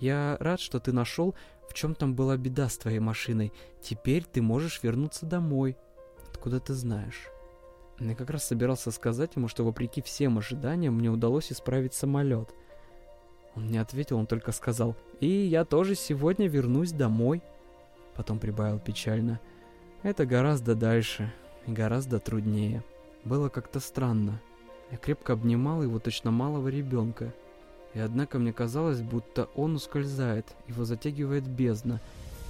«Я 0.00 0.36
рад, 0.40 0.60
что 0.60 0.80
ты 0.80 0.92
нашел, 0.92 1.34
в 1.68 1.74
чем 1.74 1.94
там 1.94 2.14
была 2.14 2.36
беда 2.36 2.68
с 2.68 2.76
твоей 2.76 2.98
машиной. 2.98 3.52
Теперь 3.80 4.24
ты 4.24 4.42
можешь 4.42 4.82
вернуться 4.82 5.24
домой. 5.24 5.76
Откуда 6.28 6.60
ты 6.60 6.74
знаешь?» 6.74 7.28
Я 8.00 8.14
как 8.16 8.30
раз 8.30 8.44
собирался 8.44 8.90
сказать 8.90 9.36
ему, 9.36 9.46
что 9.46 9.64
вопреки 9.64 10.02
всем 10.02 10.38
ожиданиям 10.38 10.94
мне 10.94 11.10
удалось 11.10 11.52
исправить 11.52 11.94
самолет. 11.94 12.52
Он 13.54 13.68
не 13.68 13.78
ответил, 13.78 14.18
он 14.18 14.26
только 14.26 14.50
сказал, 14.50 14.96
«И 15.20 15.28
я 15.28 15.64
тоже 15.64 15.94
сегодня 15.94 16.48
вернусь 16.48 16.90
домой». 16.90 17.42
Потом 18.16 18.38
прибавил 18.38 18.78
печально, 18.78 19.40
«Это 20.02 20.26
гораздо 20.26 20.74
дальше 20.74 21.32
и 21.66 21.72
гораздо 21.72 22.18
труднее». 22.18 22.82
Было 23.24 23.48
как-то 23.48 23.80
странно. 23.80 24.40
Я 24.90 24.98
крепко 24.98 25.32
обнимал 25.32 25.82
его 25.82 25.98
точно 25.98 26.30
малого 26.30 26.68
ребенка. 26.68 27.32
И 27.94 27.98
однако 27.98 28.38
мне 28.38 28.52
казалось, 28.52 29.00
будто 29.00 29.48
он 29.54 29.76
ускользает, 29.76 30.46
его 30.68 30.84
затягивает 30.84 31.46
бездна, 31.46 32.00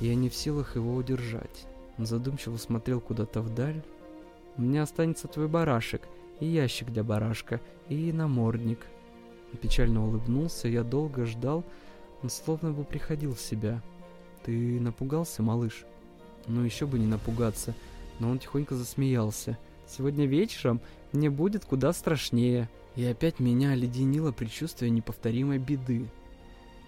и 0.01 0.07
я 0.07 0.15
не 0.15 0.29
в 0.29 0.35
силах 0.35 0.75
его 0.75 0.95
удержать. 0.95 1.67
Он 1.97 2.07
задумчиво 2.07 2.57
смотрел 2.57 3.01
куда-то 3.01 3.41
вдаль, 3.41 3.83
у 4.57 4.63
меня 4.63 4.85
останется 4.85 5.27
твой 5.27 5.49
барашек, 5.49 6.03
и 6.39 6.47
ящик 6.47 6.91
для 6.91 7.03
барашка, 7.03 7.61
и 7.89 8.13
намордник. 8.13 8.87
Он 9.53 9.59
печально 9.59 10.05
улыбнулся, 10.05 10.69
я 10.69 10.85
долго 10.85 11.27
ждал, 11.27 11.65
он 12.23 12.31
словно 12.31 12.73
бы 12.73 12.85
приходил 12.85 13.35
в 13.35 13.41
себя. 13.41 13.83
Ты 14.45 14.79
напугался, 14.79 15.43
малыш? 15.43 15.85
Ну, 16.47 16.63
еще 16.63 16.87
бы 16.87 16.99
не 16.99 17.07
напугаться. 17.07 17.75
Но 18.19 18.31
он 18.31 18.39
тихонько 18.39 18.75
засмеялся. 18.75 19.59
Сегодня 19.89 20.27
вечером 20.27 20.81
мне 21.13 21.31
будет 21.31 21.65
куда 21.65 21.93
страшнее. 21.93 22.69
И 22.95 23.05
опять 23.05 23.41
меня 23.41 23.71
оледенило 23.71 24.31
предчувствие 24.31 24.91
неповторимой 24.91 25.59
беды. 25.59 26.09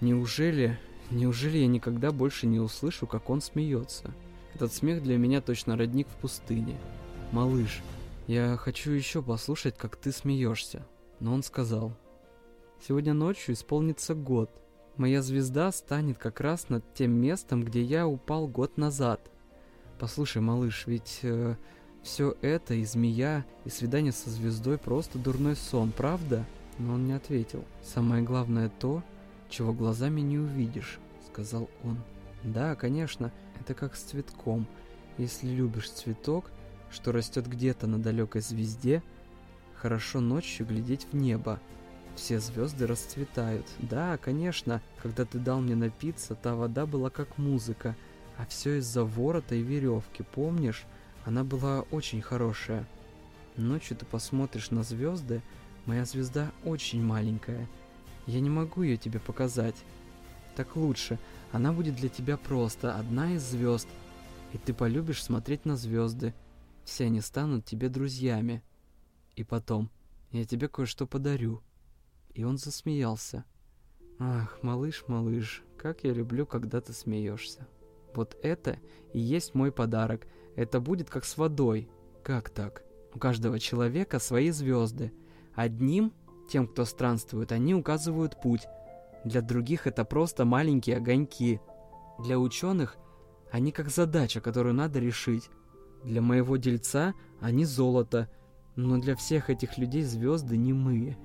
Неужели, 0.01 0.79
неужели 1.11 1.59
я 1.59 1.67
никогда 1.67 2.13
больше 2.13 2.47
не 2.47 2.61
услышу, 2.61 3.07
как 3.07 3.31
он 3.31 3.41
смеется? 3.41 4.15
Этот 4.55 4.73
смех 4.73 5.03
для 5.03 5.17
меня 5.17 5.41
точно 5.41 5.77
родник 5.77 6.07
в 6.09 6.17
пустыне. 6.17 6.77
«Малыш, 7.33 7.83
я 8.27 8.57
хочу 8.57 8.93
еще 8.93 9.21
послушать, 9.21 9.77
как 9.77 9.97
ты 9.97 10.13
смеешься». 10.13 10.87
Но 11.19 11.35
он 11.35 11.43
сказал, 11.43 11.93
«Сегодня 12.87 13.15
ночью 13.15 13.55
исполнится 13.55 14.15
год. 14.15 14.51
Моя 14.97 15.21
звезда 15.21 15.71
станет 15.73 16.17
как 16.17 16.41
раз 16.41 16.69
над 16.71 16.95
тем 16.95 17.13
местом, 17.13 17.63
где 17.63 17.83
я 17.83 18.07
упал 18.07 18.49
год 18.49 18.79
назад. 18.79 19.31
Послушай, 19.99 20.41
малыш, 20.41 20.87
ведь 20.87 21.21
э, 21.23 21.57
все 22.03 22.35
это 22.41 22.75
и 22.75 22.85
змея, 22.85 23.45
и 23.65 23.71
свидание 23.71 24.13
со 24.13 24.31
звездой 24.31 24.79
просто 24.79 25.19
дурной 25.19 25.57
сон, 25.57 25.93
правда?» 25.93 26.47
Но 26.79 26.95
он 26.95 27.07
не 27.07 27.13
ответил. 27.13 27.65
«Самое 27.83 28.23
главное 28.23 28.71
то, 28.71 29.03
чего 29.51 29.73
глазами 29.73 30.21
не 30.21 30.39
увидишь»,— 30.39 30.99
сказал 31.27 31.69
он. 31.83 31.99
«Да, 32.43 32.75
конечно, 32.75 33.33
это 33.61 33.75
как 33.75 33.97
с 33.97 34.03
цветком. 34.03 34.67
Если 35.19 35.49
любишь 35.49 35.91
цветок, 35.91 36.51
что 36.91 37.13
растет 37.13 37.49
где-то 37.49 37.87
на 37.87 37.99
далекой 37.99 38.41
звезде, 38.41 39.03
хорошо 39.75 40.21
ночью 40.21 40.67
глядеть 40.67 41.07
в 41.11 41.17
небо. 41.17 41.61
Все 42.17 42.41
звезды 42.41 42.87
расцветают. 42.87 43.67
Да, 43.79 44.17
конечно, 44.17 44.81
когда 45.03 45.27
ты 45.27 45.39
дал 45.39 45.61
мне 45.61 45.77
напиться, 45.77 46.35
та 46.35 46.55
вода 46.55 46.87
была 46.87 47.11
как 47.11 47.37
музыка, 47.37 47.95
а 48.39 48.47
все 48.47 48.79
из-за 48.79 49.05
ворота 49.05 49.55
и 49.55 49.63
веревки, 49.63 50.23
помнишь? 50.23 50.85
Она 51.27 51.45
была 51.45 51.83
очень 51.91 52.23
хорошая. 52.23 52.89
Ночью 53.57 53.97
ты 53.97 54.07
посмотришь 54.07 54.71
на 54.71 54.83
звезды, 54.83 55.43
моя 55.85 56.05
звезда 56.05 56.51
очень 56.65 57.03
маленькая. 57.03 57.69
Я 58.27 58.41
не 58.41 58.51
могу 58.51 58.83
ее 58.83 58.97
тебе 58.97 59.21
показать. 59.21 59.77
Так 60.57 60.75
лучше, 60.75 61.19
она 61.53 61.73
будет 61.73 61.97
для 61.97 62.09
тебя 62.09 62.39
просто 62.39 62.97
одна 62.97 63.35
из 63.35 63.43
звезд, 63.43 63.89
и 64.53 64.59
ты 64.59 64.73
полюбишь 64.73 65.23
смотреть 65.23 65.67
на 65.67 65.77
звезды, 65.77 66.35
все 66.85 67.05
они 67.07 67.21
станут 67.21 67.67
тебе 67.67 67.89
друзьями. 67.89 68.63
И 69.35 69.45
потом, 69.45 69.91
я 70.33 70.45
тебе 70.45 70.69
кое-что 70.69 71.07
подарю. 71.07 71.63
И 72.37 72.45
он 72.45 72.59
засмеялся. 72.59 73.47
Ах, 74.19 74.59
малыш, 74.61 75.05
малыш, 75.09 75.65
как 75.79 76.05
я 76.05 76.13
люблю, 76.13 76.45
когда 76.45 76.83
ты 76.83 76.93
смеешься. 76.93 77.67
Вот 78.15 78.37
это 78.43 78.79
и 79.15 79.19
есть 79.19 79.55
мой 79.55 79.73
подарок. 79.73 80.27
Это 80.55 80.79
будет 80.79 81.09
как 81.09 81.25
с 81.25 81.39
водой. 81.39 81.89
Как 82.23 82.51
так? 82.51 82.85
У 83.15 83.19
каждого 83.19 83.59
человека 83.59 84.19
свои 84.19 84.51
звезды. 84.51 85.15
Одним, 85.55 86.13
тем, 86.51 86.67
кто 86.67 86.85
странствует, 86.85 87.53
они 87.53 87.75
указывают 87.75 88.39
путь. 88.43 88.67
Для 89.25 89.41
других 89.41 89.87
это 89.87 90.05
просто 90.05 90.45
маленькие 90.45 90.99
огоньки. 90.99 91.59
Для 92.19 92.39
ученых 92.39 92.99
они 93.51 93.73
как 93.73 93.89
задача, 93.89 94.43
которую 94.43 94.75
надо 94.75 94.99
решить. 94.99 95.49
Для 96.05 96.21
моего 96.21 96.59
дельца 96.59 97.15
они 97.41 97.65
золото, 97.65 98.29
но 98.75 98.99
для 98.99 99.17
всех 99.17 99.49
этих 99.49 99.79
людей 99.79 100.03
звезды 100.03 100.59
не 100.59 100.75
мы. 100.75 101.17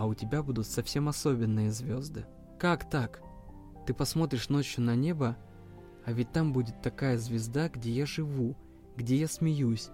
А 0.00 0.06
у 0.06 0.14
тебя 0.14 0.42
будут 0.42 0.66
совсем 0.66 1.10
особенные 1.10 1.70
звезды. 1.70 2.24
Как 2.58 2.88
так? 2.88 3.20
Ты 3.86 3.92
посмотришь 3.92 4.48
ночью 4.48 4.82
на 4.82 4.94
небо, 4.94 5.36
а 6.06 6.12
ведь 6.12 6.32
там 6.32 6.54
будет 6.54 6.80
такая 6.80 7.18
звезда, 7.18 7.68
где 7.68 7.90
я 7.90 8.06
живу, 8.06 8.56
где 8.96 9.16
я 9.16 9.28
смеюсь. 9.28 9.90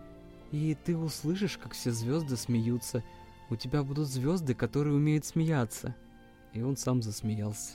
И 0.53 0.77
ты 0.85 0.97
услышишь, 0.97 1.59
как 1.59 1.73
все 1.73 1.91
звезды 1.91 2.37
смеются. 2.37 3.03
У 3.51 3.57
тебя 3.57 3.83
будут 3.83 4.07
звезды, 4.07 4.55
которые 4.55 4.95
умеют 4.95 5.27
смеяться. 5.27 5.97
И 6.53 6.62
он 6.62 6.77
сам 6.77 7.03
засмеялся. 7.03 7.73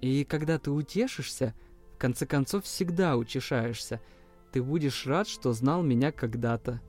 И 0.00 0.22
когда 0.22 0.60
ты 0.60 0.70
утешишься, 0.70 1.52
в 1.96 1.98
конце 1.98 2.26
концов 2.26 2.62
всегда 2.62 3.16
утешаешься– 3.16 4.00
ты 4.52 4.62
будешь 4.62 5.06
рад, 5.06 5.26
что 5.26 5.52
знал 5.52 5.82
меня 5.82 6.12
когда-то. 6.12 6.80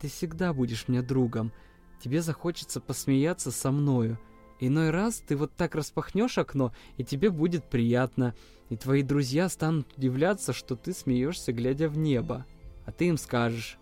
Ты 0.00 0.08
всегда 0.08 0.52
будешь 0.52 0.86
мне 0.86 1.00
другом. 1.00 1.50
Тебе 1.98 2.20
захочется 2.20 2.78
посмеяться 2.78 3.50
со 3.50 3.70
мною. 3.70 4.20
Иной 4.58 4.90
раз 4.90 5.22
ты 5.26 5.36
вот 5.36 5.52
так 5.54 5.74
распахнешь 5.74 6.38
окно, 6.38 6.72
и 6.96 7.04
тебе 7.04 7.30
будет 7.30 7.64
приятно, 7.64 8.34
и 8.70 8.76
твои 8.76 9.02
друзья 9.02 9.48
станут 9.48 9.86
удивляться, 9.96 10.52
что 10.52 10.76
ты 10.76 10.92
смеешься, 10.92 11.52
глядя 11.52 11.88
в 11.88 11.98
небо. 11.98 12.46
А 12.86 12.92
ты 12.92 13.06
им 13.08 13.18
скажешь, 13.18 13.78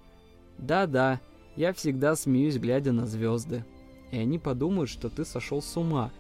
«Да-да, 0.59 1.21
я 1.57 1.73
всегда 1.73 2.17
смеюсь, 2.17 2.57
глядя 2.57 2.93
на 2.93 3.07
звезды». 3.07 3.65
И 4.11 4.19
они 4.19 4.39
подумают, 4.39 4.91
что 4.91 5.11
ты 5.11 5.25
сошел 5.25 5.61
с 5.61 5.77
ума. 5.77 6.13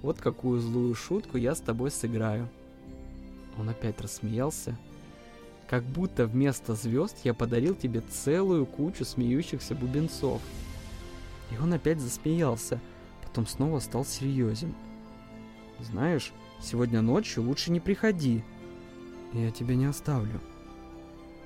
Вот 0.00 0.18
какую 0.18 0.60
злую 0.60 0.94
шутку 0.94 1.36
я 1.36 1.54
с 1.54 1.60
тобой 1.60 1.90
сыграю. 1.90 2.48
Он 3.58 3.68
опять 3.68 4.00
рассмеялся. 4.00 4.78
Как 5.68 5.84
будто 5.84 6.26
вместо 6.26 6.74
звезд 6.74 7.18
я 7.24 7.34
подарил 7.34 7.74
тебе 7.74 8.00
целую 8.00 8.64
кучу 8.66 9.04
смеющихся 9.04 9.74
бубенцов. 9.74 10.40
И 11.50 11.62
он 11.62 11.72
опять 11.74 12.00
засмеялся, 12.00 12.80
потом 13.32 13.46
снова 13.46 13.78
стал 13.78 14.04
серьезен. 14.04 14.74
Знаешь, 15.80 16.34
сегодня 16.60 17.00
ночью 17.00 17.42
лучше 17.42 17.72
не 17.72 17.80
приходи. 17.80 18.44
Я 19.32 19.50
тебя 19.50 19.74
не 19.74 19.86
оставлю. 19.86 20.38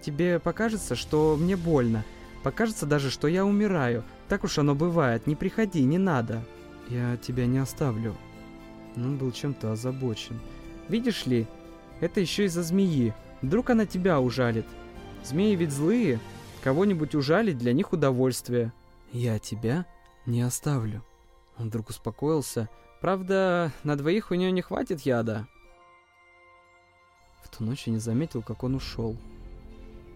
Тебе 0.00 0.40
покажется, 0.40 0.96
что 0.96 1.36
мне 1.38 1.56
больно. 1.56 2.04
Покажется 2.42 2.86
даже, 2.86 3.08
что 3.08 3.28
я 3.28 3.46
умираю. 3.46 4.02
Так 4.28 4.42
уж 4.42 4.58
оно 4.58 4.74
бывает. 4.74 5.28
Не 5.28 5.36
приходи, 5.36 5.84
не 5.84 5.96
надо. 5.96 6.42
Я 6.88 7.16
тебя 7.18 7.46
не 7.46 7.58
оставлю. 7.58 8.16
Он 8.96 9.16
был 9.16 9.30
чем-то 9.30 9.70
озабочен. 9.70 10.40
Видишь 10.88 11.24
ли, 11.24 11.46
это 12.00 12.18
еще 12.18 12.46
из-за 12.46 12.64
змеи. 12.64 13.14
Вдруг 13.42 13.70
она 13.70 13.86
тебя 13.86 14.18
ужалит. 14.18 14.66
Змеи 15.22 15.54
ведь 15.54 15.70
злые. 15.70 16.18
Кого-нибудь 16.64 17.14
ужалить 17.14 17.58
для 17.58 17.72
них 17.72 17.92
удовольствие. 17.92 18.72
Я 19.12 19.38
тебя 19.38 19.86
не 20.26 20.42
оставлю. 20.42 21.04
Он 21.58 21.68
вдруг 21.68 21.88
успокоился. 21.88 22.68
Правда, 23.00 23.72
на 23.84 23.96
двоих 23.96 24.30
у 24.30 24.34
нее 24.34 24.50
не 24.50 24.62
хватит 24.62 25.00
яда. 25.02 25.46
В 27.42 27.48
ту 27.48 27.64
ночь 27.64 27.86
я 27.86 27.92
не 27.92 27.98
заметил, 27.98 28.42
как 28.42 28.64
он 28.64 28.74
ушел. 28.74 29.16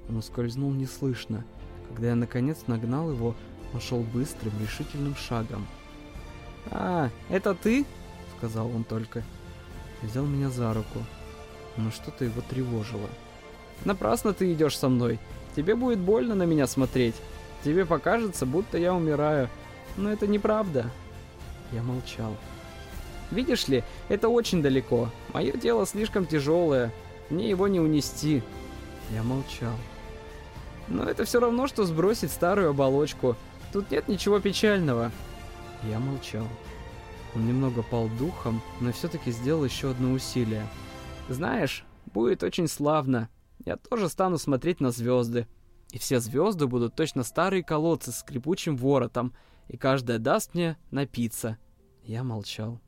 Он 0.08 0.16
ускользнул 0.16 0.72
неслышно. 0.72 1.44
Когда 1.88 2.08
я 2.08 2.14
наконец 2.14 2.66
нагнал 2.66 3.10
его, 3.10 3.34
он 3.72 3.80
шел 3.80 4.00
быстрым, 4.00 4.52
решительным 4.60 5.14
шагом. 5.14 5.66
«А, 6.70 7.10
это 7.28 7.54
ты?»— 7.54 7.86
сказал 8.36 8.68
он 8.68 8.84
только. 8.84 9.22
Взял 10.02 10.26
меня 10.26 10.50
за 10.50 10.72
руку, 10.74 10.98
но 11.76 11.90
что-то 11.90 12.24
его 12.24 12.42
тревожило. 12.42 13.08
«Напрасно 13.84 14.32
ты 14.32 14.52
идешь 14.52 14.78
со 14.78 14.88
мной. 14.88 15.18
Тебе 15.56 15.74
будет 15.74 15.98
больно 15.98 16.34
на 16.34 16.44
меня 16.44 16.66
смотреть. 16.66 17.14
Тебе 17.64 17.86
покажется, 17.86 18.46
будто 18.46 18.78
я 18.78 18.94
умираю. 18.94 19.48
Но 19.96 20.10
это 20.10 20.26
неправда». 20.26 20.90
Я 21.72 21.82
молчал. 21.82 22.36
«Видишь 23.30 23.68
ли, 23.68 23.84
это 24.08 24.28
очень 24.28 24.62
далеко. 24.62 25.08
Мое 25.32 25.52
тело 25.52 25.86
слишком 25.86 26.26
тяжелое. 26.26 26.92
Мне 27.28 27.48
его 27.48 27.68
не 27.68 27.80
унести». 27.80 28.42
Я 29.12 29.22
молчал. 29.22 29.74
Но 30.88 31.04
это 31.04 31.24
все 31.24 31.40
равно, 31.40 31.66
что 31.68 31.84
сбросить 31.84 32.32
старую 32.32 32.70
оболочку. 32.70 33.36
Тут 33.72 33.90
нет 33.90 34.08
ничего 34.08 34.40
печального. 34.40 35.12
Я 35.88 35.98
молчал. 35.98 36.46
Он 37.34 37.46
немного 37.46 37.82
пал 37.82 38.08
духом, 38.18 38.60
но 38.80 38.92
все-таки 38.92 39.30
сделал 39.30 39.64
еще 39.64 39.90
одно 39.90 40.12
усилие. 40.12 40.66
Знаешь, 41.28 41.84
будет 42.12 42.42
очень 42.42 42.66
славно. 42.66 43.28
Я 43.64 43.76
тоже 43.76 44.08
стану 44.08 44.36
смотреть 44.38 44.80
на 44.80 44.90
звезды. 44.90 45.46
И 45.92 45.98
все 45.98 46.18
звезды 46.18 46.66
будут 46.66 46.94
точно 46.94 47.22
старые 47.22 47.62
колодцы 47.62 48.10
с 48.10 48.18
скрипучим 48.18 48.76
воротом, 48.76 49.32
и 49.70 49.76
каждая 49.76 50.18
даст 50.18 50.54
мне 50.54 50.76
напиться. 50.90 51.56
Я 52.02 52.24
молчал. 52.24 52.80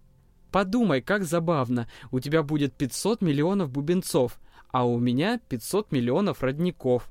Подумай, 0.50 1.00
как 1.00 1.22
забавно. 1.22 1.88
У 2.10 2.18
тебя 2.18 2.42
будет 2.42 2.74
500 2.74 3.22
миллионов 3.22 3.70
бубенцов, 3.70 4.40
а 4.68 4.84
у 4.84 4.98
меня 4.98 5.38
500 5.38 5.92
миллионов 5.92 6.42
родников. 6.42 7.08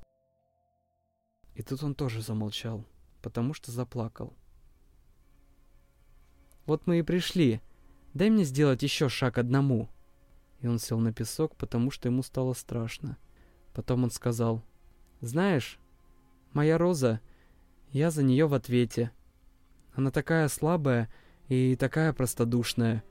И 1.55 1.63
тут 1.63 1.83
он 1.83 1.95
тоже 1.95 2.21
замолчал, 2.21 2.85
потому 3.21 3.53
что 3.53 3.71
заплакал. 3.71 4.33
«Вот 6.65 6.85
мы 6.85 6.99
и 6.99 7.01
пришли. 7.01 7.61
Дай 8.13 8.29
мне 8.29 8.43
сделать 8.43 8.83
еще 8.83 9.07
шаг 9.07 9.37
одному». 9.37 9.87
И 10.59 10.67
он 10.67 10.79
сел 10.79 10.99
на 10.99 11.13
песок, 11.13 11.55
потому 11.55 11.91
что 11.91 12.09
ему 12.09 12.23
стало 12.23 12.53
страшно. 12.53 13.17
Потом 13.73 14.03
он 14.03 14.11
сказал, 14.11 14.63
«Знаешь, 15.21 15.79
моя 16.51 16.77
Роза, 16.77 17.21
я 17.91 18.11
за 18.11 18.21
нее 18.21 18.47
в 18.47 18.53
ответе. 18.53 19.11
Она 19.93 20.11
такая 20.11 20.47
слабая 20.47 21.09
и 21.47 21.75
такая 21.75 22.13
простодушная. 22.13 23.03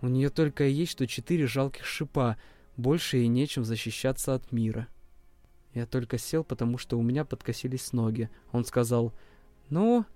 У 0.00 0.08
нее 0.08 0.30
только 0.30 0.64
и 0.64 0.72
есть 0.72 0.92
что 0.92 1.06
четыре 1.06 1.46
жалких 1.46 1.84
шипа, 1.84 2.36
больше 2.76 3.18
ей 3.18 3.28
нечем 3.28 3.64
защищаться 3.64 4.34
от 4.34 4.52
мира». 4.52 4.88
Я 5.76 5.84
только 5.84 6.16
сел, 6.16 6.42
потому 6.42 6.78
что 6.78 6.98
у 6.98 7.02
меня 7.02 7.26
подкосились 7.26 7.92
ноги. 7.92 8.30
Он 8.50 8.64
сказал, 8.64 9.12
«Ну, 9.68 10.06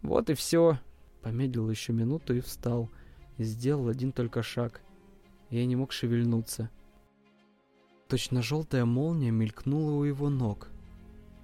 вот 0.00 0.30
и 0.30 0.34
все». 0.34 0.78
Помедлил 1.22 1.68
еще 1.68 1.92
минуту 1.92 2.36
и 2.36 2.40
встал. 2.40 2.88
И 3.36 3.42
сделал 3.42 3.88
один 3.88 4.12
только 4.12 4.44
шаг. 4.44 4.80
Я 5.50 5.66
не 5.66 5.74
мог 5.74 5.90
шевельнуться. 5.90 6.70
Точно 8.06 8.42
желтая 8.42 8.84
молния 8.84 9.32
мелькнула 9.32 9.90
у 9.90 10.04
его 10.04 10.28
ног. 10.28 10.68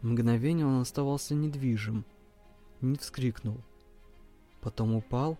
Мгновение 0.02 0.66
он 0.66 0.80
оставался 0.80 1.34
недвижим. 1.34 2.04
Не 2.80 2.96
вскрикнул. 2.96 3.60
Потом 4.64 4.94
упал. 4.94 5.38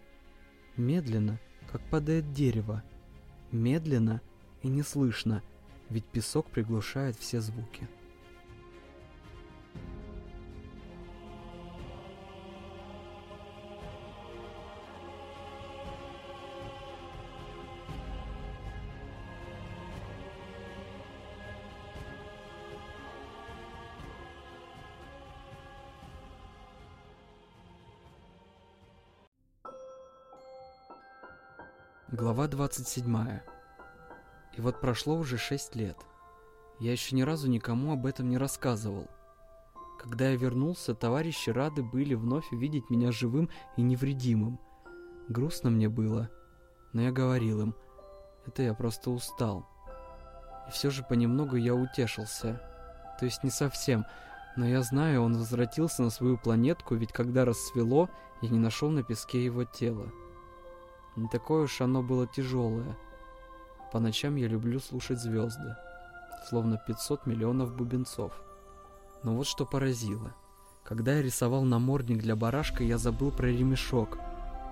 Медленно, 0.76 1.40
как 1.72 1.80
падает 1.88 2.32
дерево. 2.32 2.84
Медленно 3.50 4.20
и 4.62 4.68
неслышно, 4.68 5.42
ведь 5.88 6.04
песок 6.04 6.50
приглушает 6.50 7.16
все 7.16 7.40
звуки. 7.40 7.88
Глава 32.34 32.48
27. 32.48 33.38
И 34.54 34.60
вот 34.60 34.80
прошло 34.80 35.14
уже 35.14 35.38
6 35.38 35.76
лет. 35.76 35.96
Я 36.80 36.90
еще 36.90 37.14
ни 37.14 37.22
разу 37.22 37.48
никому 37.48 37.92
об 37.92 38.06
этом 38.06 38.28
не 38.28 38.38
рассказывал. 38.38 39.06
Когда 40.00 40.30
я 40.30 40.34
вернулся, 40.34 40.96
товарищи 40.96 41.50
рады 41.50 41.84
были 41.84 42.14
вновь 42.14 42.50
увидеть 42.50 42.90
меня 42.90 43.12
живым 43.12 43.50
и 43.76 43.82
невредимым. 43.82 44.58
Грустно 45.28 45.70
мне 45.70 45.88
было, 45.88 46.28
но 46.92 47.02
я 47.02 47.12
говорил 47.12 47.60
им, 47.60 47.74
это 48.46 48.64
я 48.64 48.74
просто 48.74 49.12
устал. 49.12 49.68
И 50.66 50.72
все 50.72 50.90
же 50.90 51.04
понемногу 51.04 51.54
я 51.54 51.72
утешился. 51.76 52.60
То 53.20 53.26
есть 53.26 53.44
не 53.44 53.50
совсем, 53.50 54.06
но 54.56 54.66
я 54.66 54.82
знаю, 54.82 55.22
он 55.22 55.38
возвратился 55.38 56.02
на 56.02 56.10
свою 56.10 56.36
планетку, 56.36 56.96
ведь 56.96 57.12
когда 57.12 57.44
рассвело, 57.44 58.10
я 58.42 58.48
не 58.48 58.58
нашел 58.58 58.90
на 58.90 59.04
песке 59.04 59.44
его 59.44 59.62
тело. 59.62 60.10
Не 61.16 61.28
такое 61.28 61.64
уж 61.64 61.80
оно 61.80 62.02
было 62.02 62.26
тяжелое. 62.26 62.96
По 63.92 64.00
ночам 64.00 64.36
я 64.36 64.48
люблю 64.48 64.80
слушать 64.80 65.20
звезды, 65.20 65.76
словно 66.48 66.80
500 66.86 67.26
миллионов 67.26 67.74
бубенцов. 67.74 68.32
Но 69.22 69.34
вот 69.36 69.46
что 69.46 69.64
поразило. 69.64 70.34
Когда 70.82 71.14
я 71.14 71.22
рисовал 71.22 71.62
намордник 71.62 72.18
для 72.18 72.36
барашка, 72.36 72.84
я 72.84 72.98
забыл 72.98 73.30
про 73.30 73.46
ремешок. 73.46 74.18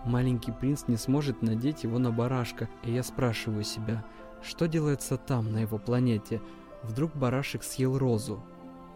Маленький 0.05 0.53
принц 0.53 0.85
не 0.89 0.97
сможет 0.97 1.43
надеть 1.43 1.85
его 1.85 1.99
на 1.99 2.11
барашка, 2.11 2.69
и 2.83 2.93
я 2.93 3.03
спрашиваю 3.03 3.63
себя, 3.63 4.05
что 4.43 4.67
делается 4.67 5.17
там, 5.17 5.53
на 5.53 5.59
его 5.59 5.79
планете? 5.79 6.43
Вдруг 6.83 7.15
барашек 7.15 7.63
съел 7.63 7.97
розу? 7.97 8.43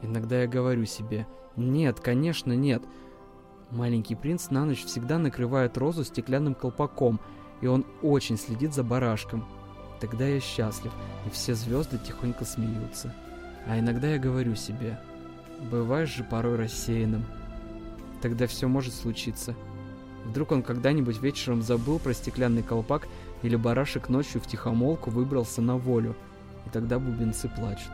Иногда 0.02 0.42
я 0.42 0.48
говорю 0.48 0.84
себе, 0.84 1.26
нет, 1.56 2.00
конечно, 2.00 2.52
нет. 2.52 2.82
Маленький 3.70 4.14
принц 4.14 4.50
на 4.50 4.64
ночь 4.64 4.84
всегда 4.84 5.18
накрывает 5.18 5.76
розу 5.76 6.04
стеклянным 6.04 6.54
колпаком– 6.54 7.20
и 7.60 7.66
он 7.66 7.84
очень 8.02 8.38
следит 8.38 8.74
за 8.74 8.82
барашком. 8.82 9.46
Тогда 10.00 10.26
я 10.26 10.40
счастлив, 10.40 10.92
и 11.26 11.30
все 11.30 11.54
звезды 11.54 11.98
тихонько 11.98 12.44
смеются. 12.44 13.14
А 13.66 13.78
иногда 13.78 14.08
я 14.08 14.18
говорю 14.18 14.54
себе, 14.54 15.00
бываешь 15.70 16.14
же 16.14 16.22
порой 16.22 16.56
рассеянным. 16.56 17.24
Тогда 18.20 18.46
все 18.46 18.68
может 18.68 18.94
случиться. 18.94 19.54
Вдруг 20.24 20.52
он 20.52 20.62
когда-нибудь 20.62 21.20
вечером 21.20 21.62
забыл 21.62 21.98
про 21.98 22.12
стеклянный 22.12 22.62
колпак, 22.62 23.08
или 23.42 23.56
барашек 23.56 24.08
ночью 24.08 24.40
в 24.40 24.46
тихомолку 24.46 25.10
выбрался 25.10 25.62
на 25.62 25.76
волю, 25.76 26.16
и 26.66 26.70
тогда 26.70 26.98
бубенцы 26.98 27.48
плачут. 27.48 27.92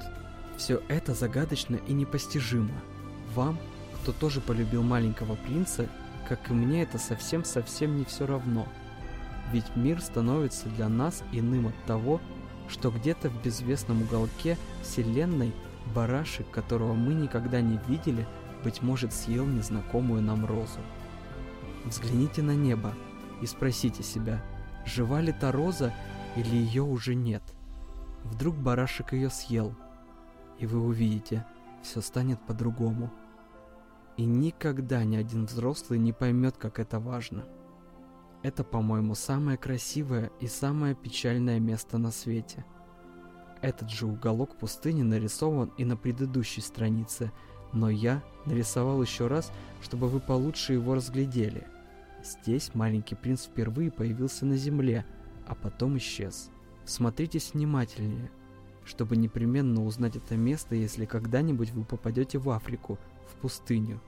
Все 0.57 0.81
это 0.89 1.15
загадочно 1.15 1.77
и 1.87 1.93
непостижимо. 1.93 2.75
Вам, 3.35 3.59
кто 4.03 4.13
тоже 4.13 4.41
полюбил 4.41 4.83
маленького 4.83 5.37
принца, 5.37 5.89
как 6.29 6.51
и 6.51 6.53
мне, 6.53 6.83
это 6.83 6.99
совсем-совсем 6.99 7.97
не 7.97 8.05
все 8.05 8.27
равно– 8.27 8.67
Ведь 9.53 9.77
мир 9.77 10.01
становится 10.01 10.69
для 10.71 10.89
нас 10.89 11.23
иным 11.31 11.69
от 11.69 11.85
того, 11.85 12.21
что 12.69 12.91
где-то 12.91 13.29
в 13.29 13.43
безвестном 13.43 14.03
уголке 14.03 14.57
Вселенной 14.83 15.53
барашек, 15.95 16.51
которого 16.51 16.95
мы 16.95 17.13
никогда 17.13 17.61
не 17.61 17.79
видели, 17.87 18.27
быть 18.65 18.81
может, 18.81 19.13
съел 19.13 19.45
незнакомую 19.45 20.23
нам 20.23 20.47
розу. 20.47 20.81
Взгляните 21.85 22.43
на 22.43 22.55
небо 22.55 22.95
и 23.43 23.47
спросите 23.47 24.03
себя, 24.03 24.43
жива 24.87 25.21
ли 25.21 25.33
та 25.33 25.53
роза 25.53 25.93
или 26.37 26.57
ее 26.57 26.83
уже 26.83 27.15
нет. 27.15 27.43
Вдруг 28.25 28.57
барашек 28.57 29.13
ее 29.13 29.29
съел, 29.29 29.75
и 30.59 30.67
вы 30.67 30.81
увидите, 30.81 31.45
все 31.83 32.01
станет 32.01 32.41
по-другому. 32.41 33.11
И 34.17 34.25
никогда 34.25 35.05
ни 35.05 35.17
один 35.17 35.47
взрослый 35.47 35.99
не 35.99 36.13
поймет, 36.13 36.57
как 36.59 36.79
это 36.79 37.01
важно. 37.01 37.45
Это, 38.43 38.65
по-моему, 38.65 39.15
самое 39.15 39.57
красивое 39.57 40.31
и 40.41 40.47
самое 40.47 40.95
печальное 40.95 41.61
место 41.61 41.99
на 41.99 42.11
свете. 42.11 42.65
Этот 43.63 43.91
же 43.91 44.07
уголок 44.07 44.57
пустыни 44.57 45.03
нарисован 45.03 45.73
и 45.79 45.85
на 45.85 45.97
предыдущей 45.97 46.61
странице, 46.61 47.31
но 47.73 47.89
я 47.89 48.23
нарисовал 48.45 49.01
еще 49.01 49.29
раз, 49.29 49.53
чтобы 49.81 50.09
вы 50.09 50.19
получше 50.19 50.73
его 50.73 50.95
разглядели. 50.95 51.67
Здесь 52.25 52.75
маленький 52.75 53.15
принц 53.15 53.47
впервые 53.47 53.91
появился 53.91 54.45
на 54.45 54.57
земле, 54.57 55.07
а 55.47 55.55
потом 55.55 55.97
исчез. 55.99 56.51
Смотритесь 56.85 57.55
внимательнее, 57.55 58.31
чтобы 58.85 59.17
непременно 59.17 59.85
узнать 59.85 60.17
это 60.17 60.37
место, 60.37 60.75
если 60.75 61.05
когда-нибудь 61.05 61.71
вы 61.71 61.85
попадете 61.85 62.39
в 62.39 62.51
Африку, 62.51 62.99
в 63.33 63.35
пустыню. 63.35 64.01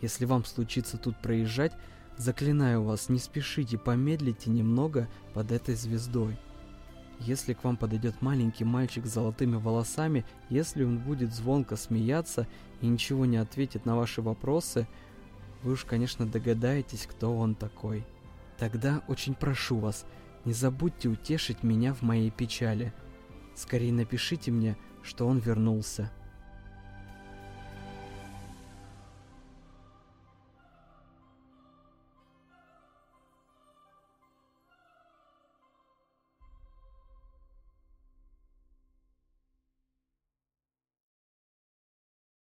Если 0.00 0.26
вам 0.26 0.44
случится 0.44 0.98
тут 0.98 1.16
проезжать, 1.20 1.72
Заклинаю 2.16 2.82
вас, 2.82 3.08
не 3.08 3.18
спешите, 3.18 3.76
помедлите 3.76 4.50
немного 4.50 5.08
под 5.32 5.50
этой 5.50 5.74
звездой. 5.74 6.38
Если 7.20 7.54
к 7.54 7.64
вам 7.64 7.76
подойдет 7.76 8.22
маленький 8.22 8.64
мальчик 8.64 9.06
с 9.06 9.12
золотыми 9.12 9.56
волосами, 9.56 10.24
если 10.48 10.84
он 10.84 10.98
будет 10.98 11.34
звонко 11.34 11.76
смеяться 11.76 12.46
и 12.80 12.86
ничего 12.86 13.24
не 13.24 13.36
ответит 13.36 13.84
на 13.84 13.96
ваши 13.96 14.22
вопросы, 14.22 14.86
вы 15.62 15.72
уж, 15.72 15.84
конечно, 15.84 16.26
догадаетесь, 16.26 17.06
кто 17.06 17.36
он 17.36 17.54
такой. 17.54 18.04
Тогда 18.58 19.02
очень 19.08 19.34
прошу 19.34 19.78
вас, 19.78 20.06
не 20.44 20.52
забудьте 20.52 21.08
утешить 21.08 21.62
меня 21.62 21.94
в 21.94 22.02
моей 22.02 22.30
печали. 22.30 22.92
Скорее 23.56 23.92
напишите 23.92 24.50
мне, 24.50 24.76
что 25.02 25.26
он 25.26 25.38
вернулся. 25.38 26.12